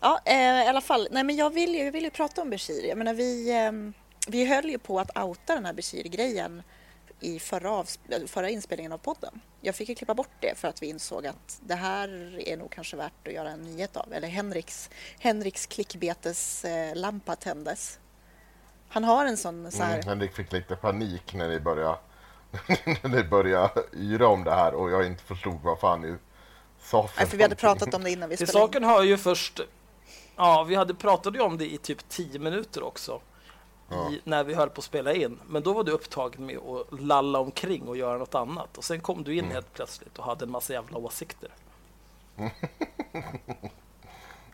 Ja, 0.00 0.20
eh, 0.24 0.64
i 0.64 0.68
alla 0.68 0.80
fall. 0.80 1.08
Nej, 1.10 1.24
men 1.24 1.36
jag 1.36 1.50
vill 1.54 1.74
ju, 1.74 1.84
jag 1.84 1.92
vill 1.92 2.04
ju 2.04 2.10
prata 2.10 2.42
om 2.42 2.50
Bashir. 2.50 2.84
Jag 2.84 2.98
menar, 2.98 3.14
vi, 3.14 3.50
eh, 3.64 3.72
vi 4.28 4.44
höll 4.46 4.64
ju 4.70 4.78
på 4.78 5.00
att 5.00 5.18
outa 5.18 5.54
den 5.54 5.64
här 5.66 5.72
Bashir-grejen 5.72 6.62
i 7.20 7.38
förra, 7.38 7.70
avs- 7.70 8.26
förra 8.26 8.50
inspelningen 8.50 8.92
av 8.92 8.98
podden. 8.98 9.40
Jag 9.60 9.74
fick 9.74 9.88
ju 9.88 9.94
klippa 9.94 10.14
bort 10.14 10.30
det 10.40 10.58
för 10.58 10.68
att 10.68 10.82
vi 10.82 10.86
insåg 10.86 11.26
att 11.26 11.58
det 11.60 11.74
här 11.74 12.08
är 12.48 12.56
nog 12.56 12.70
kanske 12.70 12.96
värt 12.96 13.26
att 13.28 13.32
göra 13.32 13.50
en 13.50 13.62
nyhet 13.62 13.96
av. 13.96 14.12
Eller 14.12 14.28
Henriks, 14.28 14.90
Henriks 15.18 15.66
klickbeteslampa 15.66 17.32
eh, 17.32 17.38
tändes. 17.38 17.98
Han 18.88 19.04
har 19.04 19.26
en 19.26 19.36
sån 19.36 19.72
så 19.72 19.82
här... 19.82 19.94
Mm, 19.94 20.06
Henrik 20.08 20.34
fick 20.36 20.52
lite 20.52 20.76
panik 20.76 21.34
när 21.34 21.48
ni 21.48 21.60
började, 21.60 21.98
när 23.02 23.08
ni 23.08 23.24
började 23.24 23.82
yra 23.92 24.26
om 24.28 24.44
det 24.44 24.50
här 24.50 24.74
och 24.74 24.90
jag 24.90 25.06
inte 25.06 25.22
förstod 25.22 25.60
vad 25.62 25.78
fan 25.80 26.00
ni 26.00 26.16
sa 26.80 27.06
för 27.06 27.20
Nej, 27.20 27.30
för 27.30 27.36
vi 27.36 27.42
hade 27.42 27.56
pratat 27.56 27.94
om 27.94 28.04
det 28.04 28.10
innan 28.10 28.28
vi 28.28 28.36
Till 28.36 28.46
spelade 28.46 28.64
in. 28.64 28.68
saken 28.68 28.84
hör 28.84 29.02
ju 29.02 29.16
först... 29.16 29.60
Ja, 30.36 30.62
vi 30.68 30.74
hade 30.74 30.94
pratat 30.94 31.40
om 31.40 31.58
det 31.58 31.72
i 31.72 31.78
typ 31.78 32.08
10 32.08 32.38
minuter 32.38 32.82
också. 32.82 33.20
I, 34.10 34.20
när 34.24 34.44
vi 34.44 34.54
höll 34.54 34.70
på 34.70 34.78
att 34.78 34.84
spela 34.84 35.12
in. 35.12 35.40
Men 35.46 35.62
då 35.62 35.72
var 35.72 35.84
du 35.84 35.92
upptagen 35.92 36.46
med 36.46 36.58
att 36.58 37.00
lalla 37.00 37.38
omkring 37.38 37.88
och 37.88 37.96
göra 37.96 38.18
något 38.18 38.34
annat. 38.34 38.78
Och 38.78 38.84
sen 38.84 39.00
kom 39.00 39.24
du 39.24 39.34
in 39.34 39.50
helt 39.50 39.72
plötsligt 39.72 40.18
och 40.18 40.24
hade 40.24 40.44
en 40.44 40.50
massa 40.50 40.72
jävla 40.72 40.98
åsikter. 40.98 41.50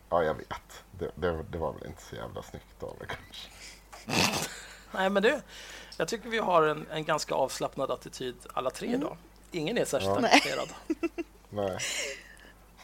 Ja, 0.09 0.23
jag 0.23 0.33
vet. 0.33 0.83
Det, 0.91 1.11
det, 1.15 1.43
det 1.51 1.57
var 1.57 1.73
väl 1.73 1.85
inte 1.87 2.01
så 2.01 2.15
jävla 2.15 2.43
snyggt 2.43 2.83
av 2.83 2.95
er 3.01 3.05
kanske. 3.05 3.49
Nej, 4.91 5.09
men 5.09 5.23
det... 5.23 5.41
Jag 6.01 6.07
tycker 6.07 6.29
vi 6.29 6.37
har 6.39 6.63
en, 6.63 6.87
en 6.91 7.03
ganska 7.05 7.35
avslappnad 7.35 7.91
attityd 7.91 8.35
alla 8.53 8.69
tre 8.69 8.93
idag. 8.93 9.17
Ingen 9.51 9.77
är 9.77 9.85
särskilt 9.85 10.11
Ja. 10.11 10.15
engagerad. 10.17 10.69
Nej. 11.49 11.77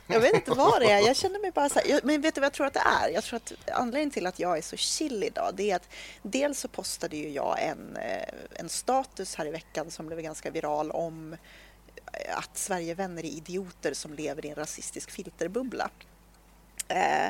Jag 0.07 0.20
vet 0.20 0.34
inte 0.34 0.51
vad 0.51 0.82
det 0.82 0.91
är. 0.91 0.99
Jag 1.07 1.15
känner 1.15 1.39
mig 1.39 1.51
bara 1.51 1.70
så 1.70 1.80
här. 1.80 1.88
jag- 1.88 2.03
Men 2.05 2.22
vet 2.22 2.36
du 2.36 2.41
vad 2.41 2.45
jag 2.45 2.53
tror 2.53 2.68
att 2.68 2.74
det 2.74 2.84
är? 3.03 3.09
Jag 3.09 3.24
tror 3.24 3.38
att 3.38 3.53
anledningen 3.72 4.11
till 4.11 4.26
att 4.28 4.39
jag 4.39 4.57
är 4.57 4.61
så 4.61 4.76
chill 4.78 5.24
idag, 5.24 5.51
det 5.53 5.72
är 5.72 5.76
att 5.76 5.89
dels 6.22 6.59
så 6.59 6.68
postade 6.68 7.18
ju 7.18 7.30
jag 7.30 7.63
en, 7.63 7.97
eh, 7.97 8.28
en 8.55 8.70
status 8.70 9.36
här 9.36 9.45
i 9.45 9.51
veckan 9.51 9.91
som 9.91 10.07
blev 10.07 10.22
ganska 10.22 10.51
viral 10.51 10.91
om 10.91 11.34
eh, 12.13 12.38
att 12.38 12.57
Sverigevänner 12.57 13.24
är 13.26 13.30
idioter 13.30 13.93
som 13.93 14.13
lever 14.13 14.45
i 14.45 14.49
en 14.49 14.55
rasistisk 14.55 15.11
filterbubbla. 15.11 15.89
Eh, 16.88 17.28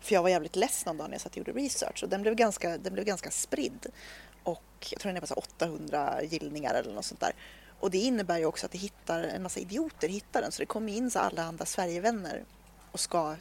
för 0.00 0.14
jag 0.14 0.22
var 0.22 0.28
jävligt 0.28 0.56
less 0.56 0.86
någon 0.86 0.96
dag 0.96 1.06
när 1.08 1.14
jag 1.14 1.20
satt 1.20 1.32
och 1.32 1.38
gjorde 1.38 1.52
research 1.52 2.02
och 2.02 2.08
den 2.08 2.22
blev 2.22 2.34
ganska, 2.34 2.78
den 2.78 2.92
blev 2.92 3.04
ganska 3.04 3.30
spridd. 3.30 3.86
Och 4.42 4.88
jag 4.90 5.00
tror 5.00 5.08
den 5.10 5.16
är 5.16 5.20
på 5.20 5.26
så 5.26 5.34
800 5.34 6.20
gillningar 6.22 6.74
eller 6.74 6.92
något 6.92 7.04
sånt 7.04 7.20
där. 7.20 7.32
Och 7.80 7.90
det 7.90 7.98
innebär 7.98 8.38
ju 8.38 8.44
också 8.44 8.66
att 8.66 8.72
det 8.72 8.78
hittar, 8.78 9.22
en 9.22 9.42
massa 9.42 9.60
idioter 9.60 10.08
hittar 10.08 10.42
den. 10.42 10.52
Så 10.52 10.62
det 10.62 10.66
kommer 10.66 10.92
in 10.92 11.10
så 11.10 11.18
alla 11.18 11.42
andra 11.42 11.64
Sverigevänner 11.64 12.44
och 12.92 13.00
ska 13.00 13.36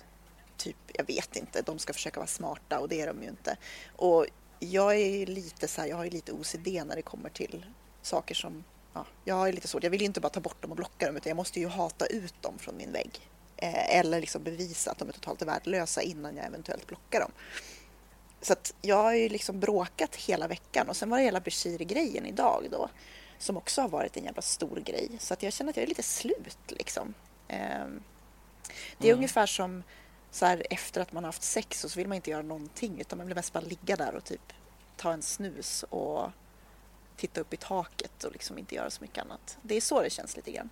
typ, 0.58 0.78
jag 0.94 1.08
vet 1.08 1.36
inte, 1.36 1.62
de 1.62 1.80
ska 1.80 1.94
försöka 1.94 2.20
vara 2.20 2.28
smarta 2.28 2.80
och 2.80 2.90
det 2.90 3.02
är 3.02 3.08
de 3.08 3.24
ju 3.24 3.30
inte. 3.30 3.58
Och 3.96 4.26
jag 4.60 4.96
är 4.96 5.26
lite 5.26 5.68
så 5.68 5.82
här, 5.82 5.88
jag 5.88 5.98
har 5.98 6.04
ju 6.04 6.10
lite 6.10 6.32
OCD 6.32 6.68
när 6.68 6.96
det 6.96 7.02
kommer 7.02 7.30
till 7.30 7.66
saker 8.02 8.36
som, 8.36 8.64
ja, 8.94 9.06
jag 9.26 9.48
är 9.48 9.54
lite 9.54 9.68
svårt, 9.68 9.84
jag 9.84 9.92
vill 9.92 10.02
ju 10.02 10.06
inte 10.06 10.20
bara 10.20 10.30
ta 10.30 10.40
bort 10.40 10.62
dem 10.62 10.72
och 10.72 10.78
blocka 10.78 11.06
dem 11.06 11.18
utan 11.18 11.30
jag 11.30 11.38
måste 11.38 11.60
ju 11.60 11.68
hata 11.68 12.06
ut 12.06 12.42
dem 12.42 12.54
från 12.60 12.78
min 12.78 12.92
vägg. 12.92 13.30
Eh, 13.58 13.98
eller 14.00 14.22
liksom 14.22 14.44
bevisa 14.44 14.92
att 14.92 14.98
de 14.98 15.08
är 15.08 15.14
totalt 15.14 15.42
värdelösa 15.42 16.02
innan 16.02 16.36
jag 16.36 16.46
eventuellt 16.46 16.88
blockar 16.88 17.20
dem. 17.20 17.32
Så 18.42 18.54
att 18.54 18.74
jag 18.82 19.04
har 19.04 19.14
ju 19.14 19.30
liksom 19.30 19.60
bråkat 19.60 20.16
hela 20.16 20.48
veckan 20.48 20.90
och 20.90 20.96
sen 20.96 21.10
var 21.10 21.18
det 21.18 21.24
hela 21.24 21.40
Bashir-grejen 21.40 22.26
idag 22.26 22.68
då 22.72 22.90
som 23.38 23.58
också 23.58 23.82
har 23.82 23.90
varit 23.90 24.18
en 24.18 24.24
jävla 24.24 24.42
stor 24.42 24.80
grej. 24.80 25.10
Så 25.20 25.34
att 25.34 25.44
jag 25.44 25.54
känner 25.54 25.70
att 25.70 25.78
jag 25.78 25.84
är 25.84 25.88
lite 25.88 26.04
slut 26.04 26.58
liksom. 26.68 27.14
Ehm, 27.48 28.04
Det 28.98 29.10
är 29.10 29.14
ungefär 29.14 29.46
som 29.46 29.84
så 30.32 30.46
här, 30.46 30.66
efter 30.70 31.02
att 31.02 31.12
man 31.12 31.24
har 31.24 31.28
haft 31.28 31.44
sex 31.44 31.84
och 31.84 31.92
så 31.92 32.00
vill 32.00 32.08
man 32.08 32.16
inte 32.16 32.30
göra 32.32 32.42
någonting 32.42 33.00
utan 33.02 33.18
man 33.18 33.28
vill 33.28 33.36
mest 33.36 33.54
bara 33.54 33.64
ligga 33.64 33.96
där 33.96 34.16
och 34.16 34.24
typ 34.24 34.54
ta 34.98 35.14
en 35.14 35.22
snus 35.22 35.84
och 35.90 36.30
titta 37.18 37.42
upp 37.42 37.54
i 37.54 37.58
taket 37.58 38.24
och 38.24 38.32
liksom 38.32 38.58
inte 38.58 38.76
göra 38.76 38.90
så 38.90 39.02
mycket 39.02 39.24
annat. 39.24 39.58
Det 39.62 39.76
är 39.76 39.82
så 39.82 40.02
det 40.02 40.10
känns 40.10 40.36
lite 40.36 40.52
grann. 40.52 40.70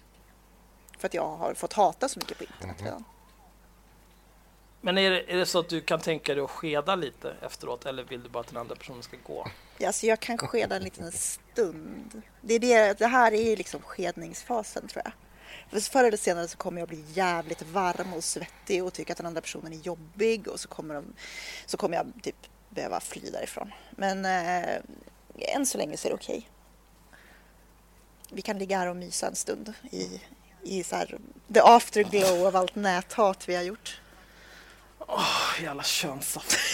För 0.98 1.08
att 1.08 1.14
jag 1.14 1.38
har 1.38 1.54
fått 1.54 1.74
hata 1.74 2.10
så 2.10 2.20
mycket 2.20 2.38
på 2.38 2.44
internet 2.44 2.82
redan. 2.82 3.04
Men 4.82 4.98
är 4.98 5.12
det, 5.12 5.32
är 5.32 5.38
det 5.38 5.46
så 5.46 5.60
att 5.60 5.70
du 5.70 5.82
kan 5.82 6.00
tänka 6.00 6.36
dig 6.36 6.44
att 6.44 6.50
skeda 6.50 6.96
lite 6.96 7.36
efteråt 7.42 7.86
eller 7.86 8.04
vill 8.04 8.24
du 8.24 8.30
bara 8.30 8.40
att 8.40 8.48
den 8.48 8.58
andra 8.58 8.76
personen 8.76 9.04
ska 9.04 9.18
gå? 9.24 9.48
Ja, 9.78 9.88
Alltså 9.88 10.06
jag 10.06 10.20
kan 10.20 10.38
skeda 10.38 10.76
en 10.76 10.84
liten 10.84 11.12
stund. 11.12 12.22
Det, 12.42 12.54
är 12.54 12.60
det, 12.60 13.00
det 13.00 13.08
här 13.08 13.34
är 13.34 13.58
liksom 13.58 13.82
skedningsfasen 13.82 14.88
tror 14.88 15.04
jag. 15.06 15.14
För 15.70 15.92
förr 15.92 16.04
eller 16.04 16.18
senare 16.18 16.48
så 16.48 16.58
kommer 16.58 16.82
jag 16.82 16.88
bli 16.88 17.04
jävligt 17.14 17.62
varm 17.62 18.14
och 18.14 18.24
svettig 18.24 18.84
och 18.84 18.94
tycka 18.94 19.14
att 19.14 19.18
den 19.18 19.26
andra 19.26 19.42
personen 19.42 19.74
är 19.74 19.78
jobbig 19.78 20.48
och 20.48 20.60
så 20.60 20.68
kommer, 20.68 20.96
de, 20.96 21.14
så 21.66 21.78
kommer 21.78 21.98
jag 21.98 22.12
typ 22.24 22.36
behöva 22.70 23.00
fly 23.00 23.30
därifrån. 23.30 23.72
Men 23.92 24.26
eh, 24.26 24.82
än 25.56 25.66
så 25.66 25.78
länge 25.78 25.98
så 25.98 26.08
är 26.08 26.10
det 26.10 26.16
okej. 26.16 26.50
Vi 28.32 28.42
kan 28.42 28.58
ligga 28.58 28.78
här 28.78 28.88
och 28.88 28.96
mysa 28.96 29.28
en 29.28 29.36
stund 29.36 29.74
i, 29.92 30.22
i 30.64 30.84
så 30.84 30.96
här, 30.96 31.18
the 31.54 31.60
afterglow 31.60 32.48
av 32.48 32.56
allt 32.56 32.76
näthat 32.76 33.50
vi 33.50 33.56
har 33.56 33.64
gjort. 33.64 34.02
Åh, 35.08 35.64
jävla 35.64 35.84
könssaft. 35.84 36.58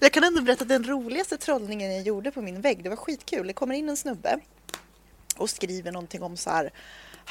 Jag 0.00 0.12
kan 0.12 0.24
ändå 0.24 0.42
berätta 0.42 0.62
att 0.62 0.68
den 0.68 0.84
roligaste 0.84 1.36
trollningen 1.36 1.94
jag 1.94 2.02
gjorde 2.02 2.30
på 2.30 2.42
min 2.42 2.60
vägg, 2.60 2.82
det 2.82 2.88
var 2.88 2.96
skitkul. 2.96 3.46
Det 3.46 3.52
kommer 3.52 3.74
in 3.74 3.88
en 3.88 3.96
snubbe 3.96 4.38
och 5.36 5.50
skriver 5.50 5.92
någonting 5.92 6.22
om 6.22 6.36
så 6.36 6.50
här 6.50 6.72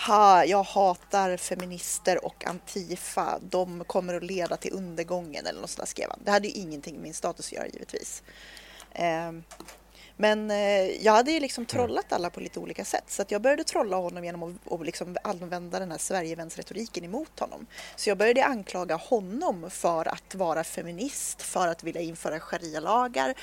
Ha, 0.08 0.46
jag 0.46 0.64
hatar 0.64 1.38
feminister 1.38 2.26
och 2.26 2.46
Antifa. 2.48 3.40
De 3.42 3.84
kommer 3.84 4.14
att 4.14 4.24
leda 4.24 4.58
till 4.58 4.74
undergången 4.74 5.46
eller 5.46 5.62
något 5.62 5.70
sånt 5.70 5.80
där 5.80 5.86
skrev 5.86 6.10
han. 6.10 6.20
Det 6.24 6.32
hade 6.32 6.48
ju 6.48 6.54
ingenting 6.54 6.94
med 6.94 7.04
min 7.04 7.14
status 7.14 7.46
att 7.46 7.52
göra 7.52 7.68
givetvis. 7.68 8.24
Eh, 8.92 9.32
men 10.18 10.52
eh, 10.52 11.06
jag 11.06 11.14
hade 11.14 11.32
ju 11.32 11.40
liksom 11.40 11.66
trollat 11.66 12.14
alla 12.14 12.30
på 12.30 12.40
lite 12.40 12.60
olika 12.60 12.86
sätt. 12.86 13.04
Så 13.08 13.22
att 13.22 13.32
jag 13.32 13.42
började 13.42 13.64
trolla 13.64 13.98
honom 13.98 14.24
genom 14.26 14.44
att 14.44 14.74
att 14.74 14.86
liksom 14.86 15.18
använda 15.24 15.80
den 15.80 15.92
här 15.92 15.98
Sverigevänsretoriken 15.98 17.04
emot 17.04 17.40
honom. 17.40 17.66
Så 17.96 18.10
jag 18.10 18.18
började 18.18 18.46
anklaga 18.46 18.96
honom 18.96 19.70
för 19.70 20.08
att 20.08 20.36
vara 20.36 20.64
feminist, 20.64 21.42
för 21.42 21.68
att 21.68 21.84
vilja 21.84 22.02
införa 22.02 22.40
sharia-lagar, 22.40 23.34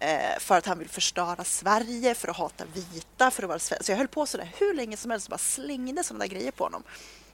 eh, 0.00 0.38
för 0.38 0.58
att 0.58 0.66
han 0.66 0.78
vill 0.78 0.88
förstöra 0.88 1.44
Sverige, 1.44 2.14
för 2.14 2.28
att 2.28 2.36
hata 2.36 2.64
vita, 2.74 3.30
för 3.30 3.42
att 3.42 3.48
vara 3.48 3.58
sve- 3.58 3.82
Så 3.82 3.92
jag 3.92 3.96
höll 3.96 4.08
på 4.08 4.26
sådär 4.26 4.52
hur 4.58 4.74
länge 4.74 4.96
som 4.96 5.10
helst 5.10 5.26
och 5.26 5.30
bara 5.30 5.38
slängde 5.38 6.04
sådana 6.04 6.24
där 6.24 6.30
grejer 6.34 6.50
på 6.50 6.64
honom. 6.64 6.82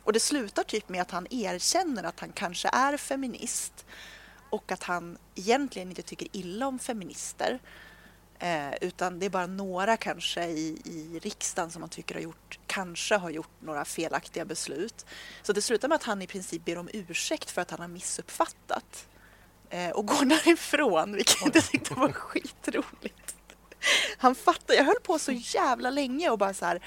Och 0.04 0.12
det 0.12 0.20
slutar 0.20 0.62
typ 0.62 0.88
med 0.88 1.02
att 1.02 1.10
han 1.10 1.26
erkänner 1.30 2.04
att 2.04 2.20
han 2.20 2.32
kanske 2.32 2.68
är 2.72 2.96
feminist 2.96 3.86
och 4.50 4.72
att 4.72 4.82
han 4.82 5.18
egentligen 5.34 5.88
inte 5.88 6.02
tycker 6.02 6.28
illa 6.32 6.66
om 6.66 6.78
feminister. 6.78 7.58
Eh, 8.38 8.74
utan 8.80 9.18
det 9.18 9.26
är 9.26 9.30
bara 9.30 9.46
några 9.46 9.96
kanske 9.96 10.44
i, 10.46 10.80
i 10.84 11.18
riksdagen 11.22 11.70
som 11.70 11.80
man 11.80 11.88
tycker 11.88 12.14
har 12.14 12.22
gjort, 12.22 12.58
kanske 12.66 13.16
har 13.16 13.30
gjort 13.30 13.60
några 13.60 13.84
felaktiga 13.84 14.44
beslut. 14.44 15.06
Så 15.42 15.52
det 15.52 15.62
slutar 15.62 15.88
med 15.88 15.96
att 15.96 16.02
han 16.02 16.22
i 16.22 16.26
princip 16.26 16.64
ber 16.64 16.78
om 16.78 16.88
ursäkt 16.92 17.50
för 17.50 17.62
att 17.62 17.70
han 17.70 17.80
har 17.80 17.88
missuppfattat. 17.88 19.08
Eh, 19.70 19.90
och 19.90 20.06
går 20.06 20.24
därifrån, 20.44 21.12
vilket 21.12 21.54
jag 21.54 21.64
tyckte 21.64 21.94
var 21.94 22.12
skitroligt. 22.12 23.34
Han 24.18 24.34
fattar, 24.34 24.74
jag 24.74 24.84
höll 24.84 25.00
på 25.02 25.18
så 25.18 25.32
jävla 25.32 25.90
länge 25.90 26.30
och 26.30 26.38
bara 26.38 26.54
så 26.54 26.64
här 26.64 26.82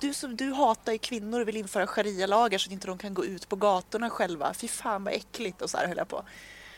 du, 0.00 0.14
som, 0.14 0.36
du 0.36 0.52
hatar 0.52 0.92
ju 0.92 0.98
kvinnor 0.98 1.40
och 1.40 1.48
vill 1.48 1.56
införa 1.56 1.86
sharia-lagar 1.86 2.58
så 2.58 2.68
att 2.68 2.72
inte 2.72 2.86
de 2.86 2.98
kan 2.98 3.14
gå 3.14 3.24
ut 3.24 3.48
på 3.48 3.56
gatorna 3.56 4.10
själva. 4.10 4.54
Fy 4.54 4.68
fan 4.68 5.04
vad 5.04 5.14
äckligt 5.14 5.62
och 5.62 5.70
så 5.70 5.76
här 5.76 5.86
höll 5.88 5.96
jag 5.96 6.08
på. 6.08 6.24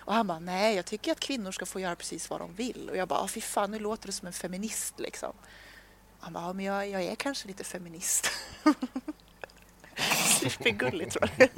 Och 0.04 0.14
han 0.14 0.26
bara, 0.26 0.38
nej, 0.38 0.76
jag 0.76 0.86
tycker 0.86 1.12
att 1.12 1.20
kvinnor 1.20 1.52
ska 1.52 1.66
få 1.66 1.80
göra 1.80 1.96
precis 1.96 2.30
vad 2.30 2.40
de 2.40 2.54
vill. 2.54 2.90
Och 2.90 2.96
jag 2.96 3.08
bara, 3.08 3.20
"Ah, 3.20 3.28
fy 3.28 3.40
fan, 3.40 3.70
nu 3.70 3.78
låter 3.78 4.06
du 4.06 4.12
som 4.12 4.26
en 4.26 4.32
feminist 4.32 5.00
liksom. 5.00 5.32
Han 6.20 6.32
bara, 6.32 6.44
ja, 6.44 6.52
men 6.52 6.64
jag, 6.64 6.88
jag 6.88 7.02
är 7.02 7.14
kanske 7.14 7.48
lite 7.48 7.64
feminist. 7.64 8.30
Supergulligt 10.40 11.12
tror 11.12 11.28
jag. 11.36 11.48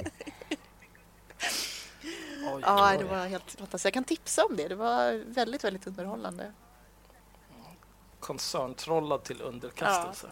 Oj, 2.53 2.61
Ja, 2.65 2.97
det 2.97 3.03
var 3.05 3.27
helt 3.27 3.51
fantastiskt. 3.51 3.85
Jag 3.85 3.93
kan 3.93 4.03
tipsa 4.03 4.45
om 4.45 4.55
det. 4.57 4.67
Det 4.67 4.75
var 4.75 5.23
väldigt, 5.27 5.63
väldigt 5.63 5.87
underhållande. 5.87 6.53
Koncerntrollad 8.19 9.23
till 9.23 9.41
underkastelse. 9.41 10.27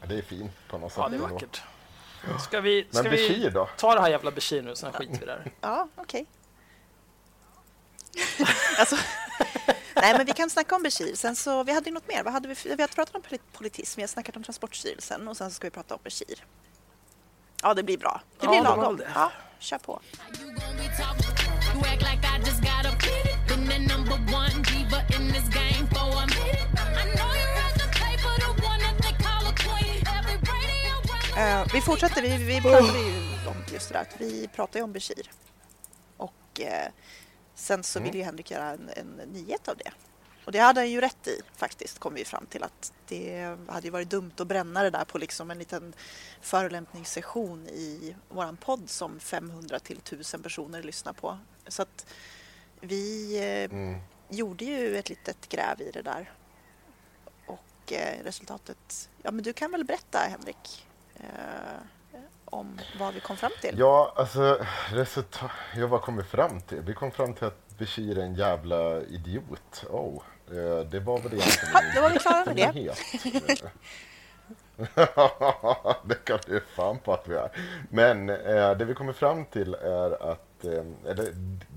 Ja, 0.00 0.06
det 0.06 0.18
är 0.18 0.22
fint 0.22 0.52
på 0.70 0.78
något 0.78 0.92
sätt. 0.92 0.98
Ja, 1.02 1.08
det 1.08 1.16
är 1.16 1.20
vackert. 1.20 1.62
Ska 2.40 2.60
vi, 2.60 2.86
ska 2.90 3.02
Men 3.02 3.12
vi 3.12 3.28
Bashir 3.28 3.50
då? 3.50 3.68
ta 3.76 3.94
det 3.94 4.00
här 4.00 4.08
jävla 4.08 4.30
Bashir 4.30 4.62
nu, 4.62 4.76
sen 4.76 4.92
skiter 4.92 5.18
vi 5.20 5.26
där. 5.26 5.50
Ja, 5.60 5.88
okej. 5.96 6.26
alltså, 8.78 8.96
nej, 9.94 10.14
men 10.16 10.26
vi 10.26 10.32
kan 10.32 10.50
snacka 10.50 10.76
om 10.76 10.82
Bashir. 10.82 11.14
Sen 11.14 11.36
så, 11.36 11.62
vi 11.64 11.72
hade 11.72 11.88
ju 11.90 11.94
något 11.94 12.08
mer. 12.08 12.22
Vad 12.22 12.32
hade 12.32 12.48
vi, 12.48 12.54
vi 12.64 12.82
har 12.82 12.88
pratat 12.88 13.14
om 13.14 13.22
polit- 13.22 13.52
politism, 13.52 13.98
vi 13.98 14.02
har 14.02 14.08
snackat 14.08 14.36
om 14.36 14.42
Transportstyrelsen 14.42 15.28
och 15.28 15.36
sen 15.36 15.50
så 15.50 15.54
ska 15.54 15.66
vi 15.66 15.70
prata 15.70 15.94
om 15.94 16.00
Bashir. 16.04 16.44
Ja, 17.62 17.74
det 17.74 17.82
blir 17.82 17.98
bra. 17.98 18.20
Det 18.40 18.46
Ja, 18.46 18.50
blir 18.50 18.62
var 18.62 18.76
lagom. 18.76 18.96
det. 18.96 19.08
Ja, 19.14 19.32
kör 19.58 19.78
på. 19.78 20.00
Eh, 31.36 31.64
vi 31.72 31.80
fortsätter. 31.80 32.22
Vi, 32.22 32.36
vi 32.36 32.60
pratade 32.60 32.98
ju 32.98 33.48
om 33.48 33.56
just 33.72 33.88
det 33.88 33.94
där. 33.94 34.00
att 34.00 34.20
Vi 34.20 34.48
pratar 34.48 34.78
ju 34.80 34.84
om 34.84 34.92
Bashir. 34.92 35.30
Och 36.16 36.60
eh, 36.60 36.88
sen 37.54 37.82
så 37.84 37.98
Mm. 37.98 38.10
vill 38.10 38.18
ju 38.20 38.24
Henrik 38.24 38.50
göra 38.50 38.70
en, 38.70 38.90
en 38.96 39.20
nyhet 39.32 39.68
av 39.68 39.76
det. 39.76 39.90
Och 40.44 40.52
det 40.52 40.58
hade 40.58 40.80
han 40.80 40.90
ju 40.90 41.00
rätt 41.00 41.26
i 41.26 41.40
faktiskt, 41.56 41.98
kom 41.98 42.14
vi 42.14 42.24
fram 42.24 42.46
till 42.46 42.62
att 42.62 42.92
det 43.08 43.56
hade 43.68 43.86
ju 43.86 43.90
varit 43.90 44.10
dumt 44.10 44.32
att 44.38 44.46
bränna 44.46 44.82
det 44.82 44.90
där 44.90 45.04
på 45.04 45.18
liksom 45.18 45.50
en 45.50 45.58
liten 45.58 45.94
förolämpningssession 46.40 47.68
i 47.68 48.16
våran 48.28 48.56
podd 48.56 48.90
som 48.90 49.20
500 49.20 49.78
till 49.78 49.98
1000 49.98 50.42
personer 50.42 50.82
lyssnar 50.82 51.12
på. 51.12 51.38
Så 51.68 51.82
att 51.82 52.06
vi 52.80 53.36
eh, 53.38 53.70
Mm. 53.78 54.00
gjorde 54.28 54.64
ju 54.64 54.96
ett 54.98 55.08
litet 55.08 55.48
gräv 55.48 55.80
i 55.80 55.90
det 55.90 56.02
där. 56.02 56.32
Och 57.46 57.92
resultatet, 58.24 59.08
ja 59.22 59.30
men 59.30 59.44
du 59.44 59.52
kan 59.52 59.70
väl 59.70 59.84
berätta 59.84 60.18
Henrik 60.18 60.86
om 62.44 62.80
vad 62.98 63.14
vi 63.14 63.20
kom 63.20 63.36
fram 63.36 63.52
till? 63.60 63.78
Ja, 63.78 64.12
alltså 64.16 64.58
resultat... 64.90 65.50
Jag 65.76 65.88
vad 65.88 66.00
kom 66.00 66.16
vi 66.16 66.22
fram 66.22 66.60
till? 66.60 66.80
Vi 66.80 66.94
kom 66.94 67.10
fram 67.10 67.34
till 67.34 67.44
att 67.44 67.78
Bashir 67.78 68.18
är 68.18 68.22
en 68.22 68.34
jävla 68.34 69.00
idiot. 69.02 69.84
Oh, 69.90 70.22
eh, 70.48 70.86
det 70.86 71.00
var 71.00 71.18
väl 71.18 71.32
egentligen 71.32 71.70
Ja, 71.72 71.80
då 71.94 72.00
var 72.00 72.10
vi 72.10 72.18
klara 72.18 72.44
med 72.44 72.74
det. 72.74 72.94
det 76.04 76.24
kan 76.24 76.38
du 76.46 76.60
fan 76.76 76.98
på 76.98 77.12
att 77.12 77.28
vi 77.28 77.34
är. 77.34 77.50
Men 77.90 78.30
eh, 78.30 78.76
det 78.76 78.84
vi 78.84 78.94
kommer 78.94 79.12
fram 79.12 79.44
till 79.44 79.74
är 79.74 80.32
att 80.32 80.64
eh, 80.64 81.10
eller, 81.10 81.28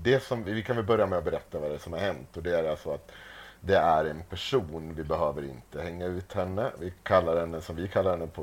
det 0.02 0.22
som, 0.22 0.44
vi 0.44 0.62
kan 0.62 0.76
väl 0.76 0.84
börja 0.84 1.06
med 1.06 1.18
att 1.18 1.24
berätta 1.24 1.58
vad 1.58 1.70
det 1.70 1.74
är 1.74 1.78
som 1.78 1.92
har 1.92 2.00
hänt 2.00 2.36
och 2.36 2.42
det 2.42 2.58
är 2.58 2.70
alltså 2.70 2.90
att 2.90 3.10
det 3.60 3.76
är 3.76 4.04
en 4.04 4.22
person, 4.22 4.94
vi 4.94 5.04
behöver 5.04 5.42
inte 5.44 5.82
hänga 5.82 6.06
ut 6.06 6.32
henne. 6.32 6.72
Vi 6.78 6.92
kallar 7.02 7.40
henne 7.40 7.60
som 7.60 7.76
vi 7.76 7.88
kallar 7.88 8.10
henne 8.10 8.26
på 8.26 8.42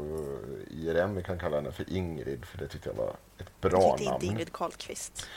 IRM, 0.69 1.15
vi 1.15 1.23
kan 1.23 1.39
kalla 1.39 1.55
henne 1.55 1.71
för 1.71 1.93
Ingrid 1.93 2.45
för 2.45 2.57
det 2.57 2.67
tyckte 2.67 2.89
jag 2.89 2.95
var 2.95 3.15
ett 3.37 3.61
bra 3.61 3.97
namn. 3.99 4.13
inte 4.13 4.25
Ingrid 4.25 4.51
Karlqvist. 4.53 5.27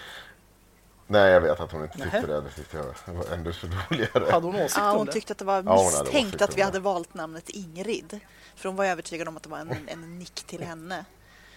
Nej, 1.11 1.31
jag 1.33 1.41
vet 1.41 1.61
att 1.61 1.72
hon 1.72 1.83
inte 1.83 1.99
tyckte 1.99 2.26
det. 2.26 2.41
Det 2.41 2.51
tyckte 2.51 2.76
jag 2.76 3.14
var 3.14 3.33
ändå 3.35 3.53
så 3.53 3.66
roligare. 3.66 4.31
Hade 4.33 4.47
hon 4.47 4.55
åsikt 4.57 4.76
Ja, 4.79 4.91
om 4.93 4.97
hon 4.97 5.07
det? 5.07 5.12
tyckte 5.12 5.33
att 5.33 5.39
det 5.39 5.45
var 5.45 5.62
Ja, 5.66 5.76
hon 5.76 5.85
misstänkt 5.85 6.09
åsikter 6.14 6.45
att 6.45 6.57
vi 6.57 6.62
hade 6.62 6.79
det. 6.79 6.83
valt 6.83 7.14
namnet 7.14 7.49
Ingrid. 7.49 8.20
För 8.57 8.68
hon 8.68 8.76
var 8.76 8.85
övertygad 8.85 9.29
om 9.29 9.37
att 9.37 9.43
det 9.43 9.49
var 9.49 9.59
en, 9.59 9.89
en 9.89 10.18
nick 10.18 10.35
till 10.47 10.62
henne. 10.62 11.05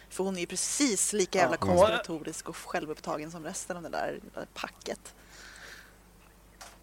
För 0.10 0.24
hon 0.24 0.36
är 0.36 0.40
ju 0.40 0.46
precis 0.48 1.14
lika 1.14 1.40
jävla 1.40 1.58
Ja. 1.62 1.66
konspiratorisk 1.68 2.50
och 2.50 2.58
självupptagen 2.58 3.32
som 3.32 3.44
resten 3.44 3.78
av 3.78 3.84
det 3.84 3.90
där, 3.90 4.20
det 4.34 4.40
där 4.40 4.48
packet. 4.54 5.14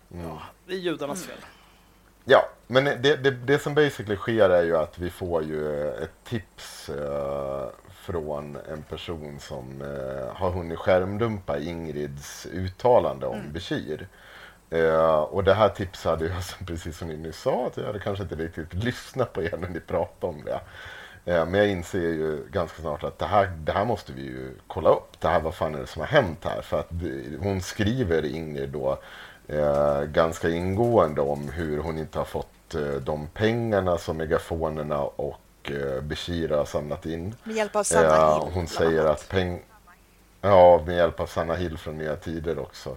Ja, 0.08 0.42
det 0.66 0.72
är 0.74 0.78
judarnas 0.78 1.24
Mm. 1.24 1.36
fel. 1.36 1.48
Ja, 2.24 2.48
men 2.66 2.84
det, 2.84 3.16
det, 3.16 3.30
det 3.30 3.58
som 3.58 3.74
basically 3.74 4.16
sker 4.16 4.50
är 4.50 4.62
ju 4.62 4.76
att 4.76 4.98
vi 4.98 5.10
får 5.10 5.42
ju 5.42 5.88
ett 5.90 6.24
tips 6.24 6.88
eh, 6.88 7.68
från 7.92 8.56
en 8.72 8.82
person 8.82 9.40
som 9.40 9.82
eh, 9.82 10.36
har 10.36 10.50
hunnit 10.50 10.78
skärmdumpa 10.78 11.58
Ingrids 11.58 12.46
uttalande 12.46 13.26
om 13.26 13.38
Mm. 13.38 13.52
Bashir. 13.52 14.08
Eh, 14.70 15.14
och 15.20 15.44
det 15.44 15.54
här 15.54 15.68
tipset 15.68 16.04
hade 16.10 16.26
jag, 16.26 16.44
som- 16.44 16.66
precis 16.66 16.98
som 16.98 17.08
ni 17.08 17.16
nyss 17.16 17.40
sa, 17.40 17.66
att 17.66 17.76
jag 17.76 17.84
hade 17.84 17.98
kanske 17.98 18.22
inte 18.22 18.34
riktigt 18.34 18.74
lyssnat 18.74 19.32
på 19.32 19.42
er 19.42 19.56
när 19.60 19.68
ni 19.68 19.80
pratade 19.80 20.32
om 20.36 20.44
det. 20.44 20.60
Eh, 21.24 21.46
men 21.46 21.54
jag 21.54 21.68
inser 21.68 21.98
ju 22.00 22.46
ganska 22.52 22.82
snart 22.82 23.04
att 23.04 23.18
det 23.18 23.26
här, 23.26 23.46
det 23.46 23.72
här 23.72 23.84
måste 23.84 24.12
vi 24.12 24.22
ju 24.22 24.54
kolla 24.66 24.90
upp. 24.90 25.20
Det 25.20 25.28
här, 25.28 25.40
vad 25.40 25.54
fan 25.54 25.74
är 25.74 25.78
det 25.78 25.86
som 25.86 26.00
har 26.00 26.06
hänt 26.06 26.44
här? 26.44 26.62
För 26.62 26.80
att 26.80 26.90
hon 27.40 27.60
skriver, 27.60 28.24
Ingrid, 28.24 28.68
då, 28.68 28.98
eh, 29.48 30.02
ganska 30.02 30.48
ingående 30.48 31.20
om 31.20 31.48
hur 31.48 31.78
hon 31.78 31.98
inte 31.98 32.18
har 32.18 32.24
fått 32.24 32.74
eh, 32.74 32.80
de 32.80 33.26
pengarna 33.34 33.98
som 33.98 34.16
megafonerna 34.16 35.02
och 35.02 35.40
eh, 35.64 36.00
Bashir 36.02 36.48
har 36.48 36.64
samlat 36.64 37.06
in. 37.06 37.34
Med 37.44 37.56
hjälp 37.56 37.76
av 37.76 37.82
Sanna 37.82 38.08
Eh, 38.16 38.34
Hill. 38.34 38.42
hon 38.42 38.52
bland 38.52 38.68
säger 38.68 39.04
att 39.04 39.28
peng... 39.28 39.62
Ja, 40.40 40.82
med 40.86 40.96
hjälp 40.96 41.20
av 41.20 41.26
Sanna 41.26 41.54
Hill 41.54 41.78
från 41.78 41.98
Nya 41.98 42.16
Tider 42.16 42.58
också. 42.58 42.96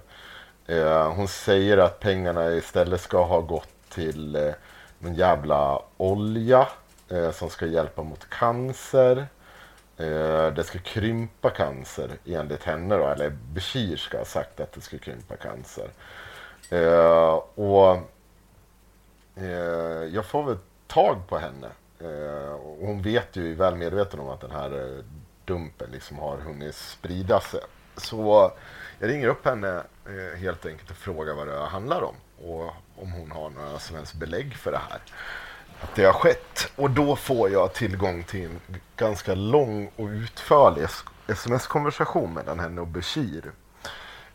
Eh, 0.68 1.14
hon 1.14 1.28
säger 1.28 1.78
att 1.78 1.99
pengarna 1.99 2.52
istället 2.52 3.02
ska 3.02 3.24
ha 3.26 3.41
gått 3.41 3.70
till 3.89 4.36
eh, 4.36 4.52
någon 4.99 5.14
jävla 5.16 5.82
olja 5.97 6.68
eh, 7.10 7.32
som 7.32 7.49
ska 7.49 7.66
hjälpa 7.66 8.04
mot 8.04 8.30
cancer. 8.30 9.28
Eh, 9.97 10.54
det 10.54 10.64
ska 10.66 10.80
krympa 10.80 11.49
cancer 11.49 12.10
enligt 12.26 12.64
henne 12.64 12.97
då, 12.97 13.08
eller 13.08 13.30
Bashir 13.30 13.97
ska 13.97 14.18
ha 14.18 14.26
sagt 14.26 14.60
att 14.60 14.72
det 14.72 14.82
ska 14.82 14.97
krympa 14.97 15.36
cancer. 15.36 15.89
Eh, 16.72 17.42
och 17.56 17.98
eh, 19.36 20.04
jag 20.14 20.26
får 20.26 20.44
väl 20.44 20.58
tag 20.88 21.28
på 21.28 21.38
henne. 21.38 21.68
Eh, 22.00 22.54
och 22.54 22.88
hon 22.88 23.02
vet 23.02 23.36
ju, 23.36 23.52
är 23.52 23.56
väl 23.56 23.76
medveten 23.76 24.20
om 24.20 24.30
att 24.30 24.42
den 24.42 24.52
här 24.52 24.98
eh, 24.98 25.04
dumpen 25.46 25.90
liksom 25.92 26.20
har 26.20 26.38
hunnit 26.38 26.76
sprida 26.76 27.40
sig. 27.40 27.60
Så 27.98 28.52
jag 29.00 29.10
ringer 29.10 29.28
upp 29.28 29.46
henne 29.46 29.84
eh, 30.06 30.40
helt 30.40 30.66
enkelt 30.66 30.90
och 30.90 30.96
frågar 30.96 31.34
vad 31.34 31.48
det 31.48 31.60
handlar 31.60 32.02
om 32.02 32.16
och 32.48 32.66
om 32.96 33.12
hon 33.12 33.32
har 33.32 33.50
några 33.50 33.80
som 33.80 33.96
helst 33.96 34.14
belägg 34.14 34.56
för 34.56 34.72
det 34.72 34.82
här. 34.90 35.00
Att 35.82 35.96
det 35.96 36.06
har 36.06 36.14
skett. 36.14 36.72
Och 36.76 36.90
då 36.90 37.16
får 37.16 37.50
jag 37.50 37.74
tillgång 37.74 38.24
till 38.24 38.46
en 38.46 38.60
ganska 38.96 39.36
lång 39.36 39.92
och 39.96 40.08
utförlig 40.08 40.88
sms-konversation 41.28 42.34
mellan 42.34 42.60
henne 42.60 42.82
och 42.82 42.88
Bashir. 42.88 43.52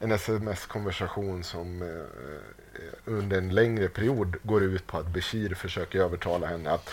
En 0.01 0.13
sms-konversation 0.13 1.45
som 1.45 1.83
eh, 1.83 1.89
eh, 1.89 2.93
under 3.05 3.39
en 3.39 3.55
längre 3.55 3.89
period 3.89 4.37
går 4.43 4.63
ut 4.63 4.87
på 4.87 4.99
att 4.99 5.07
Bashir 5.07 5.55
försöker 5.55 5.99
övertala 6.01 6.47
henne 6.47 6.71
att 6.71 6.91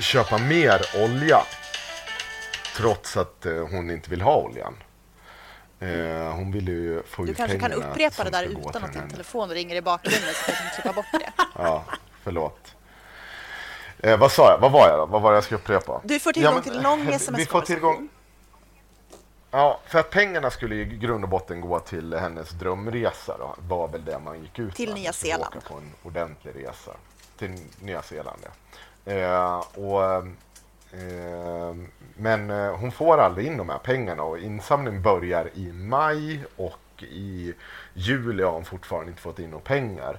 köpa 0.00 0.38
mer 0.38 0.80
olja. 1.04 1.38
Trots 2.76 3.16
att 3.16 3.46
eh, 3.46 3.52
hon 3.70 3.90
inte 3.90 4.10
vill 4.10 4.20
ha 4.20 4.36
oljan. 4.36 4.74
Eh, 5.80 6.32
hon 6.32 6.52
vill 6.52 6.68
ju 6.68 7.02
få 7.02 7.24
Du 7.24 7.30
ut 7.30 7.36
kanske 7.36 7.58
kan 7.58 7.70
pengarna 7.70 7.90
upprepa 7.90 8.24
det 8.24 8.30
där 8.30 8.44
utan 8.44 8.84
att 8.84 8.92
din 8.92 9.08
telefon 9.08 9.48
ringer 9.50 9.76
i 9.76 9.82
bakgrunden 9.82 10.34
så 10.34 10.50
att 10.50 10.56
du 10.56 10.62
kan 10.62 10.70
klippa 10.74 10.92
bort 10.92 11.06
det. 11.12 11.32
Ja, 11.62 11.84
förlåt. 12.22 12.74
Eh, 13.98 14.18
vad 14.18 14.32
sa 14.32 14.50
jag? 14.50 14.58
Vad 14.60 14.72
var 14.72 14.88
jag 14.88 14.98
då? 14.98 15.06
Vad 15.06 15.22
var 15.22 15.30
det 15.32 15.36
jag 15.36 15.44
skulle 15.44 15.58
upprepa? 15.58 16.00
Du 16.04 16.18
får 16.20 16.32
tillgång 16.32 16.54
men, 16.54 16.62
till 16.62 16.82
lång 16.82 16.98
vi 17.06 17.06
får 17.06 17.12
sms-konversation. 17.14 17.64
tillgång- 17.76 18.08
Ja, 19.50 19.80
för 19.86 19.98
att 19.98 20.10
pengarna 20.10 20.50
skulle 20.50 20.74
i 20.74 20.84
grund 20.84 21.24
och 21.24 21.30
botten 21.30 21.60
gå 21.60 21.80
till 21.80 22.14
hennes 22.14 22.50
drömresa 22.50 23.36
då, 23.38 23.54
var 23.68 23.88
väl 23.88 24.04
det 24.04 24.18
man 24.18 24.42
gick 24.42 24.58
ut 24.58 24.74
Till 24.74 24.88
med. 24.88 24.98
Nya 24.98 25.12
Zeeland. 25.12 25.54
Åka 25.56 25.68
på 25.68 25.74
en 25.74 25.92
ordentlig 26.02 26.52
resa. 26.56 26.92
Till 27.38 27.54
Nya 27.80 28.02
Zeeland, 28.02 28.38
ja. 28.42 28.50
Eh, 29.12 29.58
och, 29.74 30.04
eh, 30.98 31.74
men 32.16 32.50
eh, 32.50 32.76
hon 32.76 32.92
får 32.92 33.18
aldrig 33.18 33.46
in 33.46 33.56
de 33.56 33.68
här 33.68 33.78
pengarna 33.78 34.22
och 34.22 34.38
insamlingen 34.38 35.02
börjar 35.02 35.50
i 35.54 35.72
maj 35.72 36.44
och 36.56 37.02
i 37.02 37.54
juli 37.94 38.42
har 38.42 38.52
hon 38.52 38.64
fortfarande 38.64 39.10
inte 39.10 39.22
fått 39.22 39.38
in 39.38 39.50
några 39.50 39.64
pengar. 39.64 40.18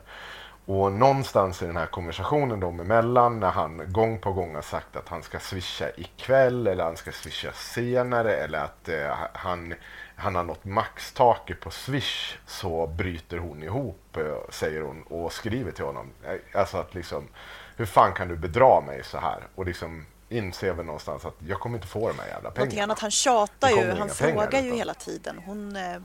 Och 0.72 0.92
någonstans 0.92 1.62
i 1.62 1.66
den 1.66 1.78
här 1.78 1.86
konversationen 1.86 2.60
dem 2.60 2.80
emellan 2.80 3.40
när 3.40 3.52
han 3.52 3.94
gång 3.94 4.20
på 4.20 4.34
gång 4.34 4.56
har 4.56 4.62
sagt 4.62 4.96
att 4.96 5.10
han 5.10 5.24
ska 5.24 5.40
swisha 5.40 5.90
ikväll 5.98 6.68
eller 6.68 6.84
han 6.84 6.98
ska 6.98 7.12
swisha 7.12 7.52
senare 7.54 8.36
eller 8.36 8.60
att 8.60 8.90
eh, 8.90 9.16
han, 9.34 9.74
han 10.16 10.36
har 10.36 10.44
nått 10.44 10.66
maxtaket 10.66 11.60
på 11.60 11.72
swish 11.72 12.38
så 12.46 12.88
bryter 12.88 13.38
hon 13.38 13.64
ihop 13.64 14.18
eh, 14.18 14.50
säger 14.50 14.82
hon 14.82 15.04
och 15.04 15.34
skriver 15.34 15.72
till 15.72 15.86
honom. 15.86 16.12
Alltså 16.54 16.78
att 16.78 16.96
liksom 16.96 17.28
hur 17.76 17.86
fan 17.86 18.14
kan 18.14 18.28
du 18.28 18.36
bedra 18.36 18.82
mig 18.82 19.04
så 19.04 19.18
här? 19.18 19.48
Och 19.56 19.66
liksom 19.66 20.06
inser 20.30 20.74
väl 20.74 20.86
någonstans 20.86 21.26
att 21.26 21.36
jag 21.48 21.60
kommer 21.60 21.76
inte 21.76 21.88
få 21.88 22.08
de 22.08 22.20
här 22.20 22.28
jävla 22.28 22.50
Någonting 22.50 22.70
pengarna. 22.70 22.84
annat, 22.84 23.00
han 23.00 23.12
tjatar 23.12 23.70
ju, 23.70 23.76
han 23.76 23.86
inga 23.86 23.96
pengar 23.98 24.14
frågar 24.14 24.62
ju 24.62 24.76
hela 24.76 24.94
tiden. 24.94 25.42
Hon, 25.46 25.76
eh, 25.76 25.98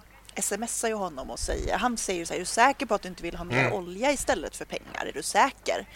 smsar 0.42 0.88
ju 0.88 0.94
honom 0.94 1.30
och 1.30 1.38
säger, 1.38 1.78
han 1.78 1.96
säger 1.96 2.24
så 2.24 2.32
här, 2.32 2.36
är 2.38 2.40
du 2.40 2.46
säker 2.46 2.86
på 2.86 2.94
att 2.94 3.02
du 3.02 3.08
inte 3.08 3.22
vill 3.22 3.36
ha 3.36 3.44
mer 3.44 3.72
olja 3.72 4.12
istället 4.12 4.56
för 4.56 4.64
pengar? 4.64 5.06
Är 5.06 5.12
du 5.12 5.22
säker? 5.22 5.86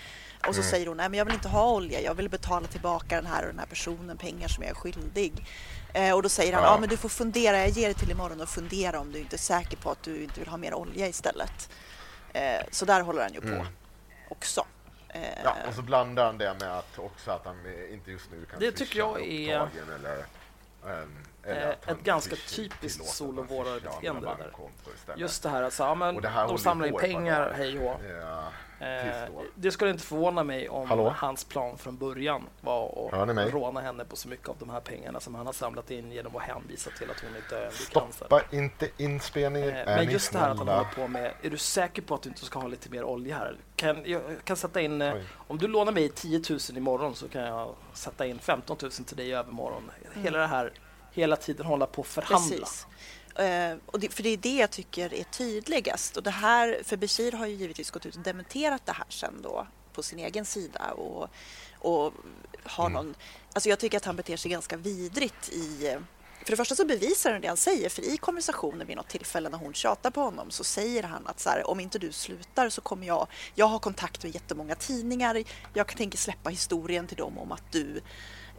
Och 0.48 0.54
så 0.54 0.62
säger 0.62 0.86
hon, 0.86 0.96
nej 0.96 1.08
men 1.08 1.18
jag 1.18 1.24
vill 1.24 1.34
inte 1.34 1.48
ha 1.48 1.72
olja, 1.72 2.00
jag 2.00 2.14
vill 2.14 2.28
betala 2.28 2.66
tillbaka 2.66 3.16
den 3.16 3.26
här 3.26 3.42
och 3.42 3.48
den 3.48 3.58
här 3.58 3.66
personen 3.66 4.16
pengar 4.16 4.48
som 4.48 4.62
jag 4.62 4.70
är 4.70 4.74
skyldig. 4.74 5.46
Eh, 5.94 6.14
och 6.14 6.22
då 6.22 6.28
säger 6.28 6.52
han, 6.52 6.62
ja. 6.62 6.68
Ja. 6.70 6.80
men 6.80 6.88
du 6.88 6.96
får 6.96 7.08
fundera, 7.08 7.58
jag 7.58 7.68
ger 7.68 7.84
dig 7.84 7.94
till 7.94 8.10
imorgon 8.10 8.40
och 8.40 8.48
fundera 8.48 9.00
om 9.00 9.12
du 9.12 9.18
inte 9.18 9.36
är 9.36 9.38
säker 9.38 9.76
på 9.76 9.90
att 9.90 10.02
du 10.02 10.22
inte 10.22 10.40
vill 10.40 10.48
ha 10.48 10.56
mer 10.56 10.74
olja 10.74 11.06
istället. 11.08 11.70
Eh, 12.32 12.60
så 12.70 12.84
där 12.84 13.00
håller 13.00 13.22
han 13.22 13.32
ju 13.32 13.40
på 13.40 13.66
också. 14.30 14.66
Eh, 15.08 15.20
Ja, 15.44 15.56
och 15.68 15.74
så 15.74 15.82
blandar 15.82 16.26
han 16.26 16.38
det 16.38 16.56
med 16.60 16.78
att 16.78 16.98
också 16.98 17.30
att 17.30 17.44
han 17.46 17.56
inte 17.92 18.10
just 18.10 18.30
nu 18.30 18.44
kan 18.44 18.60
Det 18.60 18.72
tycker 18.72 18.98
jag 18.98 19.20
är, 19.26 19.68
eller, 19.94 20.24
ehm, 20.86 21.16
eh, 21.56 21.68
att 21.68 21.88
ett 21.88 22.04
ganska 22.04 22.36
typiskt 22.36 23.00
att 23.00 23.18
där. 24.20 24.20
bankkonto 24.20 24.90
istället. 24.94 25.20
Just 25.20 25.42
det 25.42 25.48
här 25.48 25.62
alltså, 25.62 25.82
ja, 25.82 25.94
men 25.94 26.16
Och 26.16 26.22
det 26.22 26.28
här 26.28 26.48
de 26.48 26.58
samlar 26.58 26.86
in 26.86 26.94
pengar, 26.94 27.52
hej 27.56 27.78
och 27.78 28.00
Ja, 28.22 28.44
Eh, 28.80 29.28
det 29.54 29.70
skulle 29.70 29.90
inte 29.90 30.02
förvåna 30.02 30.44
mig 30.44 30.68
om 30.68 30.88
Hallå? 30.88 31.14
hans 31.16 31.44
plan 31.44 31.78
från 31.78 31.96
början 31.96 32.42
var 32.60 33.10
att 33.12 33.52
råna 33.52 33.80
henne 33.80 34.04
på 34.04 34.16
så 34.16 34.28
mycket 34.28 34.48
av 34.48 34.56
de 34.58 34.70
här 34.70 34.80
pengarna 34.80 35.20
som 35.20 35.34
han 35.34 35.46
har 35.46 35.52
samlat 35.52 35.90
in 35.90 36.12
genom 36.12 36.36
att 36.36 36.42
hänvisa 36.42 36.90
till 36.90 37.10
att 37.10 37.20
hon 37.20 37.36
inte 37.36 37.58
är 37.58 37.70
vid 37.70 37.90
cancer. 37.90 38.26
Stoppa 38.26 38.42
inte 38.50 38.88
inspelningen. 38.96 39.68
Eh, 39.68 39.76
är 39.88 39.96
Men 39.96 40.10
just 40.10 40.32
det 40.32 40.38
här 40.38 40.50
att 40.50 40.58
han 40.58 40.68
håller 40.68 40.84
på 40.94 41.08
med, 41.08 41.32
är 41.42 41.50
du 41.50 41.56
säker 41.58 42.02
på 42.02 42.14
att 42.14 42.22
du 42.22 42.28
inte 42.28 42.44
ska 42.44 42.58
ha 42.58 42.68
lite 42.68 42.90
mer 42.90 43.04
olja 43.04 43.36
här? 43.36 43.56
Kan, 43.76 44.02
jag 44.04 44.22
kan 44.44 44.56
sätta 44.56 44.80
in, 44.80 45.02
eh, 45.02 45.14
Oj. 45.14 45.24
om 45.34 45.58
du 45.58 45.66
lånar 45.68 45.92
mig 45.92 46.08
10 46.08 46.42
000 46.50 46.58
imorgon 46.76 47.14
så 47.14 47.28
kan 47.28 47.42
jag 47.42 47.74
sätta 47.92 48.26
in 48.26 48.38
15 48.38 48.76
000 48.82 48.90
till 48.90 49.16
dig 49.16 49.28
i 49.28 49.32
övermorgon. 49.32 49.90
Hela 50.14 50.38
det 50.38 50.46
här, 50.46 50.72
hela 51.18 51.36
tiden 51.36 51.66
hålla 51.66 51.86
på 51.86 52.00
och 52.00 52.06
förhandla. 52.06 52.56
Precis. 52.56 52.86
Eh, 53.38 53.76
och 53.86 54.00
det, 54.00 54.08
för 54.08 54.22
det 54.22 54.28
är 54.28 54.36
det 54.36 54.56
jag 54.56 54.70
tycker 54.70 55.14
är 55.14 55.24
tydligast. 55.24 56.16
Och 56.16 56.22
det 56.22 56.30
här, 56.30 56.80
för 56.84 56.96
Bashir 56.96 57.32
har 57.32 57.46
ju 57.46 57.54
givetvis 57.54 57.90
gått 57.90 58.06
ut 58.06 58.16
och 58.16 58.22
dementerat 58.22 58.86
det 58.86 58.92
här 58.92 59.06
sen 59.08 59.42
då 59.42 59.66
på 59.92 60.02
sin 60.02 60.18
egen 60.18 60.44
sida 60.44 60.92
och, 60.92 61.28
och 61.78 62.12
har 62.64 62.88
någon... 62.88 63.14
Alltså 63.52 63.68
jag 63.68 63.78
tycker 63.78 63.96
att 63.96 64.04
han 64.04 64.16
beter 64.16 64.36
sig 64.36 64.50
ganska 64.50 64.76
vidrigt 64.76 65.48
i... 65.48 65.96
För 66.44 66.50
det 66.50 66.56
första 66.56 66.74
så 66.74 66.84
bevisar 66.84 67.32
han 67.32 67.40
det 67.40 67.48
han 67.48 67.56
säger, 67.56 67.88
för 67.88 68.02
i 68.02 68.16
konversationen 68.16 68.86
vid 68.86 68.96
något 68.96 69.08
tillfälle 69.08 69.48
när 69.48 69.58
hon 69.58 69.74
tjatar 69.74 70.10
på 70.10 70.20
honom 70.20 70.50
så 70.50 70.64
säger 70.64 71.02
han 71.02 71.26
att 71.26 71.40
så 71.40 71.50
här, 71.50 71.70
om 71.70 71.80
inte 71.80 71.98
du 71.98 72.12
slutar 72.12 72.68
så 72.68 72.80
kommer 72.80 73.06
jag... 73.06 73.26
Jag 73.54 73.66
har 73.66 73.78
kontakt 73.78 74.22
med 74.22 74.34
jättemånga 74.34 74.74
tidningar, 74.74 75.42
jag 75.74 75.96
tänker 75.96 76.18
släppa 76.18 76.50
historien 76.50 77.06
till 77.06 77.16
dem 77.16 77.38
om 77.38 77.52
att 77.52 77.72
du 77.72 78.00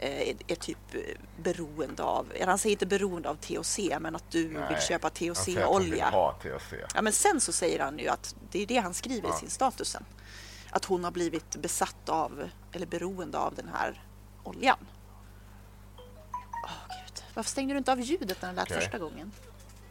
är, 0.06 0.36
är 0.46 0.54
typ 0.54 0.94
eh, 0.94 1.00
beroende 1.42 2.02
av, 2.02 2.32
eller 2.34 2.46
han 2.46 2.58
säger 2.58 2.72
inte 2.74 2.86
beroende 2.86 3.28
av 3.30 3.34
THC, 3.34 3.78
men 4.00 4.16
att 4.16 4.30
du 4.30 4.42
vill 4.48 4.58
Nej, 4.58 4.80
köpa 4.88 5.10
vill 5.18 5.34
THC-olja. 5.34 6.10
ha 6.10 6.32
THC. 6.32 6.72
Ja, 6.94 7.02
men 7.02 7.12
sen 7.12 7.40
så 7.40 7.52
säger 7.52 7.78
han 7.80 7.98
ju 7.98 8.08
att 8.08 8.34
det 8.50 8.62
är 8.62 8.66
det 8.66 8.76
han 8.78 8.94
skriver 8.94 9.28
i 9.28 9.32
Ja. 9.32 9.38
sin 9.38 9.50
statusen. 9.50 10.04
Att 10.70 10.84
hon 10.84 11.04
har 11.04 11.10
blivit 11.10 11.56
besatt 11.56 12.08
av, 12.08 12.48
eller 12.72 12.86
beroende 12.86 13.38
av 13.38 13.54
den 13.54 13.68
här 13.68 14.04
oljan. 14.44 14.86
Åh 16.64 16.70
gud, 16.88 17.24
varför 17.34 17.50
stängde 17.50 17.74
du 17.74 17.78
inte 17.78 17.92
av 17.92 18.00
ljudet 18.00 18.42
när 18.42 18.48
den 18.48 18.56
lät 18.56 18.64
Okej. 18.70 18.80
första 18.80 18.98
gången? 18.98 19.32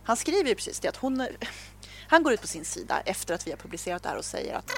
Han 0.03 0.17
skriver 0.17 0.49
ju 0.49 0.55
precis 0.55 0.79
det 0.79 0.87
att 0.87 0.95
hon, 0.97 1.27
han 2.07 2.23
går 2.23 2.33
ut 2.33 2.41
på 2.41 2.47
sin 2.47 2.65
sida 2.65 3.01
efter 3.05 3.33
att 3.33 3.47
vi 3.47 3.51
har 3.51 3.57
publicerat 3.57 4.03
det 4.03 4.09
här 4.09 4.17
och 4.17 4.25
säger 4.25 4.55
att, 4.55 4.71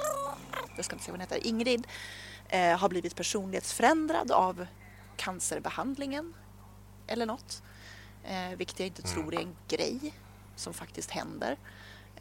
jag 0.76 0.86
ska 0.86 0.94
inte 0.96 1.06
säga 1.06 1.12
vad 1.14 1.22
hon 1.22 1.28
heter, 1.36 1.48
Ingrid 1.48 1.88
eh, 2.50 2.78
har 2.78 2.90
blivit 2.90 3.16
personlighetsförändrad 3.16 4.32
av 4.32 4.66
cancerbehandlingen 5.22 6.34
eller 7.08 7.26
något. 7.26 7.64
Eh, 8.24 8.58
vilket 8.58 8.80
jag 8.80 8.88
inte 8.88 9.02
tror 9.02 9.34
är 9.34 9.40
en 9.40 9.56
grej 9.68 10.14
som 10.56 10.74
faktiskt 10.74 11.12
händer. 11.12 11.58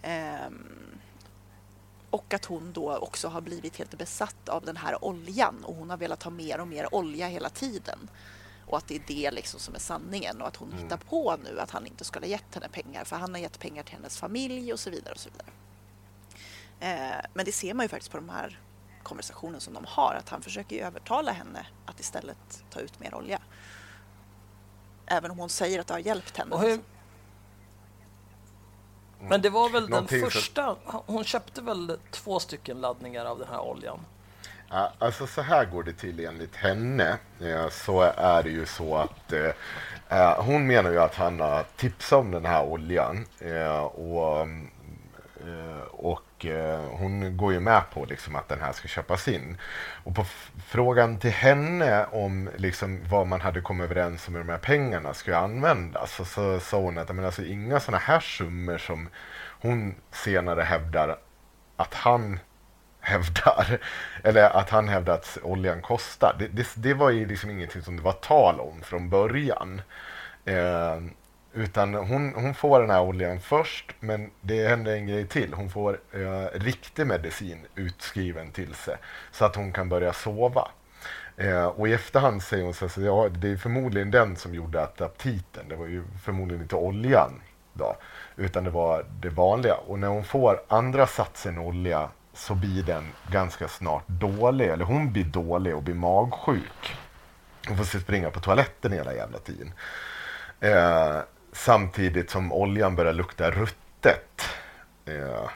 Ehm, 0.02 0.98
och 2.10 2.34
att 2.34 2.44
hon 2.44 2.72
då 2.72 2.96
också 2.96 3.28
har 3.28 3.40
blivit 3.40 3.76
helt 3.76 3.98
besatt 3.98 4.48
av 4.48 4.64
den 4.64 4.76
här 4.76 5.04
oljan 5.04 5.64
och 5.64 5.74
hon 5.74 5.90
har 5.90 5.96
velat 5.96 6.22
ha 6.22 6.30
mer 6.30 6.60
och 6.60 6.68
mer 6.68 6.94
olja 6.94 7.28
hela 7.28 7.48
tiden. 7.48 8.10
Och 8.66 8.78
att 8.78 8.88
det 8.88 8.94
är 8.94 9.02
det 9.06 9.30
liksom 9.30 9.60
som 9.60 9.74
är 9.74 9.78
sanningen 9.78 10.40
och 10.40 10.48
att 10.48 10.56
hon 10.56 10.72
hittar 10.72 10.96
på 10.96 11.36
nu 11.44 11.60
att 11.60 11.70
han 11.70 11.86
inte 11.86 12.04
skulle 12.04 12.26
ha 12.26 12.30
gett 12.30 12.54
henne 12.54 12.68
pengar 12.68 13.04
för 13.04 13.16
han 13.16 13.34
har 13.34 13.40
gett 13.40 13.58
pengar 13.58 13.82
till 13.82 13.94
hennes 13.94 14.18
familj 14.18 14.72
och 14.72 14.80
så 14.80 14.90
vidare. 14.90 15.12
och 15.12 15.20
så 15.20 15.30
vidare. 15.30 15.50
Eh, 16.80 17.26
men 17.34 17.44
det 17.44 17.52
ser 17.52 17.74
man 17.74 17.84
ju 17.84 17.88
faktiskt 17.88 18.10
på 18.10 18.16
de 18.16 18.28
här 18.28 18.60
konversationerna 19.02 19.60
som 19.60 19.74
de 19.74 19.84
har 19.88 20.14
att 20.14 20.28
han 20.28 20.42
försöker 20.42 20.76
ju 20.76 20.82
övertala 20.82 21.32
henne 21.32 21.66
att 21.86 22.00
istället 22.00 22.64
ta 22.70 22.80
ut 22.80 23.00
mer 23.00 23.14
olja. 23.14 23.38
Även 25.06 25.30
om 25.30 25.38
hon 25.38 25.48
säger 25.48 25.80
att 25.80 25.86
det 25.86 25.94
har 25.94 25.98
hjälpt 25.98 26.36
henne. 26.36 26.54
Och 26.54 26.60
hur... 26.60 26.80
Men 29.20 29.42
det 29.42 29.50
var 29.50 29.68
väl 29.68 29.82
den 29.82 29.90
Någonting 29.90 30.22
första, 30.30 30.76
hon 30.84 31.24
köpte 31.24 31.62
väl 31.62 31.98
två 32.10 32.40
stycken 32.40 32.80
laddningar 32.80 33.24
av 33.24 33.38
den 33.38 33.48
här 33.48 33.60
oljan? 33.60 34.00
Ja, 34.70 34.92
alltså 34.98 35.26
så 35.26 35.42
här 35.42 35.64
går 35.64 35.82
det 35.82 35.92
till 35.92 36.20
enligt 36.20 36.56
henne. 36.56 37.18
Eh, 37.40 37.68
Så 37.70 38.00
är 38.02 38.42
det 38.42 38.50
ju 38.50 38.66
så 38.66 38.96
att 38.96 39.32
eh, 39.32 39.50
eh, 40.08 40.42
hon 40.44 40.66
menar 40.66 40.90
ju 40.90 41.00
att 41.00 41.14
han 41.14 41.40
har 41.40 41.66
tipsat 41.76 42.18
om 42.18 42.30
den 42.30 42.44
här 42.44 42.64
oljan 42.64 43.26
eh, 43.38 43.78
och, 43.82 44.40
eh, 45.40 45.82
och 45.90 46.20
eh, 46.46 46.80
hon 46.90 47.36
går 47.36 47.52
ju 47.52 47.60
med 47.60 47.82
på 47.92 48.04
liksom 48.04 48.36
att 48.36 48.48
den 48.48 48.60
här 48.60 48.72
ska 48.72 48.88
köpas 48.88 49.28
in. 49.28 49.58
Och 50.04 50.14
på 50.14 50.24
frågan 50.66 51.18
till 51.18 51.30
henne 51.30 52.06
om 52.06 52.50
liksom 52.56 53.00
vad 53.10 53.26
man 53.26 53.40
hade 53.40 53.60
kommit 53.60 53.84
överens 53.84 54.28
om 54.28 54.34
hur 54.34 54.44
de 54.44 54.50
här 54.50 54.58
pengarna 54.58 55.14
skulle 55.14 55.36
användas 55.36 56.14
så, 56.14 56.24
så 56.24 56.60
sa 56.60 56.80
hon 56.80 56.98
att 56.98 57.14
men 57.14 57.24
alltså, 57.24 57.44
inga 57.44 57.80
sådana 57.80 57.98
här 57.98 58.20
summor 58.20 58.78
som 58.78 59.08
hon 59.60 59.94
senare 60.10 60.62
hävdar 60.62 61.18
att 61.76 61.94
han 61.94 62.38
hävdar, 63.00 63.78
eller 64.24 64.56
att 64.56 64.70
han 64.70 64.88
hävdar 64.88 65.14
att 65.14 65.38
oljan 65.42 65.82
kostar. 65.82 66.36
Det, 66.38 66.48
det, 66.48 66.68
det 66.74 66.94
var 66.94 67.10
ju 67.10 67.26
liksom 67.26 67.50
ingenting 67.50 67.82
som 67.82 67.96
det 67.96 68.02
var 68.02 68.12
tal 68.12 68.60
om 68.60 68.82
från 68.82 69.10
början. 69.10 69.82
Eh, 70.44 70.96
utan 71.54 71.94
hon, 71.94 72.32
hon 72.34 72.54
får 72.54 72.80
den 72.80 72.90
här 72.90 73.02
oljan 73.02 73.40
först, 73.40 73.94
men 74.00 74.30
det 74.40 74.68
händer 74.68 74.92
en 74.92 75.06
grej 75.06 75.26
till. 75.26 75.54
Hon 75.54 75.70
får 75.70 76.00
eh, 76.12 76.60
riktig 76.60 77.06
medicin 77.06 77.66
utskriven 77.74 78.50
till 78.50 78.74
sig 78.74 78.96
så 79.32 79.44
att 79.44 79.56
hon 79.56 79.72
kan 79.72 79.88
börja 79.88 80.12
sova. 80.12 80.68
Eh, 81.36 81.66
och 81.66 81.88
i 81.88 81.92
efterhand 81.92 82.42
säger 82.42 82.64
hon 82.64 82.74
så 82.74 82.84
här, 82.84 82.92
så 82.92 83.00
ja, 83.00 83.28
det 83.28 83.48
är 83.48 83.56
förmodligen 83.56 84.10
den 84.10 84.36
som 84.36 84.54
gjorde 84.54 84.82
att 84.82 85.00
aptiten, 85.00 85.68
det 85.68 85.76
var 85.76 85.86
ju 85.86 86.04
förmodligen 86.24 86.62
inte 86.62 86.76
oljan 86.76 87.30
då, 87.72 87.96
utan 88.36 88.64
det 88.64 88.70
var 88.70 89.06
det 89.20 89.28
vanliga. 89.28 89.74
Och 89.74 89.98
när 89.98 90.08
hon 90.08 90.24
får 90.24 90.60
andra 90.68 91.06
satsen 91.06 91.58
olja 91.58 92.08
så 92.32 92.54
blir 92.54 92.82
den 92.82 93.12
ganska 93.30 93.68
snart 93.68 94.08
dålig, 94.08 94.66
eller 94.66 94.84
hon 94.84 95.12
blir 95.12 95.24
dålig 95.24 95.76
och 95.76 95.82
blir 95.82 95.94
magsjuk. 95.94 96.96
Hon 97.68 97.76
får 97.76 97.84
springa 97.84 98.30
på 98.30 98.40
toaletten 98.40 98.92
hela 98.92 99.14
jävla 99.14 99.38
tiden. 99.38 99.72
Eh, 100.60 101.20
samtidigt 101.52 102.30
som 102.30 102.52
oljan 102.52 102.96
börjar 102.96 103.12
lukta 103.12 103.50
ruttet. 103.50 104.42
Eh, 105.04 105.50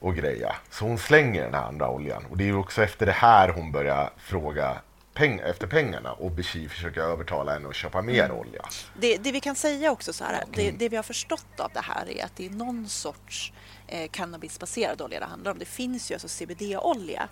och 0.00 0.16
greja. 0.16 0.56
Så 0.70 0.84
hon 0.84 0.98
slänger 0.98 1.44
den 1.44 1.54
här 1.54 1.62
andra 1.62 1.90
oljan. 1.90 2.24
Och 2.30 2.36
det 2.36 2.44
är 2.44 2.46
ju 2.46 2.56
också 2.56 2.82
efter 2.82 3.06
det 3.06 3.12
här 3.12 3.48
hon 3.48 3.72
börjar 3.72 4.10
fråga 4.16 4.80
peng 5.14 5.40
efter 5.44 5.66
pengarna 5.66 6.12
och 6.12 6.30
Bashir 6.30 6.68
försöker 6.68 7.00
övertala 7.00 7.52
henne 7.52 7.68
att 7.68 7.74
köpa 7.74 8.02
mer 8.02 8.32
olja. 8.32 8.62
Det, 9.00 9.16
det 9.16 9.32
vi 9.32 9.40
kan 9.40 9.56
säga 9.56 9.90
också 9.92 10.12
så 10.12 10.24
här, 10.24 10.44
det, 10.54 10.70
det 10.70 10.88
vi 10.88 10.96
har 10.96 11.02
förstått 11.02 11.60
av 11.60 11.70
det 11.74 11.80
här 11.80 12.10
är 12.10 12.24
att 12.24 12.36
det 12.36 12.46
är 12.46 12.50
någon 12.50 12.88
sorts 12.88 13.52
eh, 13.86 14.10
cannabisbaserad 14.10 15.02
olja 15.02 15.20
det 15.20 15.26
handlar 15.26 15.52
om. 15.52 15.58
Det 15.58 15.64
finns 15.64 16.10
ju 16.10 16.14
alltså 16.14 16.28
CBD-olja 16.28 17.28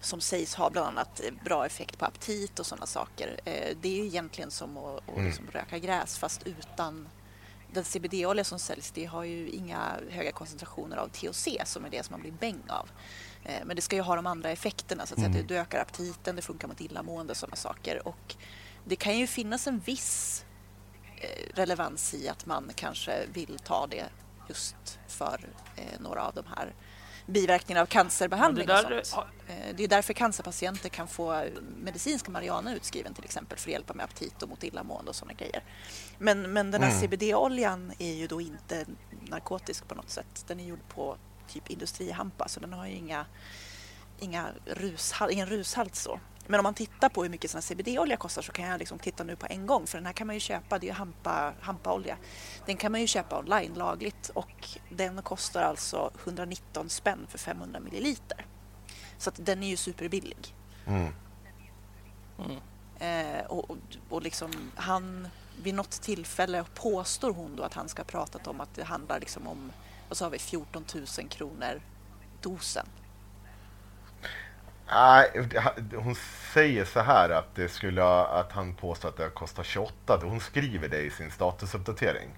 som 0.00 0.20
sägs 0.20 0.54
ha 0.54 0.70
bland 0.70 0.86
annat 0.86 1.20
eh, 1.24 1.44
bra 1.44 1.66
effekt 1.66 1.98
på 1.98 2.04
aptit 2.04 2.58
och 2.58 2.66
sådana 2.66 2.86
saker. 2.86 3.40
Eh, 3.44 3.76
det 3.80 3.88
är 3.88 3.96
ju 3.96 4.06
egentligen 4.06 4.50
som 4.50 4.76
att, 4.76 5.16
att 5.16 5.24
liksom 5.24 5.46
röka 5.52 5.78
gräs 5.78 6.18
fast 6.18 6.42
utan 6.46 7.08
den 7.72 7.84
CBD-olja 7.84 8.44
som 8.44 8.58
säljs 8.58 8.90
det 8.90 9.04
har 9.04 9.24
ju 9.24 9.48
inga 9.48 9.96
höga 10.10 10.32
koncentrationer 10.32 10.96
av 10.96 11.08
THC 11.08 11.48
som 11.64 11.84
är 11.84 11.90
det 11.90 12.02
som 12.06 12.12
man 12.12 12.20
blir 12.20 12.32
bäng 12.32 12.62
av. 12.68 12.90
Eh, 13.44 13.64
Men 13.64 13.76
det 13.76 13.82
ska 13.82 13.96
ju 13.96 14.02
ha 14.02 14.16
de 14.16 14.26
andra 14.26 14.50
effekterna, 14.50 15.06
så 15.06 15.14
att 15.14 15.20
säga. 15.20 15.44
det 15.48 15.56
ökar 15.56 15.80
aptiten, 15.80 16.36
det 16.36 16.42
funkar 16.42 16.68
mot 16.68 16.80
illamående 16.80 17.30
och 17.30 17.36
sådana 17.36 17.56
saker. 17.56 18.08
Och 18.08 18.36
det 18.84 18.96
kan 18.96 19.18
ju 19.18 19.26
finnas 19.26 19.66
en 19.66 19.78
viss 19.78 20.44
eh, 21.16 21.54
relevans 21.54 22.14
i 22.14 22.28
att 22.28 22.46
man 22.46 22.70
kanske 22.74 23.26
vill 23.32 23.58
ta 23.64 23.86
det 23.86 24.04
just 24.48 24.98
för 25.08 25.40
eh, 25.76 26.00
några 26.00 26.22
av 26.22 26.34
de 26.34 26.44
här 26.56 26.74
biverkningarna 27.30 27.82
av 27.82 27.86
cancerbehandling. 27.86 28.62
Och 28.70 28.76
det 28.76 28.82
där- 28.96 29.02
sånt. 29.04 29.26
Eh, 29.48 29.74
Det 29.74 29.84
är 29.84 29.88
därför 29.88 30.12
cancerpatienter 30.12 30.88
kan 30.88 31.08
få 31.08 31.44
medicinska 31.76 32.30
marijuana 32.30 32.74
utskriven 32.74 33.14
till 33.14 33.24
exempel 33.24 33.58
för 33.58 33.68
att 33.68 33.72
hjälpa 33.72 33.94
med 33.94 34.04
aptit 34.04 34.42
och 34.42 34.48
mot 34.48 34.64
illamående 34.64 35.08
och 35.08 35.16
sådana 35.16 35.32
grejer. 35.34 35.64
Men, 36.18 36.52
men 36.52 36.70
den 36.70 36.82
här 36.82 36.90
CBD-oljan 37.00 37.92
är 37.98 38.12
ju 38.14 38.26
då 38.26 38.40
inte 38.40 38.86
narkotisk 39.28 39.88
på 39.88 39.94
något 39.94 40.10
sätt. 40.10 40.44
Den 40.46 40.60
är 40.60 40.64
gjord 40.64 40.88
på 40.94 41.16
typ 41.48 41.70
industrihampa 41.70 42.48
så 42.48 42.60
den 42.60 42.72
har 42.72 42.86
ju 42.86 42.92
inga, 42.94 43.26
inga 44.18 44.46
rushal, 44.66 45.30
ingen 45.30 45.46
rushalt 45.46 45.94
så. 45.96 46.20
Men 46.50 46.60
om 46.60 46.64
man 46.64 46.74
tittar 46.74 47.08
på 47.08 47.22
hur 47.22 47.30
mycket 47.30 47.64
CBD-olja 47.64 48.16
kostar 48.16 48.42
så 48.42 48.52
kan 48.52 48.64
jag 48.64 48.78
liksom 48.78 48.98
titta 48.98 49.24
nu 49.24 49.36
på 49.36 49.46
en 49.50 49.66
gång 49.66 49.86
för 49.86 49.98
den 49.98 50.06
här 50.06 50.12
kan 50.12 50.26
man 50.26 50.36
ju 50.36 50.40
köpa, 50.40 50.78
det 50.78 50.86
är 50.86 50.88
ju 50.88 50.94
hampa, 50.94 51.54
hampaolja. 51.60 52.16
Den 52.66 52.76
kan 52.76 52.92
man 52.92 53.00
ju 53.00 53.06
köpa 53.06 53.38
online 53.38 53.74
lagligt 53.74 54.28
och 54.34 54.68
den 54.88 55.22
kostar 55.22 55.62
alltså 55.62 56.10
119 56.24 56.88
spänn 56.88 57.26
för 57.28 57.38
500 57.38 57.80
milliliter. 57.80 58.46
Så 59.18 59.30
den 59.36 59.62
är 59.62 59.68
ju 59.68 59.76
superbillig. 59.76 60.54
Mm. 60.86 61.12
Eh, 62.98 63.46
och, 63.46 63.70
och, 63.70 63.78
och 64.08 64.22
liksom 64.22 64.50
han, 64.76 65.28
vid 65.62 65.74
något 65.74 66.02
tillfälle 66.02 66.64
påstår 66.74 67.30
hon 67.30 67.56
då 67.56 67.62
att 67.62 67.74
han 67.74 67.88
ska 67.88 68.02
ha 68.02 68.06
pratat 68.06 68.46
om 68.46 68.60
att 68.60 68.74
det 68.74 68.84
handlar 68.84 69.20
liksom 69.20 69.46
om, 69.46 69.72
vad 70.08 70.16
sa 70.16 70.28
vi, 70.28 70.38
14 70.38 70.84
000 70.94 71.28
kronor 71.28 71.82
dosen. 72.40 72.86
Nej, 74.92 75.48
hon 75.96 76.14
säger 76.54 76.84
så 76.84 77.00
här 77.00 77.30
att, 77.30 77.54
det 77.54 77.68
skulle, 77.68 78.04
att 78.04 78.52
han 78.52 78.74
påstår 78.74 79.08
att 79.08 79.16
det 79.16 79.30
kostar 79.30 79.62
28. 79.62 80.20
Hon 80.22 80.40
skriver 80.40 80.88
det 80.88 81.00
i 81.00 81.10
sin 81.10 81.30
statusuppdatering. 81.30 82.28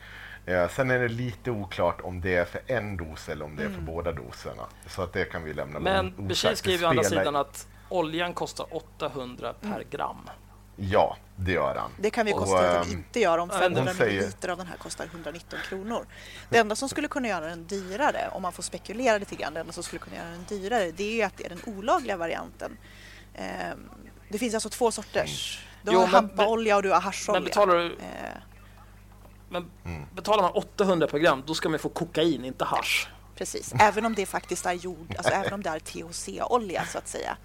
Eh, 0.46 0.68
sen 0.68 0.90
är 0.90 0.98
det 0.98 1.08
lite 1.08 1.50
oklart 1.50 2.00
om 2.00 2.20
det 2.20 2.34
är 2.34 2.44
för 2.44 2.60
en 2.66 2.96
dos 2.96 3.28
eller 3.28 3.44
om 3.44 3.56
det 3.56 3.64
är 3.64 3.68
för 3.70 3.80
båda 3.80 4.12
doserna. 4.12 4.62
Så 4.86 5.02
att 5.02 5.12
det 5.12 5.24
kan 5.24 5.44
vi 5.44 5.54
lämna 5.54 5.80
Men. 5.80 6.28
Bashir 6.28 6.50
Det 6.50 6.56
skriver 6.56 6.86
å 6.86 6.88
andra 6.90 7.04
sidan 7.04 7.36
att 7.36 7.68
oljan 7.88 8.34
kostar 8.34 8.66
800 8.70 9.54
per 9.60 9.84
gram. 9.90 10.30
Ja, 10.90 11.16
det 11.36 11.52
gör 11.52 11.74
han. 11.74 11.90
Det 11.98 12.10
kan 12.10 12.26
vi 12.26 12.32
konstatera 12.32 12.70
att 12.80 12.86
ehm, 12.86 12.90
den 12.90 12.98
inte 12.98 13.20
gör 13.20 13.38
om 13.38 13.50
hon 13.50 13.58
500 13.58 13.94
säger- 13.94 14.12
milliliter 14.12 14.48
av 14.48 14.58
den 14.58 14.66
här 14.66 14.76
kostar 14.76 15.04
119 15.06 15.58
kronor. 15.68 16.06
Det 16.48 16.58
enda 16.58 16.76
som 16.76 16.88
skulle 16.88 17.08
kunna 17.08 17.28
göra 17.28 17.46
den 17.46 17.66
dyrare, 17.66 18.28
om 18.32 18.42
man 18.42 18.52
får 18.52 18.62
spekulera 18.62 19.18
lite 19.18 19.34
grann, 19.34 19.54
det 19.54 19.60
enda 19.60 19.72
som 19.72 19.82
skulle 19.82 19.98
kunna 20.00 20.16
göra 20.16 20.28
den 20.30 20.44
dyrare 20.48 20.90
det 20.90 21.04
är 21.04 21.14
ju 21.14 21.22
att 21.22 21.36
det 21.36 21.44
är 21.44 21.48
den 21.48 21.62
olagliga 21.76 22.16
varianten. 22.16 22.76
Ehm, 23.34 23.88
Det 24.28 24.38
finns 24.38 24.54
alltså 24.54 24.68
två 24.68 24.90
sorters. 24.90 25.64
Du 25.82 25.96
har 25.96 26.06
hampaolja 26.06 26.76
och 26.76 26.82
du 26.82 26.90
har 26.90 27.00
hascholja. 27.00 27.40
Men 27.40 27.44
betalar, 27.44 27.74
du, 27.76 27.86
Eh, 27.92 28.38
men 29.48 29.70
Mm. 29.84 30.02
betalar 30.14 30.42
man 30.42 30.52
800 30.52 31.06
per 31.06 31.18
gram, 31.18 31.42
då 31.46 31.54
ska 31.54 31.68
man 31.68 31.78
få 31.78 31.88
kokain, 31.88 32.44
inte 32.44 32.64
hasch. 32.64 33.08
Precis, 33.36 33.72
även 33.80 34.06
om 34.06 34.14
det 34.14 34.26
faktiskt 34.26 34.66
är 34.66 34.72
jord, 34.72 35.14
alltså 35.18 35.32
även 35.32 35.52
om 35.52 35.62
det 35.62 35.70
är 35.70 35.78
THC-olja 35.78 36.84
så 36.92 36.98
att 36.98 37.08
säga. 37.08 37.36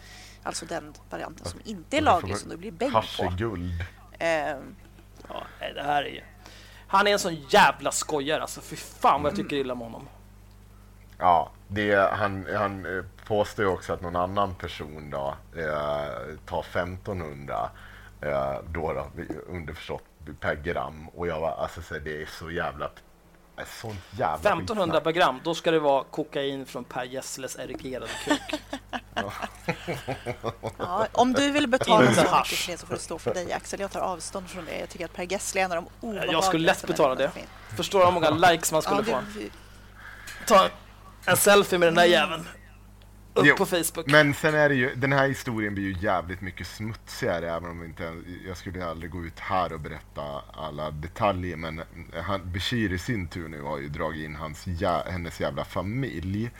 Alltså 0.47 0.65
den 0.65 0.93
varianten 1.09 1.45
som 1.45 1.59
inte 1.63 1.97
är 1.97 2.01
laglig 2.01 2.37
som 2.37 2.49
det 2.49 2.57
blir 2.57 2.71
bäng 2.71 2.89
är 2.89 3.29
på. 3.29 3.35
guld. 3.35 3.83
Ehm, 4.19 4.75
Ja, 5.29 5.43
nej, 5.59 5.73
det 5.73 5.83
här 5.83 6.03
är 6.03 6.09
ju... 6.09 6.21
Han 6.87 7.07
är 7.07 7.11
en 7.11 7.19
sån 7.19 7.35
jävla 7.35 7.91
skojare 7.91 8.41
alltså. 8.41 8.61
Fy 8.61 8.75
fan 8.75 9.23
vad 9.23 9.31
jag 9.31 9.37
tycker 9.37 9.55
illa 9.55 9.73
om 9.73 9.79
honom. 9.79 10.07
Ja, 11.17 11.51
det, 11.67 12.11
han, 12.13 12.47
han 12.55 12.97
eh, 12.97 13.03
påstår 13.27 13.65
ju 13.65 13.71
också 13.71 13.93
att 13.93 14.01
någon 14.01 14.15
annan 14.15 14.55
person 14.55 15.09
då, 15.09 15.35
eh, 15.55 16.37
tar 16.45 16.59
1500 16.59 17.69
eh, 18.21 18.55
då, 18.69 18.93
då, 18.93 19.07
underförstått 19.47 20.03
per 20.39 20.55
gram. 20.55 21.09
Och 21.09 21.27
jag 21.27 21.39
var, 21.39 21.51
alltså 21.51 21.81
så 21.81 21.99
det 21.99 22.21
är 22.21 22.25
så 22.25 22.51
jävla... 22.51 22.89
eh, 23.57 23.63
Sånt 23.81 23.99
jävla 24.11 24.35
1500 24.49 24.85
skitsnack. 24.85 25.03
per 25.03 25.11
gram, 25.11 25.39
då 25.43 25.55
ska 25.55 25.71
det 25.71 25.79
vara 25.79 26.03
kokain 26.03 26.65
från 26.65 26.83
Per 26.83 27.03
Gessles 27.03 27.55
erigerade 27.55 28.11
kuk. 28.25 28.61
Ja, 30.77 31.07
om 31.11 31.33
du 31.33 31.51
vill 31.51 31.67
betala 31.67 32.01
Inte 32.09 32.15
så 32.15 32.21
mycket 32.21 32.47
för 32.47 32.71
det 32.71 32.77
så 32.77 32.85
får 32.87 32.93
det 32.93 32.99
stå 32.99 33.19
för 33.19 33.33
dig 33.33 33.53
Axel. 33.53 33.79
Jag 33.79 33.91
tar 33.91 33.99
avstånd 33.99 34.49
från 34.49 34.65
det. 34.65 34.79
Jag 34.79 34.89
tycker 34.89 35.05
att 35.05 35.13
Per 35.13 35.23
Gessle 35.31 35.61
är 35.61 35.65
en 35.65 35.71
av 35.71 35.75
de 35.75 35.87
obehagligaste 36.07 36.33
Jag 36.35 36.43
skulle 36.43 36.65
lätt 36.65 36.87
betala 36.87 37.15
det. 37.15 37.31
Förstår 37.77 37.99
du 37.99 38.05
hur 38.05 38.11
många 38.11 38.29
likes 38.29 38.71
man 38.71 38.81
skulle 38.81 39.03
Ja, 39.07 39.21
få? 39.33 39.39
det, 39.39 39.49
Ta 40.47 40.69
en 41.25 41.37
selfie 41.37 41.79
med 41.79 41.87
den 41.87 41.95
där 41.95 42.05
jäveln. 42.05 42.47
Upp 43.37 43.45
Jo, 43.45 43.55
på 43.55 43.65
Facebook. 43.65 44.07
Men 44.07 44.33
sen 44.33 44.55
är 44.55 44.69
det 44.69 44.75
ju, 44.75 44.95
den 44.95 45.13
här 45.13 45.27
historien 45.27 45.73
blir 45.73 45.83
ju 45.83 45.95
jävligt 45.99 46.41
mycket 46.41 46.67
smutsigare 46.67 47.51
även 47.51 47.71
om 47.71 47.83
inte, 47.83 48.13
jag 48.47 48.57
skulle 48.57 48.85
aldrig 48.85 49.11
gå 49.11 49.25
ut 49.25 49.39
här 49.39 49.73
och 49.73 49.79
berätta 49.79 50.21
alla 50.53 50.91
detaljer 50.91 51.57
men 51.57 51.81
han, 52.13 52.51
Bashir 52.53 52.93
i 52.93 52.97
sin 52.97 53.27
tur 53.27 53.49
nu 53.49 53.61
har 53.61 53.77
ju 53.77 53.89
dragit 53.89 54.25
in 54.25 54.35
hans, 54.35 54.67
jä, 54.67 55.03
hennes 55.09 55.39
jävla 55.39 55.65
familj 55.65 56.51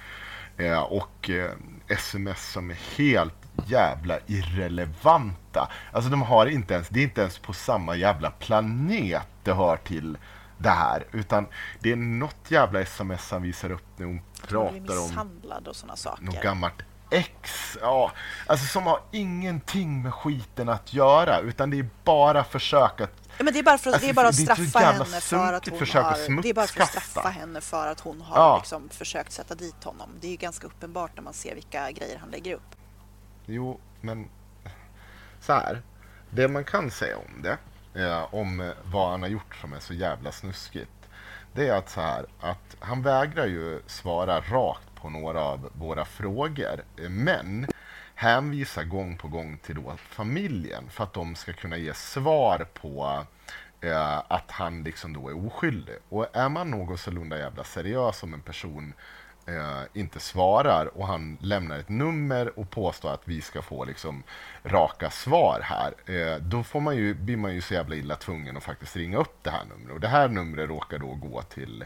eh, 0.58 0.80
och 0.80 1.30
eh, 1.30 1.52
sms 1.88 2.52
som 2.52 2.72
är 2.72 2.78
helt 2.98 3.34
jävla 3.66 4.20
irrelevanta. 4.28 5.72
Alltså 5.92 6.12
de 6.12 6.22
har 6.22 6.46
inte 6.46 6.74
ens, 6.74 6.90
det 6.90 7.00
är 7.00 7.04
inte 7.04 7.22
ens 7.22 7.38
på 7.38 7.54
samma 7.54 7.96
jävla 7.96 8.32
planet 8.32 9.28
det 9.44 9.54
hör 9.54 9.78
till 9.78 10.18
det 10.58 10.70
här 10.70 11.06
utan 11.12 11.48
det 11.80 11.92
är 11.92 11.96
något 11.96 12.52
jävla 12.52 12.82
sms 12.82 13.32
han 13.32 13.42
visar 13.42 13.72
upp 13.72 13.86
när 13.98 14.06
hon 14.06 14.22
pratar 14.48 14.98
om 14.98 15.04
misshandlad 15.08 15.68
och 15.68 15.76
sådana 15.76 15.96
saker. 15.96 16.24
något 16.24 16.42
gammalt 16.42 16.74
ex. 17.12 17.78
Ja, 17.82 18.12
alltså 18.48 18.66
som 18.68 18.84
har 18.84 19.00
ingenting 19.12 20.02
med 20.02 20.14
skiten 20.14 20.70
att 20.70 20.94
göra 20.94 21.40
utan 21.40 21.70
det 21.70 21.80
är 21.80 21.90
bara 22.04 22.44
försök 22.44 23.02
att 23.02 23.12
Ja, 23.38 23.44
men 23.44 23.54
det 23.54 23.60
är 23.60 23.64
bara, 23.64 23.78
för, 23.78 23.90
Alltså, 23.92 24.06
det 24.06 24.10
är 24.10 24.14
bara 24.14 24.28
att 24.28 24.36
straffa 24.36 24.80
henne 24.80 25.06
för 25.22 25.54
att 25.54 25.68
hon 25.68 25.80
har... 25.80 26.42
Det 26.42 26.50
är 26.50 26.54
bara 26.54 26.68
för 26.68 26.82
att 26.82 26.90
straffa 26.90 27.30
henne 27.30 27.62
för 27.62 27.88
att 27.88 28.00
hon 28.00 28.22
har 28.22 28.38
Ja. 28.38 28.58
liksom 28.58 28.90
försökt 28.90 29.32
sätta 29.32 29.56
dit 29.56 29.84
honom. 29.84 30.10
Det 30.22 30.28
är 30.28 30.32
ju 30.32 30.38
ganska 30.38 30.68
uppenbart 30.68 31.12
när 31.16 31.24
man 31.24 31.34
ser 31.34 31.56
vilka 31.56 31.92
grejer 31.92 32.18
han 32.18 32.30
lägger 32.30 32.54
upp. 32.56 32.76
Jo, 33.46 33.80
men 34.02 34.30
så 35.42 35.54
här. 35.54 35.82
Det 36.30 36.48
man 36.48 36.64
kan 36.64 36.92
säga 36.92 37.18
om 37.18 37.42
det, 37.44 37.58
eh, 38.06 38.34
om 38.34 38.74
vad 38.84 39.12
han 39.12 39.22
har 39.22 39.30
gjort 39.30 39.56
som 39.62 39.74
är 39.74 39.80
så 39.80 39.94
jävla 39.94 40.32
snuskigt, 40.32 40.92
det 41.58 41.68
är 41.68 41.74
att 41.74 41.90
så 41.90 42.02
här 42.02 42.26
att 42.40 42.76
han 42.80 43.02
vägrar 43.02 43.46
ju 43.46 43.82
svara 43.88 44.40
rakt 44.40 44.96
på 44.96 45.10
några 45.10 45.42
av 45.42 45.70
våra 45.74 46.06
frågor, 46.06 46.84
men 47.10 47.68
hänvisar 48.16 48.84
gång 48.84 49.18
på 49.18 49.28
gång 49.28 49.58
till 49.58 49.76
då 49.76 49.98
familjen 49.98 50.90
för 50.90 51.04
att 51.04 51.14
de 51.14 51.36
ska 51.36 51.54
kunna 51.54 51.78
ge 51.78 51.94
svar 51.94 52.68
på 52.74 53.24
eh, 53.82 54.18
att 54.18 54.52
han 54.52 54.84
liksom 54.84 55.14
då 55.14 55.30
är 55.30 55.46
oskyldig. 55.48 55.96
Och 56.10 56.28
är 56.34 56.50
man 56.50 56.72
något 56.72 57.00
sålunda 57.00 57.38
jävla 57.38 57.64
seriös 57.64 58.18
som 58.18 58.34
en 58.34 58.42
person 58.42 58.94
eh, 59.48 59.82
inte 59.94 60.20
svarar 60.20 60.98
och 60.98 61.08
han 61.08 61.38
lämnar 61.42 61.80
ett 61.80 61.90
nummer 61.90 62.60
och 62.60 62.70
påstår 62.70 63.14
att 63.14 63.22
vi 63.26 63.42
ska 63.42 63.62
få 63.62 63.86
liksom 63.86 64.24
raka 64.64 65.10
svar 65.10 65.60
här, 65.64 65.94
eh, 66.16 66.38
då 66.42 66.64
får 66.64 66.80
man 66.80 66.98
ju, 66.98 67.14
blir 67.14 67.38
man 67.38 67.56
ju 67.56 67.62
så 67.62 67.74
jävla 67.74 67.96
illa 67.96 68.16
tvungen 68.16 68.58
att 68.58 68.64
faktiskt 68.64 68.96
ringa 68.96 69.18
upp 69.18 69.38
det 69.42 69.50
här 69.50 69.66
numret. 69.66 69.94
Och 69.94 70.00
det 70.00 70.08
här 70.08 70.28
numret 70.28 70.70
råkar 70.70 71.00
då 71.00 71.16
gå 71.16 71.42
till 71.42 71.86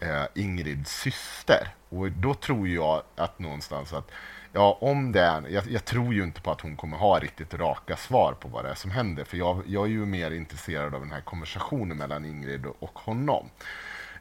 eh, 0.00 0.24
Ingrids 0.34 1.00
syster. 1.00 1.68
Och 1.88 2.10
då 2.10 2.34
tror 2.34 2.68
jag 2.68 3.02
att 3.16 3.38
någonstans 3.38 3.92
att 3.92 4.10
Ja, 4.52 4.78
om 4.80 5.12
det 5.12 5.20
är, 5.20 5.48
jag, 5.48 5.70
jag 5.70 5.84
tror 5.84 6.14
ju 6.14 6.22
inte 6.22 6.40
på 6.40 6.50
att 6.50 6.60
hon 6.60 6.76
kommer 6.76 6.96
ha 6.96 7.18
riktigt 7.18 7.54
raka 7.54 7.96
svar 7.96 8.32
på 8.32 8.48
vad 8.48 8.64
det 8.64 8.70
är 8.70 8.74
som 8.74 8.90
händer. 8.90 9.24
För 9.24 9.36
jag, 9.36 9.62
jag 9.66 9.84
är 9.84 9.90
ju 9.90 10.06
mer 10.06 10.30
intresserad 10.30 10.94
av 10.94 11.00
den 11.00 11.10
här 11.10 11.20
konversationen 11.20 11.96
mellan 11.96 12.24
Ingrid 12.24 12.66
och 12.78 12.98
honom. 12.98 13.50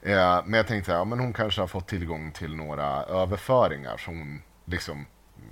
Eh, 0.01 0.41
men 0.45 0.53
jag 0.53 0.67
tänkte, 0.67 0.91
ja, 0.91 1.03
men 1.03 1.19
hon 1.19 1.33
kanske 1.33 1.61
har 1.61 1.67
fått 1.67 1.87
tillgång 1.87 2.31
till 2.31 2.55
några 2.55 3.03
överföringar 3.03 3.97
som 3.97 4.17
hon 4.19 4.41
liksom 4.65 5.05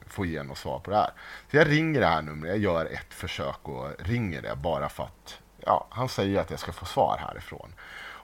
får 0.07 0.25
ge 0.25 0.43
något 0.43 0.57
svar 0.57 0.79
på 0.79 0.91
det 0.91 0.97
här. 0.97 1.11
Så 1.51 1.57
jag 1.57 1.69
ringer 1.69 1.99
det 1.99 2.07
här 2.07 2.21
numret, 2.21 2.49
jag 2.49 2.59
gör 2.59 2.85
ett 2.85 3.13
försök 3.13 3.59
och 3.67 3.91
ringer 3.99 4.41
det 4.41 4.55
bara 4.55 4.89
för 4.89 5.03
att 5.03 5.39
ja, 5.59 5.87
han 5.89 6.09
säger 6.09 6.41
att 6.41 6.49
jag 6.49 6.59
ska 6.59 6.71
få 6.71 6.85
svar 6.85 7.17
härifrån. 7.27 7.73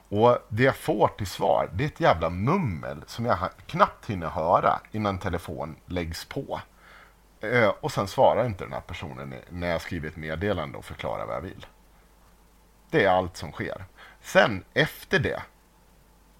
Och 0.08 0.38
det 0.48 0.62
jag 0.62 0.76
får 0.76 1.08
till 1.08 1.26
svar, 1.26 1.70
det 1.72 1.84
är 1.84 1.88
ett 1.88 2.00
jävla 2.00 2.30
mummel 2.30 3.04
som 3.06 3.26
jag 3.26 3.38
knappt 3.66 4.10
hinner 4.10 4.28
höra 4.28 4.80
innan 4.90 5.18
telefon 5.18 5.76
läggs 5.86 6.24
på. 6.24 6.60
Eh, 7.40 7.68
och 7.68 7.92
sen 7.92 8.08
svarar 8.08 8.46
inte 8.46 8.64
den 8.64 8.72
här 8.72 8.80
personen 8.80 9.34
när 9.48 9.70
jag 9.70 9.80
skriver 9.80 10.08
ett 10.08 10.16
meddelande 10.16 10.78
och 10.78 10.84
förklarar 10.84 11.26
vad 11.26 11.36
jag 11.36 11.40
vill. 11.40 11.66
Det 12.90 13.04
är 13.04 13.10
allt 13.10 13.36
som 13.36 13.52
sker. 13.52 13.84
Sen 14.20 14.64
efter 14.74 15.18
det 15.18 15.42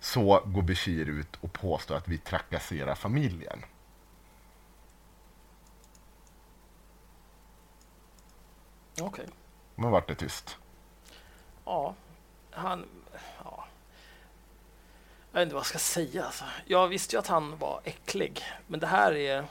så 0.02 0.42
går 0.44 0.62
Bashir 0.62 1.08
ut 1.08 1.36
och 1.40 1.52
påstår 1.52 1.94
att 1.94 2.08
vi 2.08 2.18
trakasserar 2.18 2.94
familjen. 2.94 3.64
Okej. 9.00 9.26
Men 9.74 9.90
vart 9.90 10.08
det 10.08 10.14
tyst. 10.14 10.56
Ja, 11.64 11.94
han... 12.50 12.88
Ja. 13.44 13.64
Jag 15.32 15.40
vet 15.40 15.42
inte 15.42 15.54
vad 15.54 15.60
jag 15.60 15.66
ska 15.66 15.78
säga. 15.78 16.24
Alltså. 16.24 16.44
Jag 16.66 16.88
visste 16.88 17.16
ju 17.16 17.20
att 17.20 17.26
han 17.26 17.58
var 17.58 17.80
äcklig, 17.84 18.42
men 18.66 18.80
det 18.80 18.86
här 18.86 19.12
är... 19.12 19.46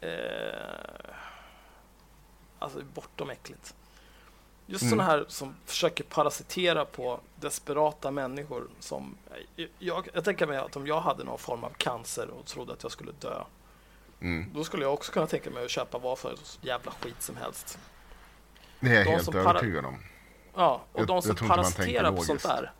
Eh, 0.00 1.14
alltså 2.58 2.82
bortom 2.94 3.30
äckligt. 3.30 3.74
Just 4.72 4.82
Mm. 4.82 4.90
sådana 4.90 5.10
här 5.10 5.24
som 5.28 5.54
försöker 5.66 6.04
parasitera 6.04 6.84
på 6.84 7.20
desperata 7.36 8.10
människor. 8.10 8.68
Som, 8.80 9.16
jag, 9.78 10.08
jag 10.14 10.24
tänker 10.24 10.46
mig 10.46 10.56
att 10.58 10.76
om 10.76 10.86
jag 10.86 11.00
hade 11.00 11.24
någon 11.24 11.38
form 11.38 11.64
av 11.64 11.70
cancer 11.70 12.30
och 12.30 12.46
trodde 12.46 12.72
att 12.72 12.82
jag 12.82 12.92
skulle 12.92 13.12
dö, 13.20 13.42
Mm. 14.20 14.50
då 14.54 14.64
skulle 14.64 14.82
jag 14.84 14.92
också 14.94 15.12
kunna 15.12 15.26
tänka 15.26 15.50
mig 15.50 15.64
att 15.64 15.70
köpa 15.70 15.98
vad 15.98 16.18
för 16.18 16.34
jävla 16.60 16.92
skit 16.92 17.22
som 17.22 17.36
helst. 17.36 17.78
Det 18.80 18.88
är 18.90 18.94
jag 18.94 19.04
De 19.04 19.10
helt 19.10 19.24
som 19.24 19.36
övertygad 19.36 19.84
om. 19.84 19.98
Ja, 20.54 20.82
och 20.92 21.00
Jag- 21.00 21.06
de 21.06 21.22
som 21.22 21.36
parasiterar 21.36 22.12
på 22.12 22.22
sånt 22.22 22.42
där, 22.42 22.72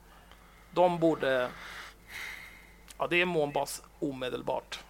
de 0.75 0.99
borde... 0.99 1.51
Ja, 2.99 3.07
det 3.07 3.21
är 3.21 3.25
månbas 3.27 3.83
omedelbart. 3.99 4.81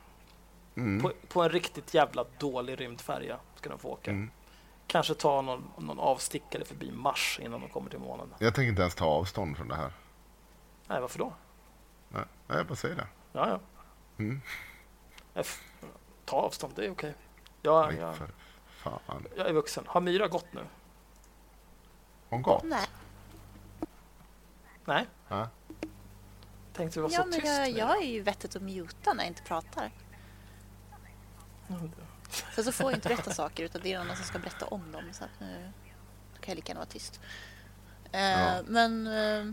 Mm. 0.76 1.02
På, 1.02 1.12
på 1.28 1.42
en 1.42 1.50
riktigt 1.50 1.94
jävla 1.94 2.24
dålig 2.38 2.80
rymdfärja 2.80 3.38
ska 3.56 3.68
de 3.70 3.78
få 3.78 3.88
åka. 3.88 4.10
Mm. 4.10 4.30
Kanske 4.92 5.14
ta 5.14 5.42
någon, 5.42 5.70
någon 5.78 5.98
avstickare 6.00 6.64
förbi 6.64 6.90
Mars 6.92 7.38
innan 7.42 7.60
de 7.60 7.68
kommer 7.68 7.90
till 7.90 7.98
månen. 7.98 8.34
Jag 8.38 8.54
tänker 8.54 8.68
inte 8.68 8.82
ens 8.82 8.94
ta 8.94 9.04
avstånd 9.06 9.56
från 9.56 9.68
det 9.68 9.74
här. 9.76 9.92
Nej, 10.86 11.00
varför 11.00 11.18
då? 11.18 11.32
Nej, 12.08 12.24
jag 12.46 12.66
bara 12.66 12.76
säger 12.76 12.96
det. 12.96 13.06
Ja, 13.32 13.48
ja. 13.48 13.60
Mm. 14.18 14.40
F- 15.34 15.62
Ta 16.24 16.36
avstånd, 16.36 16.72
det 16.76 16.86
är 16.86 16.90
okej. 16.90 17.14
Jag, 17.62 17.86
Nej, 17.88 17.96
jag, 18.00 18.16
för 18.16 18.28
fan. 18.66 19.26
jag 19.36 19.46
är 19.48 19.52
vuxen. 19.52 19.84
Har 19.86 20.00
Myra 20.00 20.28
gått 20.28 20.52
nu? 20.52 20.60
Hon 22.28 22.42
gått? 22.42 22.62
Nej, 22.64 22.86
Nej? 24.84 25.06
Ja. 25.28 25.48
Tänkte 26.72 26.98
du 26.98 27.02
var 27.02 27.10
ja, 27.10 27.22
så 27.22 27.28
men 27.28 27.32
tyst. 27.40 27.46
jag, 27.46 27.68
Myra. 27.68 27.78
jag 27.78 28.02
är 28.02 28.06
ju 28.06 28.22
vettigt 28.22 28.56
att 28.56 28.62
muta 28.62 29.12
när 29.12 29.24
jag 29.24 29.30
inte 29.30 29.42
pratar. 29.42 29.90
Sen 32.54 32.64
så 32.64 32.72
får 32.72 32.90
jag 32.90 32.96
inte 32.98 33.08
berätta 33.08 33.30
saker 33.30 33.64
utan 33.64 33.80
det 33.84 33.92
är 33.92 33.98
någon 33.98 34.06
annan 34.06 34.16
som 34.16 34.24
ska 34.26 34.38
berätta 34.38 34.66
om 34.66 34.92
dem. 34.92 35.04
Så 35.12 35.24
att 35.24 35.30
nu 35.40 35.72
då 36.34 36.40
kan 36.40 36.52
jag 36.52 36.56
lika 36.56 36.70
gärna 36.70 36.80
vara 36.80 36.88
tyst. 36.90 37.20
Eh, 38.12 38.20
Ja. 38.20 38.62
Men 38.66 39.06
eh, 39.06 39.52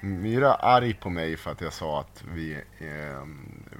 Myra 0.00 0.54
är 0.54 0.64
arg 0.76 0.94
på 0.94 1.10
mig 1.10 1.36
för 1.36 1.50
att 1.50 1.60
jag 1.60 1.72
sa 1.72 2.00
att 2.00 2.24
vi, 2.32 2.54
eh, 2.78 3.26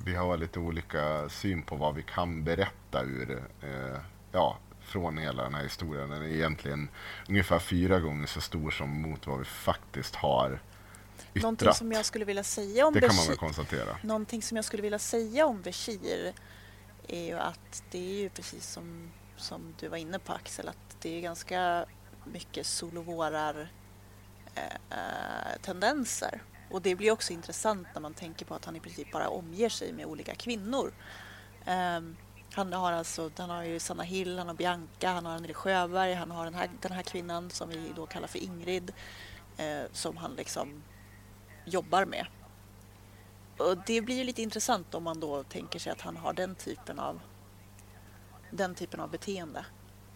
vi 0.05 0.15
har 0.15 0.37
lite 0.37 0.59
olika 0.59 1.29
syn 1.29 1.63
på 1.63 1.77
vad 1.77 1.95
vi 1.95 2.03
kan 2.03 2.45
berätta 2.45 3.03
ur, 3.03 3.43
eh, 3.63 4.01
ja, 4.33 4.59
från 4.81 5.19
hela 5.19 5.43
den 5.43 5.55
här 5.55 5.63
historien. 5.63 6.11
Den 6.11 6.23
är 6.23 6.27
egentligen 6.29 6.89
ungefär 7.29 7.59
fyra 7.59 8.01
gånger 8.01 8.27
så 8.27 8.41
stor 8.41 8.71
som 8.71 9.03
mot 9.03 9.27
vad 9.27 9.39
vi 9.39 9.45
faktiskt 9.45 10.15
har 10.15 10.61
någonting 11.33 11.67
yttrat. 11.67 11.77
som 11.77 11.93
jag 11.93 12.05
skulle 12.05 12.25
vilja 12.25 12.45
säga 12.45 12.87
om 12.87 12.93
Det 12.93 13.01
kan 13.01 13.07
man 13.09 13.17
Bashir, 13.17 13.29
väl 13.29 13.37
konstatera. 13.39 13.97
Någonting 14.03 14.43
som 14.43 14.57
jag 14.57 14.65
skulle 14.65 14.83
vilja 14.83 14.99
säga 14.99 15.47
om 15.47 15.63
Bashir 15.63 16.33
är 17.09 17.25
ju 17.25 17.39
att 17.39 17.83
det 17.91 17.99
är 17.99 18.23
ju 18.23 18.29
precis 18.29 18.67
som, 18.67 19.11
som 19.37 19.75
du 19.81 19.89
var 19.89 19.97
inne 19.97 20.19
på 20.19 20.33
Axel 20.33 20.69
att 20.69 20.97
det 21.01 21.17
är 21.17 21.21
ganska 21.21 21.87
mycket 22.25 22.67
solovårar 22.67 23.73
eh, 24.55 24.99
eh, 24.99 25.61
tendenser. 25.63 26.43
Och 26.71 26.83
det 26.83 26.95
blir 26.95 27.11
också 27.11 27.33
intressant 27.33 27.89
när 27.95 28.01
man 28.01 28.15
tänker 28.15 28.47
på 28.47 28.55
att 28.55 28.65
han 28.65 28.77
i 28.77 28.81
princip 28.81 29.13
bara 29.13 29.29
omger 29.29 29.69
sig 29.69 29.93
med 29.93 30.07
olika 30.07 30.35
kvinnor. 30.35 30.93
Eh, 31.67 32.01
han 32.53 32.73
har 32.73 32.93
alltså, 32.93 33.31
han 33.37 33.51
har 33.51 33.63
ju 33.63 33.79
Sanna 33.79 34.03
Hill, 34.03 34.39
han 34.39 34.47
har 34.47 34.55
Bianca, 34.55 35.11
han 35.11 35.27
har 35.27 35.33
Anneli 35.33 35.55
Sjöberg, 35.55 36.15
han 36.15 36.31
har 36.31 36.45
den 36.45 36.55
här, 36.55 36.71
den 36.81 36.93
här 36.93 37.03
kvinnan 37.03 37.51
som 37.51 37.69
vi 37.69 37.93
då 37.97 38.07
kallar 38.07 38.29
för 38.29 38.39
Ingrid 38.39 38.93
eh, 39.57 39.83
som 39.93 40.17
han 40.17 40.35
liksom 40.35 40.83
jobbar 41.65 42.05
med. 42.05 42.27
Och 43.59 43.79
det 43.87 44.01
blir 44.01 44.17
ju 44.17 44.25
lite 44.25 44.43
intressant 44.43 44.95
om 44.95 45.03
man 45.03 45.21
då 45.21 45.43
tänker 45.43 45.79
sig 45.79 45.93
att 45.93 46.01
han 46.01 46.17
har 46.17 46.33
den 46.33 46.55
typen 46.55 46.99
av 46.99 47.21
den 48.51 48.75
typen 48.75 49.01
av 49.01 49.11
beteende. 49.11 49.65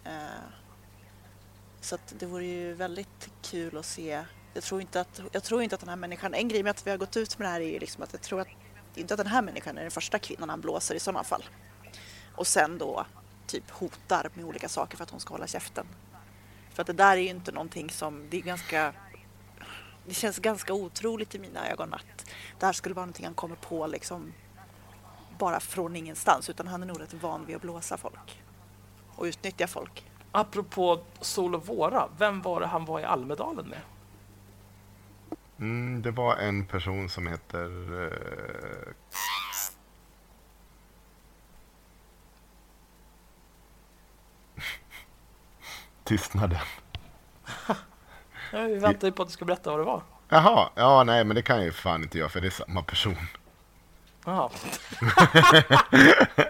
Eh, 0.03 0.11
så 1.81 1.95
att 1.95 2.13
det 2.19 2.25
vore 2.25 2.45
ju 2.45 2.73
väldigt 2.73 3.29
kul 3.41 3.77
att 3.77 3.85
se. 3.85 4.23
Jag 4.53 4.63
tror, 4.63 4.81
inte 4.81 5.01
att, 5.01 5.21
jag 5.31 5.43
tror 5.43 5.63
inte 5.63 5.75
att 5.75 5.79
den 5.81 5.89
här 5.89 5.95
människan, 5.95 6.33
en 6.33 6.47
grej 6.47 6.63
med 6.63 6.69
att 6.71 6.87
vi 6.87 6.91
har 6.91 6.97
gått 6.97 7.17
ut 7.17 7.39
med 7.39 7.47
det 7.47 7.51
här 7.51 7.61
är 7.61 7.69
ju 7.69 7.79
liksom 7.79 8.03
att 8.03 8.13
jag 8.13 8.21
tror 8.21 8.41
att 8.41 8.47
inte 8.95 9.13
att 9.13 9.17
den 9.17 9.27
här 9.27 9.41
människan 9.41 9.77
är 9.77 9.81
den 9.81 9.91
första 9.91 10.19
kvinnan 10.19 10.49
han 10.49 10.61
blåser 10.61 10.95
i 10.95 10.99
sådana 10.99 11.23
fall. 11.23 11.43
Och 12.35 12.47
sen 12.47 12.77
då 12.77 13.05
typ 13.47 13.69
hotar 13.71 14.29
med 14.33 14.45
olika 14.45 14.69
saker 14.69 14.97
för 14.97 15.03
att 15.03 15.09
hon 15.09 15.19
ska 15.19 15.33
hålla 15.33 15.47
käften. 15.47 15.87
För 16.73 16.81
att 16.81 16.87
det 16.87 16.93
där 16.93 17.17
är 17.17 17.21
ju 17.21 17.29
inte 17.29 17.51
någonting 17.51 17.89
som, 17.89 18.29
det 18.29 18.37
är 18.37 18.41
ganska 18.41 18.93
det 20.05 20.13
känns 20.13 20.39
ganska 20.39 20.73
otroligt 20.73 21.35
i 21.35 21.39
mina 21.39 21.69
ögon 21.69 21.93
att 21.93 22.25
det 22.59 22.65
här 22.65 22.73
skulle 22.73 22.95
vara 22.95 23.05
någonting 23.05 23.25
han 23.25 23.33
kommer 23.33 23.55
på 23.55 23.87
liksom 23.87 24.33
bara 25.37 25.59
från 25.59 25.95
ingenstans 25.95 26.49
utan 26.49 26.67
han 26.67 26.83
är 26.83 26.87
nog 26.87 27.01
rätt 27.01 27.13
van 27.13 27.45
vid 27.45 27.55
att 27.55 27.61
blåsa 27.61 27.97
folk 27.97 28.41
och 29.15 29.23
utnyttja 29.23 29.67
folk. 29.67 30.05
Apropå 30.31 31.03
Sol 31.21 31.55
och 31.55 31.65
Våra, 31.65 32.09
vem 32.17 32.41
var 32.41 32.59
det 32.59 32.67
han 32.67 32.85
var 32.85 32.99
i 32.99 33.03
Almedalen 33.03 33.67
med? 33.67 33.81
Mm, 35.59 36.01
det 36.01 36.11
var 36.11 36.35
en 36.35 36.65
person 36.65 37.09
som 37.09 37.27
heter... 37.27 38.03
Eh, 38.03 38.93
Tystnaden. 46.03 46.59
Ja, 48.53 48.61
vi 48.61 48.79
väntar 48.79 49.07
ju 49.07 49.11
på 49.11 49.21
att 49.21 49.27
du 49.27 49.33
ska 49.33 49.45
berätta 49.45 49.69
vad 49.69 49.79
det 49.79 49.83
var. 49.83 50.01
Jaha, 50.29 50.69
ja 50.75 51.03
nej 51.03 51.23
men 51.23 51.35
det 51.35 51.41
kan 51.41 51.55
jag 51.55 51.65
ju 51.65 51.71
fan 51.71 52.03
inte 52.03 52.17
göra 52.17 52.29
för 52.29 52.41
det 52.41 52.47
är 52.47 52.51
samma 52.51 52.83
person. 52.83 53.17
Jaha. 54.25 54.49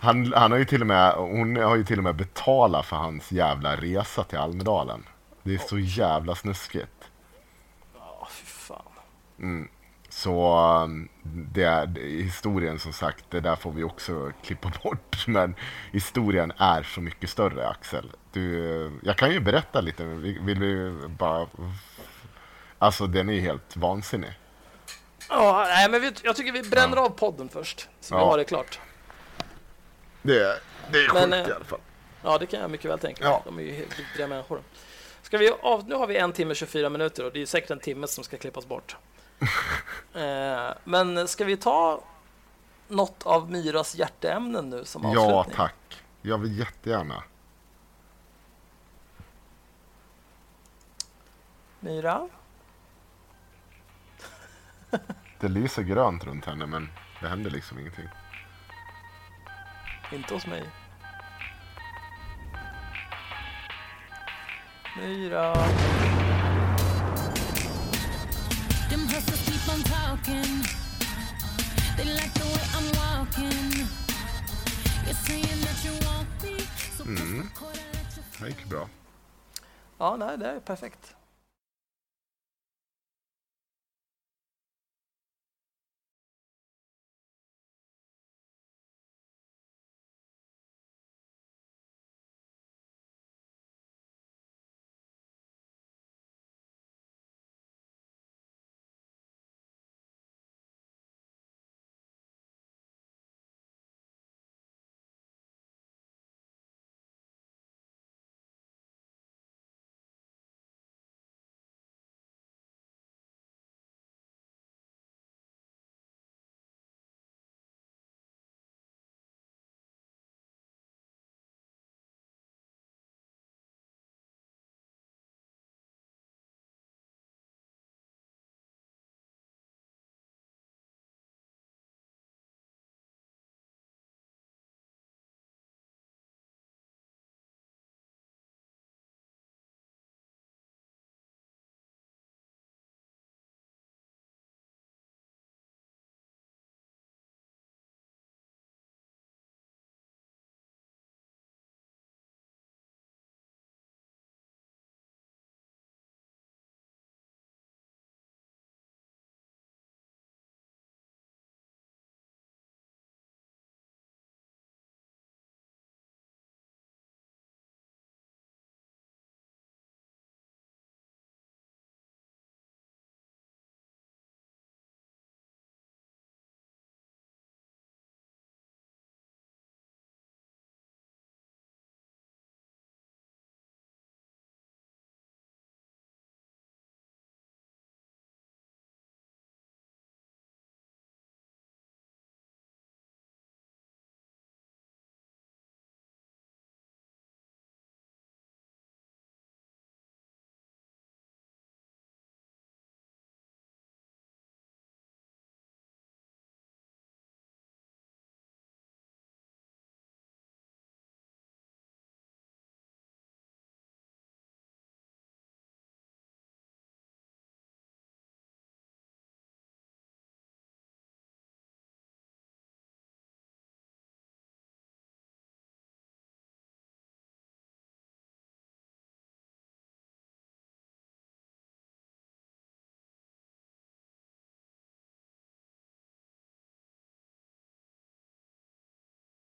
Han, 0.00 0.32
han 0.32 0.50
har 0.50 0.58
ju 0.58 0.64
till 0.64 0.80
och 0.80 0.86
med, 0.86 1.12
hon 1.12 1.56
har 1.56 1.76
ju 1.76 1.84
till 1.84 1.98
och 1.98 2.04
med 2.04 2.16
betalat 2.16 2.86
för 2.86 2.96
hans 2.96 3.32
jävla 3.32 3.76
resa 3.76 4.24
till 4.24 4.38
Almedalen. 4.38 5.06
Det 5.42 5.54
är 5.54 5.58
så 5.58 5.78
jävla 5.78 6.34
snuskigt. 6.34 7.10
Ja, 7.94 8.28
fy 8.30 8.46
fan. 8.46 8.82
Mm. 9.38 9.68
Så 10.16 10.58
um, 10.84 11.08
det 11.24 11.62
är 11.62 11.86
historien 12.22 12.78
som 12.78 12.92
sagt, 12.92 13.24
det 13.30 13.40
där 13.40 13.56
får 13.56 13.72
vi 13.72 13.84
också 13.84 14.32
klippa 14.42 14.72
bort. 14.82 15.24
Men 15.26 15.54
historien 15.92 16.52
är 16.56 16.82
så 16.82 17.00
mycket 17.00 17.30
större 17.30 17.68
Axel. 17.68 18.10
Du, 18.32 18.90
jag 19.02 19.16
kan 19.18 19.30
ju 19.32 19.40
berätta 19.40 19.80
lite, 19.80 20.04
vill, 20.04 20.60
du 20.60 21.08
bara... 21.08 21.46
Alltså 22.78 23.06
den 23.06 23.30
är 23.30 23.40
helt 23.40 23.76
vansinnig. 23.76 24.30
Ja, 25.28 25.64
nej, 25.68 25.90
men 25.90 26.00
vi, 26.00 26.12
jag 26.22 26.36
tycker 26.36 26.52
vi 26.52 26.62
bränner 26.62 26.96
av 26.96 27.08
podden 27.08 27.48
först. 27.48 27.88
Så 28.00 28.14
vi 28.14 28.20
Ja. 28.20 28.26
har 28.26 28.38
det 28.38 28.44
klart. 28.44 28.80
Det, 30.22 30.60
det 30.92 30.98
är 30.98 31.08
sjukt 31.08 31.32
eh, 31.32 31.38
i 31.40 31.52
alla 31.52 31.64
fall. 31.64 31.80
Ja, 32.22 32.38
det 32.38 32.46
kan 32.46 32.60
jag 32.60 32.70
mycket 32.70 32.90
väl 32.90 32.98
tänka 32.98 33.24
mig. 33.24 33.32
Ja. 33.32 33.42
De 33.44 33.58
är 33.58 33.62
ju 33.62 33.72
helt 33.72 33.98
vidriga 33.98 34.26
människor. 34.28 34.60
Ska 35.22 35.38
vi 35.38 35.50
av, 35.62 35.88
nu 35.88 35.94
har 35.94 36.06
vi 36.06 36.16
en 36.16 36.32
timme 36.32 36.50
och 36.50 36.56
24 36.56 36.88
minuter 36.88 37.24
och 37.24 37.32
det 37.32 37.42
är 37.42 37.46
säkert 37.46 37.70
en 37.70 37.80
timme 37.80 38.06
som 38.06 38.24
ska 38.24 38.36
klippas 38.36 38.66
bort. 38.66 38.96
eh, 40.14 40.74
men 40.84 41.28
ska 41.28 41.44
vi 41.44 41.56
ta 41.56 42.00
något 42.88 43.26
av 43.26 43.50
Myras 43.50 43.94
hjärteämnen 43.94 44.70
nu 44.70 44.84
som 44.84 45.06
avslutning? 45.06 45.30
Ja 45.30 45.46
tack, 45.54 46.02
jag 46.22 46.38
vill 46.38 46.58
jättegärna. 46.58 47.22
Myra? 51.80 52.28
Det 55.40 55.48
lyser 55.48 55.82
grönt 55.82 56.24
runt 56.24 56.44
henne 56.44 56.66
men 56.66 56.88
det 57.20 57.28
händer 57.28 57.50
liksom 57.50 57.78
ingenting. 57.78 58.08
Inte 60.12 60.34
hos 60.34 60.46
mig. 60.46 60.70
Myra? 64.96 65.54
Them 68.94 69.08
hustlers 69.08 69.42
keep 69.42 69.68
on 69.74 69.82
talking. 69.82 70.52
They 71.96 72.04
like 72.14 72.32
the 72.34 72.46
way 72.54 72.64
I'm 72.76 72.88
walking. 73.02 73.88
You're 75.04 75.20
saying 75.26 75.60
that 75.66 75.78
you 75.84 75.94
want 76.06 76.28
me, 76.44 76.54
so 76.96 77.02
press 77.04 77.20
record 77.42 77.76
and 77.76 77.94
let 77.94 78.16
your 78.16 78.24
Det 78.40 78.48
gick 78.48 78.68
bra. 78.68 78.88
Ja, 79.98 80.16
nej, 80.16 80.38
det 80.38 80.50
är 80.50 80.60
perfekt. 80.60 81.14